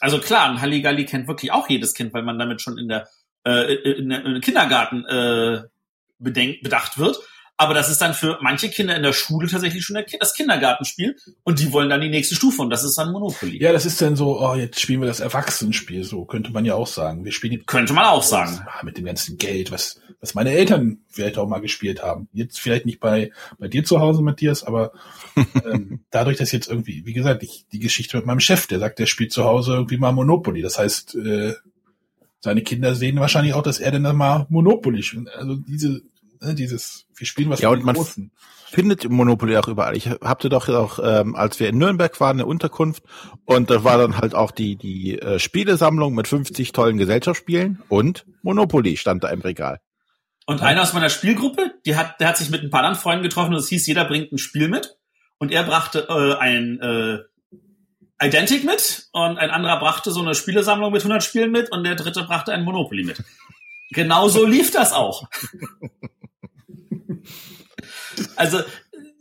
Also 0.00 0.20
klar, 0.20 0.48
ein 0.48 0.60
Halligalli 0.60 1.06
kennt 1.06 1.28
wirklich 1.28 1.52
auch 1.52 1.68
jedes 1.68 1.94
Kind, 1.94 2.12
weil 2.14 2.22
man 2.22 2.38
damit 2.38 2.62
schon 2.62 2.78
in 2.78 2.88
der, 2.88 3.08
äh, 3.44 3.74
in 3.74 4.08
der, 4.08 4.24
in 4.24 4.32
der 4.32 4.40
Kindergarten 4.40 5.04
äh, 5.06 5.62
bedenkt, 6.18 6.62
bedacht 6.62 6.98
wird. 6.98 7.18
Aber 7.60 7.74
das 7.74 7.90
ist 7.90 8.00
dann 8.00 8.14
für 8.14 8.38
manche 8.40 8.68
Kinder 8.68 8.94
in 8.94 9.02
der 9.02 9.12
Schule 9.12 9.48
tatsächlich 9.48 9.84
schon 9.84 10.00
das 10.20 10.34
Kindergartenspiel 10.34 11.16
und 11.42 11.58
die 11.58 11.72
wollen 11.72 11.90
dann 11.90 12.00
die 12.00 12.08
nächste 12.08 12.36
Stufe 12.36 12.62
und 12.62 12.70
das 12.70 12.84
ist 12.84 12.96
dann 12.96 13.10
Monopoly. 13.10 13.60
Ja, 13.60 13.72
das 13.72 13.84
ist 13.84 14.00
dann 14.00 14.14
so, 14.14 14.40
oh, 14.40 14.54
jetzt 14.54 14.78
spielen 14.78 15.00
wir 15.00 15.08
das 15.08 15.18
Erwachsenenspiel, 15.18 16.04
so 16.04 16.24
könnte 16.24 16.52
man 16.52 16.64
ja 16.64 16.76
auch 16.76 16.86
sagen. 16.86 17.24
Wir 17.24 17.32
spielen 17.32 17.66
könnte 17.66 17.94
man 17.94 18.04
auch 18.04 18.22
sagen. 18.22 18.64
Ah, 18.64 18.84
mit 18.84 18.96
dem 18.96 19.06
ganzen 19.06 19.38
Geld, 19.38 19.72
was 19.72 20.00
was 20.20 20.34
meine 20.34 20.50
Eltern 20.50 20.98
vielleicht 21.08 21.38
auch 21.38 21.48
mal 21.48 21.60
gespielt 21.60 22.02
haben. 22.02 22.28
Jetzt 22.32 22.58
vielleicht 22.60 22.86
nicht 22.86 23.00
bei 23.00 23.30
bei 23.58 23.68
dir 23.68 23.84
zu 23.84 24.00
Hause, 24.00 24.22
Matthias, 24.22 24.64
aber 24.64 24.92
ähm, 25.64 26.00
dadurch, 26.10 26.36
dass 26.36 26.52
jetzt 26.52 26.68
irgendwie, 26.68 27.06
wie 27.06 27.12
gesagt, 27.12 27.42
ich, 27.42 27.66
die 27.72 27.78
Geschichte 27.78 28.16
mit 28.16 28.26
meinem 28.26 28.40
Chef, 28.40 28.66
der 28.66 28.78
sagt, 28.78 28.98
der 28.98 29.06
spielt 29.06 29.32
zu 29.32 29.44
Hause 29.44 29.74
irgendwie 29.74 29.98
mal 29.98 30.12
Monopoly. 30.12 30.62
Das 30.62 30.78
heißt, 30.78 31.14
äh, 31.16 31.54
seine 32.40 32.62
Kinder 32.62 32.94
sehen 32.94 33.18
wahrscheinlich 33.18 33.54
auch, 33.54 33.62
dass 33.62 33.80
er 33.80 33.90
dann 33.92 34.16
mal 34.16 34.46
Monopoly 34.48 35.02
spielt. 35.02 35.28
Also 35.34 35.56
diese 35.56 36.02
ne, 36.40 36.54
dieses, 36.54 37.06
wir 37.14 37.26
spielen 37.26 37.50
was 37.50 37.60
ja, 37.60 37.70
und 37.70 37.84
man 37.84 37.94
Großen. 37.94 38.30
findet 38.66 39.08
Monopoly 39.08 39.56
auch 39.56 39.68
überall. 39.68 39.96
Ich 39.96 40.08
habte 40.08 40.48
doch 40.48 40.68
auch, 40.68 40.98
ähm, 41.02 41.34
als 41.34 41.60
wir 41.60 41.68
in 41.68 41.78
Nürnberg 41.78 42.18
waren, 42.20 42.36
eine 42.36 42.46
Unterkunft 42.46 43.02
und 43.44 43.70
da 43.70 43.84
war 43.84 43.98
dann 43.98 44.18
halt 44.18 44.34
auch 44.34 44.50
die, 44.50 44.76
die 44.76 45.18
äh, 45.18 45.38
Spielesammlung 45.38 46.14
mit 46.14 46.28
50 46.28 46.72
tollen 46.72 46.98
Gesellschaftsspielen 46.98 47.82
und 47.88 48.26
Monopoly 48.42 48.96
stand 48.96 49.24
da 49.24 49.28
im 49.28 49.40
Regal. 49.40 49.80
Und 50.48 50.62
einer 50.62 50.80
aus 50.80 50.94
meiner 50.94 51.10
Spielgruppe, 51.10 51.74
die 51.84 51.94
hat, 51.94 52.20
der 52.20 52.28
hat 52.28 52.38
sich 52.38 52.48
mit 52.48 52.62
ein 52.62 52.70
paar 52.70 52.80
anderen 52.80 52.98
Freunden 52.98 53.22
getroffen 53.22 53.52
und 53.52 53.58
es 53.58 53.68
hieß, 53.68 53.86
jeder 53.86 54.06
bringt 54.06 54.32
ein 54.32 54.38
Spiel 54.38 54.68
mit. 54.68 54.96
Und 55.36 55.52
er 55.52 55.62
brachte 55.62 56.06
äh, 56.08 56.38
ein 56.38 56.80
äh, 56.80 57.18
Identic 58.26 58.64
mit 58.64 59.10
und 59.12 59.36
ein 59.36 59.50
anderer 59.50 59.78
brachte 59.78 60.10
so 60.10 60.22
eine 60.22 60.34
Spielesammlung 60.34 60.90
mit 60.90 61.02
100 61.02 61.22
Spielen 61.22 61.50
mit 61.50 61.70
und 61.70 61.84
der 61.84 61.96
dritte 61.96 62.22
brachte 62.22 62.54
ein 62.54 62.64
Monopoly 62.64 63.04
mit. 63.04 63.22
Genau 63.90 64.28
so 64.28 64.46
lief 64.46 64.70
das 64.70 64.94
auch. 64.94 65.28
Also, 68.36 68.62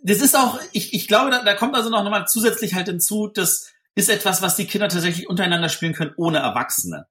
das 0.03 0.21
ist 0.21 0.36
auch, 0.36 0.59
ich, 0.71 0.93
ich 0.93 1.09
glaube, 1.09 1.30
da, 1.30 1.43
da 1.43 1.55
kommt 1.55 1.75
also 1.75 1.89
noch 1.89 2.09
mal 2.09 2.25
zusätzlich 2.25 2.73
halt 2.73 2.88
hinzu, 2.88 3.28
das 3.28 3.73
ist 3.95 4.09
etwas, 4.09 4.41
was 4.41 4.55
die 4.55 4.65
Kinder 4.65 4.88
tatsächlich 4.88 5.28
untereinander 5.28 5.67
spielen 5.67 5.93
können, 5.93 6.13
ohne 6.15 6.38
Erwachsene. 6.38 7.05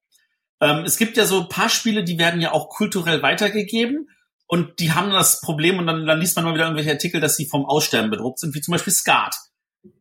Ähm, 0.61 0.83
es 0.85 0.97
gibt 0.97 1.17
ja 1.17 1.25
so 1.25 1.41
ein 1.41 1.49
paar 1.49 1.69
Spiele, 1.69 2.03
die 2.03 2.17
werden 2.17 2.41
ja 2.41 2.51
auch 2.51 2.69
kulturell 2.69 3.21
weitergegeben 3.21 4.09
und 4.47 4.79
die 4.79 4.93
haben 4.93 5.11
das 5.11 5.41
Problem 5.41 5.77
und 5.77 5.87
dann, 5.87 6.05
dann 6.05 6.19
liest 6.19 6.35
man 6.35 6.45
mal 6.45 6.53
wieder 6.53 6.65
irgendwelche 6.65 6.91
Artikel, 6.91 7.21
dass 7.21 7.35
sie 7.35 7.47
vom 7.47 7.65
Aussterben 7.65 8.09
bedroht 8.09 8.39
sind, 8.39 8.55
wie 8.55 8.61
zum 8.61 8.71
Beispiel 8.71 8.93
Skat. 8.93 9.35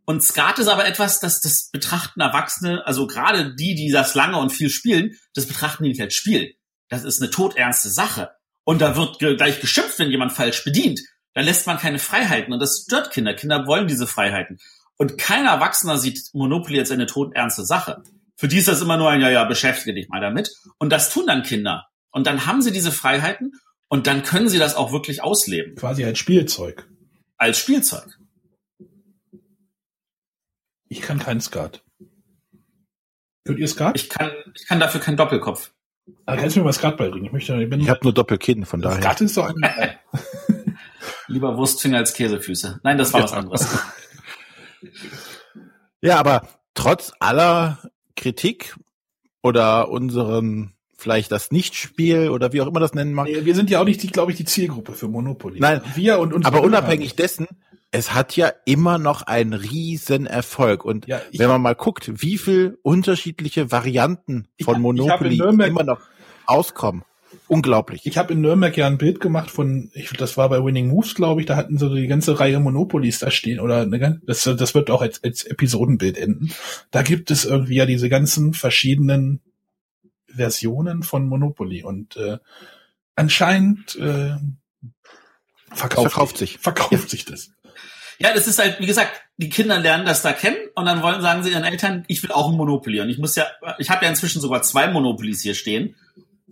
Und 0.04 0.22
Skat 0.22 0.58
ist 0.58 0.68
aber 0.68 0.86
etwas, 0.86 1.20
das, 1.20 1.40
das 1.40 1.70
betrachten 1.70 2.20
Erwachsene, 2.20 2.86
also 2.86 3.06
gerade 3.06 3.54
die, 3.56 3.74
die 3.74 3.90
das 3.90 4.14
lange 4.14 4.38
und 4.38 4.50
viel 4.50 4.70
spielen, 4.70 5.16
das 5.34 5.46
betrachten 5.46 5.82
die 5.82 5.90
nicht 5.90 6.00
als 6.00 6.14
Spiel. 6.14 6.54
Das 6.88 7.04
ist 7.04 7.20
eine 7.20 7.30
todernste 7.30 7.90
Sache. 7.90 8.30
Und 8.62 8.80
da 8.80 8.96
wird 8.96 9.18
gleich 9.18 9.60
geschimpft, 9.60 9.98
wenn 9.98 10.10
jemand 10.10 10.32
falsch 10.32 10.64
bedient. 10.64 11.00
Da 11.34 11.40
lässt 11.40 11.66
man 11.66 11.78
keine 11.78 11.98
Freiheiten 11.98 12.52
und 12.52 12.60
das 12.60 12.84
stört 12.86 13.10
Kinder. 13.10 13.34
Kinder 13.34 13.66
wollen 13.66 13.88
diese 13.88 14.06
Freiheiten. 14.06 14.58
Und 14.96 15.18
kein 15.18 15.44
Erwachsener 15.44 15.98
sieht 15.98 16.30
Monopoly 16.32 16.78
als 16.78 16.90
eine 16.90 17.06
todernste 17.06 17.64
Sache. 17.64 18.02
Für 18.36 18.48
die 18.48 18.58
ist 18.58 18.68
das 18.68 18.82
immer 18.82 18.96
nur 18.96 19.10
ein, 19.10 19.20
ja, 19.20 19.30
ja, 19.30 19.44
beschäftige 19.44 19.94
dich 19.94 20.08
mal 20.08 20.20
damit. 20.20 20.50
Und 20.78 20.90
das 20.90 21.10
tun 21.10 21.26
dann 21.26 21.42
Kinder. 21.42 21.86
Und 22.10 22.26
dann 22.26 22.46
haben 22.46 22.62
sie 22.62 22.70
diese 22.70 22.92
Freiheiten 22.92 23.52
und 23.88 24.06
dann 24.06 24.22
können 24.22 24.48
sie 24.48 24.58
das 24.58 24.74
auch 24.74 24.92
wirklich 24.92 25.22
ausleben. 25.22 25.74
Quasi 25.76 26.04
als 26.04 26.18
Spielzeug. 26.18 26.86
Als 27.38 27.58
Spielzeug. 27.58 28.18
Ich 30.88 31.00
kann 31.00 31.18
keinen 31.18 31.40
Skat. 31.40 31.82
Könnt 33.44 33.58
ihr 33.58 33.68
Skat? 33.68 33.96
Ich 33.96 34.08
kann, 34.08 34.30
ich 34.54 34.66
kann 34.66 34.80
dafür 34.80 35.00
keinen 35.00 35.16
Doppelkopf. 35.16 35.72
Aber 36.24 36.36
kannst 36.36 36.56
du 36.56 36.60
mir 36.60 36.66
mal 36.66 36.72
Skat 36.72 36.96
beibringen? 36.96 37.26
Ich 37.26 37.32
möchte, 37.32 37.54
ich, 37.60 37.72
ich 37.72 37.88
habe 37.88 38.00
nur 38.02 38.12
Doppelkinn, 38.12 38.64
von 38.64 38.80
daher. 38.80 39.00
Skat 39.00 39.20
ist 39.20 39.36
doch 39.36 39.48
ein 39.48 39.56
Lieber 41.28 41.56
Wurstfinger 41.56 41.98
als 41.98 42.14
Käsefüße. 42.14 42.80
Nein, 42.82 42.98
das 42.98 43.12
war 43.12 43.20
ja. 43.20 43.24
was 43.24 43.32
anderes. 43.32 43.78
Ja, 46.00 46.18
aber 46.18 46.46
trotz 46.74 47.12
aller 47.18 47.82
Kritik 48.16 48.76
oder 49.42 49.90
unseren 49.90 50.72
vielleicht 50.96 51.30
das 51.30 51.52
Nichtspiel 51.52 52.30
oder 52.30 52.52
wie 52.52 52.62
auch 52.62 52.66
immer 52.66 52.80
das 52.80 52.94
nennen 52.94 53.12
mag. 53.12 53.28
Wir 53.28 53.54
sind 53.54 53.70
ja 53.70 53.80
auch 53.80 53.84
nicht, 53.84 54.12
glaube 54.12 54.32
ich, 54.32 54.38
die 54.38 54.44
Zielgruppe 54.44 54.92
für 54.92 55.08
Monopoly. 55.08 55.60
Nein, 55.60 55.82
wir 55.94 56.18
und 56.18 56.32
uns. 56.32 56.46
Aber 56.46 56.62
unabhängig 56.62 57.14
dessen, 57.14 57.46
es 57.90 58.14
hat 58.14 58.36
ja 58.36 58.50
immer 58.64 58.98
noch 58.98 59.22
einen 59.22 59.52
riesen 59.52 60.26
Erfolg. 60.26 60.84
Und 60.84 61.06
ja, 61.06 61.20
wenn 61.32 61.48
man 61.48 61.62
mal 61.62 61.74
guckt, 61.74 62.22
wie 62.22 62.38
viel 62.38 62.78
unterschiedliche 62.82 63.70
Varianten 63.70 64.48
von 64.62 64.80
Monopoly 64.80 65.38
immer 65.38 65.84
noch 65.84 66.00
auskommen. 66.46 67.04
Unglaublich. 67.48 68.06
Ich 68.06 68.18
habe 68.18 68.32
in 68.32 68.40
Nürnberg 68.40 68.76
ja 68.76 68.86
ein 68.86 68.98
Bild 68.98 69.20
gemacht 69.20 69.50
von, 69.50 69.90
ich, 69.94 70.10
das 70.10 70.36
war 70.36 70.48
bei 70.48 70.64
Winning 70.64 70.88
Moves, 70.88 71.14
glaube 71.14 71.40
ich, 71.40 71.46
da 71.46 71.56
hatten 71.56 71.78
sie 71.78 71.88
so 71.88 71.94
die 71.94 72.06
ganze 72.06 72.38
Reihe 72.38 72.58
Monopolies 72.58 73.18
da 73.18 73.30
stehen 73.30 73.60
oder 73.60 73.82
eine, 73.82 74.20
das, 74.26 74.44
das 74.44 74.74
wird 74.74 74.90
auch 74.90 75.02
als, 75.02 75.22
als 75.22 75.44
Episodenbild 75.44 76.18
enden. 76.18 76.52
Da 76.90 77.02
gibt 77.02 77.30
es 77.30 77.44
irgendwie 77.44 77.76
ja 77.76 77.86
diese 77.86 78.08
ganzen 78.08 78.54
verschiedenen 78.54 79.40
Versionen 80.26 81.02
von 81.02 81.26
Monopoly 81.26 81.82
und 81.82 82.16
äh, 82.16 82.38
anscheinend 83.14 83.96
äh, 83.96 84.36
verkauft, 85.72 86.12
verkauft 86.12 86.38
sich 86.38 86.58
verkauft 86.58 87.10
sich 87.10 87.24
das. 87.24 87.50
Ja, 88.18 88.32
das 88.32 88.46
ist 88.46 88.58
halt, 88.58 88.80
wie 88.80 88.86
gesagt, 88.86 89.20
die 89.36 89.50
Kinder 89.50 89.78
lernen 89.78 90.06
das 90.06 90.22
da 90.22 90.32
kennen 90.32 90.56
und 90.74 90.86
dann 90.86 91.02
wollen, 91.02 91.20
sagen 91.20 91.42
sie 91.42 91.50
ihren 91.50 91.64
Eltern, 91.64 92.04
ich 92.08 92.22
will 92.22 92.32
auch 92.32 92.48
ein 92.48 92.56
Monopoly. 92.56 93.00
Und 93.00 93.10
ich 93.10 93.18
muss 93.18 93.36
ja, 93.36 93.46
ich 93.78 93.90
habe 93.90 94.04
ja 94.04 94.10
inzwischen 94.10 94.40
sogar 94.40 94.62
zwei 94.62 94.88
Monopolies 94.88 95.42
hier 95.42 95.54
stehen, 95.54 95.94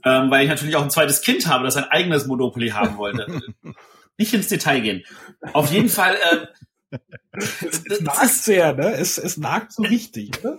ähm, 0.04 0.30
weil 0.30 0.44
ich 0.44 0.48
natürlich 0.48 0.76
auch 0.76 0.82
ein 0.82 0.90
zweites 0.90 1.22
Kind 1.22 1.46
habe, 1.46 1.64
das 1.64 1.76
ein 1.76 1.84
eigenes 1.84 2.26
Monopoly 2.26 2.70
haben 2.70 2.96
wollte. 2.96 3.40
Nicht 4.18 4.32
ins 4.32 4.48
Detail 4.48 4.80
gehen. 4.80 5.04
Auf 5.52 5.72
jeden 5.72 5.88
Fall. 5.88 6.16
Äh, 6.30 6.98
es, 7.32 7.84
es 7.84 8.00
nagt 8.00 8.28
sehr, 8.28 8.74
ne? 8.74 8.92
Es, 8.92 9.18
es 9.18 9.36
nagt 9.36 9.72
so 9.72 9.82
richtig, 9.82 10.42
ne? 10.42 10.58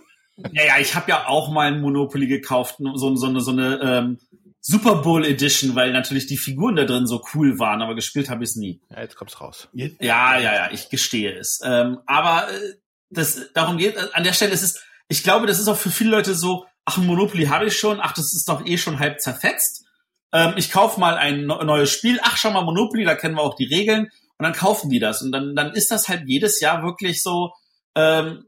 Ja, 0.51 0.65
ja, 0.65 0.79
ich 0.79 0.95
habe 0.95 1.09
ja 1.09 1.27
auch 1.27 1.49
mal 1.49 1.71
ein 1.71 1.79
Monopoly 1.79 2.27
gekauft, 2.27 2.75
so, 2.79 3.15
so 3.15 3.27
eine, 3.27 3.39
so 3.39 3.51
eine 3.51 3.79
ähm, 3.81 4.19
Super 4.59 4.95
Bowl 4.95 5.23
Edition, 5.23 5.75
weil 5.75 5.93
natürlich 5.93 6.25
die 6.25 6.37
Figuren 6.37 6.75
da 6.75 6.85
drin 6.85 7.07
so 7.07 7.23
cool 7.33 7.59
waren, 7.59 7.81
aber 7.81 7.95
gespielt 7.95 8.29
habe 8.29 8.43
ich 8.43 8.49
es 8.49 8.55
nie. 8.55 8.81
Ja, 8.89 9.01
jetzt 9.01 9.15
kommt's 9.15 9.39
raus. 9.39 9.69
Ja, 9.73 9.87
ja, 9.99 10.39
ja, 10.39 10.71
ich 10.71 10.89
gestehe 10.89 11.37
es. 11.37 11.61
Ähm, 11.63 11.99
aber 12.05 12.49
äh, 12.51 12.73
das 13.09 13.53
darum 13.53 13.77
geht, 13.77 13.95
an 14.13 14.23
der 14.23 14.33
Stelle 14.33 14.51
ist 14.51 14.63
es, 14.63 14.83
ich 15.07 15.23
glaube, 15.23 15.45
das 15.45 15.59
ist 15.59 15.67
auch 15.67 15.77
für 15.77 15.91
viele 15.91 16.09
Leute 16.09 16.33
so, 16.33 16.65
ach, 16.85 16.97
ein 16.97 17.05
Monopoly 17.05 17.45
habe 17.45 17.65
ich 17.65 17.77
schon, 17.77 17.99
ach, 17.99 18.13
das 18.13 18.33
ist 18.33 18.47
doch 18.47 18.65
eh 18.65 18.77
schon 18.77 18.99
halb 18.99 19.19
zerfetzt. 19.19 19.85
Ähm, 20.31 20.53
ich 20.57 20.71
kauf 20.71 20.97
mal 20.97 21.17
ein 21.17 21.45
neues 21.45 21.91
Spiel, 21.91 22.19
ach, 22.21 22.37
schau 22.37 22.51
mal, 22.51 22.63
Monopoly, 22.63 23.03
da 23.03 23.15
kennen 23.15 23.35
wir 23.35 23.41
auch 23.41 23.55
die 23.55 23.65
Regeln. 23.65 24.11
Und 24.37 24.43
dann 24.43 24.53
kaufen 24.53 24.89
die 24.89 24.99
das. 24.99 25.21
Und 25.21 25.31
dann, 25.31 25.55
dann 25.55 25.73
ist 25.73 25.91
das 25.91 26.07
halt 26.09 26.23
jedes 26.25 26.59
Jahr 26.59 26.83
wirklich 26.83 27.23
so, 27.23 27.53
ähm, 27.95 28.45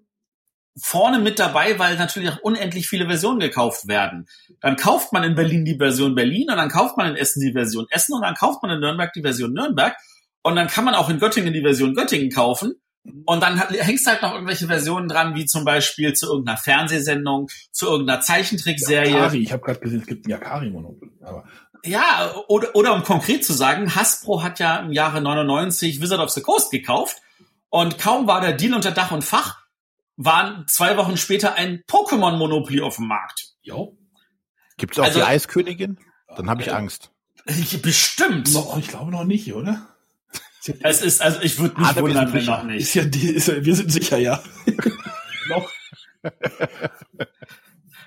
vorne 0.81 1.19
mit 1.19 1.39
dabei, 1.39 1.79
weil 1.79 1.95
natürlich 1.95 2.29
auch 2.29 2.39
unendlich 2.39 2.87
viele 2.87 3.07
Versionen 3.07 3.39
gekauft 3.39 3.87
werden. 3.87 4.27
Dann 4.61 4.75
kauft 4.75 5.11
man 5.11 5.23
in 5.23 5.35
Berlin 5.35 5.65
die 5.65 5.77
Version 5.77 6.15
Berlin 6.15 6.49
und 6.49 6.57
dann 6.57 6.69
kauft 6.69 6.97
man 6.97 7.07
in 7.07 7.15
Essen 7.15 7.41
die 7.41 7.51
Version 7.51 7.87
Essen 7.89 8.13
und 8.13 8.21
dann 8.21 8.35
kauft 8.35 8.61
man 8.61 8.71
in 8.71 8.79
Nürnberg 8.79 9.11
die 9.13 9.21
Version 9.21 9.53
Nürnberg 9.53 9.95
und 10.43 10.55
dann 10.55 10.67
kann 10.67 10.85
man 10.85 10.95
auch 10.95 11.09
in 11.09 11.19
Göttingen 11.19 11.53
die 11.53 11.61
Version 11.61 11.95
Göttingen 11.95 12.29
kaufen 12.29 12.75
und 13.25 13.41
dann 13.41 13.57
hängst 13.57 14.07
halt 14.07 14.21
noch 14.21 14.33
irgendwelche 14.33 14.67
Versionen 14.67 15.07
dran, 15.07 15.35
wie 15.35 15.45
zum 15.45 15.65
Beispiel 15.65 16.13
zu 16.13 16.27
irgendeiner 16.27 16.57
Fernsehsendung, 16.57 17.49
zu 17.71 17.87
irgendeiner 17.87 18.21
Zeichentrickserie. 18.21 19.11
Yakari, 19.11 19.39
ich 19.39 19.51
habe 19.51 19.63
gerade 19.63 19.79
gesehen, 19.79 20.01
es 20.01 20.07
gibt 20.07 20.25
ein 20.25 20.29
Yakari-Monopol. 20.29 21.11
Ja, 21.85 22.33
oder, 22.47 22.75
oder 22.75 22.93
um 22.93 23.03
konkret 23.03 23.45
zu 23.45 23.53
sagen, 23.53 23.95
Hasbro 23.95 24.43
hat 24.43 24.59
ja 24.59 24.77
im 24.77 24.91
Jahre 24.91 25.21
99 25.21 26.01
Wizard 26.01 26.19
of 26.19 26.29
the 26.31 26.41
Coast 26.41 26.71
gekauft 26.71 27.17
und 27.69 27.97
kaum 27.97 28.27
war 28.27 28.41
der 28.41 28.53
Deal 28.53 28.73
unter 28.73 28.91
Dach 28.91 29.11
und 29.11 29.23
Fach, 29.23 29.67
waren 30.15 30.65
zwei 30.67 30.97
Wochen 30.97 31.15
später 31.17 31.55
ein 31.55 31.83
Pokémon-Monopoly 31.87 32.81
auf 32.81 32.95
dem 32.95 33.07
Markt. 33.07 33.53
Jo. 33.61 33.97
Gibt's 34.77 34.99
auch 34.99 35.03
also, 35.03 35.19
die 35.19 35.25
Eiskönigin? 35.25 35.97
Dann 36.35 36.49
habe 36.49 36.61
ich 36.61 36.73
Angst. 36.73 37.11
Bestimmt. 37.81 38.53
No, 38.53 38.75
ich 38.79 38.87
glaube 38.89 39.11
noch 39.11 39.23
nicht, 39.23 39.53
oder? 39.53 39.87
Es 40.81 41.01
ist, 41.01 41.21
also 41.21 41.41
ich 41.41 41.59
würde 41.59 41.79
mich 41.79 41.87
ah, 41.87 41.95
wundern, 41.95 42.33
wenn 42.33 42.45
noch 42.45 42.63
nicht. 42.63 42.81
Ist 42.81 42.93
ja, 42.95 43.03
die, 43.05 43.29
ist 43.29 43.47
ja, 43.47 43.63
wir 43.63 43.75
sind 43.75 43.91
sicher, 43.91 44.17
ja. 44.17 44.43
noch. 45.49 45.69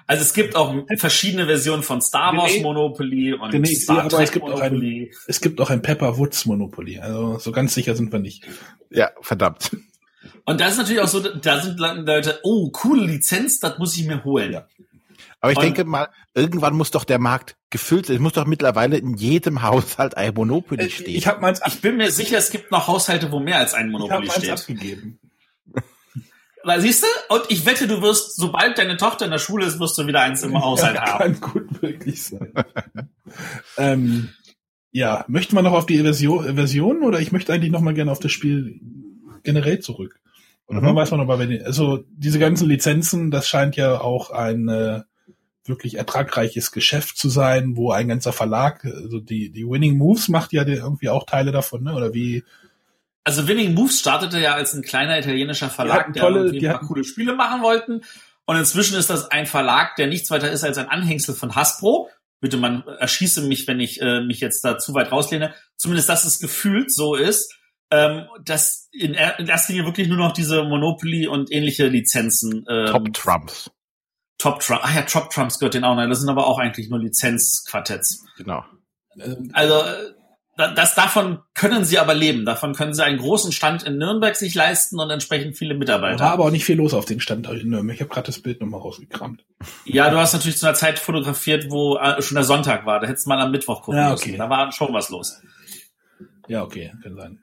Also 0.06 0.22
es 0.22 0.34
gibt 0.34 0.56
auch 0.56 0.74
verschiedene 0.96 1.46
Versionen 1.46 1.84
von 1.84 2.02
Star 2.02 2.36
Wars 2.36 2.52
nee, 2.52 2.62
Monopoly 2.62 3.34
und 3.34 3.54
nee, 3.54 3.74
Star 3.76 4.08
Trek 4.08 4.22
es 4.22 4.32
gibt 4.32 4.44
Monopoly. 4.44 5.10
Auch 5.12 5.16
ein, 5.16 5.24
es 5.28 5.40
gibt 5.40 5.60
auch 5.60 5.70
ein 5.70 5.82
Pepper 5.82 6.18
Woods 6.18 6.46
Monopoly. 6.46 6.98
Also 6.98 7.38
so 7.38 7.52
ganz 7.52 7.74
sicher 7.74 7.94
sind 7.94 8.12
wir 8.12 8.18
nicht. 8.18 8.44
Ja, 8.90 9.10
verdammt. 9.20 9.70
Und 10.44 10.60
das 10.60 10.72
ist 10.72 10.78
natürlich 10.78 11.00
auch 11.00 11.08
so, 11.08 11.20
da 11.20 11.60
sind 11.60 11.78
Leute, 11.78 12.40
oh, 12.42 12.70
coole 12.70 13.06
Lizenz, 13.06 13.60
das 13.60 13.78
muss 13.78 13.96
ich 13.96 14.04
mir 14.04 14.24
holen. 14.24 14.52
Ja. 14.52 14.66
Aber 15.40 15.52
ich 15.52 15.58
und 15.58 15.64
denke 15.64 15.84
mal, 15.84 16.08
irgendwann 16.34 16.74
muss 16.74 16.90
doch 16.90 17.04
der 17.04 17.18
Markt 17.18 17.56
gefüllt 17.70 18.06
sein. 18.06 18.16
Es 18.16 18.22
muss 18.22 18.34
doch 18.34 18.46
mittlerweile 18.46 18.98
in 18.98 19.14
jedem 19.14 19.62
Haushalt 19.62 20.16
ein 20.16 20.34
Monopoly 20.34 20.84
äh, 20.84 20.90
stehen. 20.90 21.16
Ich, 21.16 21.26
hab 21.26 21.40
meins 21.40 21.60
ich 21.66 21.80
bin 21.80 21.96
mir 21.96 22.10
sicher, 22.10 22.38
es 22.38 22.50
gibt 22.50 22.70
noch 22.70 22.86
Haushalte, 22.86 23.32
wo 23.32 23.40
mehr 23.40 23.58
als 23.58 23.72
ein 23.72 23.90
Monopoly 23.90 24.26
ich 24.26 24.32
steht. 24.32 24.50
abgegeben. 24.50 25.18
Weil 26.62 26.82
siehst 26.82 27.04
du, 27.04 27.34
und 27.34 27.44
ich 27.48 27.64
wette, 27.64 27.88
du 27.88 28.02
wirst, 28.02 28.36
sobald 28.36 28.76
deine 28.76 28.98
Tochter 28.98 29.24
in 29.24 29.30
der 29.30 29.38
Schule 29.38 29.64
ist, 29.64 29.80
wirst 29.80 29.96
du 29.96 30.06
wieder 30.06 30.20
eins 30.20 30.42
im 30.42 30.60
Haushalt 30.60 30.96
ja, 30.96 31.06
haben. 31.06 31.40
Kann 31.40 31.52
gut 31.52 31.82
möglich 31.82 32.22
sein. 32.22 32.52
ähm, 33.78 34.28
ja, 34.92 35.24
möchte 35.26 35.54
man 35.54 35.64
noch 35.64 35.72
auf 35.72 35.86
die 35.86 36.02
Version, 36.02 36.54
Version 36.54 37.02
oder 37.02 37.18
ich 37.20 37.32
möchte 37.32 37.52
eigentlich 37.54 37.70
noch 37.70 37.80
mal 37.80 37.94
gerne 37.94 38.12
auf 38.12 38.18
das 38.18 38.32
Spiel 38.32 38.78
generell 39.42 39.78
zurück. 39.78 40.20
Oder 40.66 40.82
mhm. 40.82 40.96
weiß 40.96 41.10
man 41.12 41.20
noch 41.20 41.26
mal, 41.26 41.38
wenn, 41.38 41.64
also 41.64 42.04
diese 42.10 42.38
ganzen 42.38 42.68
Lizenzen, 42.68 43.30
das 43.30 43.48
scheint 43.48 43.76
ja 43.76 44.00
auch 44.00 44.30
ein 44.30 44.68
äh, 44.68 45.00
wirklich 45.70 45.96
ertragreiches 45.96 46.72
Geschäft 46.72 47.16
zu 47.16 47.28
sein, 47.28 47.76
wo 47.76 47.90
ein 47.90 48.08
ganzer 48.08 48.32
Verlag, 48.32 48.84
also 48.84 49.20
die, 49.20 49.50
die 49.50 49.66
Winning 49.66 49.96
Moves 49.96 50.28
macht 50.28 50.52
ja 50.52 50.66
irgendwie 50.66 51.08
auch 51.08 51.24
Teile 51.24 51.52
davon, 51.52 51.82
ne? 51.82 51.94
Oder 51.94 52.12
wie, 52.12 52.44
also 53.24 53.46
Winning 53.46 53.74
Moves 53.74 54.00
startete 54.00 54.38
ja 54.40 54.54
als 54.54 54.74
ein 54.74 54.82
kleiner 54.82 55.18
italienischer 55.18 55.70
Verlag, 55.70 56.12
der 56.12 56.22
tolle, 56.22 56.46
irgendwie 56.46 56.68
ein 56.68 56.78
paar 56.78 56.86
coole 56.86 57.04
Spiele 57.04 57.34
machen 57.34 57.62
wollten. 57.62 58.02
Und 58.46 58.56
inzwischen 58.56 58.96
ist 58.96 59.10
das 59.10 59.30
ein 59.30 59.46
Verlag, 59.46 59.94
der 59.96 60.06
nichts 60.06 60.30
weiter 60.30 60.50
ist 60.50 60.64
als 60.64 60.78
ein 60.78 60.88
Anhängsel 60.88 61.34
von 61.34 61.54
Hasbro. 61.54 62.10
Bitte, 62.40 62.56
man 62.56 62.82
erschieße 62.82 63.42
mich, 63.42 63.68
wenn 63.68 63.78
ich 63.78 64.00
äh, 64.00 64.22
mich 64.22 64.40
jetzt 64.40 64.64
da 64.64 64.78
zu 64.78 64.94
weit 64.94 65.12
rauslehne. 65.12 65.54
Zumindest, 65.76 66.08
dass 66.08 66.24
es 66.24 66.40
gefühlt 66.40 66.92
so 66.92 67.14
ist, 67.14 67.54
ähm, 67.90 68.26
dass 68.44 68.88
in, 68.92 69.14
in 69.14 69.46
erster 69.46 69.72
Linie 69.72 69.86
wirklich 69.86 70.08
nur 70.08 70.16
noch 70.16 70.32
diese 70.32 70.64
Monopoly 70.64 71.28
und 71.28 71.52
ähnliche 71.52 71.86
Lizenzen. 71.86 72.64
Ähm, 72.68 72.86
Top 72.86 73.12
Trumps. 73.12 73.70
Top 74.40 74.60
Trumps. 74.60 74.84
Ah 74.84 74.94
ja, 74.94 75.02
Top 75.02 75.30
Trumps 75.30 75.58
gehört 75.58 75.74
den 75.74 75.84
auch 75.84 75.94
noch. 75.94 76.08
Das 76.08 76.20
sind 76.20 76.30
aber 76.30 76.46
auch 76.46 76.58
eigentlich 76.58 76.88
nur 76.88 76.98
Lizenzquartetts. 76.98 78.24
Genau. 78.38 78.64
Also 79.52 79.82
das, 80.56 80.94
davon 80.94 81.40
können 81.54 81.84
sie 81.84 81.98
aber 81.98 82.14
leben. 82.14 82.44
Davon 82.44 82.74
können 82.74 82.94
sie 82.94 83.04
einen 83.04 83.18
großen 83.18 83.52
Stand 83.52 83.82
in 83.82 83.98
Nürnberg 83.98 84.36
sich 84.36 84.54
leisten 84.54 84.98
und 84.98 85.10
entsprechend 85.10 85.56
viele 85.56 85.74
Mitarbeiter. 85.74 86.24
War 86.24 86.32
aber 86.32 86.44
auch 86.46 86.50
nicht 86.50 86.64
viel 86.64 86.76
los 86.76 86.94
auf 86.94 87.04
den 87.04 87.20
Stand 87.20 87.48
in 87.48 87.68
Nürnberg. 87.68 87.94
Ich 87.94 88.00
habe 88.00 88.12
gerade 88.12 88.26
das 88.26 88.40
Bild 88.40 88.60
nochmal 88.60 88.80
rausgekramt. 88.80 89.44
Ja, 89.84 90.10
du 90.10 90.16
hast 90.16 90.32
natürlich 90.32 90.58
zu 90.58 90.66
einer 90.66 90.74
Zeit 90.74 90.98
fotografiert, 90.98 91.70
wo 91.70 91.96
äh, 91.96 92.20
schon 92.22 92.34
der 92.36 92.44
Sonntag 92.44 92.86
war. 92.86 93.00
Da 93.00 93.06
hättest 93.06 93.26
du 93.26 93.30
mal 93.30 93.40
am 93.40 93.50
Mittwoch 93.50 93.82
gucken 93.82 94.00
ja, 94.00 94.12
okay. 94.12 94.30
müssen. 94.30 94.38
Da 94.38 94.50
war 94.50 94.72
schon 94.72 94.92
was 94.92 95.10
los. 95.10 95.40
Ja, 96.48 96.62
okay, 96.62 96.92
kann 97.02 97.14
sein. 97.14 97.42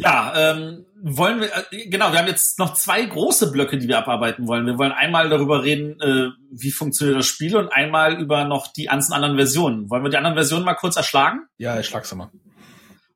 Ja, 0.00 0.32
ähm, 0.52 0.86
wollen 1.02 1.40
wir, 1.40 1.48
äh, 1.72 1.88
genau, 1.88 2.12
wir 2.12 2.20
haben 2.20 2.28
jetzt 2.28 2.60
noch 2.60 2.74
zwei 2.74 3.04
große 3.04 3.50
Blöcke, 3.50 3.78
die 3.78 3.88
wir 3.88 3.98
abarbeiten 3.98 4.46
wollen. 4.46 4.64
Wir 4.64 4.78
wollen 4.78 4.92
einmal 4.92 5.28
darüber 5.28 5.64
reden, 5.64 6.00
äh, 6.00 6.28
wie 6.52 6.70
funktioniert 6.70 7.18
das 7.18 7.26
Spiel 7.26 7.56
und 7.56 7.72
einmal 7.72 8.20
über 8.20 8.44
noch 8.44 8.68
die 8.68 8.84
ganzen 8.84 9.12
anderen 9.12 9.34
Versionen. 9.34 9.90
Wollen 9.90 10.04
wir 10.04 10.10
die 10.10 10.16
anderen 10.16 10.36
Versionen 10.36 10.64
mal 10.64 10.74
kurz 10.74 10.94
erschlagen? 10.96 11.40
Ja, 11.56 11.80
ich 11.80 11.86
schlag's 11.86 12.14
mal. 12.14 12.30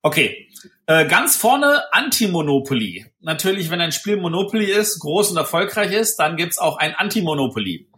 Okay. 0.03 0.49
Äh, 0.87 1.07
ganz 1.07 1.37
vorne 1.37 1.85
Anti-Monopoly. 1.93 3.07
Natürlich, 3.21 3.71
wenn 3.71 3.81
ein 3.81 3.93
Spiel 3.93 4.17
Monopoly 4.17 4.65
ist, 4.65 4.99
groß 4.99 5.31
und 5.31 5.37
erfolgreich 5.37 5.93
ist, 5.93 6.17
dann 6.17 6.37
gibt's 6.37 6.59
auch 6.59 6.79
ein 6.79 6.97
Anti-Monopoly. 6.97 7.89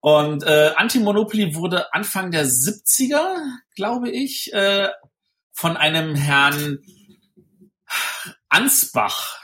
Und 0.00 0.44
äh, 0.44 0.70
Anti-Monopoly 0.76 1.54
wurde 1.54 1.92
Anfang 1.92 2.30
der 2.30 2.46
70er, 2.46 3.36
glaube 3.76 4.08
ich, 4.08 4.50
äh, 4.54 4.88
von 5.52 5.76
einem 5.76 6.14
Herrn 6.14 6.78
Ansbach 8.54 9.42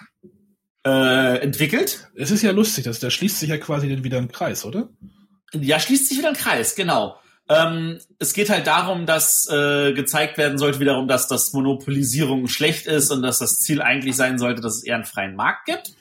äh, 0.87 1.39
entwickelt. 1.41 2.09
Es 2.15 2.31
ist 2.31 2.43
ja 2.43 2.53
lustig, 2.53 2.85
dass 2.85 3.01
da 3.01 3.11
schließt 3.11 3.41
sich 3.41 3.51
ja 3.51 3.59
quasi 3.59 3.89
dann 3.89 4.05
wieder 4.05 4.19
ein 4.19 4.31
Kreis, 4.31 4.65
oder? 4.65 4.89
Ja, 5.53 5.81
schließt 5.81 6.09
sich 6.09 6.19
wieder 6.19 6.29
ein 6.29 6.37
Kreis, 6.37 6.77
genau. 6.77 7.17
Ähm, 7.49 7.99
es 8.21 8.33
geht 8.33 8.49
halt 8.49 8.69
darum, 8.69 9.07
dass 9.07 9.49
äh, 9.51 9.93
gezeigt 9.93 10.39
werden 10.39 10.59
sollte 10.59 10.79
wiederum, 10.79 11.09
dass 11.09 11.27
das 11.27 11.53
Monopolisierung 11.53 12.47
schlecht 12.47 12.87
ist 12.87 13.11
und 13.11 13.23
dass 13.23 13.41
das 13.41 13.59
Ziel 13.59 13.83
eigentlich 13.83 14.15
sein 14.15 14.39
sollte, 14.39 14.63
dass 14.63 14.77
es 14.77 14.85
eher 14.85 14.95
einen 14.95 15.05
freien 15.05 15.35
Markt 15.35 15.67
gibt. 15.67 15.93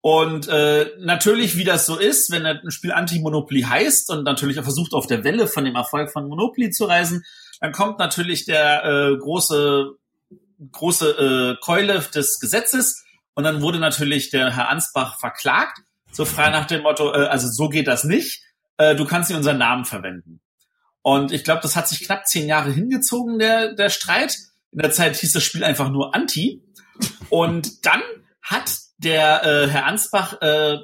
Und 0.00 0.48
äh, 0.48 0.90
natürlich, 0.98 1.56
wie 1.56 1.64
das 1.64 1.86
so 1.86 1.96
ist, 1.96 2.32
wenn 2.32 2.44
ein 2.44 2.70
Spiel 2.70 2.90
Anti-Monopoly 2.90 3.62
heißt 3.62 4.10
und 4.10 4.24
natürlich 4.24 4.58
auch 4.58 4.64
versucht, 4.64 4.94
auf 4.94 5.06
der 5.06 5.22
Welle 5.22 5.46
von 5.46 5.64
dem 5.64 5.76
Erfolg 5.76 6.10
von 6.10 6.26
Monopoly 6.26 6.70
zu 6.70 6.86
reisen, 6.86 7.22
dann 7.60 7.70
kommt 7.70 8.00
natürlich 8.00 8.46
der 8.46 8.84
äh, 8.84 9.16
große 9.16 9.92
große 10.72 11.56
äh, 11.58 11.64
Keule 11.64 12.00
des 12.14 12.40
Gesetzes 12.40 13.04
und 13.34 13.44
dann 13.44 13.62
wurde 13.62 13.78
natürlich 13.78 14.30
der 14.30 14.54
Herr 14.54 14.68
Ansbach 14.68 15.18
verklagt, 15.18 15.78
so 16.12 16.24
frei 16.24 16.50
nach 16.50 16.66
dem 16.66 16.82
Motto, 16.82 17.12
äh, 17.12 17.26
also 17.26 17.48
so 17.48 17.68
geht 17.68 17.86
das 17.86 18.04
nicht, 18.04 18.42
äh, 18.76 18.94
du 18.94 19.04
kannst 19.04 19.30
nicht 19.30 19.36
unseren 19.36 19.58
Namen 19.58 19.84
verwenden. 19.84 20.40
Und 21.02 21.32
ich 21.32 21.44
glaube, 21.44 21.62
das 21.62 21.76
hat 21.76 21.88
sich 21.88 22.00
knapp 22.00 22.26
zehn 22.26 22.46
Jahre 22.46 22.70
hingezogen, 22.70 23.38
der, 23.38 23.72
der 23.74 23.88
Streit. 23.88 24.36
In 24.72 24.80
der 24.80 24.92
Zeit 24.92 25.16
hieß 25.16 25.32
das 25.32 25.42
Spiel 25.42 25.64
einfach 25.64 25.88
nur 25.88 26.14
Anti. 26.14 26.62
Und 27.30 27.86
dann 27.86 28.02
hat 28.42 28.76
der 28.98 29.44
äh, 29.44 29.68
Herr 29.68 29.86
Ansbach 29.86 30.40
äh, 30.42 30.76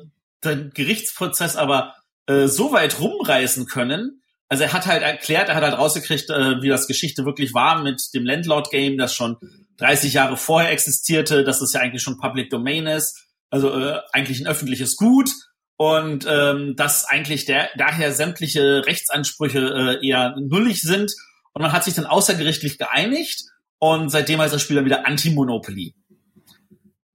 den 0.42 0.70
Gerichtsprozess 0.70 1.56
aber 1.56 1.94
äh, 2.26 2.46
so 2.46 2.72
weit 2.72 2.98
rumreißen 2.98 3.66
können, 3.66 4.22
also 4.48 4.64
er 4.64 4.72
hat 4.72 4.86
halt 4.86 5.02
erklärt, 5.02 5.48
er 5.48 5.56
hat 5.56 5.64
halt 5.64 5.76
rausgekriegt, 5.76 6.30
äh, 6.30 6.62
wie 6.62 6.68
das 6.68 6.86
Geschichte 6.86 7.24
wirklich 7.24 7.52
war 7.52 7.82
mit 7.82 8.14
dem 8.14 8.24
Landlord-Game, 8.24 8.96
das 8.96 9.14
schon 9.14 9.36
30 9.78 10.12
Jahre 10.14 10.36
vorher 10.36 10.70
existierte, 10.70 11.44
dass 11.44 11.60
es 11.60 11.72
ja 11.72 11.80
eigentlich 11.80 12.02
schon 12.02 12.18
Public 12.18 12.50
Domain 12.50 12.86
ist, 12.86 13.26
also 13.50 13.72
äh, 13.72 14.00
eigentlich 14.12 14.40
ein 14.40 14.46
öffentliches 14.46 14.96
Gut 14.96 15.30
und 15.76 16.26
ähm, 16.28 16.74
dass 16.76 17.04
eigentlich 17.04 17.44
der, 17.44 17.68
daher 17.76 18.12
sämtliche 18.12 18.84
Rechtsansprüche 18.86 19.98
äh, 20.02 20.06
eher 20.06 20.34
nullig 20.38 20.80
sind. 20.80 21.14
Und 21.52 21.62
man 21.62 21.72
hat 21.72 21.84
sich 21.84 21.94
dann 21.94 22.06
außergerichtlich 22.06 22.78
geeinigt 22.78 23.44
und 23.78 24.10
seitdem 24.10 24.40
heißt 24.40 24.54
das 24.54 24.62
Spiel 24.62 24.76
dann 24.76 24.84
wieder 24.84 25.06
Anti-Monopoly. 25.06 25.94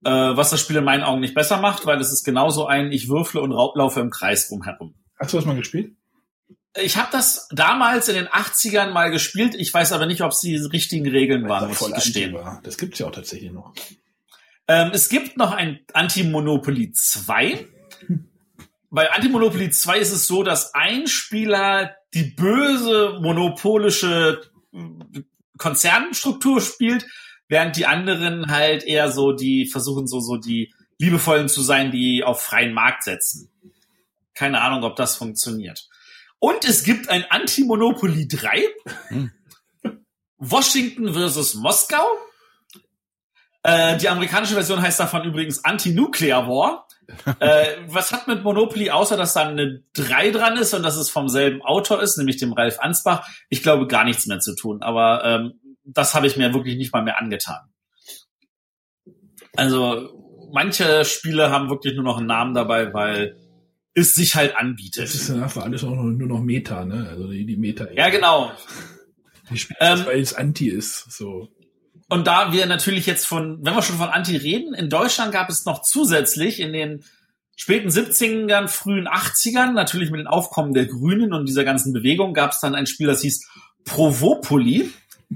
Äh, 0.04 0.10
was 0.10 0.50
das 0.50 0.60
Spiel 0.60 0.76
in 0.76 0.84
meinen 0.84 1.04
Augen 1.04 1.20
nicht 1.20 1.34
besser 1.34 1.58
macht, 1.58 1.86
weil 1.86 2.00
es 2.00 2.12
ist 2.12 2.24
genauso 2.24 2.66
ein, 2.66 2.90
ich 2.92 3.08
würfle 3.08 3.40
und 3.40 3.50
laufe 3.50 4.00
im 4.00 4.10
Kreis 4.10 4.50
rumherum. 4.50 4.94
Hast 5.18 5.32
du 5.32 5.36
das 5.36 5.46
mal 5.46 5.56
gespielt? 5.56 5.96
Ich 6.80 6.96
habe 6.96 7.08
das 7.12 7.48
damals 7.50 8.08
in 8.08 8.14
den 8.14 8.28
80ern 8.28 8.90
mal 8.90 9.10
gespielt. 9.10 9.54
Ich 9.54 9.72
weiß 9.72 9.92
aber 9.92 10.06
nicht, 10.06 10.22
ob 10.22 10.32
es 10.32 10.40
die 10.40 10.56
richtigen 10.56 11.08
Regeln 11.08 11.48
waren, 11.48 11.68
muss 11.68 11.86
ich 11.86 11.94
gestehen. 11.94 12.36
Das 12.62 12.78
gibt's 12.78 12.98
ja 12.98 13.06
auch 13.06 13.12
tatsächlich 13.12 13.52
noch. 13.52 13.74
Ähm, 14.68 14.90
es 14.94 15.08
gibt 15.08 15.36
noch 15.36 15.52
ein 15.52 15.80
Anti-Monopoly 15.92 16.92
2. 16.92 17.66
Bei 18.90 19.10
Anti-Monopoly 19.12 19.70
2 19.70 19.98
ist 19.98 20.12
es 20.12 20.26
so, 20.26 20.42
dass 20.42 20.74
ein 20.74 21.06
Spieler 21.06 21.94
die 22.14 22.24
böse 22.24 23.18
monopolische 23.20 24.40
Konzernstruktur 25.58 26.60
spielt, 26.60 27.06
während 27.48 27.76
die 27.76 27.86
anderen 27.86 28.50
halt 28.50 28.84
eher 28.84 29.10
so 29.10 29.32
die 29.32 29.66
versuchen 29.66 30.06
so 30.06 30.20
so 30.20 30.36
die 30.36 30.72
liebevollen 30.98 31.48
zu 31.48 31.62
sein, 31.62 31.90
die 31.90 32.22
auf 32.22 32.42
freien 32.42 32.72
Markt 32.72 33.02
setzen. 33.02 33.50
Keine 34.34 34.60
Ahnung, 34.60 34.84
ob 34.84 34.96
das 34.96 35.16
funktioniert. 35.16 35.88
Und 36.42 36.64
es 36.64 36.82
gibt 36.82 37.08
ein 37.08 37.24
Anti-Monopoly 37.30 38.26
3. 38.26 38.64
Hm. 39.10 39.30
Washington 40.38 41.12
versus 41.14 41.54
Moskau. 41.54 42.04
Äh, 43.62 43.96
die 43.98 44.08
amerikanische 44.08 44.54
Version 44.54 44.82
heißt 44.82 44.98
davon 44.98 45.22
übrigens 45.22 45.64
Anti-Nuclear 45.64 46.48
War. 46.48 46.88
äh, 47.38 47.76
was 47.86 48.10
hat 48.10 48.26
mit 48.26 48.42
Monopoly, 48.42 48.90
außer 48.90 49.16
dass 49.16 49.34
da 49.34 49.46
eine 49.46 49.84
3 49.92 50.32
dran 50.32 50.56
ist 50.56 50.74
und 50.74 50.82
dass 50.82 50.96
es 50.96 51.10
vom 51.10 51.28
selben 51.28 51.62
Autor 51.62 52.02
ist, 52.02 52.18
nämlich 52.18 52.38
dem 52.38 52.54
Ralf 52.54 52.80
Ansbach? 52.80 53.24
Ich 53.48 53.62
glaube, 53.62 53.86
gar 53.86 54.02
nichts 54.02 54.26
mehr 54.26 54.40
zu 54.40 54.56
tun. 54.56 54.82
Aber 54.82 55.24
ähm, 55.24 55.60
das 55.84 56.12
habe 56.16 56.26
ich 56.26 56.36
mir 56.36 56.52
wirklich 56.52 56.76
nicht 56.76 56.92
mal 56.92 57.04
mehr 57.04 57.20
angetan. 57.20 57.72
Also 59.54 60.48
manche 60.52 61.04
Spiele 61.04 61.50
haben 61.50 61.70
wirklich 61.70 61.94
nur 61.94 62.04
noch 62.04 62.18
einen 62.18 62.26
Namen 62.26 62.54
dabei, 62.54 62.92
weil 62.92 63.36
es 63.94 64.14
sich 64.14 64.34
halt 64.34 64.56
anbietet. 64.56 65.04
Das 65.04 65.14
ist 65.14 65.28
dann 65.28 65.42
einfach 65.42 65.64
alles 65.64 65.84
auch 65.84 65.94
nur 65.94 66.28
noch 66.28 66.40
Meta, 66.40 66.84
ne? 66.84 67.08
Also 67.10 67.28
die, 67.28 67.44
die 67.44 67.56
Meta. 67.56 67.86
Ja, 67.94 68.08
genau. 68.08 68.52
Die 69.50 69.58
spielt 69.58 69.78
ähm, 69.80 70.06
weil 70.06 70.20
es 70.20 70.34
Anti 70.34 70.68
ist, 70.68 71.12
so. 71.12 71.48
Und 72.08 72.26
da 72.26 72.52
wir 72.52 72.66
natürlich 72.66 73.06
jetzt 73.06 73.26
von, 73.26 73.64
wenn 73.64 73.74
wir 73.74 73.82
schon 73.82 73.96
von 73.96 74.08
Anti 74.08 74.36
reden, 74.36 74.74
in 74.74 74.90
Deutschland 74.90 75.32
gab 75.32 75.48
es 75.48 75.64
noch 75.64 75.82
zusätzlich 75.82 76.60
in 76.60 76.72
den 76.72 77.04
späten 77.56 77.88
70ern, 77.88 78.68
frühen 78.68 79.08
80ern, 79.08 79.72
natürlich 79.72 80.10
mit 80.10 80.20
dem 80.20 80.26
Aufkommen 80.26 80.74
der 80.74 80.86
Grünen 80.86 81.32
und 81.32 81.48
dieser 81.48 81.64
ganzen 81.64 81.92
Bewegung, 81.92 82.34
gab 82.34 82.52
es 82.52 82.60
dann 82.60 82.74
ein 82.74 82.86
Spiel, 82.86 83.06
das 83.06 83.22
hieß 83.22 83.48
Provopoli. 83.84 84.90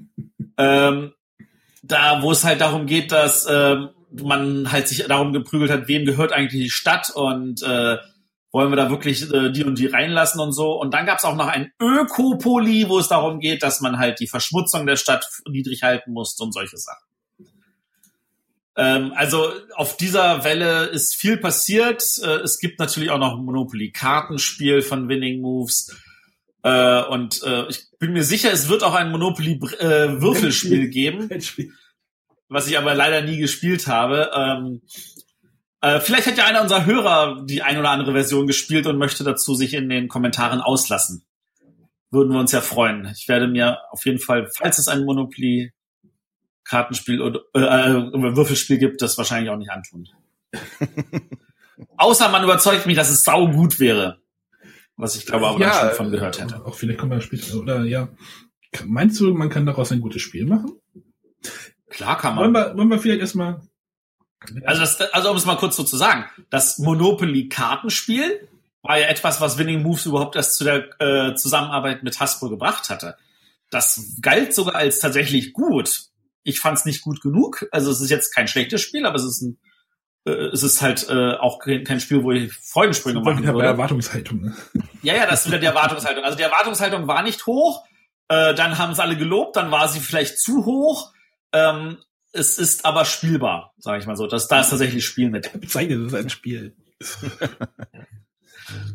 ähm, 0.59 1.13
da, 1.83 2.23
wo 2.23 2.33
es 2.33 2.45
halt 2.45 2.61
darum 2.61 2.87
geht, 2.87 3.13
dass 3.13 3.47
ähm, 3.49 3.91
man 4.11 4.73
halt 4.73 4.89
sich 4.89 5.05
darum 5.07 5.33
geprügelt 5.33 5.71
hat, 5.71 5.89
wem 5.89 6.05
gehört 6.05 6.33
eigentlich 6.33 6.63
die 6.63 6.71
Stadt 6.71 7.11
und 7.11 7.63
äh, 7.63 7.97
wollen 8.57 8.73
wir 8.73 8.77
da 8.77 8.89
wirklich 8.89 9.31
äh, 9.31 9.51
die 9.51 9.65
und 9.65 9.79
die 9.79 9.87
reinlassen 9.87 10.41
und 10.41 10.53
so. 10.53 10.81
Und 10.81 10.95
dann 10.95 11.05
gab 11.05 11.19
es 11.19 11.27
auch 11.27 11.37
noch 11.37 11.47
ein 11.47 11.73
Ökopoly, 11.79 12.89
wo 12.89 12.99
es 12.99 13.07
darum 13.07 13.39
geht, 13.39 13.63
dass 13.63 13.83
man 13.83 13.99
halt 13.99 14.19
die 14.19 14.29
Verschmutzung 14.29 14.87
der 14.87 14.97
Stadt 14.97 15.29
niedrig 15.47 15.83
halten 15.83 16.15
muss 16.15 16.41
und 16.41 16.55
solche 16.55 16.79
Sachen. 16.79 17.05
Ähm, 18.75 19.13
also 19.15 19.53
auf 19.75 19.99
dieser 19.99 20.43
Welle 20.43 20.87
ist 20.87 21.17
viel 21.17 21.37
passiert. 21.37 22.03
Äh, 22.23 22.37
es 22.37 22.59
gibt 22.59 22.79
natürlich 22.79 23.11
auch 23.11 23.19
noch 23.19 23.37
Monopoly 23.37 23.91
Kartenspiel 23.91 24.81
von 24.81 25.11
Winning 25.11 25.43
Moves. 25.43 25.95
Äh, 26.63 27.03
und 27.03 27.43
äh, 27.43 27.69
ich 27.69 27.91
bin 27.99 28.15
mir 28.15 28.25
sicher, 28.25 28.51
es 28.51 28.71
wird 28.71 28.85
auch 28.85 28.95
ein 28.95 29.11
Monopoly 29.11 29.61
äh, 29.81 30.23
Würfelspiel 30.23 30.89
geben, 30.89 31.29
was 32.49 32.69
ich 32.69 32.79
aber 32.79 32.95
leider 32.95 33.21
nie 33.21 33.37
gespielt 33.37 33.87
habe. 33.87 34.31
Ähm, 34.35 34.81
äh, 35.81 36.01
vielleicht 36.01 36.27
hat 36.27 36.39
ja 36.39 36.47
einer 36.47 36.63
unserer 36.63 36.87
Hörer 36.87 37.45
die 37.45 37.63
ein 37.63 37.79
oder 37.79 37.91
andere 37.91 38.13
Version 38.13 38.47
gespielt 38.47 38.87
und 38.87 38.99
möchte 38.99 39.25
dazu 39.25 39.55
sich 39.55 39.75
in 39.75 39.89
den 39.89 40.09
Kommentaren 40.09 40.61
auslassen. 40.61 41.25
Würden 42.11 42.33
wir 42.33 42.41
uns 42.41 42.53
ja 42.53 42.61
freuen. 42.61 43.13
Ich 43.17 43.29
werde 43.29 43.49
mir 43.49 43.79
auf 43.91 44.05
jeden 44.07 44.19
Fall, 44.19 44.49
falls 44.55 44.79
es 44.79 44.89
ein 44.89 45.05
Monopoly 45.05 45.73
Kartenspiel 46.65 47.21
oder 47.21 47.41
äh, 47.55 47.61
äh, 47.61 48.37
Würfelspiel 48.37 48.79
gibt, 48.79 49.03
das 49.03 49.19
wahrscheinlich 49.19 49.51
auch 49.51 49.57
nicht 49.57 49.71
antun. 49.71 50.09
Außer 51.97 52.29
man 52.29 52.45
überzeugt 52.45 52.87
mich, 52.87 52.97
dass 52.97 53.11
es 53.11 53.23
sau 53.23 53.49
gut 53.49 53.79
wäre. 53.79 54.21
Was 54.97 55.15
ich 55.15 55.27
glaube 55.27 55.47
aber 55.47 55.61
ja, 55.61 55.73
schon 55.73 55.91
von 55.91 56.11
gehört 56.11 56.41
hätte. 56.41 56.65
Auch 56.65 56.75
vielleicht 56.75 56.99
kommen 56.99 57.13
wir 57.13 57.21
später, 57.21 57.59
oder 57.59 57.85
ja. 57.85 58.09
Meinst 58.85 59.21
du, 59.21 59.33
man 59.35 59.51
kann 59.51 59.67
daraus 59.67 59.93
ein 59.93 60.01
gutes 60.01 60.23
Spiel 60.23 60.47
machen? 60.47 60.73
Klar 61.91 62.19
kann 62.19 62.35
man. 62.35 62.45
Wollen 62.45 62.53
wir, 62.53 62.77
wollen 62.77 62.89
wir 62.89 62.99
vielleicht 62.99 63.21
erstmal. 63.21 63.61
Also, 64.65 64.81
das, 64.81 65.01
also 65.13 65.31
um 65.31 65.37
es 65.37 65.45
mal 65.45 65.57
kurz 65.57 65.77
so 65.77 65.85
zu 65.85 65.97
sagen, 65.97 66.25
das 66.51 66.79
Monopoly-Kartenspiel 66.79 68.49
war 68.83 68.99
ja 68.99 69.09
etwas, 69.09 69.41
was 69.41 69.59
Winning 69.59 69.83
Moves 69.83 70.07
überhaupt 70.07 70.37
erst 70.37 70.57
zu 70.57 70.65
der 70.65 71.01
äh, 71.01 71.35
Zusammenarbeit 71.35 72.03
mit 72.03 72.21
Hasbro 72.21 72.49
gebracht 72.49 72.89
hatte. 72.89 73.17
Das 73.71 74.17
galt 74.21 74.55
sogar 74.55 74.77
als 74.77 75.01
tatsächlich 75.01 75.53
gut. 75.53 76.05
Ich 76.45 76.61
fand 76.61 76.79
es 76.79 76.85
nicht 76.85 77.03
gut 77.03 77.21
genug. 77.21 77.67
Also 77.73 77.91
es 77.91 78.01
ist 78.01 78.11
jetzt 78.11 78.35
kein 78.35 78.47
schlechtes 78.47 78.81
Spiel, 78.81 79.05
aber 79.05 79.17
es 79.17 79.25
ist 79.25 79.43
ein 79.43 79.59
äh, 80.27 80.49
es 80.53 80.63
ist 80.63 80.83
halt 80.83 81.09
äh, 81.09 81.35
auch 81.35 81.59
kein, 81.59 82.01
Spiel, 82.01 82.23
wo 82.23 82.33
ich 82.33 82.53
Freudensprünge 82.53 83.21
machen 83.21 83.45
würde. 83.45 83.59
Bei 83.59 83.65
Erwartungshaltung. 83.65 84.41
Ne? 84.41 84.57
Ja, 85.03 85.15
ja, 85.15 85.27
das 85.27 85.41
ist 85.41 85.47
wieder 85.47 85.59
die 85.59 85.67
Erwartungshaltung. 85.67 86.25
Also 86.25 86.37
die 86.37 86.43
Erwartungshaltung 86.43 87.07
war 87.07 87.23
nicht 87.23 87.47
hoch. 87.47 87.85
Äh, 88.29 88.55
dann 88.55 88.77
haben 88.79 88.93
es 88.93 88.99
alle 88.99 89.17
gelobt, 89.17 89.57
dann 89.57 89.71
war 89.71 89.89
sie 89.89 90.01
vielleicht 90.01 90.39
zu 90.39 90.65
hoch. 90.67 91.13
Ähm, 91.53 91.99
es 92.37 92.59
ist 92.59 92.85
aber 92.85 93.05
spielbar, 93.05 93.75
sage 93.79 94.01
ich 94.01 94.07
mal 94.07 94.17
so. 94.17 94.27
Das, 94.27 94.49
da 94.49 94.61
ist 94.61 94.71
tatsächlich 94.71 95.05
Spiel 95.05 95.31
mit. 95.31 95.51
Bezeichnet 95.61 96.01
es 96.01 96.15
ein 96.15 96.31
Spiel. 96.31 96.75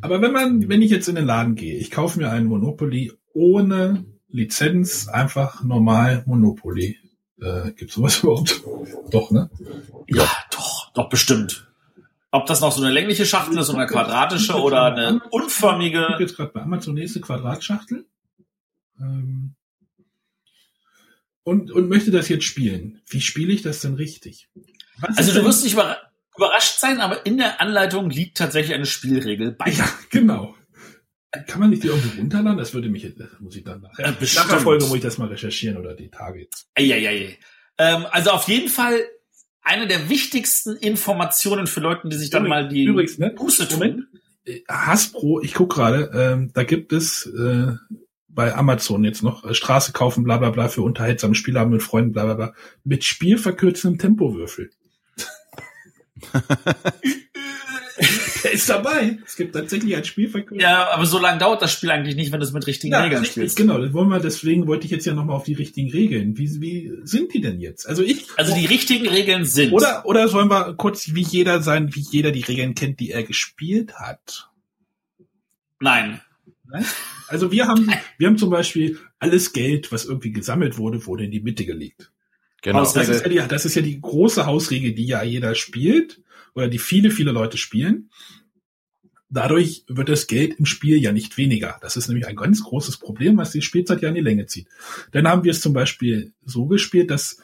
aber 0.02 0.22
wenn 0.22 0.32
man, 0.32 0.70
wenn 0.70 0.82
ich 0.82 0.92
jetzt 0.92 1.08
in 1.08 1.16
den 1.16 1.26
Laden 1.26 1.56
gehe, 1.56 1.78
ich 1.78 1.92
kaufe 1.92 2.20
mir 2.20 2.30
ein 2.30 2.46
Monopoly 2.46 3.12
ohne 3.34 4.06
Lizenz, 4.30 5.08
einfach 5.08 5.64
normal 5.64 6.24
Monopoly. 6.26 6.98
Äh, 7.40 7.72
Gibt 7.72 7.92
sowas 7.92 8.20
überhaupt? 8.24 8.62
Doch, 9.12 9.32
ne? 9.32 9.50
Ja, 10.08 10.30
doch, 10.52 10.92
doch 10.94 11.10
bestimmt. 11.10 11.68
Ob 12.34 12.46
das 12.46 12.62
noch 12.62 12.72
so 12.72 12.82
eine 12.82 12.94
längliche 12.94 13.26
Schachtel 13.26 13.58
ist 13.58 13.70
oder 13.70 13.80
eine 13.80 13.88
quadratische 13.88 14.54
oder 14.54 14.86
eine 14.86 15.22
unförmige. 15.32 16.08
Ich 16.14 16.20
jetzt 16.20 16.38
gerade 16.38 16.52
bei 16.54 16.62
Amazon 16.62 16.94
nächste 16.94 17.20
Quadratschachtel. 17.20 18.06
Ähm, 19.00 19.56
und, 21.44 21.72
und 21.72 21.90
möchte 21.90 22.12
das 22.12 22.30
jetzt 22.30 22.46
spielen. 22.46 23.02
Wie 23.08 23.22
spiele 23.22 23.54
ich 23.54 23.62
das 23.62 23.82
denn 23.82 23.96
richtig? 23.96 24.50
Was 25.00 25.18
also 25.18 25.34
du 25.34 25.46
wirst 25.46 25.64
nicht 25.64 25.74
überrascht 25.74 26.80
sein, 26.80 27.00
aber 27.00 27.26
in 27.26 27.38
der 27.38 27.62
Anleitung 27.62 28.10
liegt 28.10 28.38
tatsächlich 28.38 28.76
eine 28.76 28.86
Spielregel 28.86 29.52
bei. 29.52 29.72
Ja, 29.72 29.90
genau. 30.10 30.56
Kann 31.48 31.62
man 31.62 31.70
nicht 31.70 31.84
die 31.84 31.88
irgendwie 31.88 32.20
runterladen? 32.20 32.58
Das 32.58 32.74
würde 32.74 32.90
mich, 32.90 33.04
das 33.18 33.30
muss 33.40 33.56
ich 33.56 33.64
dann 33.64 33.82
nachher. 33.82 34.06
Äh, 34.06 34.26
nach 34.36 34.50
der 34.50 34.60
Folge 34.60 34.86
muss 34.86 34.96
ich 34.96 35.02
das 35.02 35.18
mal 35.18 35.30
recherchieren 35.30 35.78
oder 35.78 35.96
die 35.96 36.10
Tage 36.10 36.42
jetzt. 36.42 36.68
Eieiei. 36.76 37.38
Ähm, 37.78 38.06
also 38.12 38.32
auf 38.32 38.50
jeden 38.50 38.68
Fall 38.68 39.00
eine 39.62 39.88
der 39.88 40.10
wichtigsten 40.10 40.76
Informationen 40.76 41.68
für 41.68 41.80
Leute, 41.80 42.10
die 42.10 42.18
sich 42.18 42.32
dann 42.32 42.46
Übrigens, 42.46 42.64
mal 42.64 42.70
die 42.70 42.84
Übrigens, 42.84 43.18
ne? 43.18 43.30
Buße 43.32 43.68
tun. 43.68 43.80
Moment. 43.80 44.04
Hasbro, 44.68 45.42
ich 45.42 45.54
guck 45.54 45.74
gerade, 45.74 46.12
ähm, 46.14 46.52
da 46.54 46.64
gibt 46.64 46.92
es 46.94 47.26
äh, 47.28 47.76
bei 48.34 48.56
Amazon 48.56 49.04
jetzt 49.04 49.24
noch 49.24 49.44
äh, 49.46 49.54
Straße 49.54 49.92
kaufen, 49.94 50.24
bla 50.24 50.38
bla 50.38 50.50
bla 50.50 50.70
für 50.70 50.82
unterhaltsame 50.82 51.36
Spiele 51.36 51.60
haben 51.60 51.72
mit 51.72 51.84
Freunden, 51.84 52.14
bla 52.14 52.26
bla 52.26 52.34
bla, 52.34 52.54
mit 52.84 53.04
spielverkürzendem 53.04 54.00
Tempowürfel. 54.00 54.70
Der 58.44 58.52
ist 58.54 58.70
dabei. 58.70 59.20
Es 59.26 59.36
gibt 59.36 59.54
tatsächlich 59.54 59.96
ein 59.96 60.04
Spielverkürzung. 60.04 60.60
Ja, 60.60 60.90
aber 60.92 61.06
so 61.06 61.20
lange 61.20 61.38
dauert 61.38 61.62
das 61.62 61.72
Spiel 61.72 61.92
eigentlich 61.92 62.16
nicht, 62.16 62.32
wenn 62.32 62.40
du 62.40 62.46
es 62.46 62.52
mit 62.52 62.66
richtigen 62.66 62.94
ja, 62.94 63.04
Regeln 63.04 63.24
spielst. 63.26 63.56
Genau, 63.56 63.78
das 63.78 63.94
wollen 63.94 64.10
wir, 64.10 64.20
deswegen 64.20 64.66
wollte 64.68 64.86
ich 64.86 64.92
jetzt 64.92 65.06
ja 65.06 65.14
nochmal 65.14 65.36
auf 65.36 65.44
die 65.44 65.54
richtigen 65.54 65.92
Regeln. 65.92 66.38
Wie, 66.38 66.62
wie 66.62 66.92
sind 67.04 67.34
die 67.34 67.42
denn 67.42 67.60
jetzt? 67.60 67.88
Also 67.88 68.02
ich. 68.02 68.28
Also 68.38 68.56
die 68.56 68.66
richtigen 68.66 69.08
Regeln 69.08 69.46
sind. 69.46 69.74
Oder, 69.74 70.06
oder 70.06 70.28
sollen 70.28 70.50
wir 70.50 70.74
kurz 70.74 71.14
wie 71.14 71.22
jeder 71.22 71.62
sein, 71.62 71.94
wie 71.94 72.00
jeder 72.00 72.32
die 72.32 72.42
Regeln 72.42 72.74
kennt, 72.74 73.00
die 73.00 73.12
er 73.12 73.24
gespielt 73.24 73.96
hat? 73.96 74.50
Nein. 75.80 76.22
Nein? 76.66 76.86
Also 77.32 77.52
wir 77.52 77.68
haben, 77.68 77.90
wir 78.18 78.28
haben 78.28 78.38
zum 78.38 78.50
Beispiel 78.50 79.00
alles 79.20 79.54
Geld, 79.54 79.92
was 79.92 80.06
irgendwie 80.06 80.32
gesammelt 80.32 80.78
wurde, 80.78 81.06
wurde 81.06 81.26
in 81.26 81.32
die 81.32 81.40
Mitte 81.40 81.66
gelegt. 81.66 82.12
Genau. 82.62 82.80
Das 82.80 83.08
ist, 83.08 83.22
ja 83.24 83.30
die, 83.30 83.48
das 83.48 83.66
ist 83.66 83.76
ja 83.76 83.82
die 83.82 84.00
große 84.00 84.46
Hausregel, 84.46 84.94
die 84.94 85.06
ja 85.06 85.24
jeder 85.24 85.56
spielt 85.56 86.22
oder 86.54 86.68
die 86.68 86.78
viele, 86.78 87.10
viele 87.10 87.32
Leute 87.32 87.58
spielen. 87.58 88.12
Dadurch 89.30 89.86
wird 89.88 90.10
das 90.10 90.28
Geld 90.28 90.60
im 90.60 90.66
Spiel 90.66 90.98
ja 90.98 91.14
nicht 91.14 91.38
weniger. 91.38 91.78
Das 91.82 91.96
ist 91.96 92.10
nämlich 92.10 92.28
ein 92.28 92.36
ganz 92.36 92.62
großes 92.64 92.98
Problem, 92.98 93.38
was 93.38 93.52
die 93.52 93.62
Spielzeit 93.62 94.02
ja 94.02 94.10
in 94.10 94.16
die 94.16 94.22
Länge 94.22 94.46
zieht. 94.46 94.68
Dann 95.12 95.28
haben 95.28 95.46
wir 95.46 95.52
es 95.52 95.62
zum 95.62 95.74
Beispiel 95.74 96.34
so 96.44 96.66
gespielt, 96.66 97.10
dass 97.10 97.38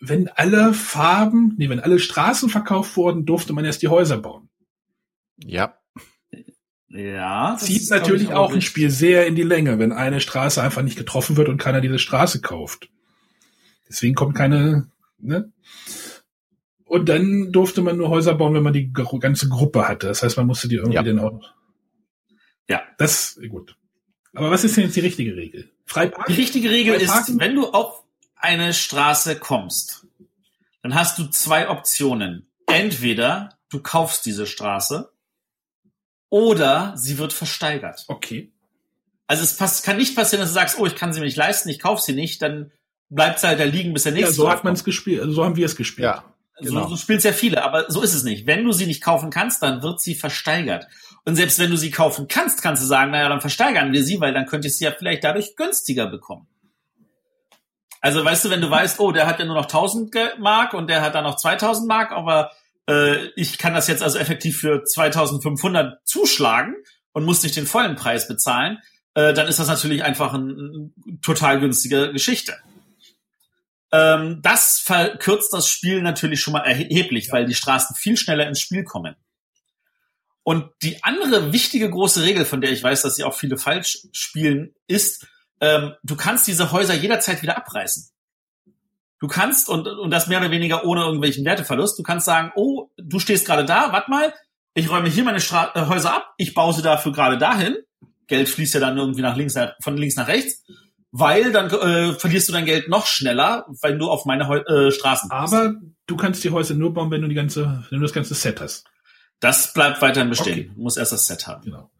wenn 0.00 0.28
alle 0.28 0.74
Farben, 0.74 1.54
nee, 1.58 1.68
wenn 1.68 1.80
alle 1.80 2.00
Straßen 2.00 2.48
verkauft 2.48 2.96
wurden, 2.96 3.24
durfte 3.24 3.52
man 3.52 3.64
erst 3.64 3.82
die 3.82 3.88
Häuser 3.88 4.18
bauen. 4.18 4.48
Ja. 5.44 5.79
Ja. 6.90 7.56
Zieht 7.58 7.88
natürlich 7.90 8.28
auch, 8.28 8.50
auch 8.50 8.52
ein 8.52 8.62
Spiel 8.62 8.90
sehr 8.90 9.26
in 9.26 9.36
die 9.36 9.42
Länge, 9.42 9.78
wenn 9.78 9.92
eine 9.92 10.20
Straße 10.20 10.60
einfach 10.60 10.82
nicht 10.82 10.98
getroffen 10.98 11.36
wird 11.36 11.48
und 11.48 11.56
keiner 11.56 11.80
diese 11.80 11.98
Straße 11.98 12.40
kauft. 12.40 12.88
Deswegen 13.88 14.14
kommt 14.14 14.34
keine, 14.36 14.88
ne? 15.18 15.52
Und 16.84 17.08
dann 17.08 17.52
durfte 17.52 17.82
man 17.82 17.96
nur 17.96 18.08
Häuser 18.08 18.34
bauen, 18.34 18.54
wenn 18.54 18.64
man 18.64 18.72
die 18.72 18.92
ganze 18.92 19.48
Gruppe 19.48 19.86
hatte. 19.86 20.08
Das 20.08 20.24
heißt, 20.24 20.36
man 20.36 20.46
musste 20.46 20.66
die 20.66 20.76
irgendwie 20.76 20.96
ja. 20.96 21.02
dann 21.04 21.20
auch. 21.20 21.40
Ja. 22.68 22.82
Das, 22.98 23.38
gut. 23.48 23.76
Aber 24.34 24.50
was 24.50 24.64
ist 24.64 24.76
denn 24.76 24.84
jetzt 24.84 24.96
die 24.96 25.00
richtige 25.00 25.36
Regel? 25.36 25.70
Freiparken? 25.86 26.34
Die 26.34 26.40
richtige 26.40 26.70
Regel 26.70 26.94
ist, 26.94 27.38
wenn 27.38 27.54
du 27.54 27.68
auf 27.68 28.02
eine 28.34 28.74
Straße 28.74 29.36
kommst, 29.36 30.06
dann 30.82 30.94
hast 30.94 31.18
du 31.18 31.26
zwei 31.26 31.68
Optionen. 31.68 32.48
Entweder 32.66 33.58
du 33.68 33.80
kaufst 33.80 34.26
diese 34.26 34.46
Straße 34.46 35.12
oder 36.30 36.94
sie 36.96 37.18
wird 37.18 37.32
versteigert. 37.32 38.04
Okay. 38.08 38.50
Also 39.26 39.44
es 39.44 39.56
pass 39.56 39.82
kann 39.82 39.96
nicht 39.96 40.16
passieren, 40.16 40.40
dass 40.40 40.50
du 40.50 40.54
sagst, 40.54 40.78
oh, 40.78 40.86
ich 40.86 40.96
kann 40.96 41.12
sie 41.12 41.20
mir 41.20 41.26
nicht 41.26 41.36
leisten, 41.36 41.68
ich 41.68 41.78
kaufe 41.78 42.02
sie 42.02 42.14
nicht, 42.14 42.40
dann 42.40 42.72
bleibt 43.10 43.40
sie 43.40 43.46
halt 43.46 43.60
da 43.60 43.64
liegen, 43.64 43.92
bis 43.92 44.04
der 44.04 44.12
nächste. 44.12 44.30
Ja, 44.30 44.36
so 44.36 44.50
hat 44.50 44.64
man 44.64 44.74
es 44.74 44.84
gespielt, 44.84 45.20
also 45.20 45.32
so 45.32 45.44
haben 45.44 45.56
wir 45.56 45.66
es 45.66 45.76
gespielt. 45.76 46.06
Ja. 46.06 46.24
Genau. 46.60 46.82
So, 46.84 46.90
so 46.90 46.96
spielst 46.96 47.24
ja 47.24 47.32
viele, 47.32 47.62
aber 47.62 47.90
so 47.90 48.02
ist 48.02 48.14
es 48.14 48.22
nicht. 48.22 48.46
Wenn 48.46 48.64
du 48.64 48.72
sie 48.72 48.86
nicht 48.86 49.02
kaufen 49.02 49.30
kannst, 49.30 49.62
dann 49.62 49.82
wird 49.82 50.00
sie 50.00 50.14
versteigert. 50.14 50.86
Und 51.24 51.36
selbst 51.36 51.58
wenn 51.58 51.70
du 51.70 51.76
sie 51.76 51.90
kaufen 51.90 52.28
kannst, 52.28 52.62
kannst 52.62 52.82
du 52.82 52.86
sagen, 52.86 53.12
naja, 53.12 53.28
dann 53.28 53.40
versteigern 53.40 53.92
wir 53.92 54.04
sie, 54.04 54.20
weil 54.20 54.34
dann 54.34 54.46
könntest 54.46 54.76
du 54.76 54.78
sie 54.78 54.84
ja 54.84 54.92
vielleicht 54.92 55.24
dadurch 55.24 55.56
günstiger 55.56 56.06
bekommen. 56.06 56.48
Also 58.00 58.24
weißt 58.24 58.44
du, 58.44 58.50
wenn 58.50 58.60
du 58.60 58.70
weißt, 58.70 59.00
oh, 59.00 59.12
der 59.12 59.26
hat 59.26 59.38
ja 59.38 59.44
nur 59.44 59.56
noch 59.56 59.64
1000 59.64 60.14
Mark 60.38 60.74
und 60.74 60.88
der 60.88 61.02
hat 61.02 61.14
dann 61.14 61.24
noch 61.24 61.36
2000 61.36 61.86
Mark, 61.86 62.12
aber 62.12 62.50
äh, 62.90 63.30
ich 63.36 63.58
kann 63.58 63.74
das 63.74 63.86
jetzt 63.86 64.02
also 64.02 64.18
effektiv 64.18 64.58
für 64.58 64.84
2500 64.84 66.06
zuschlagen 66.06 66.74
und 67.12 67.24
muss 67.24 67.42
nicht 67.42 67.56
den 67.56 67.66
vollen 67.66 67.94
Preis 67.94 68.26
bezahlen, 68.26 68.78
äh, 69.14 69.32
dann 69.32 69.46
ist 69.46 69.58
das 69.58 69.68
natürlich 69.68 70.02
einfach 70.02 70.34
eine 70.34 70.52
ein 70.52 71.20
total 71.22 71.60
günstige 71.60 72.12
Geschichte. 72.12 72.56
Ähm, 73.92 74.40
das 74.42 74.78
verkürzt 74.78 75.52
das 75.52 75.68
Spiel 75.68 76.02
natürlich 76.02 76.40
schon 76.40 76.52
mal 76.52 76.64
erheblich, 76.64 77.26
ja. 77.26 77.34
weil 77.34 77.46
die 77.46 77.54
Straßen 77.54 77.96
viel 77.96 78.16
schneller 78.16 78.46
ins 78.46 78.60
Spiel 78.60 78.84
kommen. 78.84 79.16
Und 80.42 80.70
die 80.82 81.02
andere 81.04 81.52
wichtige 81.52 81.90
große 81.90 82.22
Regel, 82.22 82.44
von 82.44 82.60
der 82.60 82.72
ich 82.72 82.82
weiß, 82.82 83.02
dass 83.02 83.16
sie 83.16 83.24
auch 83.24 83.34
viele 83.34 83.56
falsch 83.56 83.98
spielen, 84.12 84.74
ist, 84.86 85.26
ähm, 85.60 85.94
du 86.02 86.16
kannst 86.16 86.46
diese 86.46 86.72
Häuser 86.72 86.94
jederzeit 86.94 87.42
wieder 87.42 87.56
abreißen. 87.56 88.10
Du 89.20 89.28
kannst, 89.28 89.68
und, 89.68 89.86
und 89.86 90.10
das 90.10 90.26
mehr 90.26 90.40
oder 90.40 90.50
weniger 90.50 90.84
ohne 90.84 91.02
irgendwelchen 91.02 91.44
Werteverlust, 91.44 91.98
du 91.98 92.02
kannst 92.02 92.26
sagen, 92.26 92.52
oh, 92.56 92.90
du 92.96 93.18
stehst 93.18 93.46
gerade 93.46 93.64
da, 93.64 93.92
warte 93.92 94.10
mal, 94.10 94.32
ich 94.74 94.90
räume 94.90 95.08
hier 95.08 95.24
meine 95.24 95.40
Stra 95.40 95.72
äh, 95.74 95.86
Häuser 95.86 96.14
ab, 96.14 96.34
ich 96.38 96.54
baue 96.54 96.72
sie 96.72 96.82
dafür 96.82 97.12
gerade 97.12 97.38
dahin. 97.38 97.76
Geld 98.26 98.48
fließt 98.48 98.74
ja 98.74 98.80
dann 98.80 98.96
irgendwie 98.96 99.22
nach 99.22 99.36
links, 99.36 99.54
von 99.82 99.96
links 99.96 100.16
nach 100.16 100.28
rechts 100.28 100.64
weil 101.12 101.52
dann 101.52 101.70
äh, 101.70 102.14
verlierst 102.14 102.48
du 102.48 102.52
dein 102.52 102.64
Geld 102.64 102.88
noch 102.88 103.06
schneller, 103.06 103.66
wenn 103.82 103.98
du 103.98 104.08
auf 104.08 104.26
meine 104.26 104.48
Heu 104.48 104.58
äh, 104.58 104.92
Straßen 104.92 105.28
bist. 105.28 105.54
Aber 105.54 105.74
du 106.06 106.16
kannst 106.16 106.44
die 106.44 106.50
Häuser 106.50 106.74
nur 106.74 106.94
bauen, 106.94 107.10
wenn 107.10 107.22
du 107.22 107.28
die 107.28 107.34
ganze, 107.34 107.84
wenn 107.90 107.98
du 107.98 108.04
das 108.04 108.12
ganze 108.12 108.34
Set 108.34 108.60
hast. 108.60 108.84
Das 109.40 109.72
bleibt 109.72 110.02
weiterhin 110.02 110.28
bestehen. 110.28 110.52
Okay. 110.52 110.70
Du 110.74 110.82
musst 110.82 110.98
erst 110.98 111.12
das 111.12 111.26
Set 111.26 111.46
haben. 111.46 111.64
Genau. 111.64 111.90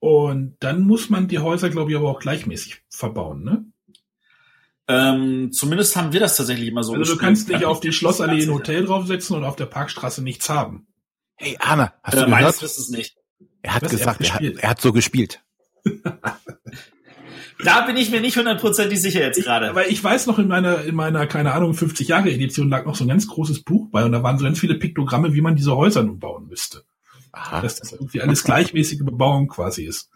Und 0.00 0.56
dann 0.60 0.82
muss 0.82 1.08
man 1.08 1.28
die 1.28 1.38
Häuser, 1.38 1.70
glaube 1.70 1.90
ich, 1.90 1.96
aber 1.96 2.10
auch 2.10 2.20
gleichmäßig 2.20 2.82
verbauen, 2.90 3.42
ne? 3.44 3.64
Ähm, 4.86 5.50
zumindest 5.52 5.96
haben 5.96 6.12
wir 6.12 6.20
das 6.20 6.36
tatsächlich 6.36 6.68
immer 6.68 6.84
so 6.84 6.94
Also 6.94 7.14
du 7.14 7.18
kannst 7.18 7.48
dich 7.48 7.64
auf 7.64 7.80
die 7.80 7.92
Schlossallee 7.92 8.42
ein 8.42 8.52
Hotel 8.52 8.84
draufsetzen 8.84 9.36
und 9.36 9.44
auf 9.44 9.56
der 9.56 9.66
Parkstraße 9.66 10.22
nichts 10.22 10.48
haben. 10.50 10.86
Hey, 11.36 11.56
Arne, 11.58 11.92
hast 12.02 12.14
Äh, 12.14 12.24
du 12.24 12.28
meines 12.28 12.56
gehört? 12.56 12.62
Wissens 12.62 12.88
nicht. 12.90 13.16
Er 13.62 13.74
hat 13.74 13.82
Was, 13.82 13.92
er 13.92 13.98
gesagt, 13.98 14.20
hat 14.20 14.42
er 14.42 14.50
hat, 14.50 14.56
er 14.62 14.70
hat 14.70 14.80
so 14.80 14.92
gespielt. 14.92 15.40
Da 17.62 17.82
bin 17.82 17.96
ich 17.96 18.10
mir 18.10 18.20
nicht 18.20 18.36
hundertprozentig 18.36 19.00
sicher 19.00 19.20
jetzt 19.20 19.42
gerade. 19.42 19.70
Aber 19.70 19.88
ich 19.88 20.02
weiß 20.02 20.26
noch, 20.26 20.38
in 20.38 20.48
meiner, 20.48 20.82
in 20.82 20.94
meiner, 20.94 21.26
keine 21.26 21.52
Ahnung, 21.52 21.72
50 21.72 22.08
Jahre 22.08 22.30
Edition 22.30 22.68
lag 22.68 22.84
noch 22.84 22.96
so 22.96 23.04
ein 23.04 23.08
ganz 23.08 23.26
großes 23.28 23.62
Buch 23.62 23.88
bei 23.90 24.04
und 24.04 24.12
da 24.12 24.22
waren 24.22 24.38
so 24.38 24.44
ganz 24.44 24.58
viele 24.58 24.74
Piktogramme, 24.74 25.34
wie 25.34 25.40
man 25.40 25.54
diese 25.56 25.76
Häuser 25.76 26.02
nun 26.02 26.18
bauen 26.18 26.46
müsste. 26.48 26.82
Aha. 27.32 27.60
Dass 27.60 27.76
das 27.76 27.92
irgendwie 27.92 28.20
alles 28.20 28.44
gleichmäßige 28.44 28.98
Bebauung 29.04 29.48
quasi 29.48 29.84
ist. 29.84 30.10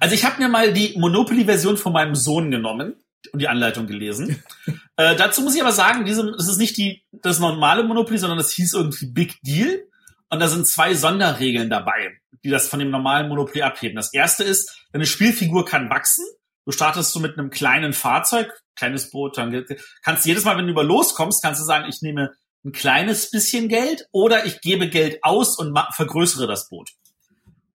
Also 0.00 0.14
ich 0.14 0.24
habe 0.24 0.40
mir 0.42 0.48
mal 0.48 0.72
die 0.72 0.96
Monopoly-Version 0.98 1.76
von 1.76 1.92
meinem 1.92 2.14
Sohn 2.14 2.50
genommen 2.50 2.96
und 3.32 3.40
die 3.40 3.48
Anleitung 3.48 3.86
gelesen. 3.86 4.42
äh, 4.96 5.16
dazu 5.16 5.42
muss 5.42 5.54
ich 5.54 5.60
aber 5.60 5.72
sagen, 5.72 6.04
diese, 6.04 6.32
das 6.32 6.48
ist 6.48 6.58
nicht 6.58 6.76
die, 6.76 7.02
das 7.12 7.38
normale 7.38 7.82
Monopoly, 7.82 8.18
sondern 8.18 8.38
das 8.38 8.52
hieß 8.52 8.74
irgendwie 8.74 9.06
Big 9.06 9.40
Deal. 9.42 9.84
Und 10.30 10.40
da 10.40 10.48
sind 10.48 10.66
zwei 10.66 10.94
Sonderregeln 10.94 11.70
dabei, 11.70 12.18
die 12.44 12.50
das 12.50 12.68
von 12.68 12.78
dem 12.78 12.90
normalen 12.90 13.28
Monopoly 13.28 13.62
abheben. 13.62 13.96
Das 13.96 14.12
erste 14.12 14.44
ist, 14.44 14.86
deine 14.92 15.06
Spielfigur 15.06 15.64
kann 15.64 15.90
wachsen. 15.90 16.24
Du 16.66 16.72
startest 16.72 17.12
so 17.12 17.20
mit 17.20 17.38
einem 17.38 17.48
kleinen 17.48 17.94
Fahrzeug, 17.94 18.52
kleines 18.76 19.10
Boot, 19.10 19.38
dann 19.38 19.64
kannst 20.02 20.24
du 20.24 20.28
jedes 20.28 20.44
Mal, 20.44 20.58
wenn 20.58 20.66
du 20.66 20.72
über 20.72 20.84
loskommst, 20.84 21.42
kannst 21.42 21.62
du 21.62 21.64
sagen, 21.64 21.88
ich 21.88 22.02
nehme 22.02 22.32
ein 22.64 22.72
kleines 22.72 23.30
bisschen 23.30 23.68
Geld 23.68 24.06
oder 24.12 24.44
ich 24.44 24.60
gebe 24.60 24.88
Geld 24.88 25.24
aus 25.24 25.58
und 25.58 25.78
vergrößere 25.94 26.46
das 26.46 26.68
Boot. 26.68 26.90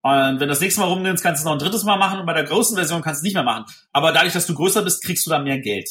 Und 0.04 0.42
wenn 0.42 0.50
das 0.50 0.60
nächste 0.60 0.82
Mal 0.82 0.88
rumnimmst, 0.88 1.24
kannst 1.24 1.40
du 1.40 1.44
es 1.44 1.46
noch 1.46 1.54
ein 1.54 1.60
drittes 1.60 1.86
Mal 1.86 1.98
machen 1.98 2.20
und 2.20 2.26
bei 2.26 2.34
der 2.34 2.44
großen 2.44 2.76
Version 2.76 3.02
kannst 3.02 3.20
du 3.20 3.22
es 3.22 3.24
nicht 3.24 3.36
mehr 3.36 3.44
machen. 3.44 3.66
Aber 3.94 4.12
dadurch, 4.12 4.34
dass 4.34 4.46
du 4.46 4.54
größer 4.54 4.84
bist, 4.84 5.02
kriegst 5.02 5.26
du 5.26 5.30
da 5.30 5.40
mehr 5.40 5.60
Geld. 5.60 5.90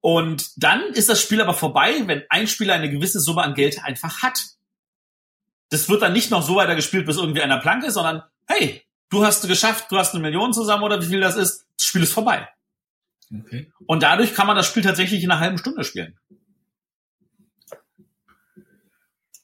Und 0.00 0.62
dann 0.62 0.80
ist 0.92 1.08
das 1.08 1.20
Spiel 1.20 1.40
aber 1.40 1.54
vorbei, 1.54 2.02
wenn 2.06 2.22
ein 2.28 2.46
Spieler 2.46 2.74
eine 2.74 2.88
gewisse 2.88 3.18
Summe 3.18 3.42
an 3.42 3.54
Geld 3.54 3.82
einfach 3.82 4.22
hat. 4.22 4.38
Das 5.70 5.88
wird 5.88 6.02
dann 6.02 6.12
nicht 6.12 6.30
noch 6.30 6.42
so 6.42 6.54
weiter 6.54 6.76
gespielt, 6.76 7.04
bis 7.06 7.16
irgendwie 7.16 7.42
einer 7.42 7.58
Planke 7.58 7.86
ist, 7.88 7.94
sondern 7.94 8.22
hey, 8.46 8.82
du 9.08 9.24
hast 9.24 9.42
es 9.42 9.48
geschafft, 9.48 9.90
du 9.90 9.98
hast 9.98 10.14
eine 10.14 10.22
Million 10.22 10.52
zusammen 10.52 10.84
oder 10.84 11.02
wie 11.02 11.06
viel 11.06 11.20
das 11.20 11.34
ist, 11.34 11.66
das 11.76 11.88
Spiel 11.88 12.04
ist 12.04 12.12
vorbei. 12.12 12.48
Okay. 13.36 13.72
Und 13.86 14.04
dadurch 14.04 14.34
kann 14.34 14.46
man 14.46 14.54
das 14.54 14.68
Spiel 14.68 14.84
tatsächlich 14.84 15.24
in 15.24 15.32
einer 15.32 15.40
halben 15.40 15.58
Stunde 15.58 15.82
spielen. 15.82 16.16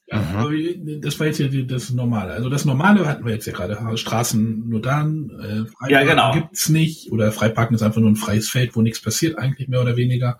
Mhm. 0.11 1.01
das 1.01 1.19
war 1.19 1.27
jetzt 1.27 1.39
ja 1.39 1.47
das 1.47 1.89
Normale. 1.91 2.33
Also 2.33 2.49
das 2.49 2.65
Normale 2.65 3.07
hatten 3.07 3.25
wir 3.25 3.33
jetzt 3.33 3.45
ja 3.45 3.53
gerade. 3.53 3.97
Straßen 3.97 4.67
nur 4.67 4.81
dann, 4.81 5.29
äh, 5.39 5.65
Freiparken 5.65 5.89
Ja, 5.89 6.03
genau. 6.03 6.33
gibt's 6.33 6.67
nicht. 6.69 7.11
Oder 7.11 7.31
Freiparken 7.31 7.75
ist 7.75 7.81
einfach 7.81 8.01
nur 8.01 8.11
ein 8.11 8.17
freies 8.17 8.49
Feld, 8.49 8.75
wo 8.75 8.81
nichts 8.81 9.01
passiert, 9.01 9.37
eigentlich 9.37 9.69
mehr 9.69 9.81
oder 9.81 9.95
weniger. 9.95 10.39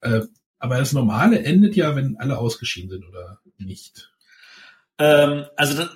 Äh, 0.00 0.20
aber 0.60 0.78
das 0.78 0.92
Normale 0.92 1.42
endet 1.42 1.74
ja, 1.74 1.96
wenn 1.96 2.18
alle 2.18 2.38
ausgeschieden 2.38 2.90
sind 2.90 3.08
oder 3.08 3.40
nicht. 3.58 4.12
Ähm, 4.98 5.46
also 5.56 5.76
das, 5.76 5.88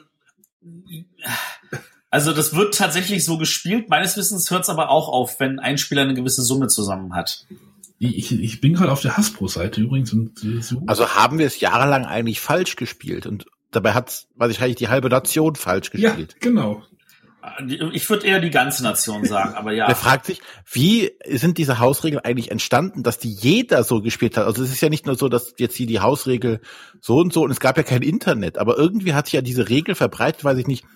also 2.11 2.33
das 2.33 2.55
wird 2.55 2.75
tatsächlich 2.75 3.25
so 3.25 3.39
gespielt. 3.39 3.89
Meines 3.91 4.17
Wissens 4.17 4.51
hört 4.51 4.63
es 4.63 4.71
aber 4.71 4.91
auch 4.91 5.09
auf, 5.09 5.39
wenn 5.39 5.61
ein 5.61 5.79
Spieler 5.79 6.03
eine 6.03 6.15
gewisse 6.15 6.43
Summe 6.43 6.69
zusammen 6.69 7.15
hat. 7.15 7.47
Ich, 8.07 8.33
ich 8.33 8.61
bin 8.61 8.75
gerade 8.75 8.93
auf 8.93 9.01
der 9.01 9.17
Hasbro-Seite 9.17 9.81
übrigens 9.81 10.13
und 10.13 10.43
äh, 10.45 10.61
so. 10.61 10.83
Also 10.87 11.11
haben 11.11 11.39
wir 11.39 11.47
es 11.47 11.61
jahrelang 11.61 12.05
eigentlich 12.05 12.41
falsch 12.41 12.77
gespielt 12.77 13.27
und 13.27 13.47
dabei 13.71 13.93
hat, 13.93 14.27
weiß 14.37 14.51
ich, 14.51 14.63
eigentlich 14.63 14.77
die 14.77 14.89
halbe 14.89 15.09
Nation 15.09 15.57
falsch 15.57 15.91
ja, 15.95 16.11
gespielt. 16.11 16.37
genau. 16.41 16.83
Ich 17.93 18.09
würde 18.09 18.27
eher 18.27 18.41
die 18.41 18.51
ganze 18.51 18.83
Nation 18.83 19.27
sagen, 19.27 19.55
aber 19.55 19.73
ja. 19.73 19.87
Der 19.87 19.97
fragt 19.97 20.25
sich, 20.25 20.41
wie 20.71 21.13
sind 21.29 21.59
diese 21.59 21.79
Hausregeln 21.79 22.25
eigentlich 22.25 22.51
entstanden, 22.51 23.03
dass 23.03 23.19
die 23.19 23.33
jeder 23.33 23.85
so 23.85 24.01
gespielt 24.01 24.39
hat? 24.39 24.47
Also 24.47 24.63
es 24.63 24.73
ist 24.73 24.81
ja 24.81 24.89
nicht 24.89 25.05
nur 25.05 25.17
so, 25.17 25.29
dass 25.29 25.53
jetzt 25.59 25.77
hier 25.77 25.87
die 25.87 26.01
Hausregel 26.01 26.61
so 27.03 27.19
und 27.19 27.35
so 27.35 27.43
und 27.43 27.51
es 27.51 27.61
gab 27.61 27.77
ja 27.77 27.83
kein 27.83 28.01
Internet, 28.01 28.57
aber 28.57 28.79
irgendwie 28.79 29.13
hat 29.13 29.27
sich 29.27 29.35
ja 29.35 29.43
diese 29.43 29.69
Regel 29.69 29.95
verbreitet, 29.95 30.43
weiß 30.43 30.57
ich 30.57 30.67
nicht, 30.67 30.87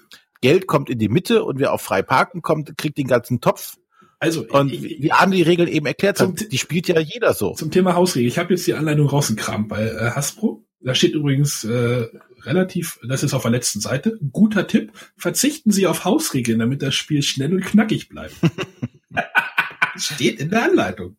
Geld 0.41 0.67
kommt 0.67 0.89
in 0.89 0.99
die 0.99 1.11
Mitte 1.11 1.45
und 1.45 1.59
wer 1.59 1.73
auf 1.73 1.83
frei 1.83 2.01
parken 2.01 2.41
kommt, 2.41 2.79
kriegt 2.79 2.97
den 2.97 3.09
ganzen 3.09 3.43
Topf. 3.43 3.77
Also 4.21 4.47
Und 4.49 4.73
ich, 4.73 4.85
ich, 4.85 5.03
wie 5.03 5.13
Arne 5.13 5.37
die 5.37 5.43
Regel 5.43 5.69
eben 5.69 5.87
erklärt 5.87 6.19
Zum 6.19 6.33
hat, 6.33 6.51
die 6.51 6.59
spielt 6.59 6.89
ja 6.89 6.99
jeder 7.01 7.35
so. 7.35 7.55
zum 7.55 7.71
Thema 7.71 7.95
Hausregel. 7.95 8.29
Ich 8.29 8.39
habe 8.39 8.53
jetzt 8.55 8.67
die 8.67 8.75
Anleitung 8.75 9.07
rausgekramt 9.07 9.69
bei 9.69 9.87
äh, 9.87 10.11
Hasbro. 10.11 10.65
Da 10.81 10.95
steht 10.95 11.15
übrigens 11.15 11.65
äh, 11.65 12.07
relativ, 12.43 13.01
das 13.07 13.23
ist 13.23 13.35
auf 13.35 13.43
der 13.43 13.51
letzten 13.51 13.81
Seite, 13.81 14.19
guter 14.33 14.67
Tipp, 14.67 14.93
verzichten 15.17 15.73
Sie 15.73 15.87
auf 15.87 16.05
Hausregeln, 16.05 16.61
damit 16.61 16.83
das 16.83 16.95
Spiel 16.95 17.23
schnell 17.23 17.53
und 17.53 17.65
knackig 17.65 18.09
bleibt. 18.09 18.35
steht 19.97 20.41
in 20.41 20.51
der 20.51 20.65
Anleitung. 20.65 21.17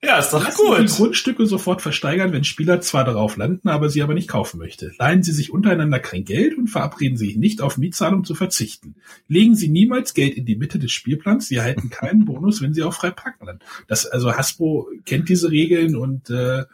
Ja, 0.00 0.18
ist 0.18 0.30
doch 0.30 0.44
Lassen 0.44 0.56
Sie 0.56 0.82
die 0.82 0.86
gut. 0.86 0.96
Grundstücke 0.96 1.46
sofort 1.46 1.82
versteigern, 1.82 2.32
wenn 2.32 2.44
Spieler 2.44 2.80
zwar 2.80 3.04
darauf 3.04 3.36
landen, 3.36 3.68
aber 3.68 3.88
sie 3.88 4.02
aber 4.02 4.14
nicht 4.14 4.28
kaufen 4.28 4.58
möchte. 4.58 4.92
Leihen 4.98 5.24
Sie 5.24 5.32
sich 5.32 5.52
untereinander 5.52 5.98
kein 5.98 6.24
Geld 6.24 6.56
und 6.56 6.68
verabreden 6.68 7.16
Sie 7.16 7.26
sich 7.26 7.36
nicht 7.36 7.60
auf 7.60 7.78
Mietzahlung 7.78 8.24
zu 8.24 8.36
verzichten. 8.36 8.94
Legen 9.26 9.56
Sie 9.56 9.68
niemals 9.68 10.14
Geld 10.14 10.34
in 10.36 10.46
die 10.46 10.54
Mitte 10.54 10.78
des 10.78 10.92
Spielplans. 10.92 11.48
Sie 11.48 11.56
erhalten 11.56 11.90
keinen 11.90 12.24
Bonus, 12.26 12.62
wenn 12.62 12.74
Sie 12.74 12.84
auf 12.84 12.94
frei 12.94 13.10
parken 13.10 13.46
landen. 13.46 13.64
Das, 13.88 14.06
also 14.06 14.32
Hasbro 14.32 14.88
kennt 15.04 15.28
diese 15.28 15.50
Regeln 15.50 15.96
und 15.96 16.30
äh, 16.30 16.64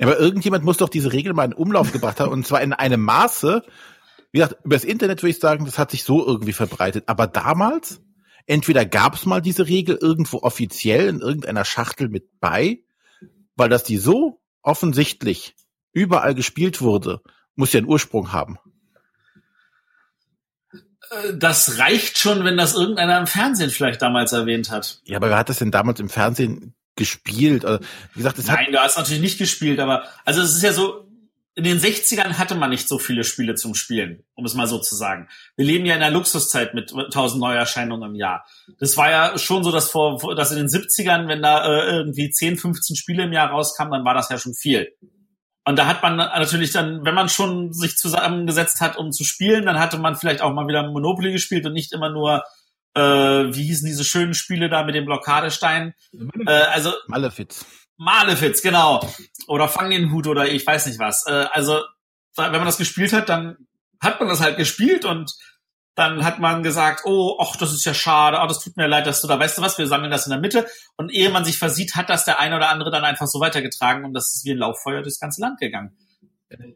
Aber 0.00 0.18
irgendjemand 0.18 0.64
muss 0.64 0.78
doch 0.78 0.88
diese 0.88 1.12
Regel 1.12 1.34
mal 1.34 1.44
in 1.44 1.52
Umlauf 1.52 1.92
gebracht 1.92 2.18
haben 2.18 2.32
und 2.32 2.46
zwar 2.46 2.62
in 2.62 2.72
einem 2.72 3.00
Maße, 3.02 3.62
wie 4.32 4.38
gesagt, 4.38 4.64
übers 4.64 4.84
Internet 4.84 5.22
würde 5.22 5.30
ich 5.30 5.38
sagen, 5.38 5.64
das 5.64 5.78
hat 5.78 5.90
sich 5.90 6.04
so 6.04 6.26
irgendwie 6.26 6.52
verbreitet. 6.52 7.04
Aber 7.06 7.26
damals, 7.26 8.00
entweder 8.46 8.84
gab 8.84 9.14
es 9.14 9.26
mal 9.26 9.40
diese 9.40 9.66
Regel 9.66 9.96
irgendwo 10.00 10.38
offiziell 10.38 11.08
in 11.08 11.20
irgendeiner 11.20 11.64
Schachtel 11.64 12.08
mit 12.08 12.40
bei, 12.40 12.80
weil 13.56 13.68
das 13.68 13.84
die 13.84 13.98
so 13.98 14.40
offensichtlich 14.62 15.54
überall 15.92 16.34
gespielt 16.34 16.80
wurde, 16.80 17.20
muss 17.54 17.72
ja 17.72 17.78
einen 17.78 17.88
Ursprung 17.88 18.32
haben. 18.32 18.58
Äh, 21.10 21.34
Das 21.36 21.78
reicht 21.78 22.18
schon, 22.18 22.44
wenn 22.44 22.56
das 22.56 22.74
irgendeiner 22.74 23.18
im 23.18 23.26
Fernsehen 23.26 23.70
vielleicht 23.70 24.02
damals 24.02 24.32
erwähnt 24.32 24.70
hat. 24.70 25.00
Ja, 25.04 25.16
aber 25.16 25.30
wer 25.30 25.38
hat 25.38 25.48
das 25.48 25.58
denn 25.58 25.70
damals 25.70 26.00
im 26.00 26.08
Fernsehen 26.08 26.74
gespielt? 26.96 27.64
Also, 27.64 27.80
wie 28.14 28.18
gesagt, 28.18 28.38
es 28.38 28.48
hat 28.48 28.56
Nein, 28.60 28.72
du 28.72 28.78
hast 28.78 28.96
natürlich 28.96 29.22
nicht 29.22 29.38
gespielt, 29.38 29.80
aber 29.80 30.04
also 30.24 30.40
es 30.42 30.56
ist 30.56 30.62
ja 30.62 30.72
so, 30.72 31.09
in 31.56 31.64
den 31.64 31.78
60ern 31.78 32.38
hatte 32.38 32.54
man 32.54 32.70
nicht 32.70 32.88
so 32.88 32.98
viele 32.98 33.24
Spiele 33.24 33.54
zum 33.54 33.74
Spielen, 33.74 34.24
um 34.34 34.44
es 34.44 34.54
mal 34.54 34.66
so 34.66 34.78
zu 34.78 34.94
sagen. 34.94 35.28
Wir 35.56 35.66
leben 35.66 35.84
ja 35.84 35.96
in 35.96 36.02
einer 36.02 36.14
Luxuszeit 36.14 36.74
mit 36.74 36.92
1000 36.92 37.40
Neuerscheinungen 37.40 38.10
im 38.10 38.14
Jahr. 38.14 38.46
Das 38.78 38.96
war 38.96 39.10
ja 39.10 39.38
schon 39.38 39.64
so, 39.64 39.72
dass 39.72 39.90
vor, 39.90 40.34
dass 40.36 40.52
in 40.52 40.58
den 40.58 40.68
70ern, 40.68 41.28
wenn 41.28 41.42
da 41.42 41.66
äh, 41.66 41.96
irgendwie 41.96 42.30
10, 42.30 42.56
15 42.56 42.96
Spiele 42.96 43.24
im 43.24 43.32
Jahr 43.32 43.50
rauskamen, 43.50 43.92
dann 43.92 44.04
war 44.04 44.14
das 44.14 44.28
ja 44.28 44.38
schon 44.38 44.54
viel. 44.54 44.88
Und 45.64 45.76
da 45.76 45.86
hat 45.86 46.02
man 46.02 46.16
natürlich 46.16 46.72
dann, 46.72 47.04
wenn 47.04 47.14
man 47.14 47.28
schon 47.28 47.72
sich 47.72 47.96
zusammengesetzt 47.96 48.80
hat, 48.80 48.96
um 48.96 49.12
zu 49.12 49.24
spielen, 49.24 49.66
dann 49.66 49.78
hatte 49.78 49.98
man 49.98 50.16
vielleicht 50.16 50.40
auch 50.40 50.52
mal 50.52 50.66
wieder 50.66 50.88
Monopoly 50.90 51.32
gespielt 51.32 51.66
und 51.66 51.74
nicht 51.74 51.92
immer 51.92 52.10
nur, 52.10 52.44
äh, 52.94 53.00
wie 53.00 53.64
hießen 53.64 53.86
diese 53.86 54.04
schönen 54.04 54.34
Spiele 54.34 54.68
da 54.68 54.84
mit 54.84 54.94
dem 54.94 55.04
Blockadestein. 55.04 55.94
Äh, 56.46 56.50
also 56.50 56.92
Malefiz. 57.08 57.66
Malefiz, 58.00 58.62
genau. 58.62 59.06
Oder 59.46 59.68
Fang 59.68 59.90
den 59.90 60.10
Hut 60.10 60.26
oder 60.26 60.48
ich 60.48 60.66
weiß 60.66 60.86
nicht 60.86 60.98
was. 60.98 61.26
Äh, 61.26 61.46
also, 61.52 61.82
wenn 62.34 62.50
man 62.52 62.64
das 62.64 62.78
gespielt 62.78 63.12
hat, 63.12 63.28
dann 63.28 63.68
hat 64.00 64.18
man 64.20 64.28
das 64.30 64.40
halt 64.40 64.56
gespielt 64.56 65.04
und 65.04 65.34
dann 65.96 66.24
hat 66.24 66.38
man 66.38 66.62
gesagt, 66.62 67.02
oh, 67.04 67.36
ach, 67.38 67.56
das 67.56 67.74
ist 67.74 67.84
ja 67.84 67.92
schade, 67.92 68.38
oh, 68.42 68.46
das 68.46 68.60
tut 68.60 68.78
mir 68.78 68.86
leid, 68.86 69.06
dass 69.06 69.20
du 69.20 69.28
da, 69.28 69.38
weißt 69.38 69.58
du 69.58 69.62
was, 69.62 69.76
wir 69.76 69.86
sammeln 69.86 70.10
das 70.10 70.24
in 70.24 70.30
der 70.30 70.40
Mitte. 70.40 70.66
Und 70.96 71.12
ehe 71.12 71.28
man 71.28 71.44
sich 71.44 71.58
versieht, 71.58 71.94
hat 71.94 72.08
das 72.08 72.24
der 72.24 72.40
eine 72.40 72.56
oder 72.56 72.70
andere 72.70 72.90
dann 72.90 73.04
einfach 73.04 73.26
so 73.26 73.38
weitergetragen 73.38 74.06
und 74.06 74.14
das 74.14 74.34
ist 74.34 74.46
wie 74.46 74.52
ein 74.52 74.58
Lauffeuer 74.58 75.02
durchs 75.02 75.20
ganze 75.20 75.42
Land 75.42 75.60
gegangen. 75.60 75.94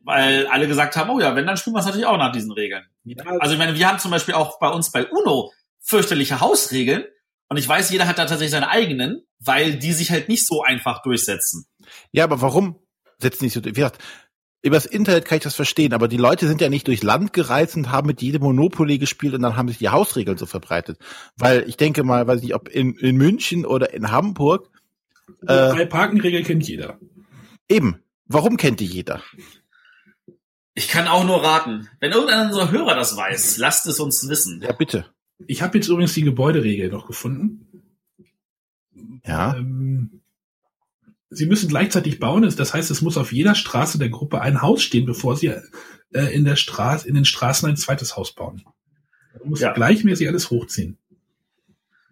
Weil 0.02 0.46
alle 0.48 0.68
gesagt 0.68 0.94
haben, 0.96 1.08
oh 1.08 1.20
ja, 1.20 1.34
wenn, 1.34 1.46
dann 1.46 1.56
spielen 1.56 1.74
wir 1.74 1.80
es 1.80 1.86
natürlich 1.86 2.06
auch 2.06 2.18
nach 2.18 2.32
diesen 2.32 2.52
Regeln. 2.52 2.84
ja, 3.04 3.24
Also 3.40 3.54
ich 3.54 3.58
meine, 3.58 3.78
wir 3.78 3.88
haben 3.88 3.98
zum 3.98 4.10
Beispiel 4.10 4.34
auch 4.34 4.58
bei 4.58 4.68
uns 4.68 4.92
bei 4.92 5.06
UNO 5.06 5.52
fürchterliche 5.80 6.40
Hausregeln 6.40 7.06
und 7.54 7.58
ich 7.60 7.68
weiß, 7.68 7.90
jeder 7.90 8.08
hat 8.08 8.18
da 8.18 8.24
tatsächlich 8.24 8.50
seine 8.50 8.68
eigenen, 8.68 9.22
weil 9.38 9.76
die 9.76 9.92
sich 9.92 10.10
halt 10.10 10.28
nicht 10.28 10.44
so 10.44 10.64
einfach 10.64 11.02
durchsetzen. 11.02 11.66
Ja, 12.10 12.24
aber 12.24 12.40
warum 12.40 12.80
setzen 13.18 13.44
die 13.44 13.48
so? 13.48 13.64
Wie 13.64 13.70
gesagt, 13.70 14.02
übers 14.60 14.86
Internet 14.86 15.24
kann 15.24 15.38
ich 15.38 15.44
das 15.44 15.54
verstehen, 15.54 15.92
aber 15.92 16.08
die 16.08 16.16
Leute 16.16 16.48
sind 16.48 16.60
ja 16.60 16.68
nicht 16.68 16.88
durchs 16.88 17.04
Land 17.04 17.32
gereist 17.32 17.76
und 17.76 17.92
haben 17.92 18.08
mit 18.08 18.22
jedem 18.22 18.42
Monopoly 18.42 18.98
gespielt 18.98 19.34
und 19.34 19.42
dann 19.42 19.56
haben 19.56 19.68
sich 19.68 19.78
die 19.78 19.88
Hausregeln 19.88 20.36
so 20.36 20.46
verbreitet. 20.46 20.98
Weil 21.36 21.62
ich 21.68 21.76
denke 21.76 22.02
mal, 22.02 22.26
weiß 22.26 22.42
nicht, 22.42 22.56
ob 22.56 22.66
in, 22.66 22.94
in 22.96 23.14
München 23.14 23.64
oder 23.64 23.94
in 23.94 24.10
Hamburg, 24.10 24.68
die 25.28 25.46
äh, 25.46 25.70
drei 25.70 25.86
Parkenregel 25.86 26.42
kennt 26.42 26.66
jeder. 26.66 26.98
eben, 27.68 28.02
warum 28.26 28.56
kennt 28.56 28.80
die 28.80 28.86
jeder? 28.86 29.22
Ich 30.74 30.88
kann 30.88 31.06
auch 31.06 31.22
nur 31.22 31.40
raten. 31.40 31.88
Wenn 32.00 32.10
irgendeiner 32.10 32.46
unserer 32.46 32.72
Hörer 32.72 32.96
das 32.96 33.16
weiß, 33.16 33.58
lasst 33.58 33.86
es 33.86 34.00
uns 34.00 34.28
wissen. 34.28 34.60
Ja, 34.60 34.72
bitte. 34.72 35.06
Ich 35.46 35.62
habe 35.62 35.78
jetzt 35.78 35.88
übrigens 35.88 36.14
die 36.14 36.22
Gebäuderegel 36.22 36.90
noch 36.90 37.06
gefunden. 37.06 37.82
Ja. 39.26 39.56
Ähm, 39.56 40.20
Sie 41.30 41.46
müssen 41.46 41.68
gleichzeitig 41.68 42.20
bauen, 42.20 42.42
das 42.56 42.74
heißt, 42.74 42.92
es 42.92 43.02
muss 43.02 43.16
auf 43.16 43.32
jeder 43.32 43.56
Straße 43.56 43.98
der 43.98 44.08
Gruppe 44.08 44.40
ein 44.40 44.62
Haus 44.62 44.82
stehen, 44.84 45.04
bevor 45.04 45.36
Sie 45.36 45.48
äh, 45.48 46.34
in 46.34 46.44
der 46.44 46.54
Straße, 46.54 47.08
in 47.08 47.14
den 47.16 47.24
Straßen 47.24 47.68
ein 47.68 47.76
zweites 47.76 48.16
Haus 48.16 48.34
bauen. 48.34 48.62
Man 49.40 49.48
muss 49.50 49.60
Ja. 49.60 49.72
gleichmäßig 49.72 50.28
alles 50.28 50.50
hochziehen. 50.50 50.96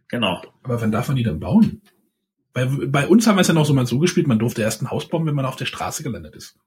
Genau. 0.08 0.42
Aber 0.64 0.80
wann 0.80 0.90
darf 0.90 1.06
man 1.08 1.16
die 1.16 1.22
dann 1.22 1.38
bauen? 1.38 1.82
Bei, 2.52 2.66
bei 2.66 3.06
uns 3.06 3.26
haben 3.26 3.36
wir 3.36 3.42
es 3.42 3.48
ja 3.48 3.54
noch 3.54 3.64
so 3.64 3.72
mal 3.74 3.86
so 3.86 3.98
gespielt, 4.00 4.26
man 4.26 4.40
durfte 4.40 4.62
erst 4.62 4.82
ein 4.82 4.90
Haus 4.90 5.08
bauen, 5.08 5.24
wenn 5.24 5.34
man 5.36 5.46
auf 5.46 5.56
der 5.56 5.66
Straße 5.66 6.02
gelandet 6.02 6.34
ist. 6.34 6.58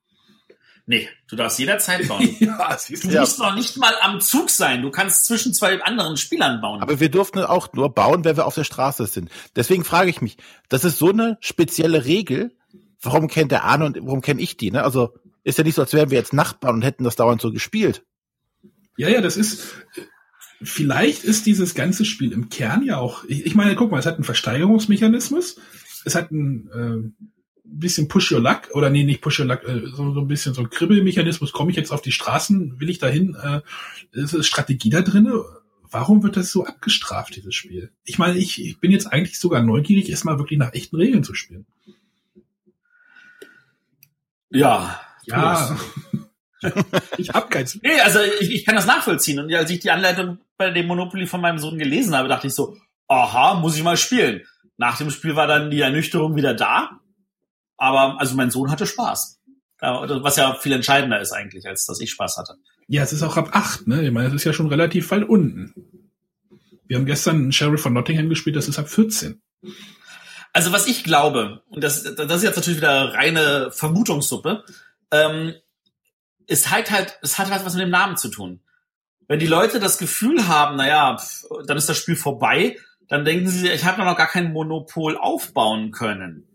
Nee, 0.87 1.09
du 1.27 1.35
darfst 1.35 1.57
jederzeit 1.57 2.07
bauen. 2.07 2.35
ja, 2.39 2.77
siehst 2.77 3.03
du. 3.03 3.07
Du 3.09 3.19
musst 3.19 3.39
noch 3.39 3.55
nicht 3.55 3.77
mal 3.77 3.93
am 4.01 4.21
Zug 4.21 4.51
sein. 4.51 4.83
Du 4.83 4.91
kannst 4.91 5.25
zwischen 5.25 5.53
zwei 5.53 5.81
anderen 5.81 6.15
Spielern 6.15 6.61
bauen. 6.61 6.81
Aber 6.81 6.99
wir 6.99 7.09
durften 7.09 7.39
auch 7.39 7.73
nur 7.73 7.93
bauen, 7.93 8.23
wenn 8.23 8.37
wir 8.37 8.45
auf 8.45 8.55
der 8.55 8.65
Straße 8.65 9.07
sind. 9.07 9.29
Deswegen 9.55 9.83
frage 9.83 10.11
ich 10.11 10.21
mich, 10.21 10.37
das 10.69 10.83
ist 10.83 10.99
so 10.99 11.09
eine 11.09 11.37
spezielle 11.41 12.05
Regel. 12.05 12.55
Warum 13.01 13.27
kennt 13.27 13.51
der 13.51 13.63
Arne 13.63 13.85
und 13.85 13.97
warum 14.01 14.21
kenne 14.21 14.41
ich 14.41 14.57
die? 14.57 14.71
Ne? 14.71 14.83
Also 14.83 15.15
ist 15.43 15.57
ja 15.57 15.63
nicht 15.63 15.75
so, 15.75 15.81
als 15.81 15.93
wären 15.93 16.11
wir 16.11 16.19
jetzt 16.19 16.33
Nachbarn 16.33 16.75
und 16.75 16.81
hätten 16.83 17.03
das 17.03 17.15
dauernd 17.15 17.41
so 17.41 17.51
gespielt. 17.51 18.03
Ja, 18.97 19.09
ja, 19.09 19.21
das 19.21 19.37
ist. 19.37 19.63
Vielleicht 20.61 21.23
ist 21.23 21.45
dieses 21.45 21.75
ganze 21.75 22.05
Spiel 22.05 22.31
im 22.31 22.49
Kern 22.49 22.83
ja 22.83 22.97
auch. 22.97 23.23
Ich, 23.25 23.45
ich 23.45 23.55
meine, 23.55 23.75
guck 23.75 23.91
mal, 23.91 23.99
es 23.99 24.05
hat 24.05 24.15
einen 24.15 24.23
Versteigerungsmechanismus. 24.23 25.57
Es 26.05 26.15
hat 26.15 26.31
einen 26.31 27.15
äh, 27.17 27.25
bisschen 27.65 28.07
Push 28.07 28.31
Your 28.31 28.41
Luck 28.41 28.69
oder 28.73 28.89
nee, 28.89 29.03
nicht 29.03 29.21
Push 29.21 29.39
Your 29.39 29.47
Luck, 29.47 29.63
äh, 29.63 29.87
so, 29.87 30.13
so 30.13 30.21
ein 30.21 30.27
bisschen 30.27 30.53
so 30.53 30.61
ein 30.61 30.69
Kribbelmechanismus. 30.69 31.51
Komme 31.51 31.71
ich 31.71 31.77
jetzt 31.77 31.91
auf 31.91 32.01
die 32.01 32.11
Straßen? 32.11 32.79
Will 32.79 32.89
ich 32.89 32.99
dahin? 32.99 33.35
Äh, 33.35 33.61
ist 34.11 34.45
Strategie 34.45 34.89
da 34.89 35.01
drinne? 35.01 35.43
Warum 35.91 36.23
wird 36.23 36.35
das 36.35 36.51
so 36.51 36.65
abgestraft, 36.65 37.35
dieses 37.35 37.55
Spiel? 37.55 37.91
Ich 38.03 38.17
meine, 38.17 38.37
ich, 38.37 38.63
ich 38.63 38.79
bin 38.79 38.91
jetzt 38.91 39.07
eigentlich 39.07 39.39
sogar 39.39 39.61
neugierig, 39.61 40.09
erstmal 40.09 40.37
wirklich 40.37 40.59
nach 40.59 40.73
echten 40.73 40.95
Regeln 40.95 41.23
zu 41.23 41.33
spielen. 41.33 41.65
Ja. 44.49 44.99
Ja. 45.23 45.77
ich 47.17 47.29
hab 47.29 47.49
keins. 47.49 47.79
Nee, 47.81 47.99
also 48.01 48.19
ich, 48.39 48.51
ich 48.51 48.65
kann 48.65 48.75
das 48.75 48.85
nachvollziehen. 48.85 49.39
Und 49.39 49.53
als 49.53 49.69
ich 49.69 49.79
die 49.79 49.91
Anleitung 49.91 50.39
bei 50.57 50.71
dem 50.71 50.87
Monopoly 50.87 51.27
von 51.27 51.41
meinem 51.41 51.59
Sohn 51.59 51.77
gelesen 51.77 52.15
habe, 52.15 52.27
dachte 52.27 52.47
ich 52.47 52.53
so, 52.53 52.77
aha, 53.07 53.55
muss 53.55 53.75
ich 53.75 53.83
mal 53.83 53.97
spielen. 53.97 54.41
Nach 54.77 54.97
dem 54.97 55.11
Spiel 55.11 55.35
war 55.35 55.47
dann 55.47 55.71
die 55.71 55.81
Ernüchterung 55.81 56.35
wieder 56.35 56.53
da. 56.53 56.99
Aber 57.77 58.19
also 58.19 58.35
mein 58.35 58.51
Sohn 58.51 58.71
hatte 58.71 58.85
Spaß. 58.85 59.39
Was 59.79 60.37
ja 60.37 60.55
viel 60.55 60.71
entscheidender 60.71 61.19
ist 61.19 61.31
eigentlich, 61.31 61.67
als 61.67 61.85
dass 61.85 61.99
ich 61.99 62.11
Spaß 62.11 62.37
hatte. 62.37 62.55
Ja, 62.87 63.03
es 63.03 63.13
ist 63.13 63.23
auch 63.23 63.37
ab 63.37 63.49
acht, 63.51 63.87
ne? 63.87 64.05
Ich 64.05 64.11
meine, 64.11 64.29
es 64.29 64.33
ist 64.33 64.43
ja 64.43 64.53
schon 64.53 64.67
relativ 64.67 65.11
weit 65.11 65.23
unten. 65.23 65.73
Wir 66.87 66.97
haben 66.97 67.05
gestern 67.05 67.35
einen 67.35 67.51
Sheriff 67.51 67.81
von 67.81 67.93
Nottingham 67.93 68.29
gespielt, 68.29 68.55
das 68.55 68.67
ist 68.67 68.79
ab 68.79 68.87
14. 68.87 69.41
Also 70.53 70.71
was 70.71 70.87
ich 70.87 71.03
glaube, 71.03 71.63
und 71.69 71.83
das, 71.83 72.03
das 72.03 72.37
ist 72.37 72.43
jetzt 72.43 72.55
natürlich 72.55 72.79
wieder 72.79 73.13
reine 73.13 73.71
Vermutungssuppe, 73.71 74.63
ähm, 75.11 75.53
es 76.47 76.69
hat 76.69 76.91
halt, 76.91 77.19
es 77.21 77.37
hat 77.37 77.51
halt 77.51 77.65
was 77.65 77.73
mit 77.73 77.83
dem 77.83 77.89
Namen 77.89 78.17
zu 78.17 78.29
tun. 78.29 78.61
Wenn 79.27 79.39
die 79.39 79.47
Leute 79.47 79.79
das 79.79 79.97
Gefühl 79.97 80.47
haben, 80.47 80.75
naja, 80.75 81.17
dann 81.65 81.77
ist 81.77 81.89
das 81.89 81.97
Spiel 81.97 82.15
vorbei, 82.15 82.77
dann 83.07 83.25
denken 83.25 83.49
sie, 83.49 83.69
ich 83.69 83.83
habe 83.83 84.03
noch 84.03 84.17
gar 84.17 84.27
kein 84.27 84.53
Monopol 84.53 85.17
aufbauen 85.17 85.91
können. 85.91 86.54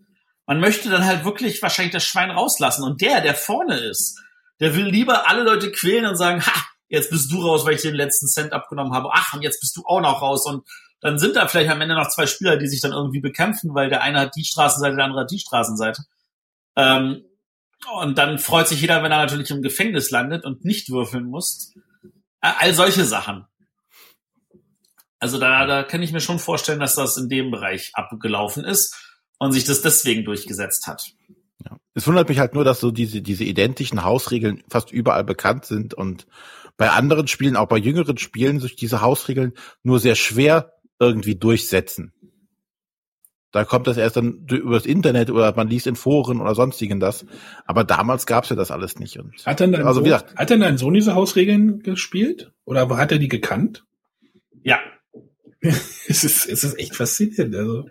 Man 0.50 0.58
möchte 0.58 0.90
dann 0.90 1.04
halt 1.04 1.24
wirklich 1.24 1.62
wahrscheinlich 1.62 1.92
das 1.92 2.04
Schwein 2.04 2.32
rauslassen. 2.32 2.82
Und 2.82 3.00
der, 3.00 3.20
der 3.20 3.36
vorne 3.36 3.78
ist, 3.78 4.20
der 4.58 4.74
will 4.74 4.86
lieber 4.86 5.28
alle 5.28 5.44
Leute 5.44 5.70
quälen 5.70 6.06
und 6.06 6.16
sagen, 6.16 6.44
ha, 6.44 6.66
jetzt 6.88 7.12
bist 7.12 7.30
du 7.30 7.40
raus, 7.40 7.64
weil 7.64 7.74
ich 7.74 7.82
den 7.82 7.94
letzten 7.94 8.26
Cent 8.26 8.52
abgenommen 8.52 8.92
habe. 8.92 9.10
Ach, 9.12 9.32
und 9.32 9.42
jetzt 9.42 9.60
bist 9.60 9.76
du 9.76 9.84
auch 9.86 10.00
noch 10.00 10.22
raus. 10.22 10.44
Und 10.46 10.66
dann 11.00 11.20
sind 11.20 11.36
da 11.36 11.46
vielleicht 11.46 11.70
am 11.70 11.80
Ende 11.80 11.94
noch 11.94 12.08
zwei 12.08 12.26
Spieler, 12.26 12.56
die 12.56 12.66
sich 12.66 12.80
dann 12.80 12.90
irgendwie 12.90 13.20
bekämpfen, 13.20 13.76
weil 13.76 13.90
der 13.90 14.02
eine 14.02 14.18
hat 14.18 14.34
die 14.34 14.44
Straßenseite, 14.44 14.96
der 14.96 15.04
andere 15.04 15.20
hat 15.20 15.30
die 15.30 15.38
Straßenseite. 15.38 16.02
Ähm, 16.74 17.22
und 18.00 18.18
dann 18.18 18.40
freut 18.40 18.66
sich 18.66 18.80
jeder, 18.80 19.04
wenn 19.04 19.12
er 19.12 19.18
natürlich 19.18 19.52
im 19.52 19.62
Gefängnis 19.62 20.10
landet 20.10 20.44
und 20.44 20.64
nicht 20.64 20.90
würfeln 20.90 21.26
muss. 21.26 21.74
All 22.40 22.74
solche 22.74 23.04
Sachen. 23.04 23.46
Also 25.20 25.38
da, 25.38 25.64
da 25.66 25.84
kann 25.84 26.02
ich 26.02 26.10
mir 26.10 26.20
schon 26.20 26.40
vorstellen, 26.40 26.80
dass 26.80 26.96
das 26.96 27.16
in 27.18 27.28
dem 27.28 27.52
Bereich 27.52 27.92
abgelaufen 27.94 28.64
ist 28.64 28.99
und 29.40 29.52
sich 29.52 29.64
das 29.64 29.80
deswegen 29.80 30.24
durchgesetzt 30.24 30.86
hat. 30.86 31.12
Ja. 31.64 31.78
Es 31.94 32.06
wundert 32.06 32.28
mich 32.28 32.38
halt 32.38 32.54
nur, 32.54 32.62
dass 32.62 32.78
so 32.78 32.90
diese, 32.90 33.22
diese 33.22 33.42
identischen 33.42 34.04
Hausregeln 34.04 34.62
fast 34.68 34.92
überall 34.92 35.24
bekannt 35.24 35.64
sind 35.64 35.94
und 35.94 36.26
bei 36.76 36.90
anderen 36.90 37.26
Spielen, 37.26 37.56
auch 37.56 37.68
bei 37.68 37.78
jüngeren 37.78 38.18
Spielen, 38.18 38.60
sich 38.60 38.76
diese 38.76 39.00
Hausregeln 39.00 39.54
nur 39.82 39.98
sehr 39.98 40.14
schwer 40.14 40.74
irgendwie 40.98 41.34
durchsetzen. 41.34 42.12
Da 43.50 43.64
kommt 43.64 43.86
das 43.86 43.96
erst 43.96 44.16
dann 44.16 44.46
übers 44.46 44.86
Internet 44.86 45.30
oder 45.30 45.52
man 45.56 45.68
liest 45.68 45.88
in 45.88 45.96
Foren 45.96 46.40
oder 46.40 46.54
sonstigen 46.54 47.00
das. 47.00 47.26
Aber 47.66 47.82
damals 47.82 48.26
gab's 48.26 48.50
ja 48.50 48.56
das 48.56 48.70
alles 48.70 48.98
nicht. 48.98 49.18
Und 49.18 49.34
hat 49.44 49.58
denn 49.58 49.72
dein, 49.72 49.82
also, 49.82 49.94
Sohn, 49.94 50.04
gesagt, 50.04 50.36
hat 50.36 50.50
denn 50.50 50.60
dein 50.60 50.78
Sohn 50.78 50.94
diese 50.94 51.14
Hausregeln 51.14 51.82
gespielt? 51.82 52.52
Oder 52.64 52.88
hat 52.96 53.10
er 53.10 53.18
die 53.18 53.28
gekannt? 53.28 53.84
Ja. 54.62 54.78
es, 55.60 56.24
ist, 56.24 56.46
es 56.46 56.62
ist 56.62 56.78
echt 56.78 56.94
faszinierend. 56.94 57.56
Also. 57.56 57.88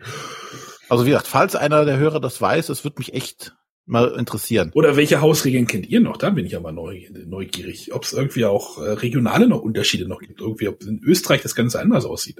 Also 0.90 1.06
wie 1.06 1.10
gesagt, 1.10 1.28
falls 1.28 1.56
einer 1.56 1.86
der 1.86 1.98
Hörer 1.98 2.20
das 2.20 2.42
weiß, 2.42 2.70
es 2.70 2.84
wird 2.84 2.98
mich 2.98 3.14
echt 3.14 3.56
mal 3.86 4.16
interessieren. 4.18 4.72
Oder 4.74 4.96
welche 4.96 5.22
Hausregeln 5.22 5.68
kennt 5.68 5.88
ihr 5.88 6.00
noch? 6.00 6.18
Da 6.18 6.30
bin 6.30 6.46
ich 6.46 6.56
aber 6.56 6.72
neugierig. 6.72 7.94
Ob 7.94 8.04
es 8.04 8.14
irgendwie 8.14 8.46
auch 8.46 8.78
äh, 8.80 8.92
regionale 8.92 9.48
noch 9.48 9.62
Unterschiede 9.62 10.08
noch 10.08 10.20
gibt. 10.20 10.42
Irgendwie, 10.42 10.68
ob 10.68 10.84
in 10.84 11.02
Österreich 11.04 11.42
das 11.42 11.56
Ganze 11.56 11.80
anders 11.80 12.06
aussieht. 12.06 12.38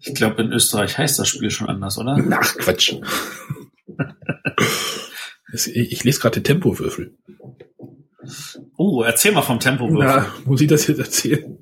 Ich 0.00 0.14
glaube, 0.14 0.42
in 0.42 0.52
Österreich 0.52 0.98
heißt 0.98 1.18
das 1.18 1.28
Spiel 1.28 1.50
schon 1.50 1.68
anders, 1.68 1.98
oder? 1.98 2.22
Ach, 2.32 2.56
Quatsch. 2.56 2.94
ich 5.52 6.04
lese 6.04 6.20
gerade 6.20 6.40
den 6.40 6.44
Tempowürfel. 6.44 7.16
Oh, 8.76 8.98
uh, 8.98 9.02
erzähl 9.04 9.32
mal 9.32 9.42
vom 9.42 9.60
Tempowürfel. 9.60 10.06
Na, 10.06 10.34
muss 10.44 10.60
ich 10.60 10.68
das 10.68 10.86
jetzt 10.86 10.98
erzählen? 10.98 11.58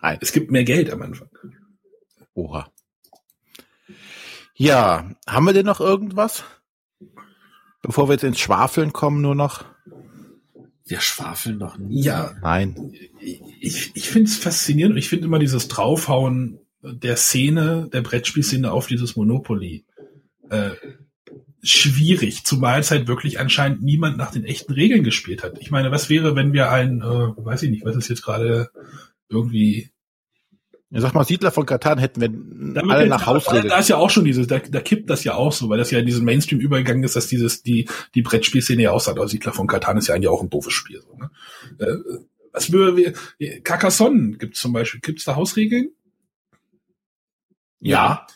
Nein. 0.00 0.18
Es 0.20 0.32
gibt 0.32 0.50
mehr 0.50 0.64
Geld 0.64 0.90
am 0.90 1.02
Anfang. 1.02 1.28
Oha. 2.34 2.70
Ja, 4.62 5.10
haben 5.26 5.46
wir 5.46 5.52
denn 5.52 5.66
noch 5.66 5.80
irgendwas? 5.80 6.44
Bevor 7.82 8.08
wir 8.08 8.12
jetzt 8.12 8.22
ins 8.22 8.38
Schwafeln 8.38 8.92
kommen, 8.92 9.20
nur 9.20 9.34
noch. 9.34 9.64
Wir 10.86 11.00
schwafeln 11.00 11.58
doch 11.58 11.78
nie. 11.78 12.04
Ja. 12.04 12.36
Nein. 12.42 12.92
Ich, 13.60 13.90
ich 13.94 14.08
finde 14.08 14.30
es 14.30 14.36
faszinierend 14.36 14.92
und 14.92 14.98
ich 14.98 15.08
finde 15.08 15.26
immer 15.26 15.40
dieses 15.40 15.66
Draufhauen 15.66 16.60
der 16.80 17.16
Szene, 17.16 17.88
der 17.92 18.02
Brettspielszene 18.02 18.70
auf 18.70 18.86
dieses 18.86 19.16
Monopoly 19.16 19.84
äh, 20.48 20.70
schwierig, 21.64 22.44
zumal 22.44 22.78
es 22.78 22.92
halt 22.92 23.08
wirklich 23.08 23.40
anscheinend 23.40 23.82
niemand 23.82 24.16
nach 24.16 24.30
den 24.30 24.44
echten 24.44 24.72
Regeln 24.72 25.02
gespielt 25.02 25.42
hat. 25.42 25.58
Ich 25.58 25.72
meine, 25.72 25.90
was 25.90 26.08
wäre, 26.08 26.36
wenn 26.36 26.52
wir 26.52 26.70
ein, 26.70 27.00
äh, 27.00 27.04
weiß 27.04 27.64
ich 27.64 27.70
nicht, 27.70 27.84
was 27.84 27.96
ist 27.96 28.08
jetzt 28.08 28.22
gerade 28.22 28.70
irgendwie 29.28 29.91
ja, 30.92 31.00
sag 31.00 31.14
mal, 31.14 31.24
Siedler 31.24 31.50
von 31.50 31.64
Katan 31.64 31.98
hätten 31.98 32.20
wir 32.20 32.28
Damit 32.28 32.90
alle 32.90 33.06
nach 33.06 33.24
Hausregeln. 33.24 33.68
Da 33.68 33.78
ist 33.78 33.88
ja 33.88 33.96
auch 33.96 34.10
schon 34.10 34.26
dieses, 34.26 34.46
da, 34.46 34.58
da 34.58 34.80
kippt 34.80 35.08
das 35.08 35.24
ja 35.24 35.34
auch 35.34 35.52
so, 35.52 35.70
weil 35.70 35.78
das 35.78 35.90
ja 35.90 35.98
in 35.98 36.04
diesem 36.04 36.26
Mainstream 36.26 36.60
übergegangen 36.60 37.02
ist, 37.02 37.16
dass 37.16 37.28
dieses, 37.28 37.62
die, 37.62 37.88
die 38.14 38.20
Brettspielszene 38.20 38.82
ja 38.82 38.90
aussagt. 38.90 39.18
Aber 39.18 39.26
Siedler 39.26 39.54
von 39.54 39.66
Katan 39.66 39.96
ist 39.96 40.08
ja 40.08 40.14
eigentlich 40.14 40.28
auch 40.28 40.42
ein 40.42 40.50
doofes 40.50 40.74
Spiel. 40.74 41.00
So, 41.00 41.16
ne? 41.16 41.30
Äh, 41.78 41.96
was 42.52 42.70
würde 42.72 42.98
wir, 42.98 43.62
Carcassonne 43.62 44.36
gibt's 44.36 44.60
zum 44.60 44.74
Beispiel, 44.74 45.00
gibt's 45.00 45.24
da 45.24 45.34
Hausregeln? 45.34 45.92
Ja. 47.80 48.26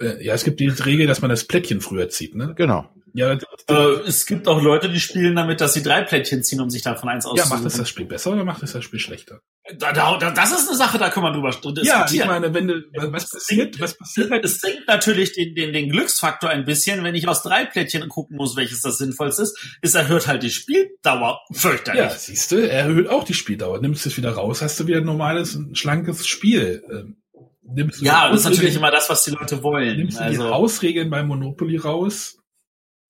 Äh, 0.00 0.24
ja, 0.24 0.34
es 0.34 0.44
gibt 0.44 0.60
die 0.60 0.68
Regel, 0.68 1.08
dass 1.08 1.22
man 1.22 1.30
das 1.30 1.42
Plättchen 1.42 1.80
früher 1.80 2.08
zieht, 2.08 2.36
ne? 2.36 2.54
Genau. 2.56 2.88
Ja, 3.16 3.38
äh, 3.68 3.74
es 4.06 4.26
gibt 4.26 4.48
auch 4.48 4.60
Leute, 4.60 4.88
die 4.88 4.98
spielen 4.98 5.36
damit, 5.36 5.60
dass 5.60 5.72
sie 5.72 5.84
drei 5.84 6.02
Plättchen 6.02 6.42
ziehen, 6.42 6.60
um 6.60 6.68
sich 6.68 6.82
davon 6.82 7.08
eins 7.08 7.24
auszusuchen. 7.24 7.48
Ja, 7.48 7.56
macht 7.56 7.64
das 7.64 7.76
das 7.76 7.88
Spiel 7.88 8.06
besser 8.06 8.32
oder 8.32 8.44
macht 8.44 8.60
das 8.60 8.72
das 8.72 8.82
Spiel 8.82 8.98
schlechter? 8.98 9.40
Da, 9.78 9.92
da, 9.92 10.18
das 10.32 10.50
ist 10.50 10.68
eine 10.68 10.76
Sache, 10.76 10.98
da 10.98 11.10
kann 11.10 11.22
man 11.22 11.32
drüber 11.32 11.50
diskutieren. 11.50 11.86
Ja, 11.86 12.06
ich 12.10 12.26
meine, 12.26 12.52
wenn 12.52 12.66
du, 12.66 12.82
was 12.92 13.30
passiert, 13.30 13.80
was 13.80 13.96
passiert? 13.96 14.32
Es 14.44 14.60
senkt 14.60 14.88
natürlich 14.88 15.32
den, 15.32 15.54
den, 15.54 15.72
den 15.72 15.90
Glücksfaktor 15.90 16.50
ein 16.50 16.64
bisschen, 16.64 17.04
wenn 17.04 17.14
ich 17.14 17.28
aus 17.28 17.44
drei 17.44 17.64
Plättchen 17.64 18.08
gucken 18.08 18.36
muss, 18.36 18.56
welches 18.56 18.82
das 18.82 18.98
sinnvollste 18.98 19.44
ist. 19.44 19.78
Es 19.80 19.94
erhöht 19.94 20.26
halt 20.26 20.42
die 20.42 20.50
Spieldauer 20.50 21.38
fürchterlich. 21.52 22.02
Ja, 22.02 22.10
siehst 22.10 22.50
du, 22.50 22.68
erhöht 22.68 23.08
auch 23.08 23.22
die 23.22 23.34
Spieldauer. 23.34 23.80
Nimmst 23.80 24.04
du 24.04 24.08
es 24.08 24.16
wieder 24.16 24.32
raus, 24.32 24.60
hast 24.60 24.80
du 24.80 24.88
wieder 24.88 24.98
ein 24.98 25.04
normales, 25.04 25.56
schlankes 25.74 26.26
Spiel. 26.26 26.82
Ähm, 26.90 27.22
nimmst 27.62 28.00
du 28.00 28.04
ja, 28.06 28.28
das 28.28 28.40
ist 28.40 28.50
natürlich 28.50 28.74
immer 28.74 28.90
das, 28.90 29.08
was 29.08 29.22
die 29.22 29.30
Leute 29.30 29.62
wollen. 29.62 29.98
Nimmst 29.98 30.18
du 30.18 30.24
also, 30.24 30.42
die 30.42 30.48
Hausregeln 30.50 31.10
beim 31.10 31.28
Monopoly 31.28 31.76
raus, 31.76 32.38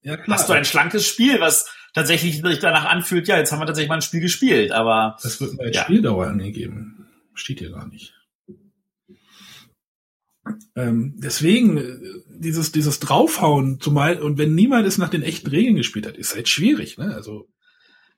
ja, 0.05 0.16
klar. 0.16 0.39
Hast 0.39 0.48
du 0.48 0.52
ein 0.52 0.64
schlankes 0.64 1.06
Spiel, 1.06 1.40
was 1.40 1.66
tatsächlich 1.94 2.43
sich 2.43 2.59
danach 2.59 2.85
anfühlt, 2.85 3.26
ja, 3.26 3.39
jetzt 3.39 3.52
haben 3.52 3.60
wir 3.60 3.66
tatsächlich 3.66 3.89
mal 3.89 3.97
ein 3.97 4.02
Spiel 4.02 4.20
gespielt, 4.20 4.72
aber. 4.72 5.16
Das 5.22 5.40
wird 5.40 5.59
als 5.59 5.74
ja. 5.74 5.82
Spieldauer 5.85 6.26
angegeben. 6.26 7.09
Steht 7.35 7.60
hier 7.60 7.70
gar 7.70 7.89
nicht. 7.89 8.14
Ähm, 10.76 11.14
deswegen, 11.16 11.78
äh, 11.78 11.98
dieses, 12.28 12.70
dieses 12.70 13.01
Draufhauen, 13.01 13.81
zumal, 13.81 14.20
und 14.20 14.36
wenn 14.36 14.55
niemand 14.55 14.86
es 14.86 14.98
nach 14.98 15.09
den 15.09 15.22
echten 15.22 15.48
Regeln 15.48 15.76
gespielt 15.76 16.06
hat, 16.06 16.16
ist 16.16 16.35
halt 16.35 16.48
schwierig, 16.48 16.98
ne? 16.98 17.14
Also. 17.14 17.48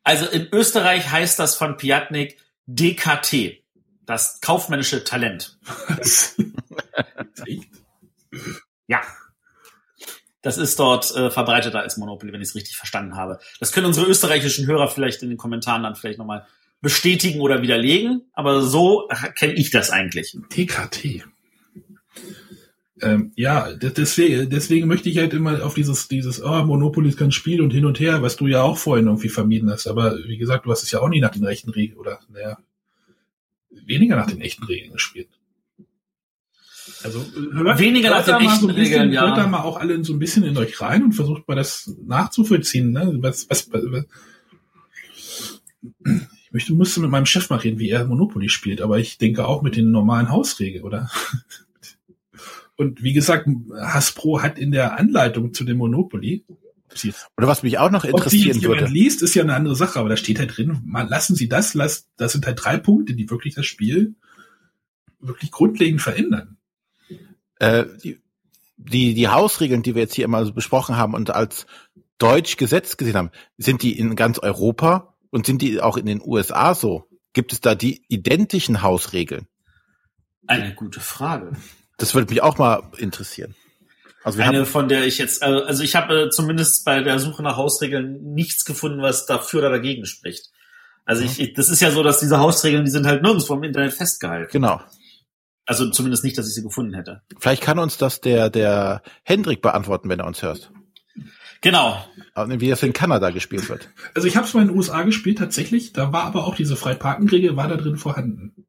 Also 0.02 0.26
in 0.26 0.48
Österreich 0.52 1.10
heißt 1.10 1.38
das 1.38 1.56
von 1.56 1.76
Piatnik 1.76 2.38
DKT. 2.66 3.62
Das 4.04 4.40
kaufmännische 4.40 5.04
Talent. 5.04 5.58
ja. 8.86 9.00
Das 10.46 10.58
ist 10.58 10.78
dort 10.78 11.12
äh, 11.16 11.28
verbreiteter 11.28 11.80
als 11.80 11.96
Monopoly, 11.96 12.32
wenn 12.32 12.40
ich 12.40 12.50
es 12.50 12.54
richtig 12.54 12.76
verstanden 12.76 13.16
habe. 13.16 13.40
Das 13.58 13.72
können 13.72 13.88
unsere 13.88 14.06
österreichischen 14.06 14.68
Hörer 14.68 14.86
vielleicht 14.86 15.20
in 15.24 15.28
den 15.28 15.38
Kommentaren 15.38 15.82
dann 15.82 15.96
vielleicht 15.96 16.20
nochmal 16.20 16.46
bestätigen 16.80 17.40
oder 17.40 17.62
widerlegen, 17.62 18.22
aber 18.32 18.62
so 18.62 19.08
kenne 19.36 19.54
ich 19.54 19.72
das 19.72 19.90
eigentlich. 19.90 20.38
TKT. 20.50 21.24
Ähm, 23.02 23.32
ja, 23.34 23.72
deswegen, 23.72 24.48
deswegen 24.48 24.86
möchte 24.86 25.08
ich 25.08 25.18
halt 25.18 25.34
immer 25.34 25.64
auf 25.66 25.74
dieses, 25.74 26.06
dieses, 26.06 26.40
oh, 26.40 26.62
Monopoly 26.62 27.08
ist 27.08 27.18
kein 27.18 27.32
Spiel 27.32 27.60
und 27.60 27.72
hin 27.72 27.84
und 27.84 27.98
her, 27.98 28.22
was 28.22 28.36
du 28.36 28.46
ja 28.46 28.62
auch 28.62 28.78
vorhin 28.78 29.06
irgendwie 29.06 29.30
vermieden 29.30 29.68
hast. 29.68 29.88
Aber 29.88 30.16
wie 30.28 30.38
gesagt, 30.38 30.64
du 30.64 30.70
hast 30.70 30.84
es 30.84 30.92
ja 30.92 31.00
auch 31.00 31.08
nie 31.08 31.20
nach 31.20 31.32
den 31.32 31.44
rechten 31.44 31.70
Regeln 31.70 31.98
oder, 31.98 32.20
naja, 32.32 32.56
weniger 33.70 34.14
nach 34.14 34.30
den 34.30 34.40
echten 34.40 34.62
Regeln 34.62 34.92
gespielt. 34.92 35.30
Also 37.06 37.24
hört, 37.52 37.78
weniger 37.78 38.10
hört 38.10 38.26
nach 38.26 38.38
den 38.38 38.48
echten 38.48 38.60
so 38.60 38.66
bisschen, 38.66 38.82
Regeln, 38.82 39.12
ja. 39.12 39.26
Hört 39.26 39.38
da 39.38 39.46
mal 39.46 39.60
auch 39.60 39.78
alle 39.78 40.02
so 40.04 40.12
ein 40.12 40.18
bisschen 40.18 40.42
in 40.42 40.56
euch 40.56 40.80
rein 40.80 41.04
und 41.04 41.12
versucht 41.12 41.46
mal 41.46 41.54
das 41.54 41.94
nachzuvollziehen. 42.04 42.90
Ne? 42.90 43.16
Was, 43.20 43.48
was, 43.48 43.70
was, 43.72 44.04
ich 46.04 46.52
möchte, 46.52 46.72
musste 46.72 47.00
mit 47.00 47.10
meinem 47.10 47.26
Chef 47.26 47.48
mal 47.48 47.60
reden, 47.60 47.78
wie 47.78 47.90
er 47.90 48.04
Monopoly 48.04 48.48
spielt, 48.48 48.82
aber 48.82 48.98
ich 48.98 49.18
denke 49.18 49.46
auch 49.46 49.62
mit 49.62 49.76
den 49.76 49.92
normalen 49.92 50.30
Hausregeln, 50.30 50.84
oder? 50.84 51.08
Und 52.76 53.02
wie 53.02 53.12
gesagt, 53.12 53.48
Hasbro 53.80 54.42
hat 54.42 54.58
in 54.58 54.72
der 54.72 54.98
Anleitung 54.98 55.54
zu 55.54 55.64
dem 55.64 55.78
Monopoly, 55.78 56.44
Oder 57.36 57.46
was 57.46 57.62
mich 57.62 57.78
auch 57.78 57.90
noch 57.90 58.04
ob 58.04 58.10
die 58.10 58.16
interessieren 58.16 58.46
jetzt 58.48 58.62
jemand 58.62 58.80
würde. 58.80 58.92
liest, 58.92 59.22
ist 59.22 59.34
ja 59.34 59.42
eine 59.42 59.54
andere 59.54 59.76
Sache, 59.76 59.98
aber 59.98 60.08
da 60.08 60.16
steht 60.16 60.38
halt 60.38 60.56
drin, 60.56 60.82
lassen 61.08 61.36
Sie 61.36 61.48
das, 61.48 61.74
lass, 61.74 62.08
das 62.16 62.32
sind 62.32 62.46
halt 62.46 62.62
drei 62.62 62.78
Punkte, 62.78 63.14
die 63.14 63.30
wirklich 63.30 63.54
das 63.54 63.66
Spiel 63.66 64.14
wirklich 65.20 65.50
grundlegend 65.50 66.02
verändern. 66.02 66.56
Äh, 67.58 67.84
die, 68.02 68.20
die, 68.76 69.14
die 69.14 69.28
Hausregeln, 69.28 69.82
die 69.82 69.94
wir 69.94 70.02
jetzt 70.02 70.14
hier 70.14 70.24
immer 70.24 70.44
so 70.44 70.52
besprochen 70.52 70.96
haben 70.96 71.14
und 71.14 71.30
als 71.30 71.66
Deutsch 72.18 72.56
Gesetz 72.56 72.96
gesehen 72.96 73.16
haben, 73.16 73.30
sind 73.58 73.82
die 73.82 73.98
in 73.98 74.16
ganz 74.16 74.38
Europa 74.38 75.14
und 75.30 75.46
sind 75.46 75.62
die 75.62 75.80
auch 75.80 75.96
in 75.96 76.06
den 76.06 76.20
USA 76.22 76.74
so? 76.74 77.08
Gibt 77.32 77.52
es 77.52 77.60
da 77.60 77.74
die 77.74 78.02
identischen 78.08 78.82
Hausregeln? 78.82 79.46
Eine 80.46 80.74
gute 80.74 81.00
Frage. 81.00 81.52
Das 81.98 82.14
würde 82.14 82.32
mich 82.32 82.42
auch 82.42 82.58
mal 82.58 82.82
interessieren. 82.98 83.54
Also 84.22 84.42
Eine, 84.42 84.66
von 84.66 84.88
der 84.88 85.06
ich 85.06 85.18
jetzt, 85.18 85.42
äh, 85.42 85.44
also 85.44 85.82
ich 85.82 85.94
habe 85.94 86.24
äh, 86.24 86.30
zumindest 86.30 86.84
bei 86.84 87.00
der 87.00 87.18
Suche 87.18 87.42
nach 87.42 87.56
Hausregeln 87.56 88.34
nichts 88.34 88.64
gefunden, 88.64 89.00
was 89.00 89.26
dafür 89.26 89.60
oder 89.60 89.70
dagegen 89.70 90.04
spricht. 90.04 90.50
Also 91.04 91.22
ich, 91.22 91.38
ich, 91.38 91.54
das 91.54 91.68
ist 91.68 91.80
ja 91.80 91.92
so, 91.92 92.02
dass 92.02 92.18
diese 92.18 92.38
Hausregeln, 92.40 92.84
die 92.84 92.90
sind 92.90 93.06
halt 93.06 93.22
nirgendwo 93.22 93.54
im 93.54 93.62
Internet 93.62 93.94
festgehalten. 93.94 94.50
genau. 94.50 94.80
Also 95.66 95.90
zumindest 95.90 96.24
nicht, 96.24 96.38
dass 96.38 96.48
ich 96.48 96.54
sie 96.54 96.62
gefunden 96.62 96.94
hätte. 96.94 97.22
Vielleicht 97.38 97.62
kann 97.62 97.78
uns 97.78 97.98
das 97.98 98.20
der, 98.20 98.50
der 98.50 99.02
Hendrik 99.24 99.62
beantworten, 99.62 100.08
wenn 100.08 100.20
er 100.20 100.26
uns 100.26 100.42
hört. 100.42 100.70
Genau. 101.60 102.04
Wie 102.46 102.68
das 102.68 102.82
in 102.82 102.92
Kanada 102.92 103.30
gespielt 103.30 103.68
wird. 103.68 103.88
Also 104.14 104.28
ich 104.28 104.36
habe 104.36 104.46
es 104.46 104.54
mal 104.54 104.62
in 104.62 104.68
den 104.68 104.76
USA 104.76 105.02
gespielt 105.02 105.38
tatsächlich, 105.38 105.92
da 105.92 106.12
war 106.12 106.24
aber 106.24 106.46
auch 106.46 106.54
diese 106.54 106.76
Freiparkenregel, 106.76 107.56
war 107.56 107.66
da 107.66 107.76
drin 107.76 107.96
vorhanden. 107.96 108.66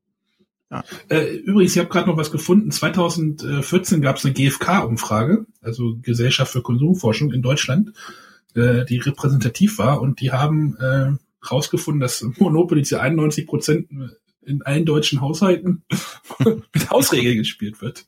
Ja. 0.72 0.84
Äh, 1.10 1.36
übrigens, 1.36 1.74
ich 1.74 1.80
habe 1.80 1.90
gerade 1.90 2.10
noch 2.10 2.18
was 2.18 2.32
gefunden. 2.32 2.72
2014 2.72 4.02
gab 4.02 4.18
es 4.18 4.26
eine 4.26 4.34
GfK-Umfrage, 4.34 5.46
also 5.62 5.98
Gesellschaft 6.02 6.52
für 6.52 6.62
Konsumforschung 6.62 7.32
in 7.32 7.42
Deutschland, 7.42 7.94
äh, 8.56 8.84
die 8.86 8.98
repräsentativ 8.98 9.78
war 9.78 10.02
und 10.02 10.20
die 10.20 10.32
haben 10.32 10.76
äh, 10.78 11.12
rausgefunden, 11.46 12.02
dass 12.02 12.26
Monopoly 12.38 12.84
zu 12.84 13.00
91 13.00 13.48
Prozent 13.48 13.88
in 14.48 14.62
allen 14.64 14.86
deutschen 14.86 15.22
Haushalten 15.22 15.84
mit 16.74 16.90
Hausregeln 16.90 17.38
gespielt 17.38 17.82
wird. 17.82 18.06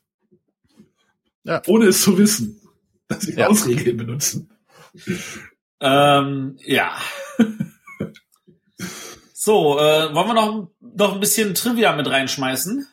Ja. 1.44 1.62
Ohne 1.66 1.86
es 1.86 2.02
zu 2.02 2.18
wissen, 2.18 2.60
dass 3.08 3.22
sie 3.22 3.34
Ja. 3.34 3.48
Hausregeln 3.48 3.96
benutzen. 3.96 4.50
Ähm, 5.80 6.56
ja. 6.64 6.96
So, 9.32 9.78
äh, 9.78 10.14
wollen 10.14 10.28
wir 10.28 10.34
noch, 10.34 10.70
noch 10.80 11.14
ein 11.14 11.20
bisschen 11.20 11.54
Trivia 11.54 11.94
mit 11.96 12.06
reinschmeißen? 12.08 12.86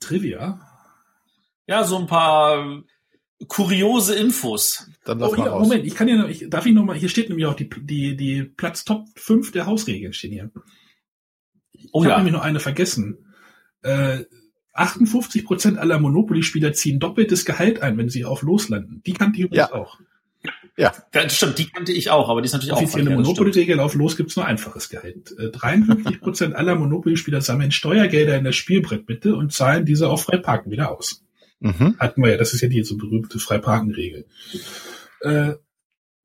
Trivia. 0.00 0.60
Ja, 1.66 1.84
so 1.84 1.98
ein 1.98 2.06
paar 2.06 2.82
kuriose 3.48 4.14
Infos. 4.14 4.88
Dann 5.04 5.18
lass 5.18 5.32
Oh, 5.32 5.36
mal 5.36 5.48
raus. 5.48 5.62
Moment, 5.68 5.84
ich 5.84 5.94
kann 5.94 6.08
ja 6.08 6.16
noch, 6.16 6.28
ich, 6.28 6.48
darf 6.48 6.64
ich 6.64 6.72
noch 6.72 6.84
mal, 6.84 6.96
hier 6.96 7.10
steht 7.10 7.28
nämlich 7.28 7.46
auch 7.46 7.54
die, 7.54 7.68
die, 7.68 8.16
die 8.16 8.42
Platz 8.44 8.84
Top 8.84 9.06
5 9.16 9.52
der 9.52 9.66
Hausregeln 9.66 10.12
stehen 10.14 10.32
hier. 10.32 10.50
Oh 11.92 12.02
ich 12.02 12.06
habe 12.06 12.10
ja. 12.10 12.16
nämlich 12.18 12.32
noch 12.34 12.42
eine 12.42 12.60
vergessen. 12.60 13.18
Äh, 13.82 14.24
58 14.74 15.44
Prozent 15.44 15.78
aller 15.78 15.98
Monopoly-Spieler 15.98 16.72
ziehen 16.72 17.00
doppeltes 17.00 17.44
Gehalt 17.44 17.82
ein, 17.82 17.98
wenn 17.98 18.08
sie 18.08 18.24
auf 18.24 18.42
loslanden. 18.42 19.02
Die 19.06 19.12
kannte 19.12 19.38
ich 19.38 19.44
übrigens 19.46 19.68
Ja. 19.70 19.74
auch. 19.74 19.98
Ja, 20.76 20.92
Ja, 21.12 21.28
stimmt, 21.28 21.58
die 21.58 21.66
kannte 21.66 21.90
ich 21.92 22.10
auch, 22.10 22.28
aber 22.28 22.40
die 22.40 22.46
ist 22.46 22.52
natürlich 22.52 22.72
auch 22.72 22.76
Offizielle 22.76 23.06
das 23.06 23.14
stimmt. 23.14 23.26
Monopoly-Regel 23.26 23.80
auf 23.80 23.94
los 23.94 24.16
gibt's 24.16 24.36
nur 24.36 24.46
einfaches 24.46 24.88
Gehalt. 24.88 25.34
Äh, 25.36 25.50
53 25.50 26.20
Prozent 26.20 26.54
aller 26.54 26.76
Monopoly-Spieler 26.76 27.40
sammeln 27.40 27.72
Steuergelder 27.72 28.36
in 28.38 28.44
der 28.44 28.52
Spielbrettmitte 28.52 29.34
und 29.34 29.52
zahlen 29.52 29.84
diese 29.84 30.08
auf 30.08 30.22
Freiparken 30.22 30.70
wieder 30.70 30.92
aus. 30.96 31.24
mhm. 31.58 31.96
Hatten 31.98 32.22
wir 32.22 32.30
ja, 32.30 32.36
das 32.36 32.54
ist 32.54 32.60
ja 32.60 32.68
die 32.68 32.84
so 32.84 32.96
berühmte 32.96 33.40
Freiparkenregel. 33.40 34.26
Äh, 35.22 35.54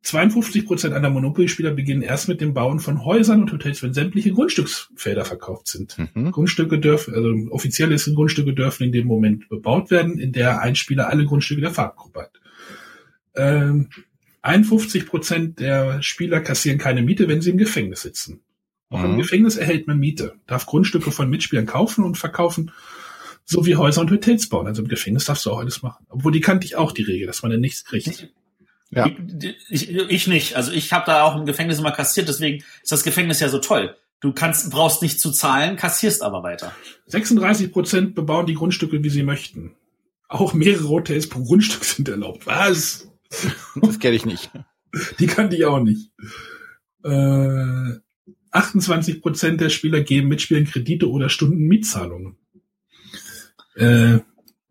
52 0.03 0.65
Prozent 0.65 0.93
aller 0.93 1.09
Monopoly-Spieler 1.09 1.71
beginnen 1.71 2.01
erst 2.01 2.27
mit 2.27 2.41
dem 2.41 2.53
Bauen 2.53 2.79
von 2.79 3.05
Häusern 3.05 3.41
und 3.41 3.53
Hotels, 3.53 3.81
wenn 3.83 3.93
sämtliche 3.93 4.33
Grundstücksfelder 4.33 5.23
verkauft 5.23 5.69
sind. 5.69 5.97
Mhm. 6.13 6.31
Grundstücke 6.31 6.77
dürfen, 6.77 7.15
also 7.15 7.33
offiziell 7.51 7.91
ist 7.93 8.13
Grundstücke 8.13 8.53
dürfen 8.53 8.83
in 8.83 8.91
dem 8.91 9.07
Moment 9.07 9.47
bebaut 9.47 9.91
werden, 9.91 10.19
in 10.19 10.33
der 10.33 10.61
ein 10.61 10.75
Spieler 10.75 11.09
alle 11.09 11.25
Grundstücke 11.25 11.61
der 11.61 11.71
Farbgruppe 11.71 12.21
hat. 12.21 12.41
Ähm, 13.35 13.89
51 14.41 15.05
Prozent 15.05 15.59
der 15.61 16.01
Spieler 16.03 16.41
kassieren 16.41 16.79
keine 16.79 17.01
Miete, 17.01 17.29
wenn 17.29 17.41
sie 17.41 17.51
im 17.51 17.57
Gefängnis 17.57 18.01
sitzen. 18.01 18.41
Auch 18.89 19.05
im 19.05 19.13
Mhm. 19.13 19.17
Gefängnis 19.19 19.55
erhält 19.55 19.87
man 19.87 19.99
Miete, 19.99 20.35
darf 20.47 20.65
Grundstücke 20.65 21.11
von 21.11 21.29
Mitspielern 21.29 21.65
kaufen 21.65 22.03
und 22.03 22.17
verkaufen, 22.17 22.71
sowie 23.45 23.77
Häuser 23.77 24.01
und 24.01 24.11
Hotels 24.11 24.49
bauen. 24.49 24.67
Also 24.67 24.81
im 24.81 24.89
Gefängnis 24.89 25.25
darfst 25.25 25.45
du 25.45 25.51
auch 25.51 25.59
alles 25.59 25.81
machen. 25.81 26.05
Obwohl 26.09 26.33
die 26.33 26.41
kannte 26.41 26.65
ich 26.65 26.75
auch, 26.75 26.91
die 26.91 27.03
Regel, 27.03 27.25
dass 27.25 27.41
man 27.41 27.51
dann 27.51 27.61
nichts 27.61 27.85
kriegt. 27.85 28.29
Ja. 28.95 29.09
Ich, 29.69 29.89
ich 29.89 30.27
nicht. 30.27 30.55
Also 30.55 30.71
ich 30.71 30.91
habe 30.93 31.05
da 31.05 31.23
auch 31.23 31.35
im 31.35 31.45
Gefängnis 31.45 31.79
immer 31.79 31.91
kassiert, 31.91 32.27
deswegen 32.27 32.63
ist 32.81 32.91
das 32.91 33.03
Gefängnis 33.03 33.39
ja 33.39 33.49
so 33.49 33.59
toll. 33.59 33.95
Du 34.19 34.31
kannst, 34.31 34.71
brauchst 34.71 35.01
nicht 35.01 35.19
zu 35.19 35.31
zahlen, 35.31 35.75
kassierst 35.75 36.23
aber 36.23 36.43
weiter. 36.43 36.73
36 37.07 37.71
Prozent 37.71 38.15
bebauen 38.15 38.45
die 38.45 38.53
Grundstücke, 38.53 39.03
wie 39.03 39.09
sie 39.09 39.23
möchten. 39.23 39.75
Auch 40.29 40.53
mehrere 40.53 40.87
Hotels 40.87 41.27
pro 41.27 41.43
Grundstück 41.43 41.83
sind 41.83 42.07
erlaubt. 42.07 42.47
Was? 42.47 43.09
Das 43.75 43.99
kenne 43.99 44.15
ich 44.15 44.25
nicht. 44.25 44.49
Die 45.19 45.27
kannte 45.27 45.55
ich 45.55 45.65
auch 45.65 45.79
nicht. 45.79 46.11
Äh, 47.03 47.99
28 48.51 49.21
Prozent 49.21 49.59
der 49.59 49.69
Spieler 49.69 50.01
geben 50.01 50.27
Mitspielern 50.27 50.65
Kredite 50.65 51.09
oder 51.09 51.29
Stunden 51.29 51.63
Mietzahlungen. 51.67 52.37
Äh, 53.75 54.19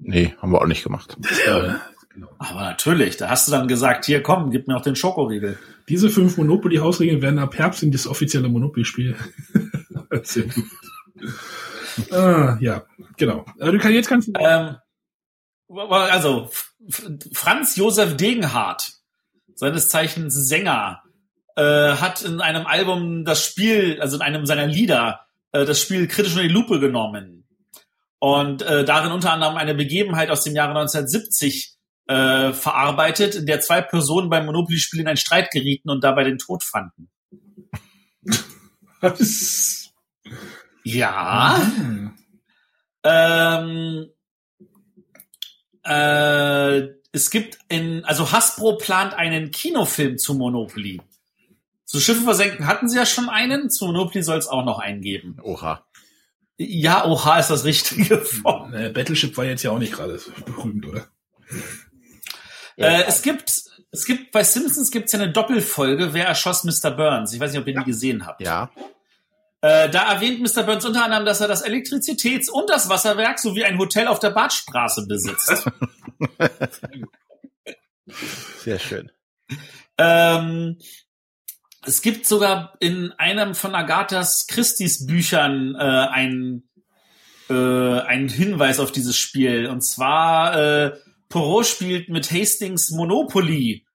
Nee, 0.05 0.35
haben 0.39 0.51
wir 0.53 0.61
auch 0.61 0.66
nicht 0.66 0.82
gemacht. 0.82 1.16
ja, 1.47 1.81
genau. 2.14 2.28
Aber 2.39 2.62
natürlich, 2.62 3.16
da 3.16 3.28
hast 3.28 3.48
du 3.48 3.52
dann 3.52 3.68
gesagt, 3.68 4.05
hier 4.06 4.22
komm, 4.22 4.51
gib 4.51 4.68
mir 4.68 4.76
auch 4.76 4.82
den 4.82 4.97
Schokoriegel. 4.97 5.59
Diese 5.89 6.10
fünf 6.10 6.36
Monopoly-Hausregeln 6.36 7.22
werden 7.22 7.39
ab 7.39 7.56
Herbst 7.56 7.82
in 7.82 7.93
das 7.93 8.06
offizielle 8.06 8.48
Monopoly-Spiel. 8.48 9.16
Ah, 12.10 12.56
ja, 12.60 12.84
genau. 13.16 13.44
Äh, 13.59 13.70
Du 13.70 13.78
kann, 13.78 13.93
jetzt 13.93 14.09
kannst 14.09 14.28
du. 14.28 14.32
Ähm, 14.39 14.76
also, 15.68 16.51
Franz 17.32 17.76
Josef 17.76 18.16
Degenhardt, 18.16 18.93
seines 19.55 19.89
Zeichens 19.89 20.34
Sänger, 20.34 21.02
äh, 21.56 21.62
hat 21.97 22.22
in 22.22 22.40
einem 22.40 22.66
Album 22.66 23.24
das 23.24 23.44
Spiel, 23.44 24.01
also 24.01 24.16
in 24.16 24.22
einem 24.22 24.47
seiner 24.47 24.66
Lieder, 24.66 25.26
äh, 25.52 25.64
das 25.64 25.80
Spiel 25.80 26.09
kritisch 26.09 26.32
unter 26.32 26.44
die 26.44 26.52
Lupe 26.52 26.80
genommen. 26.80 27.47
Und 28.18 28.62
äh, 28.62 28.84
darin 28.84 29.12
unter 29.12 29.32
anderem 29.32 29.56
eine 29.56 29.74
Begebenheit 29.74 30.30
aus 30.30 30.44
dem 30.44 30.55
Jahre 30.55 30.70
1970 30.70 31.76
äh, 32.06 32.52
verarbeitet, 32.52 33.34
in 33.34 33.46
der 33.46 33.60
zwei 33.60 33.80
Personen 33.80 34.30
beim 34.30 34.46
Monopoly-Spiel 34.46 35.00
in 35.00 35.08
einen 35.08 35.16
Streit 35.16 35.50
gerieten 35.50 35.90
und 35.90 36.02
dabei 36.04 36.24
den 36.24 36.38
Tod 36.38 36.62
fanden. 36.64 37.10
Was? 39.00 39.92
Ja. 40.84 41.60
Hm. 41.76 42.16
Ähm, 43.04 44.06
äh, 45.84 46.88
es 47.12 47.30
gibt 47.30 47.58
in, 47.68 48.04
also 48.04 48.32
Hasbro 48.32 48.78
plant 48.78 49.14
einen 49.14 49.50
Kinofilm 49.50 50.18
zu 50.18 50.34
Monopoly. 50.34 51.00
Zu 51.84 52.00
Schiffe 52.00 52.22
versenken 52.22 52.66
hatten 52.66 52.88
sie 52.88 52.96
ja 52.96 53.04
schon 53.04 53.28
einen, 53.28 53.70
zu 53.70 53.86
Monopoly 53.86 54.22
soll 54.22 54.38
es 54.38 54.48
auch 54.48 54.64
noch 54.64 54.78
einen 54.78 55.02
geben. 55.02 55.36
Oha. 55.42 55.84
Ja, 56.56 57.04
oha 57.06 57.38
ist 57.38 57.50
das 57.50 57.64
richtige 57.64 58.22
Wort. 58.44 58.72
Äh, 58.72 58.90
Battleship 58.90 59.36
war 59.36 59.44
jetzt 59.44 59.62
ja 59.62 59.72
auch 59.72 59.78
nicht 59.78 59.92
gerade 59.92 60.18
berühmt, 60.46 60.86
oder? 60.86 61.06
Äh, 62.77 63.05
es 63.07 63.23
gibt, 63.23 63.65
es 63.90 64.07
gibt, 64.07 64.32
bei 64.32 64.44
Simpsons 64.44 64.90
gibt 64.90 65.07
es 65.07 65.12
ja 65.12 65.20
eine 65.20 65.32
Doppelfolge, 65.32 66.15
wer 66.15 66.27
erschoss 66.27 66.65
Mr. 66.65 66.90
Burns? 66.90 67.32
Ich 67.32 67.40
weiß 67.40 67.53
nicht, 67.53 67.61
ob 67.61 67.66
ihr 67.66 67.78
die 67.78 67.85
gesehen 67.85 68.27
habt. 68.27 68.40
Ja. 68.40 68.70
Äh, 69.61 69.89
da 69.90 70.12
erwähnt 70.12 70.40
Mr. 70.40 70.65
Burns 70.65 70.85
unter 70.85 71.05
anderem, 71.05 71.24
dass 71.24 71.40
er 71.40 71.49
das 71.49 71.65
Elektrizitäts- 71.65 72.51
und 72.51 72.69
das 72.69 72.89
Wasserwerk 72.89 73.39
sowie 73.39 73.65
ein 73.65 73.78
Hotel 73.78 74.09
auf 74.09 74.19
der 74.19 74.31
Badstraße 74.31 75.07
besitzt. 75.07 75.65
Sehr 78.65 78.78
schön. 78.78 79.12
Ähm, 79.99 80.78
es 81.85 82.03
gibt 82.03 82.27
sogar 82.27 82.74
in 82.81 83.12
einem 83.12 83.55
von 83.55 83.74
Agathas 83.74 84.47
Christie's 84.49 85.07
Büchern 85.07 85.74
äh, 85.77 85.78
ein, 85.78 86.65
äh, 87.49 87.55
einen 87.55 88.28
Hinweis 88.28 88.81
auf 88.81 88.93
dieses 88.93 89.16
Spiel. 89.16 89.66
Und 89.66 89.82
zwar 89.82 90.57
äh, 90.57 90.93
Perot 91.32 91.66
spielt 91.66 92.10
mit 92.10 92.30
Hastings 92.30 92.90
Monopoly, 92.90 93.86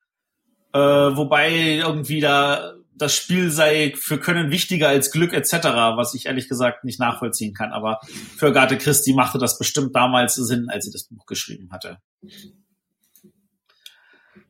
äh, 0.73 0.79
wobei 0.79 1.51
irgendwie 1.51 2.19
da 2.19 2.73
das 2.95 3.15
Spiel 3.15 3.51
sei 3.51 3.93
für 3.95 4.19
Können 4.19 4.49
wichtiger 4.49 4.89
als 4.89 5.11
Glück 5.11 5.33
etc., 5.33 5.53
was 5.95 6.15
ich 6.15 6.25
ehrlich 6.25 6.49
gesagt 6.49 6.83
nicht 6.83 6.99
nachvollziehen 6.99 7.53
kann. 7.53 7.71
Aber 7.71 7.99
für 8.37 8.47
Agathe 8.47 8.77
Christie 8.77 9.13
machte 9.13 9.37
das 9.37 9.59
bestimmt 9.59 9.95
damals 9.95 10.33
Sinn, 10.33 10.67
als 10.69 10.85
sie 10.85 10.91
das 10.91 11.03
Buch 11.03 11.27
geschrieben 11.27 11.69
hatte. 11.71 11.99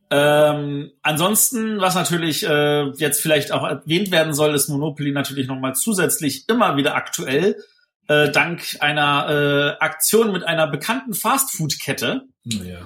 Ähm, 0.09 0.91
ansonsten, 1.01 1.81
was 1.81 1.95
natürlich 1.95 2.47
äh, 2.47 2.89
jetzt 2.91 3.21
vielleicht 3.21 3.51
auch 3.51 3.67
erwähnt 3.67 4.11
werden 4.11 4.33
soll, 4.33 4.55
ist 4.55 4.69
Monopoly 4.69 5.11
natürlich 5.11 5.47
nochmal 5.47 5.75
zusätzlich 5.75 6.47
immer 6.47 6.77
wieder 6.77 6.95
aktuell, 6.95 7.57
äh, 8.07 8.31
dank 8.31 8.77
einer 8.79 9.77
äh, 9.79 9.83
Aktion 9.83 10.31
mit 10.31 10.43
einer 10.43 10.67
bekannten 10.67 11.13
Fastfood-Kette, 11.13 12.23
Naja. 12.43 12.85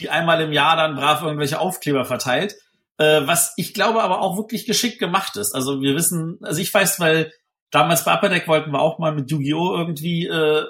die 0.00 0.10
einmal 0.10 0.40
im 0.40 0.52
Jahr 0.52 0.76
dann 0.76 0.96
brav 0.96 1.22
irgendwelche 1.22 1.58
Aufkleber 1.58 2.04
verteilt. 2.04 2.54
Äh, 2.98 3.26
was 3.26 3.52
ich 3.56 3.74
glaube 3.74 4.02
aber 4.02 4.20
auch 4.20 4.36
wirklich 4.36 4.66
geschickt 4.66 4.98
gemacht 4.98 5.36
ist. 5.36 5.54
Also 5.54 5.80
wir 5.82 5.94
wissen, 5.94 6.38
also 6.42 6.60
ich 6.60 6.72
weiß, 6.72 6.98
weil 7.00 7.32
damals 7.70 8.04
bei 8.04 8.14
Upper 8.14 8.28
Deck 8.30 8.48
wollten 8.48 8.70
wir 8.70 8.80
auch 8.80 8.98
mal 8.98 9.12
mit 9.14 9.30
Yu-Gi-Oh! 9.30 9.76
irgendwie 9.76 10.26
äh, 10.26 10.64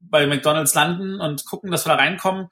bei 0.00 0.26
McDonalds 0.26 0.74
landen 0.74 1.20
und 1.20 1.44
gucken, 1.44 1.70
dass 1.70 1.86
wir 1.86 1.96
da 1.96 1.96
reinkommen. 1.96 2.48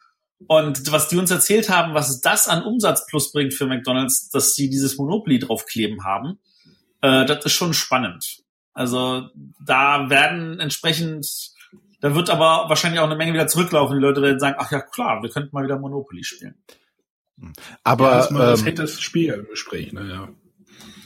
Und 0.47 0.91
was 0.91 1.09
die 1.09 1.17
uns 1.19 1.31
erzählt 1.31 1.69
haben, 1.69 1.95
was 1.95 2.21
das 2.21 2.49
an 2.49 2.65
Umsatz 2.65 3.07
plus 3.07 3.31
bringt 3.31 3.53
für 3.55 3.67
McDonalds, 3.67 4.31
dass 4.31 4.55
sie 4.55 4.71
dieses 4.71 4.97
Monopoly 4.97 5.39
draufkleben 5.39 6.05
haben, 6.05 6.41
äh, 7.03 7.27
das 7.27 7.45
ist 7.45 7.53
schon 7.53 7.75
spannend. 7.75 8.39
Also 8.73 9.29
da 9.65 10.11
werden 10.11 10.61
entsprechend, 10.61 11.27
da 12.01 12.15
wird 12.15 12.31
aber 12.31 12.69
wahrscheinlich 12.69 13.01
auch 13.01 13.07
eine 13.07 13.17
Menge 13.17 13.33
wieder 13.33 13.47
zurücklaufen. 13.47 13.97
Die 13.97 14.03
Leute 14.03 14.23
werden 14.23 14.39
sagen, 14.39 14.57
ach 14.59 14.71
ja 14.71 14.81
klar, 14.81 15.23
wir 15.23 15.31
könnten 15.31 15.51
mal 15.53 15.65
wieder 15.65 15.79
Monopoly 15.79 16.25
spielen. 16.25 16.55
Aber 17.85 18.11
ja, 18.11 18.17
das, 18.17 18.29
das 18.29 18.61
ähm, 18.61 18.67
hätte 18.67 18.83
das 18.83 19.01
Spiel 19.01 19.33
im 19.33 19.47
Gespräch, 19.47 19.93
naja. 19.93 20.29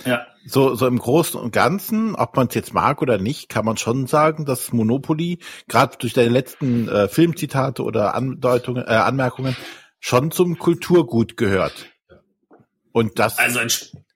Ja. 0.05 0.27
so, 0.45 0.75
so 0.75 0.87
im 0.87 0.99
Großen 0.99 1.41
und 1.41 1.51
Ganzen, 1.51 2.15
ob 2.15 2.37
man 2.37 2.49
es 2.49 2.55
jetzt 2.55 2.75
mag 2.75 3.01
oder 3.01 3.17
nicht, 3.17 3.49
kann 3.49 3.65
man 3.65 3.79
schon 3.79 4.07
sagen, 4.07 4.45
dass 4.45 4.73
Monopoly, 4.73 5.39
gerade 5.67 5.97
durch 5.99 6.13
deine 6.13 6.29
letzten 6.29 6.89
äh, 6.89 7.09
Filmzitate 7.09 7.83
oder 7.83 8.15
Andeutungen, 8.15 8.85
äh, 8.87 8.91
Anmerkungen, 8.91 9.57
schon 10.01 10.31
zum 10.31 10.59
Kulturgut 10.59 11.39
gehört. 11.39 11.87
Und 12.93 13.19
das 13.19 13.39
Also 13.39 13.61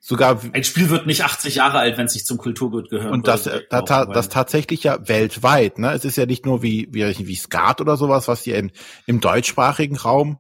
sogar 0.09 0.41
ein 0.55 0.65
Spiel 0.65 0.89
wird 0.89 1.07
nicht 1.07 1.23
80 1.23 1.57
Jahre 1.57 1.79
alt, 1.81 1.99
wenn 1.99 2.07
es 2.07 2.15
sich 2.15 2.25
zum 2.25 2.39
Kulturgut 2.39 2.89
gehört. 2.89 3.13
und 3.13 3.29
das, 3.29 3.47
äh, 3.47 3.61
da, 3.69 3.83
ta- 3.83 4.07
das 4.07 4.31
tatsächlich 4.31 4.83
ja 4.85 5.07
weltweit. 5.07 5.79
Ne? 5.79 5.93
Es 5.93 6.07
ist 6.07 6.17
ja 6.17 6.25
nicht 6.25 6.47
nur 6.47 6.63
wie, 6.63 6.89
wie, 6.91 7.27
wie 7.27 7.37
Skat 7.37 7.83
oder 7.83 7.99
sowas, 7.99 8.27
was 8.27 8.43
hier 8.43 8.57
im, 8.57 8.71
im 9.07 9.21
deutschsprachigen 9.21 9.97
Raum 9.97 10.39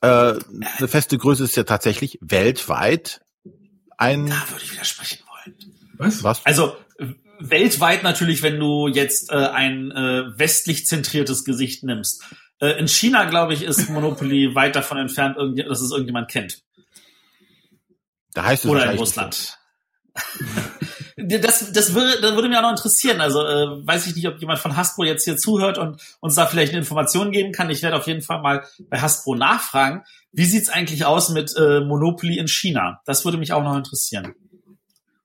äh, 0.00 0.06
eine 0.78 0.88
feste 0.88 1.18
Größe 1.18 1.44
ist 1.44 1.56
ja 1.56 1.64
tatsächlich 1.64 2.18
weltweit 2.22 3.20
ein 3.98 4.26
Da 4.26 4.42
würde 4.50 4.64
ich 4.64 4.72
widersprechen 4.72 5.22
wollen. 5.28 5.54
Was? 5.98 6.24
was 6.24 6.44
Also 6.46 6.74
weltweit 7.38 8.02
natürlich, 8.02 8.42
wenn 8.42 8.58
du 8.58 8.88
jetzt 8.88 9.30
äh, 9.30 9.34
ein 9.36 9.90
äh, 9.90 10.24
westlich 10.38 10.86
zentriertes 10.86 11.44
Gesicht 11.44 11.84
nimmst. 11.84 12.24
Äh, 12.60 12.78
in 12.78 12.88
China, 12.88 13.24
glaube 13.26 13.52
ich, 13.54 13.62
ist 13.62 13.90
Monopoly 13.90 14.54
weit 14.54 14.74
davon 14.74 14.96
entfernt, 14.98 15.36
dass 15.68 15.80
es 15.82 15.90
irgendjemand 15.92 16.30
kennt. 16.30 16.62
Da 18.34 18.44
heißt 18.44 18.64
es 18.64 18.70
Oder 18.70 18.90
in 18.92 18.98
Russland. 18.98 19.58
Das, 21.16 21.72
das, 21.72 21.94
würde, 21.94 22.20
das 22.20 22.34
würde 22.34 22.48
mich 22.48 22.56
auch 22.58 22.62
noch 22.62 22.70
interessieren. 22.70 23.20
Also 23.20 23.40
äh, 23.42 23.86
weiß 23.86 24.06
ich 24.06 24.16
nicht, 24.16 24.26
ob 24.28 24.40
jemand 24.40 24.58
von 24.58 24.76
Hasbro 24.76 25.04
jetzt 25.04 25.24
hier 25.24 25.36
zuhört 25.36 25.78
und 25.78 26.00
uns 26.20 26.34
da 26.34 26.46
vielleicht 26.46 26.72
eine 26.72 26.80
Information 26.80 27.30
geben 27.30 27.52
kann. 27.52 27.70
Ich 27.70 27.82
werde 27.82 27.96
auf 27.96 28.06
jeden 28.06 28.22
Fall 28.22 28.40
mal 28.40 28.64
bei 28.88 29.00
Hasbro 29.00 29.34
nachfragen. 29.34 30.02
Wie 30.32 30.46
sieht's 30.46 30.68
eigentlich 30.70 31.04
aus 31.04 31.28
mit 31.28 31.54
äh, 31.56 31.80
Monopoly 31.80 32.38
in 32.38 32.48
China? 32.48 33.00
Das 33.04 33.24
würde 33.24 33.36
mich 33.38 33.52
auch 33.52 33.62
noch 33.62 33.76
interessieren. 33.76 34.34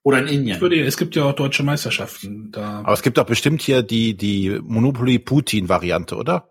Oder 0.04 0.20
in 0.20 0.28
Ich 0.28 0.34
Indien. 0.34 0.62
würde, 0.62 0.82
es 0.86 0.98
gibt 0.98 1.16
ja 1.16 1.24
auch 1.24 1.34
deutsche 1.34 1.64
Meisterschaften. 1.64 2.52
Da 2.52 2.80
Aber 2.80 2.94
es 2.94 3.02
gibt 3.02 3.18
doch 3.18 3.26
bestimmt 3.26 3.62
hier 3.62 3.82
die, 3.82 4.16
die 4.16 4.60
Monopoly 4.62 5.20
Putin-Variante, 5.20 6.16
oder? 6.16 6.50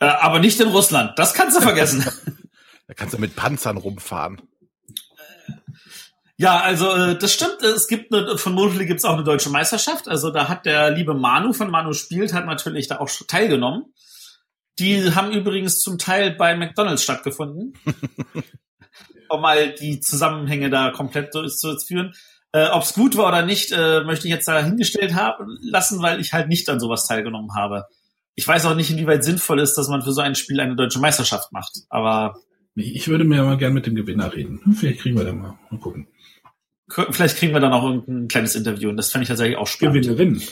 Äh, 0.00 0.06
aber 0.06 0.38
nicht 0.38 0.60
in 0.60 0.68
Russland. 0.68 1.18
Das 1.18 1.34
kannst 1.34 1.56
du 1.56 1.60
vergessen. 1.60 2.04
Da 2.88 2.94
kannst 2.94 3.14
du 3.14 3.18
mit 3.18 3.34
Panzern 3.34 3.78
rumfahren. 3.78 4.40
Ja, 6.38 6.60
also 6.60 6.92
äh, 6.92 7.18
das 7.18 7.32
stimmt. 7.32 7.62
Es 7.62 7.88
gibt 7.88 8.12
eine, 8.12 8.36
von 8.36 8.52
Monopoly 8.52 8.86
gibt 8.86 8.98
es 8.98 9.04
auch 9.04 9.14
eine 9.14 9.24
deutsche 9.24 9.48
Meisterschaft. 9.48 10.06
Also 10.06 10.30
da 10.30 10.48
hat 10.48 10.66
der 10.66 10.90
liebe 10.90 11.14
Manu 11.14 11.52
von 11.52 11.70
Manu 11.70 11.92
spielt 11.94 12.34
hat 12.34 12.46
natürlich 12.46 12.88
da 12.88 12.98
auch 12.98 13.10
teilgenommen. 13.26 13.94
Die 14.78 15.14
haben 15.14 15.32
übrigens 15.32 15.80
zum 15.80 15.98
Teil 15.98 16.32
bei 16.32 16.54
McDonald's 16.54 17.02
stattgefunden, 17.02 17.72
um 19.30 19.40
mal 19.40 19.72
die 19.74 20.00
Zusammenhänge 20.00 20.68
da 20.68 20.90
komplett 20.90 21.34
durchzuführen. 21.34 22.12
Äh, 22.52 22.68
Ob 22.68 22.82
es 22.82 22.92
gut 22.92 23.16
war 23.16 23.28
oder 23.28 23.44
nicht, 23.44 23.72
äh, 23.72 24.02
möchte 24.04 24.28
ich 24.28 24.34
jetzt 24.34 24.46
da 24.46 24.62
hingestellt 24.62 25.14
haben 25.14 25.56
lassen, 25.62 26.02
weil 26.02 26.20
ich 26.20 26.34
halt 26.34 26.48
nicht 26.48 26.68
an 26.68 26.80
sowas 26.80 27.06
teilgenommen 27.06 27.54
habe. 27.54 27.86
Ich 28.34 28.46
weiß 28.46 28.66
auch 28.66 28.74
nicht, 28.74 28.90
inwieweit 28.90 29.24
sinnvoll 29.24 29.60
ist, 29.60 29.74
dass 29.76 29.88
man 29.88 30.02
für 30.02 30.12
so 30.12 30.20
ein 30.20 30.34
Spiel 30.34 30.60
eine 30.60 30.76
deutsche 30.76 30.98
Meisterschaft 30.98 31.52
macht. 31.52 31.72
Aber 31.88 32.36
ich 32.74 33.08
würde 33.08 33.24
mir 33.24 33.42
mal 33.42 33.56
gern 33.56 33.72
mit 33.72 33.86
dem 33.86 33.94
Gewinner 33.94 34.34
reden. 34.34 34.60
Vielleicht 34.78 35.00
kriegen 35.00 35.16
wir 35.16 35.24
da 35.24 35.32
mal. 35.32 35.58
Mal 35.70 35.80
gucken. 35.80 36.06
Vielleicht 36.88 37.36
kriegen 37.36 37.52
wir 37.52 37.60
dann 37.60 37.72
auch 37.72 37.84
irgendein 37.84 38.28
kleines 38.28 38.54
Interview 38.54 38.88
und 38.88 38.96
das 38.96 39.10
fände 39.10 39.24
ich 39.24 39.28
tatsächlich 39.28 39.56
auch 39.56 39.66
spannend. 39.66 40.04
Gewinnerin. 40.04 40.42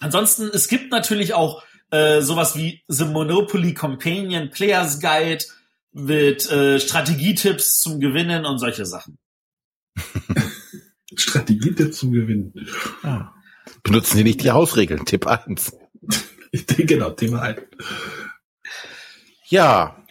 Ansonsten, 0.00 0.50
es 0.52 0.68
gibt 0.68 0.90
natürlich 0.90 1.34
auch 1.34 1.62
äh, 1.90 2.20
sowas 2.20 2.56
wie 2.56 2.82
The 2.88 3.04
Monopoly 3.04 3.74
Companion 3.74 4.50
Players 4.50 5.00
Guide 5.00 5.44
mit 5.92 6.50
äh, 6.50 6.78
Strategietipps 6.78 7.80
zum 7.80 8.00
Gewinnen 8.00 8.44
und 8.44 8.58
solche 8.58 8.84
Sachen. 8.84 9.18
Strategietipps 11.14 11.98
zum 11.98 12.12
Gewinnen. 12.12 12.52
Benutzen 13.82 14.16
Sie 14.18 14.24
nicht 14.24 14.42
die 14.42 14.50
Hausregeln. 14.50 15.06
Tipp 15.06 15.26
1. 15.26 15.76
Ich 16.52 16.66
denke, 16.66 16.86
genau, 16.86 17.10
Thema 17.10 17.42
ein. 17.42 17.56
Ja, 19.48 20.04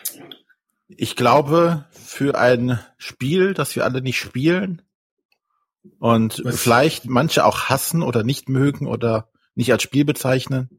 ich 0.88 1.16
glaube, 1.16 1.86
für 2.16 2.38
ein 2.40 2.80
Spiel, 2.98 3.54
das 3.54 3.76
wir 3.76 3.84
alle 3.84 4.02
nicht 4.02 4.18
spielen 4.18 4.82
und 6.00 6.44
Was? 6.46 6.62
vielleicht 6.62 7.06
manche 7.08 7.44
auch 7.44 7.66
hassen 7.66 8.02
oder 8.02 8.24
nicht 8.24 8.48
mögen 8.48 8.88
oder 8.88 9.30
nicht 9.54 9.70
als 9.74 9.84
Spiel 9.84 10.06
bezeichnen, 10.06 10.70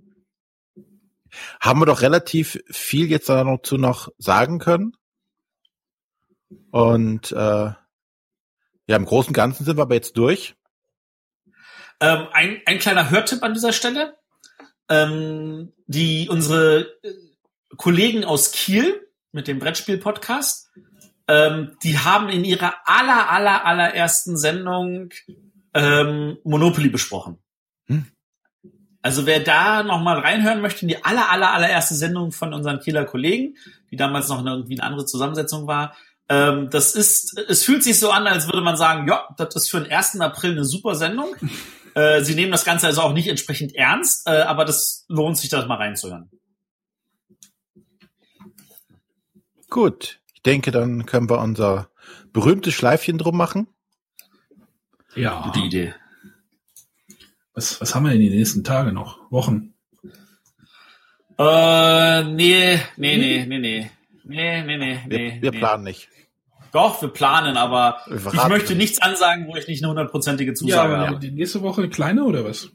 haben 1.61 1.81
wir 1.81 1.85
doch 1.85 2.01
relativ 2.01 2.59
viel 2.71 3.11
jetzt 3.11 3.29
dazu 3.29 3.77
noch 3.77 4.09
sagen 4.17 4.59
können. 4.59 4.97
Und 6.71 7.33
äh, 7.33 7.35
ja, 7.37 7.77
im 8.87 9.05
Großen 9.05 9.29
und 9.29 9.35
Ganzen 9.35 9.65
sind 9.67 9.77
wir 9.77 9.83
aber 9.83 9.95
jetzt 9.95 10.17
durch. 10.17 10.57
Ähm, 12.01 12.29
ein, 12.33 12.63
ein 12.65 12.79
kleiner 12.79 13.11
Hörtipp 13.11 13.43
an 13.43 13.53
dieser 13.53 13.75
Stelle. 13.75 14.17
Ähm, 14.89 15.75
die 15.87 16.29
unsere 16.31 16.83
äh, 17.03 17.13
Kollegen 17.77 18.25
aus 18.25 18.53
Kiel 18.53 19.07
mit 19.33 19.49
dem 19.49 19.59
Brettspiel-Podcast, 19.59 20.66
ähm, 21.29 21.77
die 21.83 21.99
haben 21.99 22.29
in 22.29 22.45
ihrer 22.45 22.75
aller, 22.85 23.31
aller, 23.31 23.65
allerersten 23.65 24.37
Sendung 24.37 25.11
ähm, 25.75 26.39
Monopoly 26.45 26.89
besprochen. 26.89 27.39
Hm. 27.87 28.07
Also 29.03 29.27
wer 29.27 29.41
da 29.41 29.83
noch 29.83 30.01
mal 30.01 30.19
reinhören 30.19 30.61
möchte 30.61 30.83
in 30.83 30.89
die 30.89 31.05
aller, 31.05 31.31
aller, 31.31 31.53
allererste 31.53 31.95
Sendung 31.95 32.33
von 32.33 32.53
unseren 32.53 32.81
Kieler 32.81 33.05
Kollegen, 33.05 33.57
die 33.91 33.97
damals 33.97 34.29
noch 34.29 34.41
eine, 34.41 34.51
irgendwie 34.51 34.81
eine 34.81 34.89
andere 34.89 35.07
Zusammensetzung 35.07 35.67
war, 35.67 35.95
ähm, 36.29 36.71
das 36.71 36.95
ist, 36.97 37.39
es 37.39 37.65
fühlt 37.65 37.85
sich 37.85 38.01
so 38.01 38.11
an, 38.11 38.27
als 38.27 38.47
würde 38.47 38.63
man 38.63 38.77
sagen, 38.77 39.07
ja, 39.09 39.29
das 39.37 39.55
ist 39.55 39.71
für 39.71 39.81
den 39.81 39.93
1. 39.93 40.21
April 40.21 40.53
eine 40.53 40.65
super 40.65 40.95
Sendung. 40.95 41.35
Äh, 41.97 42.23
sie 42.25 42.35
nehmen 42.35 42.53
das 42.53 42.67
Ganze 42.67 42.87
also 42.89 43.01
auch 43.01 43.15
nicht 43.15 43.27
entsprechend 43.27 43.75
ernst, 43.75 44.27
äh, 44.27 44.43
aber 44.43 44.67
das 44.67 45.07
lohnt 45.09 45.39
sich, 45.39 45.49
das 45.49 45.67
mal 45.67 45.77
reinzuhören. 45.77 46.31
Gut, 49.71 50.21
denke, 50.47 50.71
dann 50.71 51.07
können 51.07 51.29
wir 51.29 51.39
unser 51.41 51.91
berühmtes 52.33 52.75
Schleifchen 52.75 53.19
drum 53.19 53.37
machen. 53.37 53.67
Ja. 55.15 55.43
Gute 55.43 55.61
Idee. 55.61 55.95
Was, 57.55 57.81
was 57.81 57.95
haben 57.95 58.05
wir 58.05 58.13
in 58.13 58.21
den 58.21 58.33
nächsten 58.33 58.65
Tagen 58.65 58.95
noch? 58.95 59.19
Wochen? 59.31 59.75
Äh, 61.39 62.25
nee, 62.25 62.81
nee, 62.97 63.17
nee, 63.17 63.47
nee, 63.47 63.59
nee. 63.59 63.91
Nee, 64.25 64.63
nee, 64.65 64.77
nee, 64.79 65.01
Wir, 65.07 65.19
nee. 65.19 65.39
wir 65.41 65.51
nee. 65.53 65.59
planen 65.59 65.85
nicht. 65.85 66.09
Doch, 66.73 67.01
wir 67.01 67.09
planen, 67.09 67.57
aber 67.57 68.01
Wir 68.07 68.17
ich 68.17 68.49
möchte 68.49 68.73
nicht. 68.75 68.79
nichts 68.79 69.03
ansagen, 69.03 69.47
wo 69.47 69.57
ich 69.57 69.69
nicht 69.69 69.83
eine 69.83 69.91
hundertprozentige 69.91 70.53
Zusage 70.55 70.95
Ja, 70.95 71.07
habe. 71.07 71.19
die 71.19 71.31
nächste 71.31 71.63
Woche 71.63 71.83
eine 71.83 71.91
kleine 71.91 72.25
oder 72.25 72.45
was? 72.45 72.71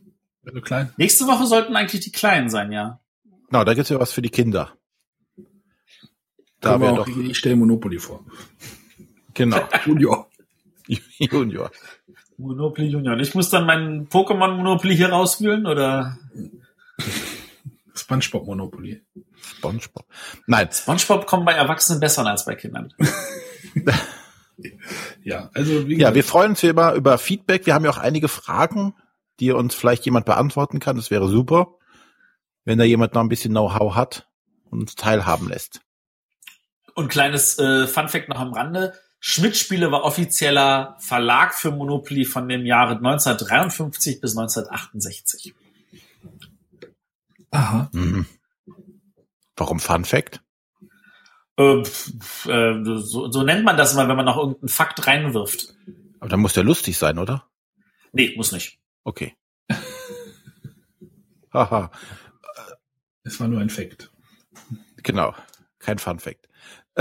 Also 0.45 0.61
klein. 0.61 0.91
Nächste 0.97 1.27
Woche 1.27 1.45
sollten 1.45 1.75
eigentlich 1.75 2.01
die 2.01 2.11
Kleinen 2.11 2.49
sein, 2.49 2.71
ja. 2.71 2.99
Genau, 3.49 3.63
da 3.63 3.73
gibt's 3.73 3.89
ja 3.89 3.99
was 3.99 4.11
für 4.13 4.21
die 4.23 4.29
Kinder. 4.29 4.71
Da 6.61 6.79
wir 6.79 6.91
auch, 6.91 7.05
doch, 7.05 7.07
ich 7.07 7.37
stelle 7.37 7.55
Monopoly 7.55 7.99
vor. 7.99 8.23
genau, 9.33 9.59
Junior. 9.85 10.27
Junior. 11.17 11.71
Monopoly 12.37 12.87
Junior. 12.87 13.17
Ich 13.19 13.35
muss 13.35 13.49
dann 13.49 13.65
mein 13.65 14.07
Pokémon 14.07 14.55
Monopoly 14.55 14.95
hier 14.95 15.09
rauswühlen, 15.09 15.65
oder? 15.65 16.17
SpongeBob 17.95 18.45
Monopoly. 18.45 19.01
SpongeBob. 19.41 20.05
Nein. 20.47 20.69
SpongeBob 20.71 21.25
kommt 21.27 21.45
bei 21.45 21.53
Erwachsenen 21.53 21.99
besser 21.99 22.25
als 22.25 22.45
bei 22.45 22.55
Kindern. 22.55 22.93
ja, 25.23 25.49
also 25.53 25.87
wie 25.87 25.97
Ja, 25.97 26.13
wir 26.13 26.23
freuen 26.23 26.51
uns 26.51 26.63
über, 26.63 26.93
über 26.95 27.17
Feedback. 27.17 27.65
Wir 27.65 27.73
haben 27.73 27.85
ja 27.85 27.91
auch 27.91 27.97
einige 27.97 28.27
Fragen, 28.27 28.95
die 29.39 29.51
uns 29.51 29.75
vielleicht 29.75 30.05
jemand 30.05 30.25
beantworten 30.25 30.79
kann. 30.79 30.95
Das 30.95 31.11
wäre 31.11 31.27
super, 31.27 31.75
wenn 32.65 32.77
da 32.77 32.83
jemand 32.83 33.13
noch 33.13 33.21
ein 33.21 33.29
bisschen 33.29 33.51
Know-how 33.51 33.95
hat 33.95 34.27
und 34.69 34.81
uns 34.81 34.95
teilhaben 34.95 35.47
lässt. 35.47 35.81
Und 36.95 37.09
kleines 37.09 37.57
äh, 37.59 37.87
Funfact 37.87 38.29
noch 38.29 38.39
am 38.39 38.53
Rande. 38.53 38.93
Schmidt-Spiele 39.19 39.91
war 39.91 40.03
offizieller 40.03 40.97
Verlag 40.99 41.53
für 41.53 41.71
Monopoly 41.71 42.25
von 42.25 42.49
dem 42.49 42.65
Jahre 42.65 42.95
1953 42.95 44.19
bis 44.19 44.35
1968. 44.35 45.53
Aha. 47.51 47.89
Mhm. 47.93 48.25
Warum 49.55 49.79
Fun 49.79 50.05
Fact? 50.05 50.41
Äh, 51.57 51.83
äh, 51.83 52.83
so, 52.83 53.31
so 53.31 53.43
nennt 53.43 53.63
man 53.63 53.77
das 53.77 53.93
mal, 53.93 54.07
wenn 54.07 54.15
man 54.15 54.25
noch 54.25 54.37
irgendeinen 54.37 54.69
Fakt 54.69 55.05
reinwirft. 55.05 55.75
Aber 56.19 56.29
dann 56.29 56.39
muss 56.39 56.53
der 56.53 56.63
lustig 56.63 56.97
sein, 56.97 57.19
oder? 57.19 57.47
Nee, 58.13 58.33
muss 58.35 58.51
nicht. 58.51 58.79
Okay. 59.03 59.35
Haha. 61.53 61.91
Es 63.23 63.39
war 63.39 63.47
nur 63.47 63.61
ein 63.61 63.69
Fakt. 63.69 64.11
Genau, 65.03 65.35
kein 65.79 65.99
Fun 65.99 66.19
Fact. 66.19 66.47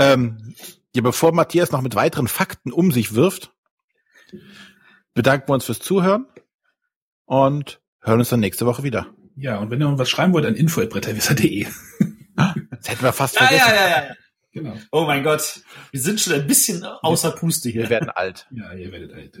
Ähm, 0.01 0.55
ja, 0.95 1.01
bevor 1.01 1.31
Matthias 1.31 1.71
noch 1.71 1.81
mit 1.81 1.95
weiteren 1.95 2.27
Fakten 2.27 2.71
um 2.71 2.91
sich 2.91 3.13
wirft, 3.13 3.53
bedanken 5.13 5.49
wir 5.49 5.53
uns 5.53 5.65
fürs 5.65 5.79
Zuhören 5.79 6.25
und 7.25 7.81
hören 8.01 8.19
uns 8.19 8.29
dann 8.29 8.39
nächste 8.39 8.65
Woche 8.65 8.83
wieder. 8.83 9.07
Ja, 9.35 9.59
und 9.59 9.69
wenn 9.69 9.81
ihr 9.81 9.97
was 9.97 10.09
schreiben 10.09 10.33
wollt, 10.33 10.45
an 10.45 10.55
info.bretterwisser.de. 10.55 11.67
Das 12.35 12.89
hätten 12.89 13.03
wir 13.03 13.13
fast 13.13 13.37
vergessen. 13.37 13.67
Ja, 13.67 13.75
ja, 13.75 13.89
ja, 13.89 14.07
ja. 14.07 14.15
Genau. 14.53 14.73
Oh 14.91 15.05
mein 15.05 15.23
Gott, 15.23 15.61
wir 15.91 16.01
sind 16.01 16.19
schon 16.19 16.33
ein 16.33 16.47
bisschen 16.47 16.83
außer 16.83 17.31
Puste 17.31 17.69
hier. 17.69 17.83
Wir 17.83 17.89
werden 17.89 18.09
alt. 18.09 18.47
Ja, 18.51 18.73
ihr 18.73 18.91
werdet 18.91 19.13
alt. 19.13 19.39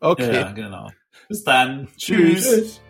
Okay. 0.00 0.34
Ja, 0.34 0.52
genau. 0.52 0.90
Bis 1.28 1.44
dann. 1.44 1.88
Tschüss. 1.96 2.42
Tschüss. 2.50 2.80